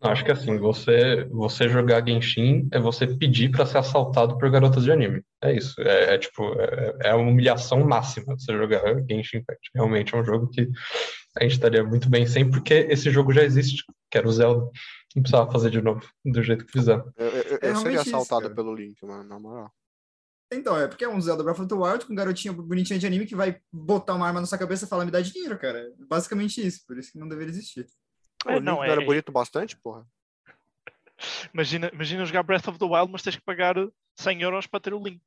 Acho 0.00 0.24
que 0.24 0.30
assim, 0.30 0.56
você, 0.58 1.24
você 1.30 1.68
jogar 1.68 2.06
Genshin 2.06 2.68
é 2.72 2.78
você 2.78 3.04
pedir 3.06 3.50
pra 3.50 3.66
ser 3.66 3.78
assaltado 3.78 4.38
por 4.38 4.48
garotas 4.48 4.84
de 4.84 4.92
anime. 4.92 5.22
É 5.42 5.52
isso. 5.52 5.74
É, 5.80 6.14
é 6.14 6.18
tipo, 6.18 6.44
é, 6.60 6.96
é 7.04 7.10
a 7.10 7.16
humilhação 7.16 7.84
máxima 7.84 8.38
você 8.38 8.52
jogar 8.52 8.80
Genshin 9.08 9.38
Impact. 9.38 9.70
Realmente 9.74 10.14
é 10.14 10.18
um 10.18 10.24
jogo 10.24 10.48
que 10.50 10.68
a 11.36 11.42
gente 11.42 11.52
estaria 11.52 11.82
muito 11.82 12.08
bem 12.08 12.26
sem, 12.26 12.48
porque 12.48 12.74
esse 12.88 13.10
jogo 13.10 13.32
já 13.32 13.42
existe, 13.42 13.82
que 14.10 14.18
era 14.18 14.28
o 14.28 14.32
Zelda. 14.32 14.70
Não 15.16 15.22
precisava 15.22 15.50
fazer 15.50 15.70
de 15.70 15.82
novo, 15.82 16.06
do 16.24 16.42
jeito 16.44 16.64
que 16.64 16.70
fizeram. 16.72 17.10
Eu, 17.16 17.26
eu- 17.26 17.58
eu 17.62 17.70
É 17.72 17.74
seria 17.74 18.00
isso, 18.00 18.10
assaltado 18.10 18.42
cara. 18.42 18.54
pelo 18.54 18.74
Link, 18.74 19.04
mano, 19.04 19.24
na 19.28 19.38
moral. 19.38 19.70
Então, 20.52 20.78
é 20.78 20.86
porque 20.86 21.04
é 21.04 21.08
um 21.08 21.20
Zelda 21.20 21.42
Breath 21.42 21.58
of 21.58 21.68
the 21.68 21.74
Wild 21.74 22.06
com 22.06 22.12
um 22.12 22.16
garotinho 22.16 22.54
bonitinho 22.54 22.98
de 23.00 23.06
anime 23.06 23.26
que 23.26 23.34
vai 23.36 23.58
botar 23.72 24.14
uma 24.14 24.26
arma 24.26 24.40
na 24.40 24.46
sua 24.46 24.56
cabeça 24.58 24.84
e 24.84 24.88
falar 24.88 25.04
me 25.04 25.10
dá 25.10 25.20
dinheiro, 25.20 25.58
cara. 25.58 25.78
É 25.80 25.90
Basicamente 26.08 26.64
isso, 26.64 26.84
por 26.86 26.96
isso 26.98 27.10
que 27.12 27.18
não 27.18 27.28
deveria 27.28 27.50
existir. 27.50 27.84
O 28.46 28.50
É, 28.50 28.54
Link 28.54 28.64
não, 28.64 28.82
é- 28.84 28.90
era 28.90 29.02
é- 29.02 29.04
bonito 29.06 29.32
bastante, 29.32 29.76
porra. 29.76 30.06
Imagina, 31.52 31.90
imagina 31.92 32.24
jogar 32.24 32.42
Breath 32.44 32.68
of 32.68 32.78
the 32.78 32.84
Wild, 32.84 33.10
mas 33.10 33.22
tens 33.22 33.34
que 33.36 33.42
pagar 33.42 33.74
100 34.16 34.42
euros 34.42 34.66
para 34.66 34.78
ter 34.80 34.94
o 34.94 35.02
link. 35.02 35.20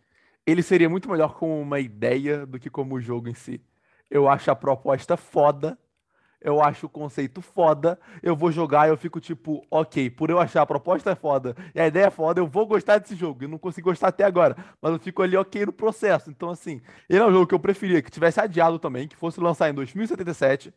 ele 0.46 0.64
seria 0.64 0.90
muito 0.90 1.10
melhor 1.10 1.34
como 1.36 1.60
uma 1.60 1.80
ideia 1.80 2.46
do 2.46 2.58
que 2.58 2.70
como 2.70 2.96
o 2.96 3.02
jogo 3.02 3.28
em 3.28 3.34
si. 3.34 3.62
Eu 4.10 4.30
acho 4.30 4.50
a 4.50 4.56
proposta 4.56 5.18
foda. 5.18 5.78
Eu 6.40 6.62
acho 6.62 6.86
o 6.86 6.90
conceito 6.90 7.42
foda. 7.42 8.00
Eu 8.24 8.36
vou 8.36 8.52
jogar 8.52 8.88
e 8.88 8.92
eu 8.92 8.98
fico 8.98 9.20
tipo, 9.20 9.66
ok, 9.70 10.10
por 10.10 10.30
eu 10.30 10.40
achar 10.40 10.62
a 10.62 10.66
proposta 10.66 11.16
foda 11.16 11.56
e 11.74 11.82
a 11.82 11.88
ideia 11.88 12.06
é 12.06 12.10
foda, 12.12 12.40
eu 12.40 12.48
vou 12.48 12.66
gostar 12.66 13.00
desse 13.00 13.16
jogo. 13.16 13.44
Eu 13.44 13.50
não 13.50 13.58
consigo 13.58 13.90
gostar 13.90 14.10
até 14.10 14.24
agora, 14.24 14.56
mas 14.82 14.94
eu 14.94 15.00
fico 15.00 15.22
ali 15.22 15.36
ok 15.36 15.66
no 15.66 15.74
processo. 15.74 16.30
Então, 16.30 16.50
assim, 16.50 16.80
ele 17.10 17.20
é 17.20 17.26
um 17.26 17.32
jogo 17.32 17.48
que 17.48 17.56
eu 17.56 17.60
preferia 17.60 18.02
que 18.02 18.12
tivesse 18.12 18.40
adiado 18.40 18.80
também, 18.80 19.08
que 19.08 19.16
fosse 19.16 19.40
lançar 19.42 19.70
em 19.70 19.74
2077 19.74 20.74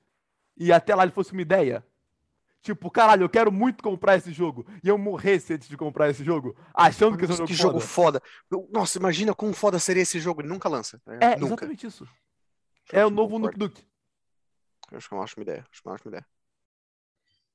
e 0.57 0.73
até 0.73 0.95
lá 0.95 1.05
ele 1.05 1.13
fosse 1.13 1.33
uma 1.33 1.43
ideia. 1.43 1.85
Tipo, 2.63 2.91
caralho, 2.91 3.23
eu 3.25 3.29
quero 3.29 3.51
muito 3.51 3.83
comprar 3.83 4.17
esse 4.17 4.33
jogo. 4.33 4.67
E 4.85 4.89
eu 4.89 4.99
morresse 4.99 5.55
antes 5.55 5.69
de 5.69 5.77
comprar 5.77 6.11
esse 6.11 6.23
jogo, 6.23 6.55
achando 6.75 7.17
que 7.17 7.25
esse 7.25 7.33
é 7.33 7.37
um 7.37 7.39
Nossa, 7.39 7.47
jogo 7.47 7.47
que 7.49 7.55
jogo 7.55 7.81
foda. 7.81 8.21
foda. 8.21 8.23
Eu- 8.51 8.69
Nossa, 8.73 8.99
imagina 8.99 9.35
como 9.35 9.53
foda 9.55 9.79
seria 9.79 10.03
esse 10.03 10.21
jogo. 10.21 10.43
Ele 10.43 10.49
nunca 10.49 10.69
lança. 10.69 11.01
né? 11.07 11.19
É, 11.23 11.31
nunca. 11.37 11.47
exatamente 11.47 11.87
isso. 11.87 12.07
É 12.93 13.05
o 13.05 13.11
novo. 13.11 13.39
Nuke 13.39 13.59
Duke. 13.59 13.83
Acho 14.93 15.09
que 15.09 15.15
é 15.15 15.17
uma 15.17 15.23
ótima 15.23 15.43
ideia. 15.43 15.67
Acho 15.73 15.81
uma 15.85 15.95
ótima 15.95 16.11
ideia. 16.11 16.27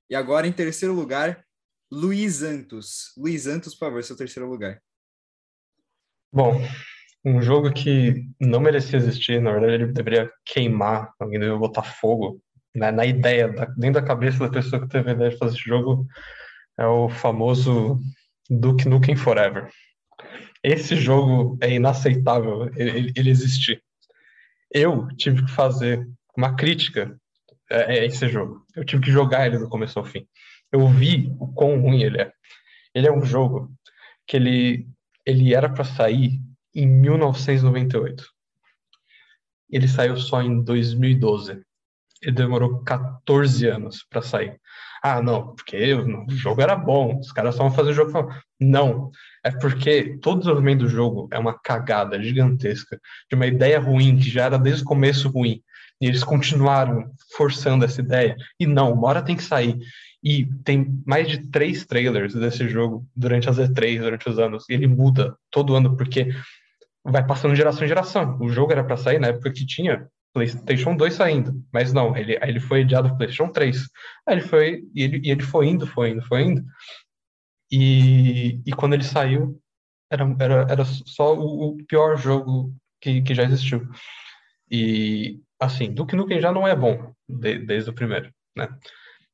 E 0.09 0.15
agora, 0.15 0.47
em 0.47 0.53
terceiro 0.53 0.93
lugar, 0.95 1.45
Luiz 1.91 2.41
Antos. 2.41 3.11
Luiz 3.17 3.45
Antos, 3.45 3.73
por 3.75 3.87
favor, 3.87 4.03
seu 4.03 4.15
terceiro 4.15 4.49
lugar. 4.49 4.81
Bom, 6.31 6.59
um 7.23 7.41
jogo 7.41 7.71
que 7.71 8.27
não 8.39 8.59
merecia 8.59 8.97
existir, 8.97 9.41
na 9.41 9.51
verdade 9.51 9.73
ele 9.73 9.91
deveria 9.91 10.31
queimar, 10.43 11.13
alguém 11.19 11.39
deveria 11.39 11.59
botar 11.59 11.83
fogo 11.83 12.41
né, 12.75 12.91
na 12.91 13.05
ideia, 13.05 13.47
da- 13.47 13.65
dentro 13.65 14.01
da 14.01 14.07
cabeça 14.07 14.39
da 14.39 14.49
pessoa 14.49 14.81
que 14.81 14.89
teve 14.89 15.09
a 15.11 15.13
ideia 15.13 15.29
de 15.31 15.37
fazer 15.37 15.55
esse 15.57 15.63
jogo, 15.67 16.05
é 16.77 16.85
o 16.85 17.09
famoso 17.09 17.99
Duke 18.49 18.87
Nukem 18.87 19.15
Forever. 19.15 19.69
Esse 20.63 20.95
jogo 20.95 21.57
é 21.61 21.73
inaceitável 21.73 22.69
ele, 22.75 23.11
ele- 23.15 23.29
existir. 23.29 23.81
Eu 24.71 25.07
tive 25.15 25.45
que 25.45 25.51
fazer 25.51 26.07
uma 26.37 26.55
crítica 26.55 27.15
a 27.71 27.93
esse 27.93 28.27
jogo. 28.27 28.65
Eu 28.75 28.83
tive 28.83 29.03
que 29.03 29.11
jogar 29.11 29.47
ele 29.47 29.57
do 29.57 29.69
começo 29.69 29.97
ao 29.97 30.05
fim. 30.05 30.27
Eu 30.71 30.87
vi 30.89 31.33
o 31.39 31.47
quão 31.53 31.79
ruim 31.79 32.01
ele 32.03 32.21
é. 32.21 32.31
Ele 32.93 33.07
é 33.07 33.11
um 33.11 33.23
jogo 33.23 33.71
que 34.27 34.35
ele, 34.35 34.87
ele 35.25 35.53
era 35.53 35.69
para 35.69 35.83
sair 35.83 36.39
em 36.73 36.85
1998. 36.87 38.25
Ele 39.69 39.87
saiu 39.87 40.17
só 40.17 40.41
em 40.41 40.61
2012. 40.63 41.61
Demorou 42.31 42.83
14 42.83 43.67
anos 43.67 44.05
para 44.09 44.21
sair. 44.21 44.59
Ah, 45.03 45.21
não, 45.21 45.53
porque 45.53 45.93
o 45.93 46.29
jogo 46.31 46.61
era 46.61 46.75
bom, 46.75 47.19
os 47.19 47.31
caras 47.31 47.53
estavam 47.53 47.71
fazendo 47.71 47.91
o 47.91 47.95
jogo. 47.95 48.33
Não, 48.59 49.11
é 49.43 49.51
porque 49.51 50.17
todo 50.19 50.37
o 50.37 50.39
desenvolvimento 50.39 50.79
do 50.79 50.89
jogo 50.89 51.27
é 51.31 51.37
uma 51.37 51.53
cagada 51.53 52.19
gigantesca, 52.21 52.99
de 53.29 53.35
uma 53.35 53.45
ideia 53.45 53.79
ruim, 53.79 54.17
que 54.17 54.29
já 54.29 54.45
era 54.45 54.57
desde 54.57 54.81
o 54.81 54.85
começo 54.85 55.29
ruim. 55.29 55.61
E 56.01 56.07
eles 56.07 56.23
continuaram 56.23 57.11
forçando 57.37 57.85
essa 57.85 58.01
ideia. 58.01 58.35
E 58.59 58.65
não, 58.65 58.93
uma 58.93 59.07
hora 59.07 59.21
tem 59.21 59.35
que 59.35 59.43
sair. 59.43 59.77
E 60.23 60.47
tem 60.63 60.99
mais 61.05 61.27
de 61.27 61.51
três 61.51 61.85
trailers 61.85 62.33
desse 62.33 62.67
jogo 62.67 63.07
durante 63.15 63.47
as 63.47 63.57
E3, 63.57 63.99
durante 63.99 64.27
os 64.27 64.39
anos. 64.39 64.65
E 64.67 64.73
ele 64.73 64.87
muda 64.87 65.35
todo 65.51 65.75
ano, 65.75 65.95
porque 65.95 66.29
vai 67.03 67.25
passando 67.25 67.51
de 67.51 67.57
geração 67.57 67.85
em 67.85 67.87
geração. 67.87 68.37
O 68.41 68.49
jogo 68.49 68.71
era 68.71 68.83
para 68.83 68.97
sair 68.97 69.19
na 69.19 69.27
época 69.27 69.51
que 69.51 69.65
tinha 69.65 70.07
PlayStation 70.35 70.97
2 70.97 71.13
saindo, 71.13 71.65
mas 71.71 71.93
não, 71.93 72.15
ele, 72.15 72.37
ele 72.41 72.59
foi 72.59 72.81
adiado 72.81 73.07
para 73.07 73.17
PlayStation 73.17 73.49
3. 73.53 73.77
Aí 74.27 74.35
ele 74.35 74.41
foi, 74.41 74.83
e 74.93 75.03
ele, 75.03 75.21
e 75.23 75.31
ele 75.31 75.41
foi 75.41 75.67
indo, 75.67 75.87
foi 75.87 76.09
indo, 76.09 76.21
foi 76.23 76.41
indo. 76.41 76.63
E, 77.71 78.61
e 78.65 78.73
quando 78.73 78.93
ele 78.93 79.03
saiu, 79.05 79.57
era, 80.11 80.25
era, 80.37 80.67
era 80.69 80.85
só 80.85 81.33
o, 81.33 81.69
o 81.69 81.77
pior 81.85 82.17
jogo 82.17 82.75
que, 83.01 83.21
que 83.21 83.33
já 83.33 83.43
existiu. 83.43 83.87
E, 84.69 85.39
assim, 85.57 85.93
Duke 85.93 86.17
Nukem 86.17 86.41
já 86.41 86.51
não 86.51 86.67
é 86.67 86.75
bom 86.75 87.13
de, 87.29 87.59
desde 87.59 87.89
o 87.89 87.93
primeiro, 87.93 88.29
né? 88.57 88.67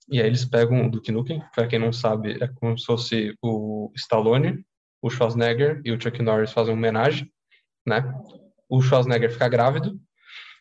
E 0.08 0.22
aí 0.22 0.28
eles 0.28 0.46
pegam 0.46 0.86
o 0.86 0.92
Duke 0.92 1.12
Nukem, 1.12 1.42
para 1.56 1.68
quem 1.68 1.80
não 1.80 1.92
sabe, 1.92 2.38
é 2.44 2.48
como 2.48 2.78
se 2.78 2.86
fosse 2.86 3.34
o 3.42 3.92
Stallone, 3.96 4.64
o 5.02 5.10
Schwarzenegger 5.10 5.82
e 5.84 5.92
o 5.92 6.00
Chuck 6.00 6.22
Norris 6.22 6.52
fazem 6.52 6.74
uma 6.74 6.78
homenagem, 6.78 7.32
né? 7.88 8.04
O 8.70 8.84
Schwarzenegger 8.84 9.32
fica 9.32 9.50
grávido, 9.50 10.00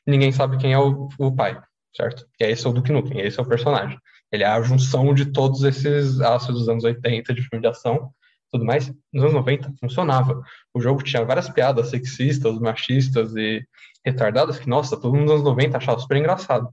ninguém 0.06 0.32
sabe 0.32 0.58
quem 0.58 0.72
é 0.72 0.78
o, 0.78 1.08
o 1.18 1.34
pai, 1.34 1.60
certo? 1.94 2.26
E 2.40 2.44
esse 2.44 2.66
é 2.66 2.70
o 2.70 2.72
Duke 2.72 2.92
Nukem, 2.92 3.20
esse 3.20 3.38
é 3.38 3.42
o 3.42 3.48
personagem. 3.48 3.98
Ele 4.32 4.44
é 4.44 4.46
a 4.46 4.62
junção 4.62 5.12
de 5.12 5.26
todos 5.26 5.62
esses 5.64 6.20
astros 6.20 6.60
dos 6.60 6.68
anos 6.68 6.84
80 6.84 7.34
de 7.34 7.42
filme 7.42 7.62
de 7.62 7.68
ação, 7.68 8.12
tudo 8.50 8.64
mais. 8.64 8.92
Nos 9.12 9.24
anos 9.24 9.34
90 9.34 9.72
funcionava. 9.80 10.42
O 10.72 10.80
jogo 10.80 11.02
tinha 11.02 11.24
várias 11.24 11.48
piadas 11.48 11.90
sexistas, 11.90 12.58
machistas 12.58 13.34
e 13.36 13.64
retardadas 14.04 14.58
que, 14.58 14.68
nossa, 14.68 14.96
todo 14.96 15.14
mundo 15.14 15.24
nos 15.24 15.32
anos 15.32 15.44
90 15.44 15.76
achava 15.78 15.98
super 15.98 16.16
engraçado. 16.16 16.68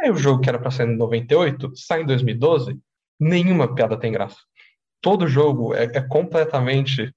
Aí 0.00 0.10
o 0.10 0.16
jogo 0.16 0.40
que 0.40 0.48
era 0.48 0.58
para 0.58 0.70
sair 0.70 0.88
em 0.88 0.96
98, 0.96 1.72
sai 1.74 2.02
em 2.02 2.06
2012, 2.06 2.78
nenhuma 3.18 3.74
piada 3.74 3.98
tem 3.98 4.12
graça. 4.12 4.36
Todo 5.00 5.28
jogo 5.28 5.74
é, 5.74 5.84
é 5.84 6.00
completamente 6.02 7.12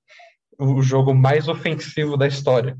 o 0.57 0.81
jogo 0.81 1.13
mais 1.13 1.47
ofensivo 1.47 2.17
da 2.17 2.27
história. 2.27 2.77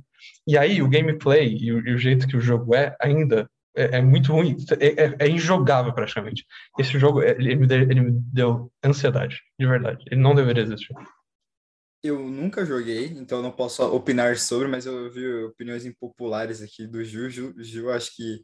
E 0.49 0.57
aí 0.57 0.81
o 0.81 0.89
gameplay 0.89 1.55
e 1.61 1.71
o, 1.71 1.87
e 1.87 1.93
o 1.93 1.97
jeito 1.99 2.27
que 2.27 2.35
o 2.35 2.41
jogo 2.41 2.73
é 2.73 2.95
ainda 2.99 3.47
é, 3.77 3.97
é 3.97 4.01
muito 4.01 4.33
ruim, 4.33 4.57
é, 4.79 5.03
é, 5.03 5.15
é, 5.19 5.29
injogável 5.29 5.93
praticamente. 5.93 6.43
Esse 6.79 6.97
jogo 6.97 7.21
ele 7.21 7.55
me, 7.55 7.67
deu, 7.67 7.81
ele 7.81 8.01
me 8.01 8.11
deu 8.33 8.71
ansiedade, 8.83 9.39
de 9.59 9.67
verdade. 9.67 10.03
Ele 10.09 10.19
não 10.19 10.33
deveria 10.33 10.63
existir. 10.63 10.95
Eu 12.03 12.17
nunca 12.27 12.65
joguei, 12.65 13.05
então 13.09 13.43
não 13.43 13.51
posso 13.51 13.83
opinar 13.93 14.37
sobre, 14.37 14.67
mas 14.67 14.87
eu 14.87 15.11
vi 15.11 15.43
opiniões 15.43 15.85
impopulares 15.85 16.63
aqui 16.63 16.87
do 16.87 17.03
Ju. 17.03 17.29
Ju, 17.29 17.53
Ju 17.59 17.91
acho 17.91 18.15
que 18.15 18.43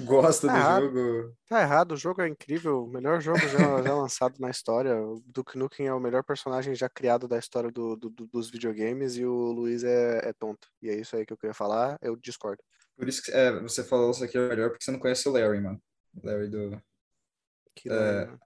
gosta 0.00 0.46
Tá 0.46 0.52
do 0.52 0.58
errado. 0.58 0.82
jogo. 0.94 1.34
Tá 1.48 1.60
errado, 1.62 1.92
o 1.92 1.96
jogo 1.96 2.22
é 2.22 2.28
incrível, 2.28 2.84
o 2.84 2.88
melhor 2.88 3.20
jogo 3.20 3.38
já, 3.38 3.48
já 3.92 3.94
lançado 3.94 4.34
na 4.38 4.50
história. 4.50 4.94
O 4.96 5.22
Duke 5.26 5.56
Nukem 5.58 5.86
é 5.86 5.94
o 5.94 6.00
melhor 6.00 6.22
personagem 6.24 6.74
já 6.74 6.88
criado 6.88 7.26
da 7.28 7.38
história 7.38 7.70
do, 7.70 7.96
do- 7.96 8.10
do- 8.10 8.26
dos 8.26 8.50
videogames 8.50 9.16
e 9.16 9.24
o 9.24 9.52
Luiz 9.52 9.84
é, 9.84 10.28
é 10.28 10.32
tonto. 10.32 10.68
E 10.82 10.88
é 10.88 10.94
isso 11.00 11.14
aí 11.16 11.24
que 11.26 11.32
eu 11.32 11.36
queria 11.36 11.54
falar, 11.54 11.98
eu 12.02 12.16
discordo. 12.16 12.62
Por 12.96 13.08
isso 13.08 13.22
que 13.22 13.30
é, 13.32 13.58
você 13.60 13.82
falou 13.82 14.10
isso 14.10 14.22
aqui 14.24 14.36
é 14.36 14.48
melhor, 14.48 14.70
porque 14.70 14.84
você 14.84 14.90
não 14.90 14.98
conhece 14.98 15.28
o 15.28 15.32
Larry, 15.32 15.60
mano. 15.60 15.80
O 16.22 16.26
Larry 16.26 16.48
do. 16.48 16.82
Que 17.74 17.88
É, 17.90 18.26
não- 18.26 18.38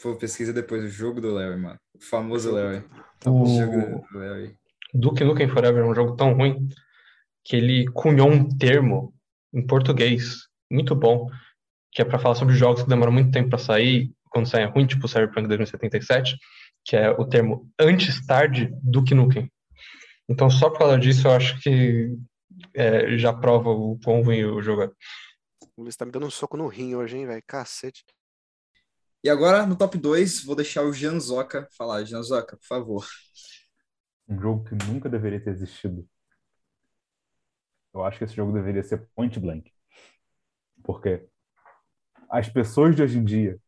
Pô, 0.00 0.14
pesquisa 0.16 0.52
depois 0.52 0.84
o 0.84 0.88
jogo 0.88 1.20
do 1.20 1.30
Larry, 1.32 1.56
mano. 1.60 1.78
O 1.94 2.00
famoso 2.00 2.52
Larry. 2.52 2.84
O- 3.26 3.42
O 3.42 3.46
jogo 3.46 4.06
do 4.12 4.18
Larry. 4.18 4.56
Duke 4.94 5.24
Nukem 5.24 5.48
Forever 5.48 5.82
é 5.84 5.86
um 5.86 5.94
jogo 5.94 6.16
tão 6.16 6.32
ruim 6.34 6.68
que 7.44 7.56
ele 7.56 7.86
cunhou 7.92 8.30
um 8.30 8.48
termo 8.48 9.12
em 9.52 9.66
português 9.66 10.47
muito 10.70 10.94
bom, 10.94 11.28
que 11.92 12.02
é 12.02 12.04
para 12.04 12.18
falar 12.18 12.34
sobre 12.34 12.54
jogos 12.54 12.82
que 12.82 12.88
demoram 12.88 13.12
muito 13.12 13.30
tempo 13.30 13.50
para 13.50 13.58
sair, 13.58 14.12
quando 14.30 14.48
saem 14.48 14.66
é 14.66 14.68
ruim, 14.68 14.86
tipo 14.86 15.06
o 15.06 15.08
Cyberpunk 15.08 15.48
2077, 15.48 16.36
que 16.84 16.96
é 16.96 17.10
o 17.10 17.24
termo 17.24 17.70
antes 17.78 18.24
tarde 18.26 18.70
Duke 18.82 19.14
Nukem. 19.14 19.50
Então, 20.28 20.50
só 20.50 20.68
por 20.68 20.78
causa 20.78 20.98
disso, 20.98 21.26
eu 21.26 21.32
acho 21.32 21.58
que 21.60 22.14
é, 22.74 23.16
já 23.16 23.32
prova 23.32 23.70
o 23.70 23.98
quão 24.04 24.22
ruim 24.22 24.44
o 24.44 24.60
jogo 24.60 24.82
é. 24.82 24.90
O 25.76 25.82
Luiz 25.82 25.96
tá 25.96 26.04
me 26.04 26.12
dando 26.12 26.26
um 26.26 26.30
soco 26.30 26.56
no 26.56 26.66
rim 26.66 26.94
hoje, 26.94 27.16
hein, 27.16 27.26
velho? 27.26 27.42
Cacete. 27.46 28.04
E 29.24 29.30
agora, 29.30 29.66
no 29.66 29.76
top 29.76 29.96
2, 29.96 30.44
vou 30.44 30.54
deixar 30.54 30.82
o 30.82 30.92
Janzoca 30.92 31.68
falar. 31.76 32.04
Janzoca, 32.04 32.56
por 32.56 32.66
favor. 32.66 33.06
Um 34.28 34.40
jogo 34.40 34.64
que 34.64 34.74
nunca 34.86 35.08
deveria 35.08 35.42
ter 35.42 35.50
existido. 35.50 36.06
Eu 37.94 38.04
acho 38.04 38.18
que 38.18 38.24
esse 38.24 38.34
jogo 38.34 38.52
deveria 38.52 38.82
ser 38.82 39.08
Point 39.14 39.40
Blank. 39.40 39.72
Porque 40.88 41.28
as 42.30 42.48
pessoas 42.48 42.96
de 42.96 43.02
hoje 43.02 43.18
em 43.18 43.24
dia 43.24 43.60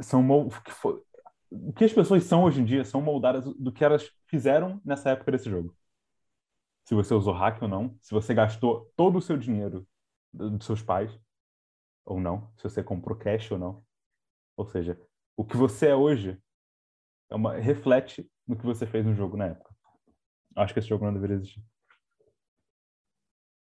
são 0.00 0.22
o 1.50 1.72
que 1.72 1.84
as 1.84 1.92
pessoas 1.92 2.24
são 2.24 2.44
hoje 2.44 2.60
em 2.60 2.64
dia 2.64 2.84
são 2.84 3.00
moldadas 3.02 3.44
do 3.44 3.72
que 3.72 3.84
elas 3.84 4.10
fizeram 4.26 4.80
nessa 4.84 5.10
época 5.10 5.32
desse 5.32 5.50
jogo. 5.50 5.76
Se 6.84 6.94
você 6.94 7.14
usou 7.14 7.32
hack 7.32 7.60
ou 7.62 7.68
não, 7.68 7.96
se 8.00 8.12
você 8.12 8.34
gastou 8.34 8.92
todo 8.96 9.18
o 9.18 9.22
seu 9.22 9.36
dinheiro 9.36 9.86
do- 10.32 10.50
dos 10.50 10.66
seus 10.66 10.82
pais 10.82 11.16
ou 12.04 12.20
não, 12.20 12.52
se 12.56 12.64
você 12.64 12.82
comprou 12.84 13.18
cash 13.18 13.52
ou 13.52 13.58
não. 13.58 13.84
Ou 14.56 14.66
seja, 14.66 15.00
o 15.36 15.44
que 15.44 15.56
você 15.56 15.88
é 15.88 15.96
hoje 15.96 16.40
é 17.30 17.36
uma 17.36 17.56
reflete 17.56 18.30
no 18.46 18.56
que 18.58 18.66
você 18.66 18.86
fez 18.86 19.06
no 19.06 19.14
jogo 19.14 19.36
na 19.36 19.46
época. 19.48 19.74
Acho 20.56 20.72
que 20.74 20.80
esse 20.80 20.88
jogo 20.88 21.04
não 21.06 21.14
deveria 21.14 21.36
existir. 21.36 21.62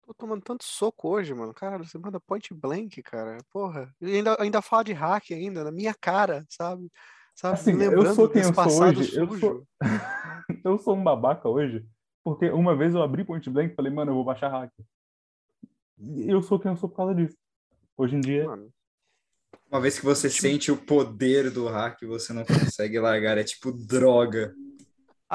Tô 0.05 0.13
tomando 0.13 0.43
tanto 0.43 0.63
soco 0.63 1.09
hoje, 1.09 1.33
mano. 1.33 1.51
Caralho, 1.53 1.83
você 1.83 1.97
manda 1.97 2.19
point 2.19 2.53
blank, 2.53 3.01
cara. 3.01 3.37
Porra. 3.51 3.91
E 3.99 4.17
ainda, 4.17 4.37
ainda 4.39 4.61
fala 4.61 4.83
de 4.83 4.93
hack 4.93 5.31
ainda, 5.31 5.63
na 5.63 5.71
minha 5.71 5.95
cara, 5.95 6.45
sabe? 6.47 6.91
Sabe? 7.35 7.55
Assim, 7.55 7.73
Me 7.73 7.85
eu 7.85 7.89
lembrando 7.89 8.15
sou 8.15 8.29
quem 8.29 8.41
eu 8.41 8.45
sou 8.45 8.53
passado 8.53 8.99
hoje. 8.99 9.17
Eu 9.17 9.27
sujo. 9.27 9.39
sou, 9.39 9.67
eu 10.63 10.77
sou 10.77 10.95
um 10.95 11.03
babaca 11.03 11.49
hoje, 11.49 11.83
porque 12.23 12.49
uma 12.51 12.75
vez 12.75 12.93
eu 12.93 13.01
abri 13.01 13.25
Point 13.25 13.49
Blank 13.49 13.73
e 13.73 13.75
falei, 13.75 13.91
mano, 13.91 14.11
eu 14.11 14.15
vou 14.15 14.23
baixar 14.23 14.49
hack. 14.49 14.71
E 15.99 16.29
eu 16.29 16.41
sou 16.41 16.59
quem 16.59 16.71
eu 16.71 16.77
sou 16.77 16.87
por 16.87 16.97
causa 16.97 17.15
disso. 17.15 17.35
Hoje 17.97 18.15
em 18.15 18.21
dia, 18.21 18.45
Mano, 18.45 18.69
Uma 19.71 19.81
vez 19.81 19.97
que 19.97 20.05
você 20.05 20.29
sente 20.29 20.71
o 20.71 20.77
poder 20.77 21.49
do 21.49 21.67
hack, 21.67 21.99
você 22.03 22.31
não 22.31 22.45
consegue 22.45 22.99
largar. 22.99 23.37
É 23.37 23.43
tipo 23.43 23.71
droga. 23.71 24.53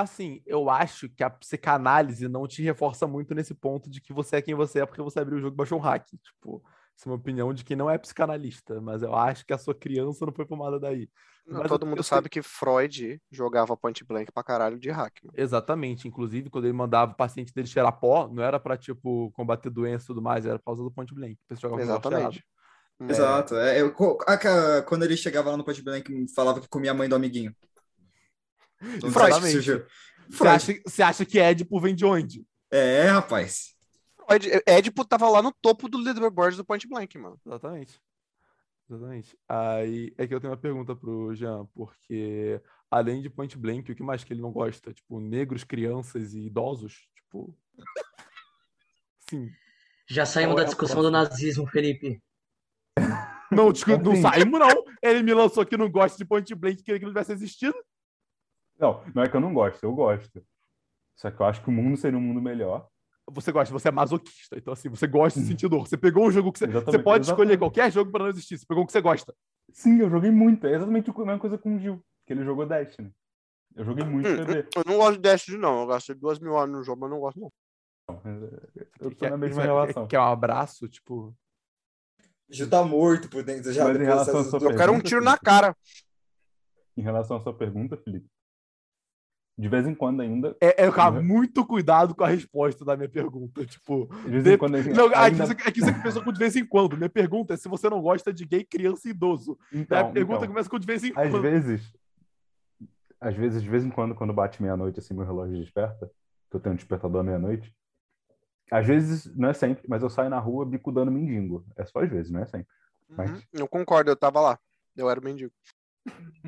Assim, 0.00 0.42
eu 0.46 0.68
acho 0.70 1.08
que 1.10 1.22
a 1.22 1.30
psicanálise 1.30 2.28
não 2.28 2.46
te 2.46 2.62
reforça 2.62 3.06
muito 3.06 3.34
nesse 3.34 3.54
ponto 3.54 3.90
de 3.90 4.00
que 4.00 4.12
você 4.12 4.36
é 4.36 4.42
quem 4.42 4.54
você 4.54 4.80
é 4.80 4.86
porque 4.86 5.02
você 5.02 5.20
abriu 5.20 5.38
o 5.38 5.40
jogo 5.40 5.54
e 5.54 5.56
baixou 5.56 5.78
um 5.78 5.82
hack. 5.82 6.06
Tipo, 6.22 6.62
isso 6.96 7.08
é 7.08 7.12
uma 7.12 7.16
opinião 7.18 7.52
de 7.52 7.64
quem 7.64 7.76
não 7.76 7.90
é 7.90 7.96
psicanalista, 7.98 8.80
mas 8.80 9.02
eu 9.02 9.14
acho 9.14 9.44
que 9.46 9.52
a 9.52 9.58
sua 9.58 9.74
criança 9.74 10.24
não 10.26 10.32
foi 10.32 10.46
formada 10.46 10.78
daí. 10.78 11.08
não, 11.46 11.58
Mas 11.60 11.68
todo 11.68 11.82
eu- 11.82 11.88
mundo 11.88 11.98
eu 11.98 12.02
sei- 12.02 12.16
sabe 12.16 12.28
que 12.28 12.42
Freud 12.42 13.20
jogava 13.30 13.76
point 13.76 14.04
blank 14.04 14.30
pra 14.32 14.42
caralho 14.44 14.78
de 14.78 14.90
hack, 14.90 15.16
mano. 15.24 15.34
Exatamente. 15.36 16.06
Inclusive, 16.06 16.48
quando 16.48 16.64
ele 16.66 16.72
mandava 16.72 17.12
o 17.12 17.16
paciente 17.16 17.52
dele 17.52 17.66
cheirar 17.66 17.98
pó, 17.98 18.28
não 18.28 18.42
era 18.42 18.60
pra, 18.60 18.76
tipo, 18.76 19.30
combater 19.32 19.68
doença 19.70 20.04
e 20.04 20.06
tudo 20.08 20.22
mais, 20.22 20.46
era 20.46 20.58
por 20.58 20.66
causa 20.66 20.82
do 20.82 20.90
point 20.90 21.12
blank. 21.14 21.36
Exatamente. 21.78 22.44
Hum, 23.00 23.08
Exato. 23.08 23.56
É, 23.56 23.80
eu, 23.80 23.92
co- 23.94 24.18
a 24.26 24.36
ca- 24.36 24.82
quando 24.82 25.04
ele 25.04 25.16
chegava 25.16 25.50
lá 25.50 25.56
no 25.56 25.64
Point 25.64 25.82
Blank, 25.82 26.26
falava 26.34 26.60
que 26.60 26.68
comia 26.68 26.90
a 26.90 26.94
mãe 26.94 27.08
do 27.08 27.14
amiguinho. 27.16 27.54
Se 28.82 29.52
surgiu. 29.52 29.84
Você 30.28 30.36
Freud. 30.36 30.54
acha, 30.54 30.80
você 30.86 31.02
acha 31.02 31.26
que 31.26 31.38
Édipo 31.38 31.80
vem 31.80 31.94
de 31.94 32.04
onde? 32.04 32.44
É, 32.70 33.08
rapaz. 33.08 33.74
Freud, 34.16 34.48
Édipo 34.66 35.04
tava 35.04 35.28
lá 35.28 35.42
no 35.42 35.52
topo 35.52 35.88
do 35.88 35.98
leaderboard 35.98 36.56
do 36.56 36.64
point 36.64 36.86
blank, 36.86 37.18
mano. 37.18 37.38
Exatamente. 37.44 38.00
Exatamente. 38.90 39.38
Aí 39.48 40.12
é 40.18 40.26
que 40.26 40.34
eu 40.34 40.40
tenho 40.40 40.52
uma 40.52 40.58
pergunta 40.58 40.96
pro 40.96 41.32
Jean, 41.34 41.64
porque 41.74 42.60
além 42.90 43.22
de 43.22 43.30
Point 43.30 43.56
Blank, 43.56 43.92
o 43.92 43.94
que 43.94 44.02
mais 44.02 44.24
que 44.24 44.32
ele 44.32 44.42
não 44.42 44.50
gosta? 44.50 44.92
Tipo, 44.92 45.20
negros, 45.20 45.62
crianças 45.62 46.34
e 46.34 46.46
idosos? 46.46 47.08
Tipo. 47.14 47.56
Sim. 49.30 49.48
Já 50.08 50.26
saímos 50.26 50.56
da 50.56 50.62
é 50.62 50.64
discussão 50.64 51.02
do 51.02 51.10
nazismo, 51.10 51.68
Felipe. 51.68 52.20
Não, 53.52 53.66
não 53.66 54.16
saímos, 54.20 54.58
não. 54.58 54.84
Ele 55.00 55.22
me 55.22 55.32
lançou 55.32 55.64
que 55.64 55.76
não 55.76 55.88
gosta 55.88 56.18
de 56.18 56.24
Point 56.24 56.52
Blank, 56.52 56.82
queria 56.82 56.98
que 56.98 57.04
não 57.04 57.12
tivesse 57.12 57.32
existido. 57.32 57.76
Não, 58.80 59.04
não 59.14 59.22
é 59.22 59.28
que 59.28 59.36
eu 59.36 59.40
não 59.40 59.52
gosto, 59.52 59.82
eu 59.84 59.94
gosto. 59.94 60.42
Só 61.16 61.30
que 61.30 61.40
eu 61.40 61.46
acho 61.46 61.62
que 61.62 61.68
o 61.68 61.72
mundo 61.72 61.96
seria 61.96 62.18
um 62.18 62.22
mundo 62.22 62.40
melhor. 62.40 62.88
Você 63.32 63.52
gosta, 63.52 63.72
você 63.72 63.88
é 63.88 63.92
masoquista. 63.92 64.56
Então, 64.56 64.72
assim, 64.72 64.88
você 64.88 65.06
gosta 65.06 65.38
de 65.38 65.46
sentir 65.46 65.68
dor. 65.68 65.86
Você 65.86 65.96
pegou 65.96 66.26
um 66.26 66.30
jogo 66.30 66.50
que 66.50 66.58
você. 66.58 66.66
Você 66.66 66.78
Exatamente, 66.78 67.04
pode 67.04 67.26
escolher 67.26 67.58
qualquer 67.58 67.92
jogo 67.92 68.10
para 68.10 68.24
não 68.24 68.30
existir. 68.30 68.58
Você 68.58 68.66
pegou 68.66 68.82
o 68.82 68.86
que 68.86 68.92
você 68.92 69.00
gosta. 69.00 69.34
Sim, 69.72 70.00
eu 70.00 70.10
joguei 70.10 70.30
muito. 70.30 70.66
É 70.66 70.74
exatamente 70.74 71.10
a 71.10 71.14
mesma 71.18 71.38
coisa 71.38 71.58
com 71.58 71.76
o 71.76 71.78
Gil, 71.78 72.02
que 72.26 72.32
ele 72.32 72.44
jogou 72.44 72.66
Destiny. 72.66 73.12
Eu 73.76 73.84
joguei 73.84 74.04
muito 74.04 74.28
Hum. 74.28 74.34
Eu 74.76 74.82
não 74.84 74.96
gosto 74.96 75.12
de 75.16 75.20
Destiny, 75.20 75.58
não. 75.58 75.82
Eu 75.82 75.86
gastei 75.86 76.14
duas 76.14 76.40
mil 76.40 76.52
horas 76.52 76.72
no 76.72 76.82
jogo, 76.82 77.02
mas 77.02 77.10
não 77.10 77.20
gosto, 77.20 77.38
não. 77.38 77.52
Eu 78.98 79.10
tô 79.10 79.16
Quer- 79.16 79.30
na 79.30 79.36
mesma 79.36 79.62
relação. 79.62 80.08
Quer 80.08 80.18
um 80.18 80.24
abraço? 80.24 80.88
Tipo. 80.88 81.32
Ju 82.48 82.68
tá 82.68 82.82
morto 82.82 83.28
por 83.28 83.44
dentro 83.44 83.72
já. 83.72 83.84
Mas 83.84 84.00
em 84.00 84.04
relação 84.04 84.40
à 84.40 84.44
sua 84.44 84.58
Eu 84.58 84.70
quero 84.70 84.92
um 84.92 84.96
Pergunta, 84.96 85.08
tiro 85.08 85.22
na 85.22 85.38
cara. 85.38 85.76
Em 86.96 87.02
relação 87.02 87.36
à 87.36 87.40
sua 87.40 87.56
pergunta, 87.56 87.96
Felipe, 87.96 88.28
de 89.60 89.68
vez 89.68 89.86
em 89.86 89.94
quando 89.94 90.20
ainda. 90.22 90.56
É, 90.60 90.86
é 90.86 90.90
cara, 90.90 91.16
Uhum. 91.16 91.22
muito 91.22 91.66
cuidado 91.66 92.14
com 92.14 92.24
a 92.24 92.28
resposta 92.28 92.84
da 92.84 92.96
minha 92.96 93.08
pergunta. 93.08 93.64
Tipo, 93.66 94.06
De 94.24 94.30
vez 94.30 94.44
de- 94.44 94.54
em 94.54 94.58
quando 94.58 94.74
ainda. 94.76 94.90
não, 94.94 95.06
aqui, 95.06 95.14
ainda- 95.16 95.46
você, 95.46 95.52
aqui 95.52 95.80
você 95.80 95.92
pensou 96.02 96.22
com 96.24 96.32
de 96.32 96.38
vez 96.38 96.56
em 96.56 96.64
quando. 96.64 96.96
Minha 96.96 97.10
pergunta 97.10 97.54
é 97.54 97.56
se 97.56 97.68
você 97.68 97.88
não 97.90 98.00
gosta 98.00 98.32
de 98.32 98.44
gay, 98.46 98.64
criança 98.64 99.06
e 99.06 99.10
idoso. 99.10 99.58
Então, 99.72 99.98
a 99.98 100.04
pergunta 100.10 100.38
então, 100.38 100.48
começa 100.48 100.70
com 100.70 100.78
de 100.78 100.86
vez 100.86 101.04
em 101.04 101.08
às 101.10 101.30
quando. 101.30 101.42
vezes, 101.42 101.92
às 103.20 103.34
vezes, 103.36 103.62
de 103.62 103.68
vez 103.68 103.84
em 103.84 103.90
quando, 103.90 104.14
quando 104.14 104.32
bate 104.32 104.62
meia-noite, 104.62 104.98
assim, 104.98 105.12
meu 105.14 105.26
relógio 105.26 105.58
desperta, 105.60 106.10
que 106.50 106.56
eu 106.56 106.60
tenho 106.60 106.72
um 106.72 106.76
despertador 106.76 107.20
à 107.20 107.24
meia-noite. 107.24 107.74
Às 108.70 108.86
vezes, 108.86 109.26
não 109.36 109.48
é 109.50 109.52
sempre, 109.52 109.84
mas 109.88 110.02
eu 110.02 110.08
saio 110.08 110.30
na 110.30 110.38
rua 110.38 110.64
bicudando 110.64 111.10
mendigo. 111.10 111.64
É 111.76 111.84
só 111.84 112.00
às 112.02 112.08
vezes, 112.08 112.30
não 112.30 112.40
é 112.40 112.46
sempre. 112.46 112.68
Mas- 113.08 113.30
Uhum. 113.30 113.40
Eu 113.52 113.68
concordo, 113.68 114.10
eu 114.10 114.16
tava 114.16 114.40
lá. 114.40 114.58
Eu 114.96 115.10
era 115.10 115.20
o 115.20 115.24
mendigo. 115.24 115.52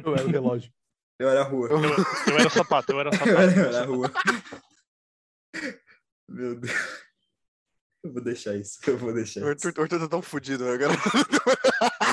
Eu 0.03 0.15
era 0.15 0.25
o 0.27 0.31
relógio. 0.31 0.73
Eu 1.19 1.29
era 1.29 1.41
a 1.43 1.45
rua. 1.45 1.69
Eu, 1.69 1.79
eu 1.83 2.39
era 2.39 2.47
o 2.49 2.51
sapato, 2.51 2.93
eu 2.93 3.01
era 3.01 3.11
o 3.11 3.13
Eu 3.15 3.19
sapato. 3.19 3.39
era, 3.39 3.53
eu 3.57 3.67
era 3.67 3.81
a 3.83 3.85
rua. 3.85 4.11
Meu 6.29 6.59
Deus. 6.59 6.73
Eu 8.05 8.13
vou 8.13 8.23
deixar 8.23 8.57
isso. 8.57 8.79
Eu 8.87 8.99
vou 8.99 9.13
deixar 9.15 9.41
O 9.41 9.53
isso. 9.53 9.67
Arthur, 9.69 9.81
o 9.81 9.83
Arthur 9.83 10.01
tá 10.01 10.09
tão 10.09 10.23
fudido 10.23 10.67
agora. 10.69 10.93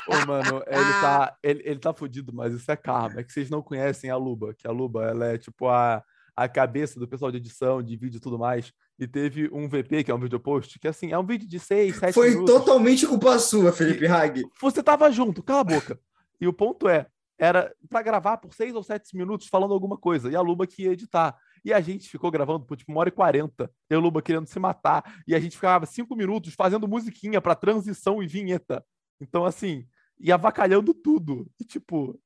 Ô, 0.08 0.26
mano, 0.28 0.64
ele 0.68 0.92
tá, 1.02 1.38
ele, 1.42 1.62
ele 1.66 1.80
tá 1.80 1.94
fudido, 1.94 2.32
mas 2.34 2.54
isso 2.54 2.72
é 2.72 2.76
karma. 2.76 3.22
É 3.22 3.24
que 3.24 3.32
vocês 3.34 3.50
não 3.50 3.62
conhecem 3.62 4.10
a 4.10 4.16
Luba, 4.18 4.54
que 4.54 4.68
a 4.68 4.72
Luba, 4.72 5.06
ela 5.06 5.26
é 5.28 5.38
tipo 5.38 5.68
a, 5.68 6.04
a 6.36 6.48
cabeça 6.48 7.00
do 7.00 7.08
pessoal 7.08 7.32
de 7.32 7.38
edição, 7.38 7.82
de 7.82 7.96
vídeo 7.98 8.18
e 8.18 8.22
tudo 8.22 8.38
mais. 8.38 8.72
E 9.00 9.08
teve 9.08 9.50
um 9.52 9.68
VP, 9.68 10.04
que 10.04 10.12
é 10.12 10.16
um 10.16 10.20
vídeo 10.20 10.40
post, 10.40 10.78
que 10.78 10.88
assim, 10.88 11.12
é 11.12 11.18
um 11.18 11.26
vídeo 11.26 11.48
de 11.48 11.58
6, 11.58 11.96
7 11.96 12.14
Foi 12.14 12.32
minutos. 12.32 12.54
totalmente 12.54 13.08
culpa 13.08 13.40
sua, 13.40 13.72
Felipe 13.72 14.06
Hag. 14.06 14.44
Você 14.62 14.84
tava 14.84 15.10
junto, 15.10 15.42
cala 15.42 15.62
a 15.62 15.64
boca. 15.64 16.00
E 16.40 16.48
o 16.48 16.54
ponto 16.54 16.88
é, 16.88 17.08
era 17.40 17.74
pra 17.88 18.02
gravar 18.02 18.38
por 18.38 18.54
6 18.54 18.76
ou 18.76 18.84
7 18.84 19.16
minutos 19.16 19.48
falando 19.48 19.74
alguma 19.74 19.98
coisa, 19.98 20.30
e 20.30 20.36
a 20.36 20.42
Luba 20.42 20.68
que 20.68 20.84
ia 20.84 20.92
editar. 20.92 21.38
E 21.64 21.74
a 21.74 21.80
gente 21.80 22.10
ficou 22.10 22.30
gravando 22.30 22.66
por 22.66 22.76
tipo 22.78 22.92
uma 22.92 23.00
hora 23.00 23.10
e 23.10 23.14
quarenta, 23.14 23.72
e 23.90 23.96
a 23.96 24.00
Luba 24.00 24.22
querendo 24.22 24.46
se 24.46 24.60
matar, 24.60 25.22
e 25.26 25.34
a 25.34 25.40
gente 25.40 25.56
ficava 25.56 25.86
cinco 25.86 26.16
minutos 26.16 26.54
fazendo 26.54 26.88
musiquinha 26.88 27.40
pra 27.40 27.56
transição 27.56 28.22
e 28.22 28.28
vinheta. 28.28 28.86
Então, 29.22 29.46
assim, 29.46 29.88
e 30.20 30.32
avacalhando 30.32 30.94
tudo. 30.94 31.50
E 31.60 31.64
tipo, 31.64 32.20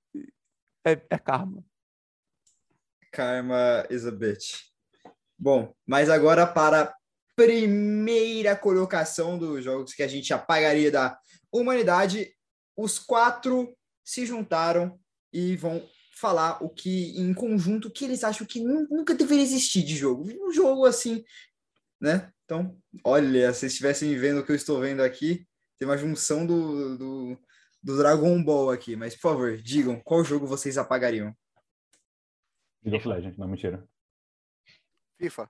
é, 0.86 0.99
é 1.09 1.18
karma. 1.18 1.64
Karma 3.11 3.86
is 3.91 4.07
a 4.07 4.11
bitch. 4.11 4.72
Bom, 5.38 5.74
mas 5.86 6.09
agora 6.09 6.47
para 6.47 6.82
a 6.82 6.95
primeira 7.36 8.55
colocação 8.55 9.38
dos 9.38 9.64
jogos 9.64 9.93
que 9.93 10.01
a 10.01 10.07
gente 10.07 10.34
apagaria 10.34 10.91
da 10.91 11.18
humanidade, 11.51 12.34
os 12.76 12.97
quatro 12.97 13.76
se 14.03 14.26
juntaram 14.26 14.99
e 15.34 15.56
vão 15.58 15.86
falar 16.16 16.64
o 16.64 16.70
que 16.70 17.18
em 17.20 17.34
conjunto 17.34 17.90
que 17.92 18.06
eles 18.06 18.24
acham 18.24 18.46
que 18.46 18.60
nu- 18.64 18.88
nunca 18.90 19.16
deveria 19.16 19.44
existir 19.44 19.84
de 19.84 19.96
jogo. 19.98 20.30
Um 20.48 20.52
jogo 20.54 20.86
assim, 20.86 21.24
né? 22.00 22.32
Então, 22.46 22.78
olha, 23.04 23.52
se 23.52 23.60
vocês 23.62 23.72
estivessem 23.74 24.16
vendo 24.18 24.40
o 24.42 24.46
que 24.46 24.52
eu 24.52 24.56
estou 24.56 24.80
vendo 24.80 25.02
aqui, 25.02 25.46
tem 25.80 25.88
uma 25.88 25.98
junção 25.98 26.46
do, 26.46 26.98
do, 26.98 27.40
do 27.82 27.98
Dragon 27.98 28.42
Ball 28.44 28.70
aqui. 28.70 28.96
Mas, 28.96 29.16
por 29.16 29.22
favor, 29.32 29.58
digam 29.58 30.00
qual 30.02 30.24
jogo 30.24 30.46
vocês 30.46 30.78
apagariam. 30.78 31.36
League 32.86 32.98
of 32.98 33.08
Legends, 33.08 33.38
não, 33.38 33.48
mentira. 33.48 33.84
FIFA. 35.20 35.50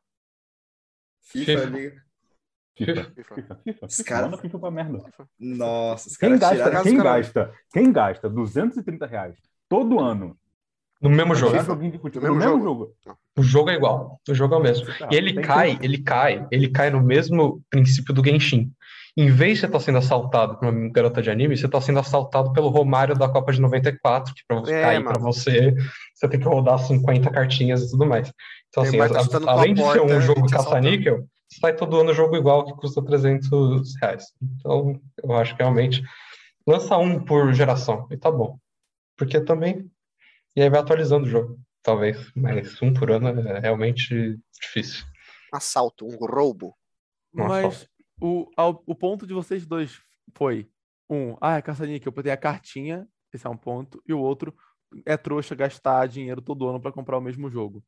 FIFA, 1.21 1.51
FIFA. 1.51 1.65
Liga- 1.65 2.03
FIFA. 2.75 3.03
FIFA. 3.15 3.15
FIFA, 3.15 3.55
FIFA. 3.63 3.85
Os 3.85 3.95
FIFA. 3.97 4.09
cara- 4.09 4.25
Manda 4.29 4.41
FIFA 4.41 4.59
pra 4.59 4.71
merda. 4.71 4.99
Nossa, 5.39 6.07
os 6.09 6.17
Quem 6.17 6.29
caras 6.29 6.39
gasta, 6.39 6.55
tiraram. 6.63 6.83
quem 6.83 6.97
gasta, 6.97 7.53
quem 7.71 7.91
gasta 7.91 8.29
230 8.29 9.05
reais 9.05 9.37
todo 9.73 9.99
ano 9.99 10.37
No 11.01 11.09
mesmo 11.09 11.33
jogo. 11.33 11.55
No 11.57 11.75
mesmo 11.75 12.35
mesmo 12.35 12.63
jogo. 12.63 12.91
O 13.35 13.41
jogo 13.41 13.69
é 13.71 13.73
igual. 13.73 14.19
O 14.29 14.33
jogo 14.35 14.53
é 14.53 14.57
o 14.57 14.61
mesmo. 14.61 14.85
E 15.09 15.15
ele 15.15 15.33
Tem 15.33 15.43
cai, 15.43 15.79
ele 15.81 15.97
cai, 15.97 16.47
ele 16.51 16.67
cai 16.69 16.89
no 16.91 17.01
mesmo 17.01 17.61
princípio 17.71 18.13
do 18.13 18.23
Genshin. 18.23 18.71
Em 19.17 19.29
vez 19.29 19.55
de 19.55 19.61
você 19.61 19.65
estar 19.65 19.79
sendo 19.79 19.97
assaltado 19.97 20.57
por 20.57 20.67
uma 20.69 20.89
garota 20.89 21.21
de 21.21 21.29
anime, 21.31 21.57
você 21.57 21.65
está 21.65 21.81
sendo 21.81 21.99
assaltado 21.99 22.53
pelo 22.53 22.69
Romário 22.69 23.15
da 23.15 23.27
Copa 23.27 23.51
de 23.51 23.59
94, 23.61 24.33
que 24.33 24.41
para 24.47 24.59
você 24.59 24.73
É, 24.73 24.81
cair 24.81 25.03
para 25.03 25.19
você, 25.19 25.75
você 26.13 26.27
tem 26.29 26.39
que 26.39 26.45
rodar 26.47 26.77
50 26.79 27.29
cartinhas 27.31 27.81
e 27.83 27.89
tudo 27.91 28.05
mais. 28.05 28.31
Então, 28.69 28.83
assim, 28.83 28.99
a- 28.99 29.51
além 29.51 29.73
de 29.73 29.81
ser 29.81 29.99
porta 29.99 30.15
um 30.15 30.21
jogo 30.21 30.47
caça-níquel, 30.49 31.25
sai 31.59 31.75
todo 31.75 31.99
ano 31.99 32.13
jogo 32.13 32.35
igual 32.35 32.65
que 32.65 32.73
custa 32.73 33.03
300 33.03 33.93
reais. 34.01 34.25
Então, 34.41 34.99
eu 35.23 35.33
acho 35.35 35.55
que 35.55 35.61
realmente 35.63 36.03
lança 36.65 36.97
um 36.97 37.19
por 37.19 37.51
geração 37.53 38.07
e 38.11 38.17
tá 38.17 38.31
bom. 38.31 38.57
Porque 39.17 39.39
também. 39.41 39.89
E 40.55 40.61
aí 40.61 40.69
vai 40.69 40.79
atualizando 40.79 41.25
o 41.25 41.29
jogo, 41.29 41.59
talvez. 41.81 42.31
Mas 42.35 42.81
um 42.81 42.93
por 42.93 43.11
ano 43.11 43.27
é 43.47 43.59
realmente 43.59 44.39
difícil. 44.61 45.05
Assalto, 45.51 46.05
um 46.05 46.15
roubo. 46.15 46.75
Nossa. 47.33 47.49
Mas 47.67 47.89
o, 48.21 48.49
ao- 48.55 48.83
o 48.85 48.95
ponto 48.95 49.25
de 49.25 49.33
vocês 49.33 49.65
dois 49.65 49.99
foi: 50.35 50.69
um, 51.09 51.35
ah, 51.41 51.57
é 51.57 51.61
caça-níquel, 51.61 52.09
eu 52.09 52.15
botei 52.15 52.31
a 52.31 52.37
cartinha, 52.37 53.07
esse 53.33 53.45
é 53.45 53.49
um 53.49 53.57
ponto, 53.57 54.01
e 54.07 54.13
o 54.13 54.19
outro 54.19 54.55
é 55.05 55.17
trouxa 55.17 55.55
gastar 55.55 56.07
dinheiro 56.07 56.41
todo 56.41 56.67
ano 56.67 56.79
para 56.79 56.91
comprar 56.91 57.17
o 57.17 57.21
mesmo 57.21 57.49
jogo. 57.49 57.83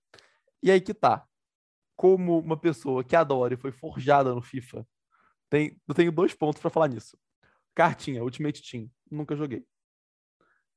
E 0.62 0.72
aí 0.72 0.82
que 0.82 0.94
tá. 0.94 1.26
Como 1.96 2.40
uma 2.40 2.58
pessoa 2.58 3.04
que 3.04 3.16
adora 3.16 3.54
e 3.54 3.58
foi 3.58 3.72
forjada 3.72 4.34
no 4.36 4.42
FIFA, 4.42 4.86
tem, 5.50 5.80
eu 5.88 5.94
tenho 5.96 6.12
dois 6.12 6.34
pontos 6.34 6.60
para 6.62 6.70
falar 6.70 6.90
nisso. 6.90 7.18
Cartinha, 7.74 8.22
Ultimate 8.24 8.62
Team, 8.70 8.90
nunca 9.10 9.36
joguei. 9.36 9.66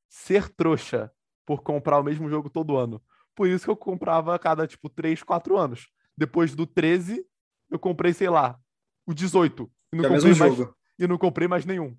Ser 0.08 0.48
trouxa 0.48 1.12
por 1.46 1.62
comprar 1.62 1.98
o 1.98 2.02
mesmo 2.02 2.28
jogo 2.28 2.48
todo 2.50 2.76
ano. 2.76 3.02
Por 3.34 3.48
isso 3.48 3.64
que 3.64 3.70
eu 3.70 3.76
comprava 3.76 4.34
a 4.34 4.38
cada, 4.38 4.66
tipo, 4.66 4.88
3, 4.88 5.22
4 5.22 5.56
anos. 5.56 5.88
Depois 6.16 6.54
do 6.54 6.66
13, 6.66 7.24
eu 7.70 7.78
comprei, 7.78 8.12
sei 8.12 8.28
lá, 8.28 8.58
o 9.06 9.14
18. 9.14 9.70
E 9.92 9.96
não, 9.96 10.04
É 10.04 10.08
comprei 10.08 10.34
mais, 10.34 10.56
jogo. 10.56 10.76
e 10.98 11.06
não 11.06 11.18
comprei 11.18 11.48
mais 11.48 11.64
nenhum. 11.64 11.96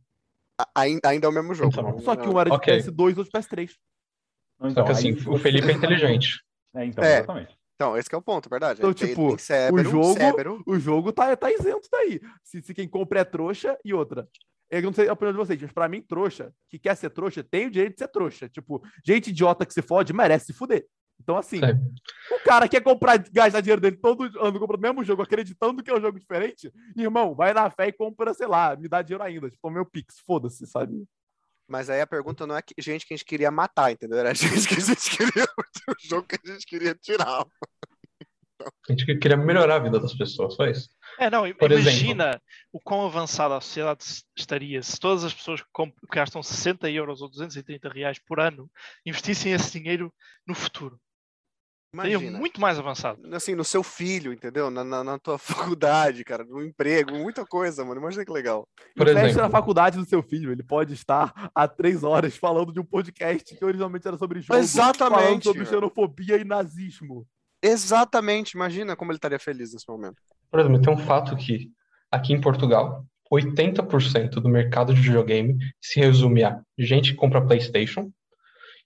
A- 0.59 0.69
Ainda, 0.75 1.09
ainda 1.09 1.27
é 1.27 1.29
o 1.29 1.33
mesmo 1.33 1.53
jogo. 1.53 1.69
Então, 1.71 1.83
Não- 1.83 1.99
Só 1.99 2.15
que 2.15 2.27
um 2.27 2.39
era 2.39 2.49
de 2.49 2.55
Ok. 2.55 2.73
PS2 2.77 3.15
e 3.15 3.19
outro 3.19 3.23
de 3.23 3.31
PS3. 3.31 3.77
Não, 4.59 4.67
Só 4.69 4.71
então, 4.71 4.85
que 4.85 4.91
assim, 4.91 5.07
aí 5.13 5.27
o 5.27 5.37
Felipe 5.39 5.69
é 5.69 5.71
inteligente. 5.73 6.43
É, 6.75 6.85
então, 6.85 7.03
É. 7.03 7.17
exatamente. 7.17 7.57
Então, 7.75 7.97
esse 7.97 8.09
que 8.09 8.13
é 8.15 8.17
o 8.17 8.21
ponto, 8.21 8.49
verdade. 8.49 8.79
Então, 8.79 8.93
tem- 8.93 9.07
tipo, 9.07 9.29
tem 9.29 9.37
Cébero, 9.37 9.87
o 9.87 9.91
jogo- 9.91 10.13
Cébero. 10.13 10.63
O 10.67 10.77
jogo 10.77 11.13
tá, 11.13 11.33
tá 11.37 11.49
isento 11.49 11.87
daí. 11.89 12.19
Se, 12.43 12.61
se 12.61 12.73
quem 12.73 12.89
compra 12.89 13.21
é 13.21 13.23
trouxa 13.23 13.77
e 13.85 13.93
outra. 13.93 14.27
Eu 14.69 14.81
não 14.83 14.93
sei 14.93 15.07
a 15.09 15.13
opinião 15.13 15.31
de 15.31 15.37
vocês, 15.37 15.61
mas 15.61 15.71
pra 15.71 15.89
mim, 15.89 16.01
trouxa, 16.01 16.53
que 16.69 16.77
quer 16.77 16.95
ser 16.95 17.09
trouxa, 17.09 17.43
tem 17.43 17.67
o 17.67 17.71
direito 17.71 17.93
de 17.93 17.99
ser 17.99 18.07
trouxa. 18.07 18.47
Tipo, 18.47 18.81
gente 19.05 19.29
idiota 19.31 19.65
que 19.65 19.73
se 19.73 19.81
fode, 19.81 20.13
merece 20.13 20.47
se 20.47 20.53
fuder. 20.53 20.85
Então, 21.21 21.35
assim, 21.37 21.59
É. 21.63 21.73
o 22.35 22.39
cara 22.45 22.67
quer 22.69 22.81
comprar, 22.81 23.17
gastar 23.17 23.59
dinheiro 23.61 23.81
dele 23.81 23.97
todo 23.97 24.23
ano, 24.39 24.59
compra 24.59 24.77
o 24.77 24.79
mesmo 24.79 25.03
jogo, 25.03 25.21
acreditando 25.21 25.83
que 25.83 25.89
é 25.91 25.93
um 25.97 25.99
jogo 25.99 26.17
diferente, 26.19 26.71
irmão, 26.95 27.35
vai 27.35 27.53
na 27.53 27.69
fé 27.69 27.87
e 27.87 27.91
compra, 27.91 28.33
sei 28.33 28.47
lá, 28.47 28.75
me 28.75 28.87
dá 28.87 29.01
dinheiro 29.01 29.23
ainda. 29.23 29.49
Tipo, 29.49 29.69
meu 29.69 29.85
Pix, 29.85 30.19
foda-se, 30.25 30.65
sabe? 30.65 31.03
Mas 31.67 31.89
aí 31.89 31.99
a 32.01 32.07
pergunta 32.07 32.47
não 32.47 32.55
é 32.55 32.61
que, 32.61 32.73
gente 32.79 33.05
que 33.05 33.13
a 33.13 33.17
gente 33.17 33.25
queria 33.25 33.51
matar, 33.51 33.91
entendeu? 33.91 34.17
Era 34.17 34.33
gente 34.63 34.67
que 34.67 34.75
a 34.75 34.79
gente 34.79 35.17
queria. 35.17 35.45
O 35.89 36.07
jogo 36.07 36.27
que 36.27 36.37
a 36.47 36.53
gente 36.53 36.65
queria 36.65 36.95
tirar. 36.95 37.43
A 38.61 38.91
gente 38.91 39.05
queria 39.17 39.37
melhorar 39.37 39.75
a 39.75 39.79
vida 39.79 39.99
das 39.99 40.13
pessoas, 40.13 40.55
só 40.55 40.65
isso. 40.65 40.89
É, 41.17 41.29
não, 41.29 41.51
Por 41.53 41.71
imagina 41.71 42.41
o 42.71 42.79
quão 42.79 43.05
avançada 43.05 43.55
a 43.55 43.61
sociedade 43.61 44.03
estaria 44.37 44.81
se 44.83 44.99
todas 44.99 45.23
as 45.23 45.33
pessoas 45.33 45.61
que 45.61 45.67
gastam 46.11 46.43
60 46.43 46.89
euros 46.89 47.21
ou 47.21 47.29
230 47.29 47.89
reais 47.89 48.19
por 48.19 48.39
ano 48.39 48.69
investissem 49.05 49.53
esse 49.53 49.79
dinheiro 49.79 50.13
no 50.45 50.53
futuro. 50.53 50.99
Seria 51.95 52.17
Imagina. 52.17 52.37
muito 52.37 52.61
mais 52.61 52.77
avançado. 52.77 53.35
Assim, 53.35 53.55
no 53.55 53.63
seu 53.63 53.81
filho, 53.81 54.31
entendeu? 54.31 54.69
Na, 54.69 54.83
na, 54.83 55.03
na 55.03 55.17
tua 55.17 55.39
faculdade, 55.75 56.23
cara, 56.23 56.43
no 56.43 56.63
emprego, 56.63 57.17
muita 57.17 57.43
coisa, 57.45 57.83
mano. 57.83 57.99
Imagina 57.99 58.23
que 58.23 58.31
legal. 58.31 58.67
Por 58.95 59.07
Investe 59.07 59.29
exemplo. 59.29 59.41
na 59.41 59.49
faculdade 59.49 59.97
do 59.97 60.05
seu 60.05 60.21
filho. 60.21 60.51
Ele 60.51 60.61
pode 60.61 60.93
estar 60.93 61.49
há 61.53 61.67
três 61.67 62.03
horas 62.03 62.37
falando 62.37 62.71
de 62.71 62.79
um 62.79 62.85
podcast 62.85 63.55
que 63.55 63.65
originalmente 63.65 64.07
era 64.07 64.17
sobre 64.17 64.39
jogo. 64.39 64.59
Exatamente, 64.59 65.21
Falando 65.21 65.43
sobre 65.43 65.65
xenofobia 65.65 66.37
e 66.37 66.43
nazismo. 66.43 67.25
Exatamente, 67.61 68.51
imagina 68.53 68.95
como 68.95 69.11
ele 69.11 69.17
estaria 69.17 69.39
feliz 69.39 69.73
nesse 69.73 69.87
momento. 69.87 70.15
Por 70.49 70.59
exemplo, 70.59 70.81
tem 70.81 70.93
um 70.93 70.97
fato 70.97 71.35
que 71.35 71.69
aqui 72.11 72.33
em 72.33 72.41
Portugal, 72.41 73.05
80% 73.31 74.29
do 74.41 74.49
mercado 74.49 74.93
de 74.93 75.01
videogame 75.01 75.57
se 75.79 75.99
resume 75.99 76.43
a 76.43 76.59
gente 76.77 77.11
que 77.11 77.17
compra 77.17 77.45
PlayStation 77.45 78.09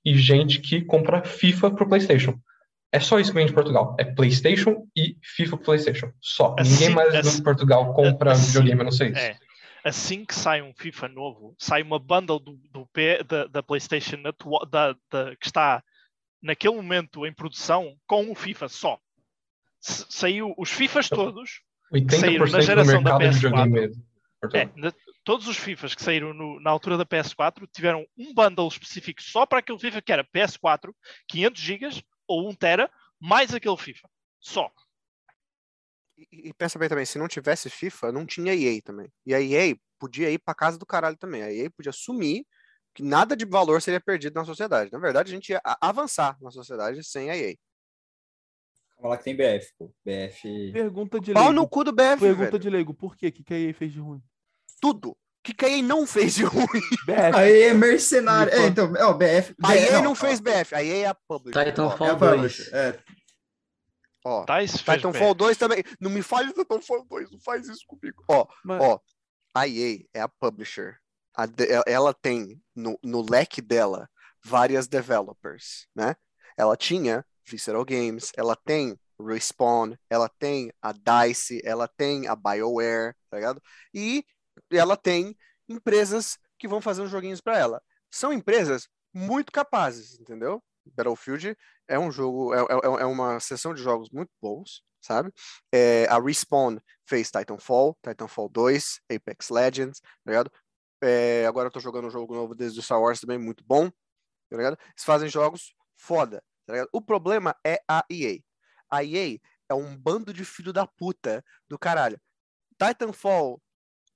e 0.04 0.16
gente 0.18 0.60
que 0.60 0.82
compra 0.84 1.24
FIFA 1.24 1.72
pro 1.72 1.88
PlayStation. 1.88 2.38
É 2.92 3.00
só 3.00 3.20
isso 3.20 3.32
que 3.32 3.36
vem 3.36 3.46
de 3.48 3.54
Portugal. 3.54 3.96
É 4.00 4.04
PlayStation 4.04 4.86
e 4.96 5.18
FIFA 5.24 5.58
pro 5.58 5.66
PlayStation. 5.66 6.12
Só. 6.22 6.56
Assim- 6.60 6.72
Ninguém 6.74 6.90
mais 6.90 7.16
assim- 7.16 7.40
em 7.40 7.44
Portugal 7.44 7.94
compra 7.94 8.34
assim- 8.34 8.48
videogame, 8.48 8.82
a 8.82 8.84
não 8.84 8.92
sei 8.92 9.10
isso. 9.10 9.20
É. 9.20 9.38
Assim 9.84 10.24
que 10.24 10.36
sai 10.36 10.62
um 10.62 10.74
FIFA 10.74 11.08
novo, 11.10 11.56
sai 11.58 11.82
uma 11.82 12.00
bundle 12.00 12.40
do, 12.40 12.58
do 12.72 12.86
P, 12.94 13.24
da, 13.24 13.48
da 13.48 13.64
PlayStation 13.64 14.18
da, 14.22 14.96
da- 15.12 15.36
que 15.36 15.46
está 15.48 15.84
naquele 16.44 16.76
momento 16.76 17.26
em 17.26 17.34
produção 17.34 17.98
com 18.06 18.30
o 18.30 18.36
FIFA 18.36 18.68
só. 18.70 19.00
S- 19.82 20.06
Saiu 20.10 20.54
os 20.58 20.70
FIFAs 20.70 21.10
todos, 21.10 21.62
saíram 22.12 22.46
na 22.46 22.52
80% 22.52 22.52
do 22.52 22.62
geração 22.62 23.02
da 23.04 23.18
mercado 23.18 23.20
de 23.20 23.26
PS4. 23.28 23.34
videogame 23.34 23.88
em 23.88 24.58
é, 24.60 24.70
na- 24.76 24.94
todos 25.24 25.48
os 25.48 25.56
FIFAs 25.58 25.96
que 25.96 26.04
saíram 26.04 26.34
no- 26.34 26.60
na 26.60 26.70
altura 26.70 26.98
da 26.98 27.06
PS4 27.06 27.66
tiveram 27.72 28.06
um 28.18 28.34
bundle 28.34 28.68
específico 28.68 29.22
só 29.22 29.46
para 29.46 29.60
aquele 29.60 29.80
FIFA 29.80 30.02
que 30.02 30.12
era 30.12 30.24
PS4, 30.24 30.94
500 31.30 31.62
GB 31.62 32.04
ou 32.28 32.50
1 32.50 32.54
tera, 32.56 32.92
mais 33.20 33.54
aquele 33.54 33.78
FIFA. 33.78 34.10
Só. 34.40 34.70
E, 36.18 36.50
e 36.50 36.54
pensa 36.54 36.78
bem 36.78 36.90
também, 36.90 37.06
se 37.06 37.18
não 37.18 37.28
tivesse 37.28 37.70
FIFA, 37.70 38.12
não 38.12 38.26
tinha 38.26 38.54
EA 38.54 38.82
também. 38.82 39.10
E 39.26 39.34
a 39.34 39.42
EA 39.42 39.76
podia 39.98 40.30
ir 40.30 40.40
pra 40.40 40.54
casa 40.54 40.78
do 40.78 40.86
caralho 40.86 41.18
também. 41.18 41.42
A 41.42 41.52
EA 41.52 41.72
podia 41.72 41.90
assumir 41.92 42.46
que 42.94 43.02
nada 43.04 43.36
de 43.36 43.46
valor 43.46 43.82
seria 43.82 44.00
perdido 44.00 44.36
na 44.36 44.46
sociedade. 44.46 44.92
Na 44.92 45.00
verdade, 45.00 45.32
a 45.32 45.36
gente 45.36 45.50
ia 45.50 45.62
a- 45.64 45.78
avançar 45.82 46.38
na 46.42 46.52
sociedade 46.52 47.04
sem 47.04 47.30
a 47.30 47.38
EA. 47.38 47.56
Calma 48.96 49.10
lá 49.10 49.18
que 49.18 49.24
tem 49.24 49.36
BF, 49.36 49.74
pô. 49.78 49.94
BF. 50.06 50.72
Pergunta 50.72 51.20
de 51.20 51.34
Pau 51.34 51.44
leigo. 51.46 51.56
no 51.62 51.68
cu 51.68 51.84
do 51.84 51.92
BF, 51.92 52.20
Pergunta 52.20 52.52
velho. 52.52 52.60
de 52.60 52.70
leigo. 52.70 52.94
Por 52.94 53.16
quê? 53.18 53.28
O 53.28 53.32
que, 53.32 53.44
que 53.44 53.54
a 53.54 53.60
EA 53.60 53.74
fez 53.74 53.92
de 53.92 54.00
ruim? 54.00 54.22
Tudo. 54.80 55.10
O 55.12 55.18
que, 55.44 55.54
que 55.54 55.66
a 55.66 55.70
EA 55.70 55.82
não 55.84 56.06
fez 56.08 56.36
de 56.36 56.44
ruim? 56.46 56.66
BF. 57.06 57.36
Aí 57.36 57.62
é 57.64 57.74
mercenário. 57.74 58.54
É, 58.54 58.68
então, 58.68 58.96
é, 58.96 59.04
o 59.06 59.14
BF. 59.14 59.54
A 59.62 59.76
EA 59.76 60.02
não 60.02 60.12
ó, 60.14 60.16
fez 60.16 60.40
BF, 60.40 60.74
a 60.76 60.84
EA 60.84 60.98
é 60.98 61.08
a 61.08 61.16
publisher. 61.28 61.66
Titanfall 61.66 62.08
É 62.08 62.12
a 62.12 62.14
2. 62.14 62.36
publisher. 62.36 62.76
É, 62.76 63.00
Ó, 64.26 64.46
Tá, 64.46 64.66
Titanfall 64.66 65.12
bem. 65.34 65.36
2 65.36 65.58
também. 65.58 65.84
Não 66.00 66.10
me 66.10 66.22
fale 66.22 66.54
do 66.54 66.62
Titanfall 66.64 67.04
2, 67.10 67.30
não 67.30 67.40
faz 67.42 67.68
isso 67.68 67.84
comigo. 67.86 68.24
Ó, 68.30 68.48
Mas- 68.64 68.82
ó, 68.82 69.02
a 69.54 69.68
EA 69.68 70.00
é 70.14 70.22
a 70.22 70.30
publisher. 70.30 70.98
A 71.36 71.46
ela- 71.88 72.14
tem 72.14 72.62
no, 72.76 72.98
no 73.04 73.22
leque 73.30 73.62
dela 73.62 74.10
várias 74.44 74.88
developers, 74.88 75.88
né? 75.96 76.16
Ela 76.58 76.76
tinha 76.78 77.26
Visceral 77.48 77.84
Games, 77.86 78.32
ela 78.38 78.56
tem 78.56 78.98
Respawn, 79.20 79.96
ela 80.10 80.30
tem 80.30 80.72
a 80.82 80.92
DICE, 80.92 81.62
ela 81.64 81.88
tem 81.88 82.28
a 82.28 82.36
BioWare, 82.36 83.16
tá 83.30 83.38
ligado? 83.38 83.62
E 83.94 84.26
ela 84.72 84.98
tem 84.98 85.36
empresas 85.68 86.38
que 86.58 86.68
vão 86.68 86.82
fazer 86.82 87.02
os 87.02 87.10
joguinhos 87.12 87.42
para 87.42 87.58
ela. 87.58 87.82
São 88.12 88.32
empresas 88.34 88.88
muito 89.14 89.52
capazes, 89.52 90.20
entendeu? 90.20 90.64
Battlefield 90.86 91.56
é 91.88 91.98
um 91.98 92.12
jogo, 92.12 92.54
é, 92.54 92.60
é, 92.60 93.02
é 93.02 93.06
uma 93.06 93.40
sessão 93.40 93.74
de 93.74 93.82
jogos 93.82 94.10
muito 94.12 94.32
bons, 94.42 94.84
sabe? 95.02 95.32
É, 95.72 96.06
a 96.08 96.20
Respawn 96.20 96.78
fez 97.06 97.32
Titanfall, 97.32 97.98
Titanfall 98.04 98.50
2, 98.50 99.00
Apex 99.14 99.50
Legends, 99.50 100.00
tá 100.00 100.08
ligado? 100.32 100.52
É, 101.06 101.46
agora 101.46 101.68
eu 101.68 101.72
tô 101.72 101.82
jogando 101.82 102.08
um 102.08 102.10
jogo 102.10 102.34
novo 102.34 102.56
desde 102.56 102.80
o 102.80 102.82
Star 102.82 103.02
Wars 103.02 103.20
também, 103.20 103.38
muito 103.38 103.62
bom, 103.66 103.90
tá 104.50 104.56
ligado? 104.56 104.78
Eles 104.80 105.04
fazem 105.04 105.28
jogos 105.28 105.76
foda, 105.98 106.42
tá? 106.66 106.74
O 106.94 107.02
problema 107.02 107.54
é 107.66 107.84
a 107.86 108.06
EA. 108.10 108.40
A 108.90 109.04
EA 109.04 109.38
é 109.68 109.74
um 109.74 109.98
bando 109.98 110.34
de 110.34 110.46
filho 110.46 110.72
da 110.72 110.88
puta 110.88 111.44
do 111.68 111.78
caralho. 111.78 112.18
Titanfall 112.82 113.62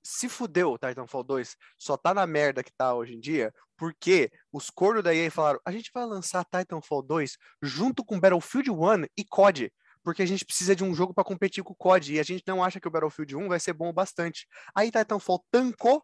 se 0.01 0.29
fudeu, 0.29 0.77
Titanfall 0.77 1.23
2 1.23 1.57
só 1.77 1.97
tá 1.97 2.13
na 2.13 2.25
merda 2.25 2.63
que 2.63 2.71
tá 2.71 2.93
hoje 2.93 3.15
em 3.15 3.19
dia, 3.19 3.53
porque 3.75 4.31
os 4.49 4.69
cornos 4.69 5.03
da 5.03 5.13
EA 5.13 5.29
falaram: 5.29 5.59
a 5.65 5.71
gente 5.73 5.91
vai 5.93 6.05
lançar 6.05 6.45
Titanfall 6.45 7.01
2 7.01 7.37
junto 7.61 8.05
com 8.05 8.17
Battlefield 8.17 8.71
1 8.71 9.03
e 9.17 9.25
COD, 9.25 9.73
porque 10.01 10.21
a 10.21 10.25
gente 10.25 10.45
precisa 10.45 10.73
de 10.73 10.85
um 10.85 10.95
jogo 10.95 11.13
para 11.13 11.25
competir 11.25 11.65
com 11.65 11.73
o 11.73 11.75
COD 11.75 12.13
e 12.13 12.19
a 12.21 12.23
gente 12.23 12.43
não 12.47 12.63
acha 12.63 12.79
que 12.79 12.87
o 12.87 12.91
Battlefield 12.91 13.35
1 13.35 13.49
vai 13.49 13.59
ser 13.59 13.73
bom 13.73 13.89
o 13.89 13.93
bastante. 13.93 14.47
Aí 14.73 14.89
Titanfall 14.89 15.43
tancou 15.51 16.01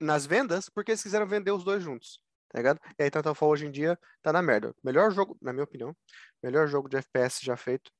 nas 0.00 0.26
vendas 0.26 0.68
porque 0.68 0.92
eles 0.92 1.02
quiseram 1.02 1.26
vender 1.26 1.50
os 1.52 1.62
dois 1.64 1.82
juntos, 1.82 2.20
tá 2.48 2.58
ligado? 2.58 2.80
E 2.98 3.02
aí 3.02 3.10
Titanfall 3.10 3.50
hoje 3.50 3.66
em 3.66 3.70
dia 3.70 3.98
tá 4.22 4.32
na 4.32 4.42
merda. 4.42 4.74
Melhor 4.82 5.10
jogo, 5.10 5.36
na 5.40 5.52
minha 5.52 5.64
opinião, 5.64 5.94
melhor 6.42 6.66
jogo 6.66 6.88
de 6.88 6.96
FPS 6.96 7.44
já 7.44 7.56
feito, 7.56 7.90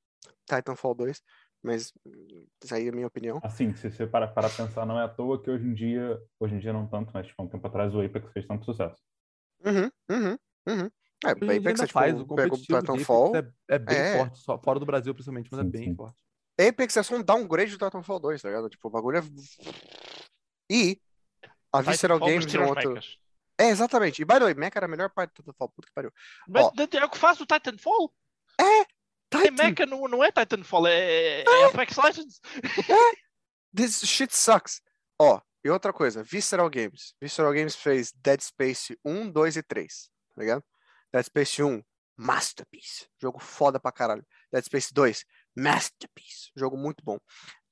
Titanfall 0.45 0.95
2, 0.95 1.21
mas 1.61 1.91
hum, 2.05 2.45
isso 2.63 2.73
aí 2.73 2.87
é 2.87 2.89
a 2.89 2.93
minha 2.93 3.07
opinião. 3.07 3.39
Assim, 3.43 3.73
se 3.75 3.91
você 3.91 4.07
parar 4.07 4.29
para 4.29 4.49
pensar, 4.49 4.85
não 4.85 4.99
é 4.99 5.03
à 5.03 5.07
toa 5.07 5.41
que 5.41 5.49
hoje 5.49 5.65
em 5.65 5.73
dia, 5.73 6.19
hoje 6.39 6.55
em 6.55 6.59
dia 6.59 6.73
não 6.73 6.87
tanto, 6.87 7.11
mas 7.13 7.27
tipo, 7.27 7.41
há 7.41 7.45
um 7.45 7.49
tempo 7.49 7.67
atrás 7.67 7.93
o 7.93 8.01
Apex 8.01 8.31
fez 8.31 8.47
tanto 8.47 8.65
sucesso. 8.65 8.95
Uhum, 9.63 9.91
uhum, 10.09 10.37
uhum. 10.67 10.89
É, 11.23 11.35
dia 11.35 11.57
Apex 11.57 11.67
ainda 11.67 11.69
é 11.69 11.87
tipo, 11.87 11.93
faz, 11.93 12.19
o 12.19 12.25
pega 12.25 12.47
o 12.47 12.49
competitivo 12.49 12.79
de 12.79 12.85
Titanfall. 12.85 13.35
Apex 13.35 13.53
é, 13.69 13.75
é 13.75 13.79
bem 13.79 13.97
É. 13.97 14.17
forte, 14.17 14.39
só, 14.39 14.57
fora 14.59 14.79
do 14.79 14.85
Brasil 14.85 15.13
principalmente, 15.13 15.49
mas 15.51 15.59
é 15.59 15.63
Sim, 15.63 15.69
bem 15.69 15.83
sim. 15.83 15.95
forte. 15.95 16.17
Apex 16.59 16.97
é 16.97 17.03
só 17.03 17.15
um 17.15 17.23
downgrade 17.23 17.71
do 17.77 17.85
Titanfall 17.85 18.19
2, 18.19 18.41
tá 18.41 18.49
ligado? 18.49 18.69
Tipo, 18.69 18.87
o 18.87 18.91
bagulho 18.91 19.19
é. 19.19 19.21
E 20.69 20.99
a 21.73 21.81
Visceral 21.81 22.19
Games 22.19 22.53
é 22.53 22.59
um 22.59 22.63
os 22.63 22.69
outro. 22.69 22.99
É, 23.57 23.69
exatamente. 23.69 24.21
E 24.21 24.25
by 24.25 24.35
the 24.35 24.45
way, 24.45 24.53
Mecha 24.53 24.79
era 24.79 24.85
a 24.85 24.89
melhor 24.89 25.09
parte 25.09 25.33
do 25.33 25.43
Titanfall, 25.43 25.69
puta 25.69 25.87
que 25.87 25.93
pariu. 25.93 26.11
Mas 26.47 26.65
Ó. 26.65 26.71
é 26.77 27.05
o 27.05 27.09
que 27.09 27.17
faz 27.17 27.39
o 27.39 27.45
Titanfall. 27.45 28.13
É 28.59 28.85
Titan, 29.29 29.51
Mecha, 29.51 29.85
não, 29.85 30.07
não 30.07 30.23
é 30.23 30.31
Titanfall, 30.31 30.87
é, 30.87 31.41
é 31.41 31.65
Apex 31.65 31.95
Legends. 31.97 32.41
this 33.75 34.01
shit 34.01 34.35
sucks. 34.35 34.81
Ó, 35.19 35.39
e 35.63 35.69
outra 35.69 35.93
coisa, 35.93 36.23
Visceral 36.23 36.69
Games. 36.69 37.13
Visceral 37.21 37.53
Games 37.53 37.75
fez 37.75 38.11
Dead 38.13 38.41
Space 38.41 38.97
1, 39.05 39.31
2 39.31 39.57
e 39.57 39.63
3, 39.63 40.09
tá 40.35 40.41
ligado? 40.41 40.63
Dead 41.13 41.23
Space 41.23 41.63
1, 41.63 41.83
Masterpiece. 42.17 43.07
Jogo 43.21 43.39
foda 43.39 43.79
pra 43.79 43.91
caralho. 43.91 44.25
Dead 44.51 44.63
Space 44.65 44.93
2, 44.93 45.23
Masterpiece. 45.55 46.51
Jogo 46.55 46.75
muito 46.75 47.03
bom. 47.03 47.19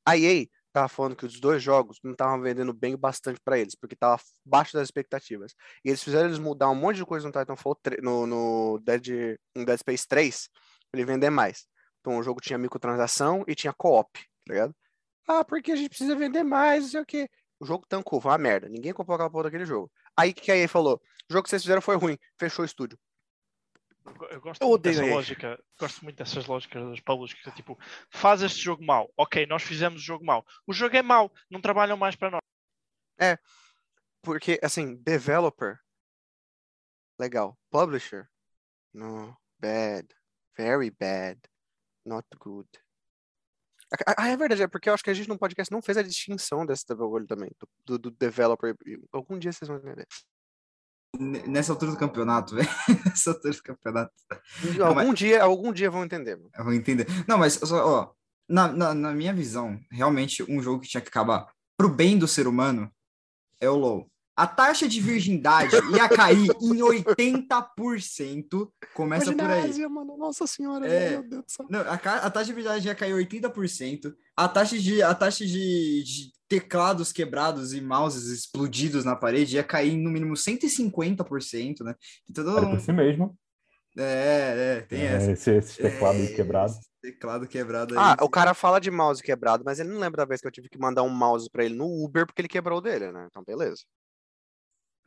A 0.06 0.16
EA 0.18 0.46
tava 0.72 0.88
falando 0.88 1.16
que 1.16 1.26
os 1.26 1.40
dois 1.40 1.62
jogos 1.64 1.98
não 2.04 2.12
estavam 2.12 2.42
vendendo 2.42 2.74
bem 2.74 2.96
bastante 2.98 3.40
pra 3.44 3.58
eles, 3.58 3.76
porque 3.76 3.96
tava 3.96 4.22
abaixo 4.46 4.74
das 4.74 4.88
expectativas. 4.88 5.54
E 5.84 5.90
eles 5.90 6.04
fizeram 6.04 6.28
eles 6.28 6.40
mudar 6.40 6.70
um 6.70 6.76
monte 6.76 6.98
de 6.98 7.06
coisa 7.06 7.26
no 7.28 7.32
Titanfall, 7.34 7.76
tre- 7.76 8.02
no, 8.02 8.26
no, 8.28 8.80
Dead, 8.84 9.38
no 9.56 9.66
Dead 9.66 9.80
Space 9.80 10.08
3, 10.08 10.50
pra 10.92 11.02
ele 11.02 11.06
vender 11.12 11.30
mais. 11.30 11.66
Então 12.00 12.18
o 12.18 12.24
jogo 12.24 12.40
tinha 12.42 12.58
microtransação 12.58 13.44
e 13.48 13.56
tinha 13.56 13.74
co-op, 13.74 14.12
tá 14.46 14.54
ligado? 14.54 14.76
Ah, 15.28 15.44
porque 15.44 15.72
a 15.72 15.76
gente 15.76 15.90
precisa 15.90 16.16
vender 16.16 16.44
mais, 16.44 16.84
não 16.86 16.90
sei 16.92 17.02
o 17.02 17.06
quê. 17.06 17.30
O 17.60 17.66
jogo 17.66 17.86
tancou, 17.88 18.22
foi 18.22 18.32
uma 18.32 18.38
merda. 18.38 18.70
Ninguém 18.70 18.94
comprou 18.94 19.16
aquela 19.16 19.30
porra 19.30 19.44
daquele 19.46 19.66
jogo. 19.66 19.92
Aí 20.18 20.34
que 20.34 20.52
a 20.52 20.56
EA 20.56 20.68
falou? 20.70 20.96
O 21.30 21.34
jogo 21.34 21.44
que 21.44 21.50
vocês 21.50 21.62
fizeram 21.62 21.82
foi 21.82 21.96
ruim, 21.98 22.18
fechou 22.40 22.64
o 22.64 22.66
estúdio. 22.66 22.98
Eu 24.06 24.14
go- 24.14 24.26
Eu 24.26 24.42
gosto 24.42 24.62
Eu 24.62 24.70
muito 24.70 24.82
dessa 24.82 25.06
lógica, 25.06 25.64
gosto 25.80 26.04
muito 26.04 26.16
dessas 26.18 26.46
lógicas 26.46 26.84
das 26.90 27.00
publishers, 27.00 27.44
que 27.44 27.50
é 27.50 27.54
tipo, 27.54 27.78
faz 28.10 28.42
este 28.42 28.60
jogo 28.62 28.84
mau, 28.84 29.12
ok, 29.18 29.46
nós 29.46 29.62
fizemos 29.64 30.02
o 30.02 30.06
jogo 30.06 30.26
mau. 30.26 30.46
O 30.66 30.74
jogo 30.74 30.96
é 30.96 31.02
mau, 31.02 31.32
não 31.50 31.62
trabalham 31.62 31.98
mais 31.98 32.16
para 32.16 32.32
nós. 32.32 32.42
Porque, 34.22 34.60
assim, 34.64 34.96
developer, 34.96 35.80
legal. 37.20 37.58
Publisher, 37.70 38.28
no, 38.94 39.36
bad, 39.60 40.08
very 40.58 40.90
bad, 40.92 41.40
not 42.06 42.28
good. 42.38 42.68
Ah, 44.18 44.28
é 44.28 44.38
verdade, 44.38 44.62
é 44.62 44.68
porque 44.68 44.88
eu 44.90 44.94
acho 44.94 45.04
que 45.04 45.10
a 45.10 45.14
gente 45.14 45.28
no 45.30 45.40
podcast 45.40 45.72
não 45.72 45.82
fez 45.82 45.98
a 45.98 46.04
distinção 46.04 46.66
desse 46.66 46.86
bagulho 46.90 47.26
também, 47.26 47.50
do, 47.60 47.70
do, 47.86 47.98
do 47.98 48.12
developer. 48.12 48.76
Algum 49.12 49.40
dia 49.40 49.52
vocês 49.52 49.68
vão 49.68 49.78
entender. 49.78 50.06
Nessa 51.20 51.74
altura 51.74 51.92
do 51.92 51.98
campeonato, 51.98 52.56
velho. 52.58 52.70
Nessa 53.06 53.32
altura 53.32 53.54
do 53.54 53.64
campeonato. 53.64 54.12
Algum 54.84 55.14
dia, 55.14 55.44
algum 55.44 55.74
dia 55.74 55.92
vão 55.92 56.04
entender. 56.04 56.40
vou 56.58 56.74
entender. 56.74 57.08
Não, 57.28 57.38
mas, 57.38 57.62
ó, 57.72 58.12
na, 58.48 58.68
na, 58.68 58.94
na 58.94 59.14
minha 59.14 59.34
visão, 59.34 59.80
realmente 59.92 60.44
um 60.50 60.62
jogo 60.62 60.82
que 60.82 60.88
tinha 60.88 61.02
que 61.02 61.10
acabar 61.10 61.48
pro 61.78 61.90
bem 61.90 62.18
do 62.18 62.28
ser 62.28 62.48
humano 62.48 62.92
é 63.62 63.70
o 63.70 63.76
LoL. 63.76 64.10
A 64.42 64.48
taxa 64.48 64.88
de 64.88 65.02
virgindade 65.02 65.76
ia 65.94 66.08
cair 66.08 66.48
em 66.62 66.78
80%. 66.78 68.70
Começa 68.94 69.34
por 69.34 69.50
aí. 69.50 69.88
Mano, 69.88 70.18
nossa 70.18 70.48
senhora, 70.48 70.88
É. 70.88 71.10
meu 71.12 71.24
Deus 71.24 71.44
do 71.46 71.52
céu. 71.52 71.66
Não, 71.70 71.82
a, 71.82 71.94
a 71.94 72.30
taxa 72.32 72.46
de 72.46 72.54
virgindade 72.54 72.88
ia 72.88 72.96
cair 72.96 73.14
80%. 73.14 74.14
A 74.38 74.48
taxa 74.48 74.78
de, 74.80 75.02
a 75.02 75.14
taxa 75.14 75.46
de, 75.46 76.04
de 76.04 76.32
teclados 76.48 77.12
quebrados 77.12 77.74
e 77.74 77.82
mouses 77.82 78.28
explodidos 78.28 79.04
na 79.04 79.16
parede 79.16 79.56
ia 79.58 79.64
cair 79.64 79.98
no 79.98 80.10
mínimo 80.10 80.34
150%, 80.36 81.82
né? 81.84 81.96
Então, 82.30 82.58
Era 82.58 82.70
por 82.70 82.80
si 82.80 82.94
mesmo. 82.94 83.38
é, 83.98 84.78
é, 84.78 84.82
tem 84.88 85.02
É, 85.02 85.06
essa. 85.16 85.32
esse, 85.32 85.52
esse 85.52 85.82
teclado 85.82 86.18
É, 86.18 86.28
quebrado. 86.28 86.74
Teclado 87.02 87.48
quebrado 87.48 87.94
aí. 87.98 88.00
Ah, 88.00 88.18
o 88.24 88.30
cara 88.30 88.54
fala 88.54 88.80
de 88.80 88.92
mouse 88.92 89.22
quebrado, 89.24 89.64
mas 89.66 89.80
ele 89.80 89.90
não 89.90 90.00
lembra 90.00 90.18
da 90.18 90.26
vez 90.26 90.42
que 90.42 90.48
eu 90.48 90.52
tive 90.52 90.70
que 90.70 90.78
mandar 90.78 91.04
um 91.04 91.10
mouse 91.10 91.50
pra 91.50 91.64
ele 91.64 91.76
no 91.76 91.86
Uber 92.04 92.26
porque 92.26 92.42
ele 92.42 92.48
quebrou 92.50 92.80
o 92.80 92.82
dele, 92.82 93.12
né? 93.12 93.26
Então, 93.30 93.44
beleza. 93.46 93.84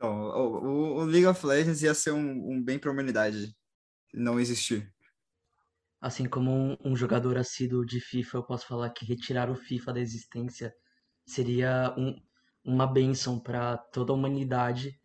Então, 0.03 0.19
o, 0.21 0.97
o- 0.97 1.05
League 1.05 1.25
of 1.25 1.45
Legends 1.45 1.81
ia 1.81 1.93
ser 1.93 2.11
um, 2.11 2.51
um 2.51 2.61
bem 2.61 2.77
pra 2.77 2.91
humanidade 2.91 3.55
não 4.13 4.39
existir. 4.39 4.93
Assim 6.01 6.25
como 6.27 6.51
um, 6.51 6.77
um 6.83 6.95
jogador 6.95 7.37
assíduo 7.37 7.85
de 7.85 7.99
FIFA, 7.99 8.37
eu 8.39 8.43
posso 8.43 8.67
falar 8.67 8.89
que 8.89 9.05
retirar 9.05 9.49
o 9.49 9.55
FIFA 9.55 9.93
da 9.93 9.99
existência 10.01 10.73
seria 11.25 11.93
um- 11.97 12.15
uma 12.63 12.85
bênção 12.85 13.39
para 13.39 13.77
toda 13.77 14.11
a 14.11 14.15
humanidade, 14.15 14.99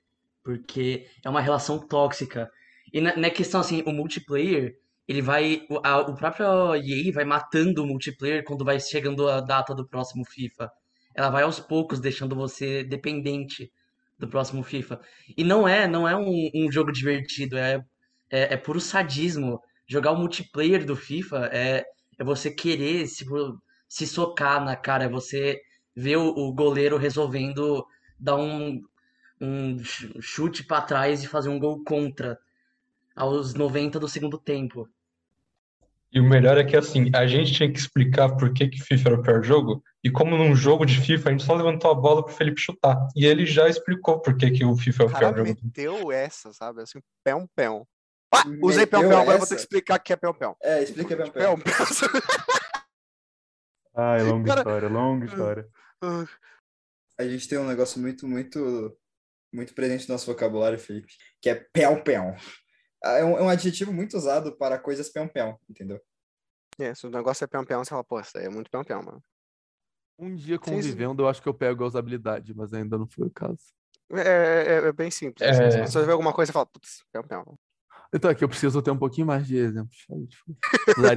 porque 0.45 1.07
é 1.25 1.29
uma 1.31 1.41
relação 1.41 1.79
tóxica. 1.87 2.51
E 2.93 3.01
na, 3.01 3.17
na 3.17 3.31
questão 3.31 3.61
assim, 3.61 3.83
o 3.87 3.93
multiplayer, 3.93 4.77
ele 5.07 5.23
vai. 5.23 5.67
A, 5.85 5.99
o 6.01 6.17
próprio 6.17 6.75
EA 6.77 7.13
vai 7.13 7.25
matando 7.25 7.83
o 7.83 7.87
multiplayer 7.87 8.45
quando 8.45 8.65
vai 8.65 8.81
chegando 8.81 9.29
a 9.29 9.41
data 9.41 9.75
do 9.75 9.87
próximo 9.89 10.25
FIFA. 10.27 10.71
Ela 11.15 11.31
vai 11.31 11.43
aos 11.45 11.61
poucos 11.61 12.01
deixando 12.01 12.35
você 12.37 12.83
dependente 12.85 13.71
do 14.19 14.29
próximo 14.29 14.63
FIFA. 14.63 15.01
E 15.37 15.45
não 15.45 15.67
é, 15.69 15.87
não 15.87 16.09
é 16.09 16.17
um, 16.17 16.51
um 16.55 16.71
jogo 16.73 16.93
divertido, 16.93 17.57
é, 17.59 17.77
é, 18.31 18.55
é 18.55 18.57
puro 18.57 18.81
sadismo 18.81 19.61
jogar 19.87 20.13
o 20.13 20.19
multiplayer 20.19 20.85
do 20.85 20.95
FIFA 20.97 21.49
é, 21.53 21.85
é 22.19 22.25
você 22.25 22.51
querer 22.51 23.07
se, 23.07 23.25
se 23.89 24.07
socar 24.07 24.65
na 24.65 24.77
cara, 24.77 25.05
é 25.05 25.09
você 25.09 25.61
ver 25.97 26.17
o, 26.17 26.29
o 26.29 26.53
goleiro 26.53 26.97
resolvendo 26.97 27.85
dar 28.19 28.37
um, 28.37 28.81
um 29.41 29.79
ch- 29.85 30.13
chute 30.21 30.65
pra 30.65 30.83
trás 30.83 31.23
e 31.23 31.29
fazer 31.29 31.49
um 31.51 31.59
gol 31.59 31.83
contra 31.85 32.39
aos 33.17 33.55
90 33.55 34.01
do 34.01 34.09
segundo 34.09 34.39
tempo. 34.39 34.89
E 36.11 36.19
o 36.21 36.25
melhor 36.25 36.57
é 36.57 36.65
que 36.65 36.75
assim, 36.77 37.11
a 37.15 37.27
gente 37.27 37.53
tinha 37.53 37.71
que 37.71 37.79
explicar 37.79 38.35
por 38.37 38.53
que 38.55 38.67
que 38.69 38.81
FIFA 38.83 39.09
era 39.11 39.19
o 39.21 39.23
pior 39.23 39.43
jogo, 39.43 39.83
e 40.03 40.11
como 40.11 40.37
num 40.39 40.55
jogo 40.57 40.87
de 40.87 40.99
FIFA 41.01 41.29
a 41.29 41.33
gente 41.33 41.45
só 41.45 41.55
levantou 41.55 41.91
a 41.91 41.95
bola 41.95 42.25
pro 42.25 42.35
Felipe 42.35 42.61
chutar. 42.61 42.97
E 43.15 43.27
ele 43.27 43.45
já 43.45 43.69
explicou 43.69 44.19
por 44.21 44.37
que 44.37 44.51
que 44.51 44.65
o 44.65 44.75
FIFA 44.77 45.03
é 45.03 45.07
O 45.07 45.09
o 45.09 45.19
pior 45.19 45.37
jogo. 45.37 45.59
meteu 45.63 46.11
essa, 46.13 46.53
sabe? 46.55 46.81
Assim, 46.83 46.99
pão, 47.23 47.47
pão. 47.55 47.87
Ah, 48.35 48.43
usei 48.63 48.81
Meteu 48.81 49.01
pão, 49.01 49.09
pão, 49.11 49.21
agora 49.21 49.35
eu 49.37 49.39
vou 49.41 49.47
ter 49.49 49.55
que 49.57 49.61
explicar 49.61 49.99
o 49.99 50.03
que 50.03 50.13
é 50.13 50.17
pão, 50.17 50.35
pão. 50.35 50.57
É, 50.63 50.83
explica 50.83 51.15
bem. 51.17 51.31
Pão, 51.31 51.59
pão. 51.59 51.87
Ai, 53.95 54.23
longa 54.23 54.47
Cara- 54.49 54.61
história, 54.61 54.89
longa 54.89 55.27
história. 55.27 55.69
A 57.19 57.25
gente 57.27 57.49
tem 57.49 57.59
um 57.59 57.67
negócio 57.67 58.01
muito, 58.01 58.27
muito, 58.29 58.97
muito 59.53 59.75
presente 59.75 60.09
no 60.09 60.15
nosso 60.15 60.27
vocabulário, 60.27 60.79
Felipe, 60.79 61.13
que 61.43 61.51
é 61.51 61.55
pel-pel. 61.73 62.37
É 63.05 63.25
um, 63.25 63.39
é 63.39 63.43
um 63.43 63.49
adjetivo 63.49 63.93
muito 63.93 64.17
usado 64.17 64.57
para 64.57 64.79
coisas 64.79 65.09
pel-pel, 65.09 65.61
entendeu? 65.69 66.01
É, 66.79 66.95
se 66.95 67.07
o 67.07 67.11
negócio 67.11 67.45
é 67.45 67.47
pão, 67.47 67.65
pão, 67.65 67.83
você 67.85 67.91
fala, 67.91 68.05
pô, 68.05 68.21
isso 68.21 68.37
aí 68.39 68.45
é 68.47 68.49
muito 68.49 68.71
pão, 68.71 68.85
pão, 68.85 69.03
mano. 69.03 69.23
Um 70.19 70.35
dia 70.35 70.57
sim. 70.57 70.61
convivendo, 70.73 71.23
eu 71.23 71.29
acho 71.29 71.41
que 71.41 71.49
eu 71.49 71.55
pego 71.55 71.85
a 71.85 71.87
usabilidade, 71.87 72.55
mas 72.55 72.73
ainda 72.73 72.99
não 72.99 73.07
foi 73.07 73.29
o 73.29 73.31
caso. 73.31 73.59
É, 74.11 74.21
é- 74.85 74.89
é 74.89 74.93
bem 74.93 75.11
simples. 75.11 75.49
assim, 75.49 75.63
É. 75.81 75.87
Se 75.87 75.93
você 75.93 76.07
vê 76.07 76.13
alguma 76.13 76.33
coisa, 76.33 76.49
você 76.49 76.53
fala, 76.53 76.67
putz, 76.67 77.05
pão, 77.13 77.23
pão. 77.23 77.59
Então 78.13 78.31
aqui 78.31 78.43
eu 78.43 78.49
preciso 78.49 78.81
ter 78.81 78.91
um 78.91 78.99
pouquinho 78.99 79.27
mais 79.27 79.47
de 79.47 79.57
exemplos. 79.57 79.97
Tipo, 79.99 80.57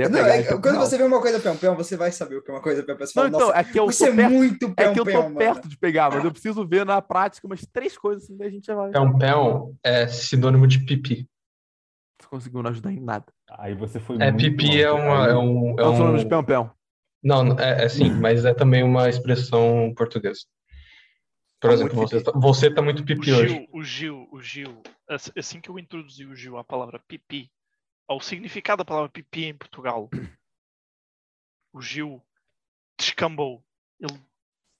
Não, 0.09 0.19
é- 0.19 0.41
então, 0.41 0.61
quando 0.61 0.77
você 0.79 0.97
vê 0.97 1.03
uma 1.03 1.21
coisa 1.21 1.39
pel-pel, 1.39 1.75
você 1.75 1.95
vai 1.95 2.11
saber 2.11 2.35
o 2.37 2.43
que 2.43 2.51
é 2.51 2.53
uma 2.53 2.61
coisa 2.61 2.83
pel-pel. 2.83 3.07
Você 3.07 3.13
Não, 3.15 3.23
fala, 3.23 3.35
então, 3.43 3.53
é 3.55 3.63
que 3.63 3.79
eu 3.79 3.89
isso 3.89 4.05
é 4.05 4.13
perto, 4.13 4.31
muito 4.31 4.73
é 4.77 4.93
que 4.93 4.99
eu 4.99 5.05
tô 5.05 5.23
mano. 5.23 5.35
perto 5.37 5.69
de 5.69 5.77
pegar, 5.77 6.11
mas 6.11 6.23
eu 6.25 6.31
preciso 6.31 6.67
ver 6.67 6.85
na 6.85 7.01
prática 7.01 7.47
umas 7.47 7.65
três 7.65 7.97
coisas 7.97 8.23
assim, 8.23 8.35
daí 8.35 8.49
a 8.49 8.51
gente 8.51 8.65
já 8.65 8.75
vai. 8.75 8.91
Pão 8.91 9.75
é 9.83 10.07
sinônimo 10.07 10.67
de 10.67 10.79
pipi. 10.85 11.29
Conseguiu 12.31 12.63
não 12.63 12.71
ajudar 12.71 12.91
em 12.93 12.99
nada. 12.99 13.25
Aí 13.59 13.75
você 13.75 13.99
foi 13.99 14.15
É, 14.15 14.31
muito 14.31 14.37
pipi 14.55 14.81
é 14.81 14.89
longe. 14.89 15.03
uma, 15.03 15.27
é 15.27 15.35
um, 15.35 15.75
é 15.77 15.81
É 15.81 15.85
um 15.85 15.95
sinônimo 15.95 16.17
de 16.17 16.25
um... 16.25 16.43
pão. 16.43 16.71
Não, 17.21 17.59
é, 17.59 17.83
é 17.83 17.89
sim, 17.89 18.09
mas 18.09 18.45
é 18.45 18.53
também 18.53 18.83
uma 18.83 19.09
expressão 19.09 19.93
portuguesa. 19.95 20.41
Por 21.59 21.69
Tá 21.69 21.73
exemplo, 21.75 21.95
você 21.95 22.23
tá, 22.23 22.31
você 22.31 22.73
tá 22.73 22.81
muito 22.81 23.01
O 23.01 23.05
pipi 23.05 23.31
hoje. 23.33 23.53
Gil, 23.53 23.67
o 23.71 23.83
Gil, 23.83 24.27
o 24.31 24.41
Gil, 24.41 24.81
ass- 25.09 25.31
assim 25.37 25.59
que 25.61 25.69
eu 25.69 25.77
introduzi 25.77 26.25
o 26.25 26.35
Gil 26.35 26.57
à 26.57 26.63
palavra 26.63 26.99
pipi, 27.07 27.51
ao 28.07 28.19
significado 28.19 28.79
da 28.79 28.85
palavra 28.85 29.09
pipi 29.09 29.45
em 29.45 29.55
Portugal, 29.57 30.09
o 31.73 31.81
Gil 31.81 32.21
descambou. 32.97 33.63
Ele 33.99 34.19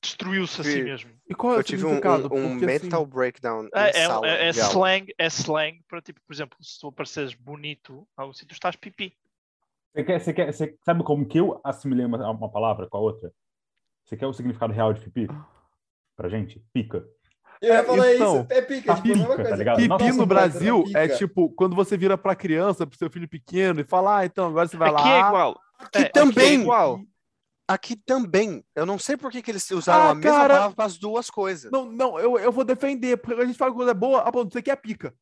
destruiu-se 0.02 0.60
a 0.62 0.64
si 0.64 0.82
mesmo. 0.82 1.12
E 1.30 1.36
qual 1.36 1.54
é 1.54 1.56
Eu 1.58 1.60
o 1.60 1.64
tive 1.64 1.86
um, 1.86 1.90
um, 1.92 1.94
um 1.96 2.00
Porque, 2.00 2.66
assim, 2.66 2.84
mental 2.86 3.06
breakdown 3.06 3.68
É, 3.74 3.90
é, 3.90 4.06
sala 4.08 4.28
é- 4.28 4.46
é 4.48 4.50
slang, 4.50 5.14
é 5.18 5.26
slang 5.28 5.82
para 5.88 6.02
tipo, 6.02 6.20
por 6.26 6.34
exemplo, 6.34 6.58
se 6.62 6.80
tu 6.80 6.88
apareceres 6.88 7.34
bonito 7.34 8.08
a 8.18 8.26
um 8.26 8.34
sítio, 8.34 8.54
estás 8.54 8.76
pipi. 8.76 9.14
Você, 9.94 10.04
quer, 10.04 10.20
você, 10.20 10.34
quer, 10.34 10.52
você 10.54 10.78
sabe 10.84 11.04
como 11.04 11.26
que 11.26 11.40
eu 11.40 11.60
assimilei 11.64 12.06
uma, 12.06 12.30
uma 12.32 12.50
palavra 12.50 12.88
com 12.88 12.98
a 12.98 13.02
outra? 13.02 13.32
Você 14.06 14.18
quer 14.18 14.26
o 14.26 14.34
significado 14.34 14.74
real 14.74 14.94
de 14.94 15.02
pipi? 15.02 15.28
Pra 16.16 16.30
gente? 16.30 16.60
Pica. 16.74 17.06
Eu 17.62 17.74
ia 17.76 17.84
falar 17.84 18.14
Então, 18.16 18.42
isso, 18.42 18.48
é 18.54 18.62
pica, 18.64 18.88
tá 18.88 18.96
tipo, 18.96 19.08
a 19.08 19.10
mesma 19.10 19.26
pica, 19.26 19.36
tá 19.38 19.42
coisa. 19.44 19.56
ligado? 19.56 19.76
Pipi 19.78 19.88
Nossa, 19.90 20.14
no 20.18 20.26
Brasil 20.26 20.84
pica. 20.86 21.00
é 21.00 21.08
tipo 21.10 21.50
quando 21.52 21.76
você 21.76 21.96
vira 21.96 22.18
pra 22.18 22.36
criança, 22.36 22.88
pro 22.88 22.98
seu 22.98 23.10
filho 23.12 23.30
pequeno, 23.30 23.80
e 23.82 23.84
fala, 23.84 24.18
ah, 24.20 24.26
então 24.26 24.48
agora 24.48 24.68
você 24.68 24.78
vai 24.78 24.90
Aqui 24.90 25.04
lá. 25.04 25.16
é 25.16 25.20
igual. 25.28 25.60
Aqui 25.78 25.98
É, 25.98 26.02
aqui 26.02 26.08
é 26.08 26.10
também. 26.10 26.62
igual. 26.62 27.00
Aqui 27.74 27.96
também. 27.96 28.64
Eu 28.76 28.86
não 28.86 28.98
sei 29.00 29.16
por 29.18 29.32
que, 29.32 29.42
que 29.42 29.52
eles 29.52 29.70
usaram 29.72 30.06
Ah, 30.06 30.10
a 30.12 30.16
mesma 30.16 30.32
cara. 30.32 30.54
palavra 30.56 30.76
para 30.76 30.86
as 30.86 30.98
duas 30.98 31.30
coisas. 31.30 31.72
Não, 31.72 31.86
não, 31.92 32.20
eu, 32.20 32.38
eu 32.40 32.52
vou 32.52 32.64
defender, 32.64 33.18
porque 33.18 33.42
a 33.42 33.46
gente 33.46 33.58
fala 33.58 33.72
que 33.72 33.78
coisa 33.78 33.92
é 33.92 33.96
boa, 33.96 34.22
ah, 34.22 34.32
pô, 34.32 34.44
você 34.44 34.62
quer 34.62 34.76
pica. 34.78 35.14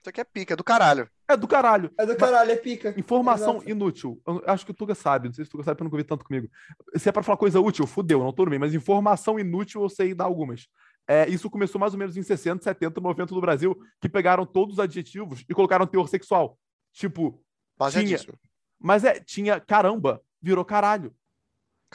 Isso 0.00 0.08
aqui 0.10 0.20
é 0.20 0.24
pica, 0.24 0.54
é 0.54 0.56
do 0.56 0.62
caralho. 0.64 1.10
É 1.28 1.36
do 1.36 1.48
caralho. 1.48 1.92
É 1.98 2.06
do 2.06 2.16
caralho, 2.16 2.50
é 2.52 2.56
pica. 2.56 2.94
Informação 2.96 3.56
Exato. 3.56 3.70
inútil. 3.70 4.20
Eu 4.26 4.42
acho 4.46 4.64
que 4.64 4.70
o 4.70 4.74
Tuga 4.74 4.94
sabe, 4.94 5.28
não 5.28 5.34
sei 5.34 5.44
se 5.44 5.48
o 5.48 5.52
Tuga 5.52 5.64
sabe, 5.64 5.76
porque 5.76 5.82
eu 5.82 5.90
nunca 5.90 5.96
vi 5.96 6.04
tanto 6.04 6.24
comigo. 6.24 6.48
Se 6.96 7.08
é 7.08 7.12
pra 7.12 7.22
falar 7.22 7.36
coisa 7.36 7.60
útil, 7.60 7.86
fudeu, 7.86 8.20
não 8.20 8.32
tô 8.32 8.46
bem, 8.46 8.58
mas 8.60 8.72
informação 8.74 9.38
inútil 9.38 9.82
eu 9.82 9.88
sei 9.88 10.14
dar 10.14 10.24
algumas. 10.24 10.68
É, 11.06 11.28
isso 11.28 11.50
começou 11.50 11.80
mais 11.80 11.94
ou 11.94 11.98
menos 11.98 12.16
em 12.16 12.22
60, 12.22 12.62
70, 12.62 13.00
90 13.00 13.34
no 13.34 13.40
Brasil, 13.40 13.76
que 14.00 14.08
pegaram 14.08 14.46
todos 14.46 14.74
os 14.74 14.80
adjetivos 14.80 15.44
e 15.48 15.52
colocaram 15.54 15.86
teor 15.86 16.06
sexual. 16.08 16.56
Tipo, 16.92 17.42
Baseadíssimo. 17.76 18.34
mas 18.78 19.04
é, 19.04 19.18
tinha 19.18 19.58
caramba, 19.60 20.22
virou 20.40 20.64
caralho. 20.64 21.12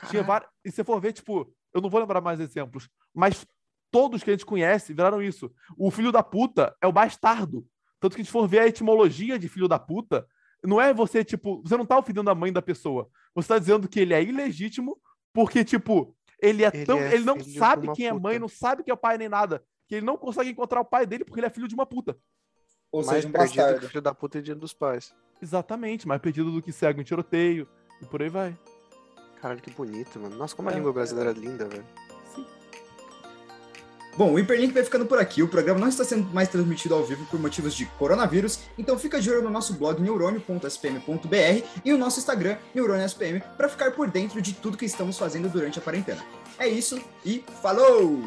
Tinha 0.10 0.24
vários. 0.24 0.50
E 0.66 0.70
se 0.70 0.76
você 0.78 0.84
for 0.84 1.00
ver, 1.00 1.14
tipo, 1.14 1.52
eu 1.74 1.82
não 1.82 1.90
vou 1.90 2.00
lembrar 2.00 2.22
mais 2.22 2.40
exemplos, 2.40 2.90
mas 3.14 3.46
todos 3.92 4.24
que 4.24 4.30
a 4.30 4.34
gente 4.34 4.46
conhece 4.46 4.94
viraram 4.94 5.22
isso. 5.22 5.52
O 5.78 5.92
filho 5.92 6.12
da 6.12 6.24
puta 6.24 6.76
é 6.82 6.88
o 6.88 6.92
bastardo. 6.92 7.66
Tanto 8.00 8.16
que 8.16 8.22
a 8.22 8.24
gente 8.24 8.32
for 8.32 8.48
ver 8.48 8.60
a 8.60 8.68
etimologia 8.68 9.38
de 9.40 9.48
filho 9.48 9.68
da 9.68 9.80
puta, 9.80 10.28
não 10.64 10.80
é 10.82 10.94
você, 10.94 11.24
tipo, 11.24 11.62
você 11.64 11.78
não 11.78 11.86
tá 11.86 11.98
ofendendo 11.98 12.30
a 12.30 12.36
mãe 12.36 12.52
da 12.52 12.62
pessoa. 12.62 13.10
Você 13.36 13.48
tá 13.48 13.60
dizendo 13.60 13.88
que 13.88 14.00
ele 14.00 14.14
é 14.14 14.22
ilegítimo 14.24 15.00
porque, 15.34 15.64
tipo, 15.64 16.16
ele 16.42 16.64
é 16.66 16.72
Ele 16.74 16.86
tão. 16.86 17.00
é 17.00 17.14
ele 17.14 17.24
não 17.24 17.40
sabe 17.40 17.92
quem 17.94 18.08
é 18.08 18.12
puta. 18.12 18.22
mãe, 18.22 18.40
não 18.40 18.48
sabe 18.50 18.84
quem 18.84 18.92
é 18.92 18.96
pai 18.96 19.18
nem 19.18 19.30
nada. 19.30 19.64
Que 19.88 19.96
ele 19.96 20.06
não 20.06 20.18
consegue 20.18 20.50
encontrar 20.50 20.82
o 20.82 20.86
pai 20.86 21.06
dele 21.06 21.24
porque 21.24 21.40
ele 21.40 21.48
é 21.48 21.50
filho 21.50 21.68
de 21.68 21.76
uma 21.76 21.86
puta. 21.86 22.18
Ou 22.92 23.04
Mais 23.06 23.18
seja, 23.18 23.28
um 23.28 23.32
perdido 23.32 23.52
que 23.54 23.58
bastardo. 23.62 23.88
filho 23.90 24.02
da 24.02 24.14
puta 24.14 24.40
e 24.40 24.42
dia 24.42 24.56
dos 24.56 24.74
pais. 24.74 25.16
Exatamente, 25.42 26.08
mais 26.08 26.22
perdido 26.22 26.52
do 26.52 26.62
que 26.62 26.72
cego 26.72 27.00
em 27.02 27.04
tiroteio. 27.04 27.68
E 28.02 28.06
por 28.06 28.22
aí 28.22 28.30
vai. 28.30 28.58
Caralho, 29.44 29.60
que 29.60 29.70
bonito, 29.72 30.18
mano. 30.22 30.38
Nossa, 30.38 30.56
como 30.56 30.70
a 30.70 30.72
É, 30.72 30.76
língua 30.76 30.94
brasileira 30.94 31.32
é 31.32 31.34
linda, 31.34 31.66
velho. 31.66 31.84
Bom, 34.16 34.32
o 34.32 34.40
Hiperlink 34.40 34.74
vai 34.74 34.84
ficando 34.86 35.06
por 35.06 35.20
aqui. 35.20 35.44
O 35.44 35.50
programa 35.50 35.82
não 35.82 35.90
está 35.90 36.06
sendo 36.06 36.34
mais 36.34 36.48
transmitido 36.48 36.96
ao 36.96 37.04
vivo 37.04 37.26
por 37.26 37.38
motivos 37.38 37.74
de 37.74 37.86
coronavírus, 37.98 38.60
então 38.78 38.98
fica 38.98 39.20
de 39.20 39.30
olho 39.30 39.42
no 39.42 39.50
nosso 39.50 39.74
blog 39.74 40.00
neurônio.spm.br 40.02 41.68
e 41.84 41.92
o 41.92 41.98
nosso 41.98 42.20
Instagram, 42.20 42.56
neurôniospm, 42.74 43.42
para 43.58 43.68
ficar 43.68 43.92
por 43.92 44.10
dentro 44.10 44.42
de 44.42 44.54
tudo 44.54 44.78
que 44.78 44.86
estamos 44.86 45.18
fazendo 45.18 45.50
durante 45.50 45.78
a 45.78 45.82
quarentena. 45.82 46.24
É 46.58 46.70
isso 46.70 47.02
e 47.26 47.44
falou! 47.62 48.22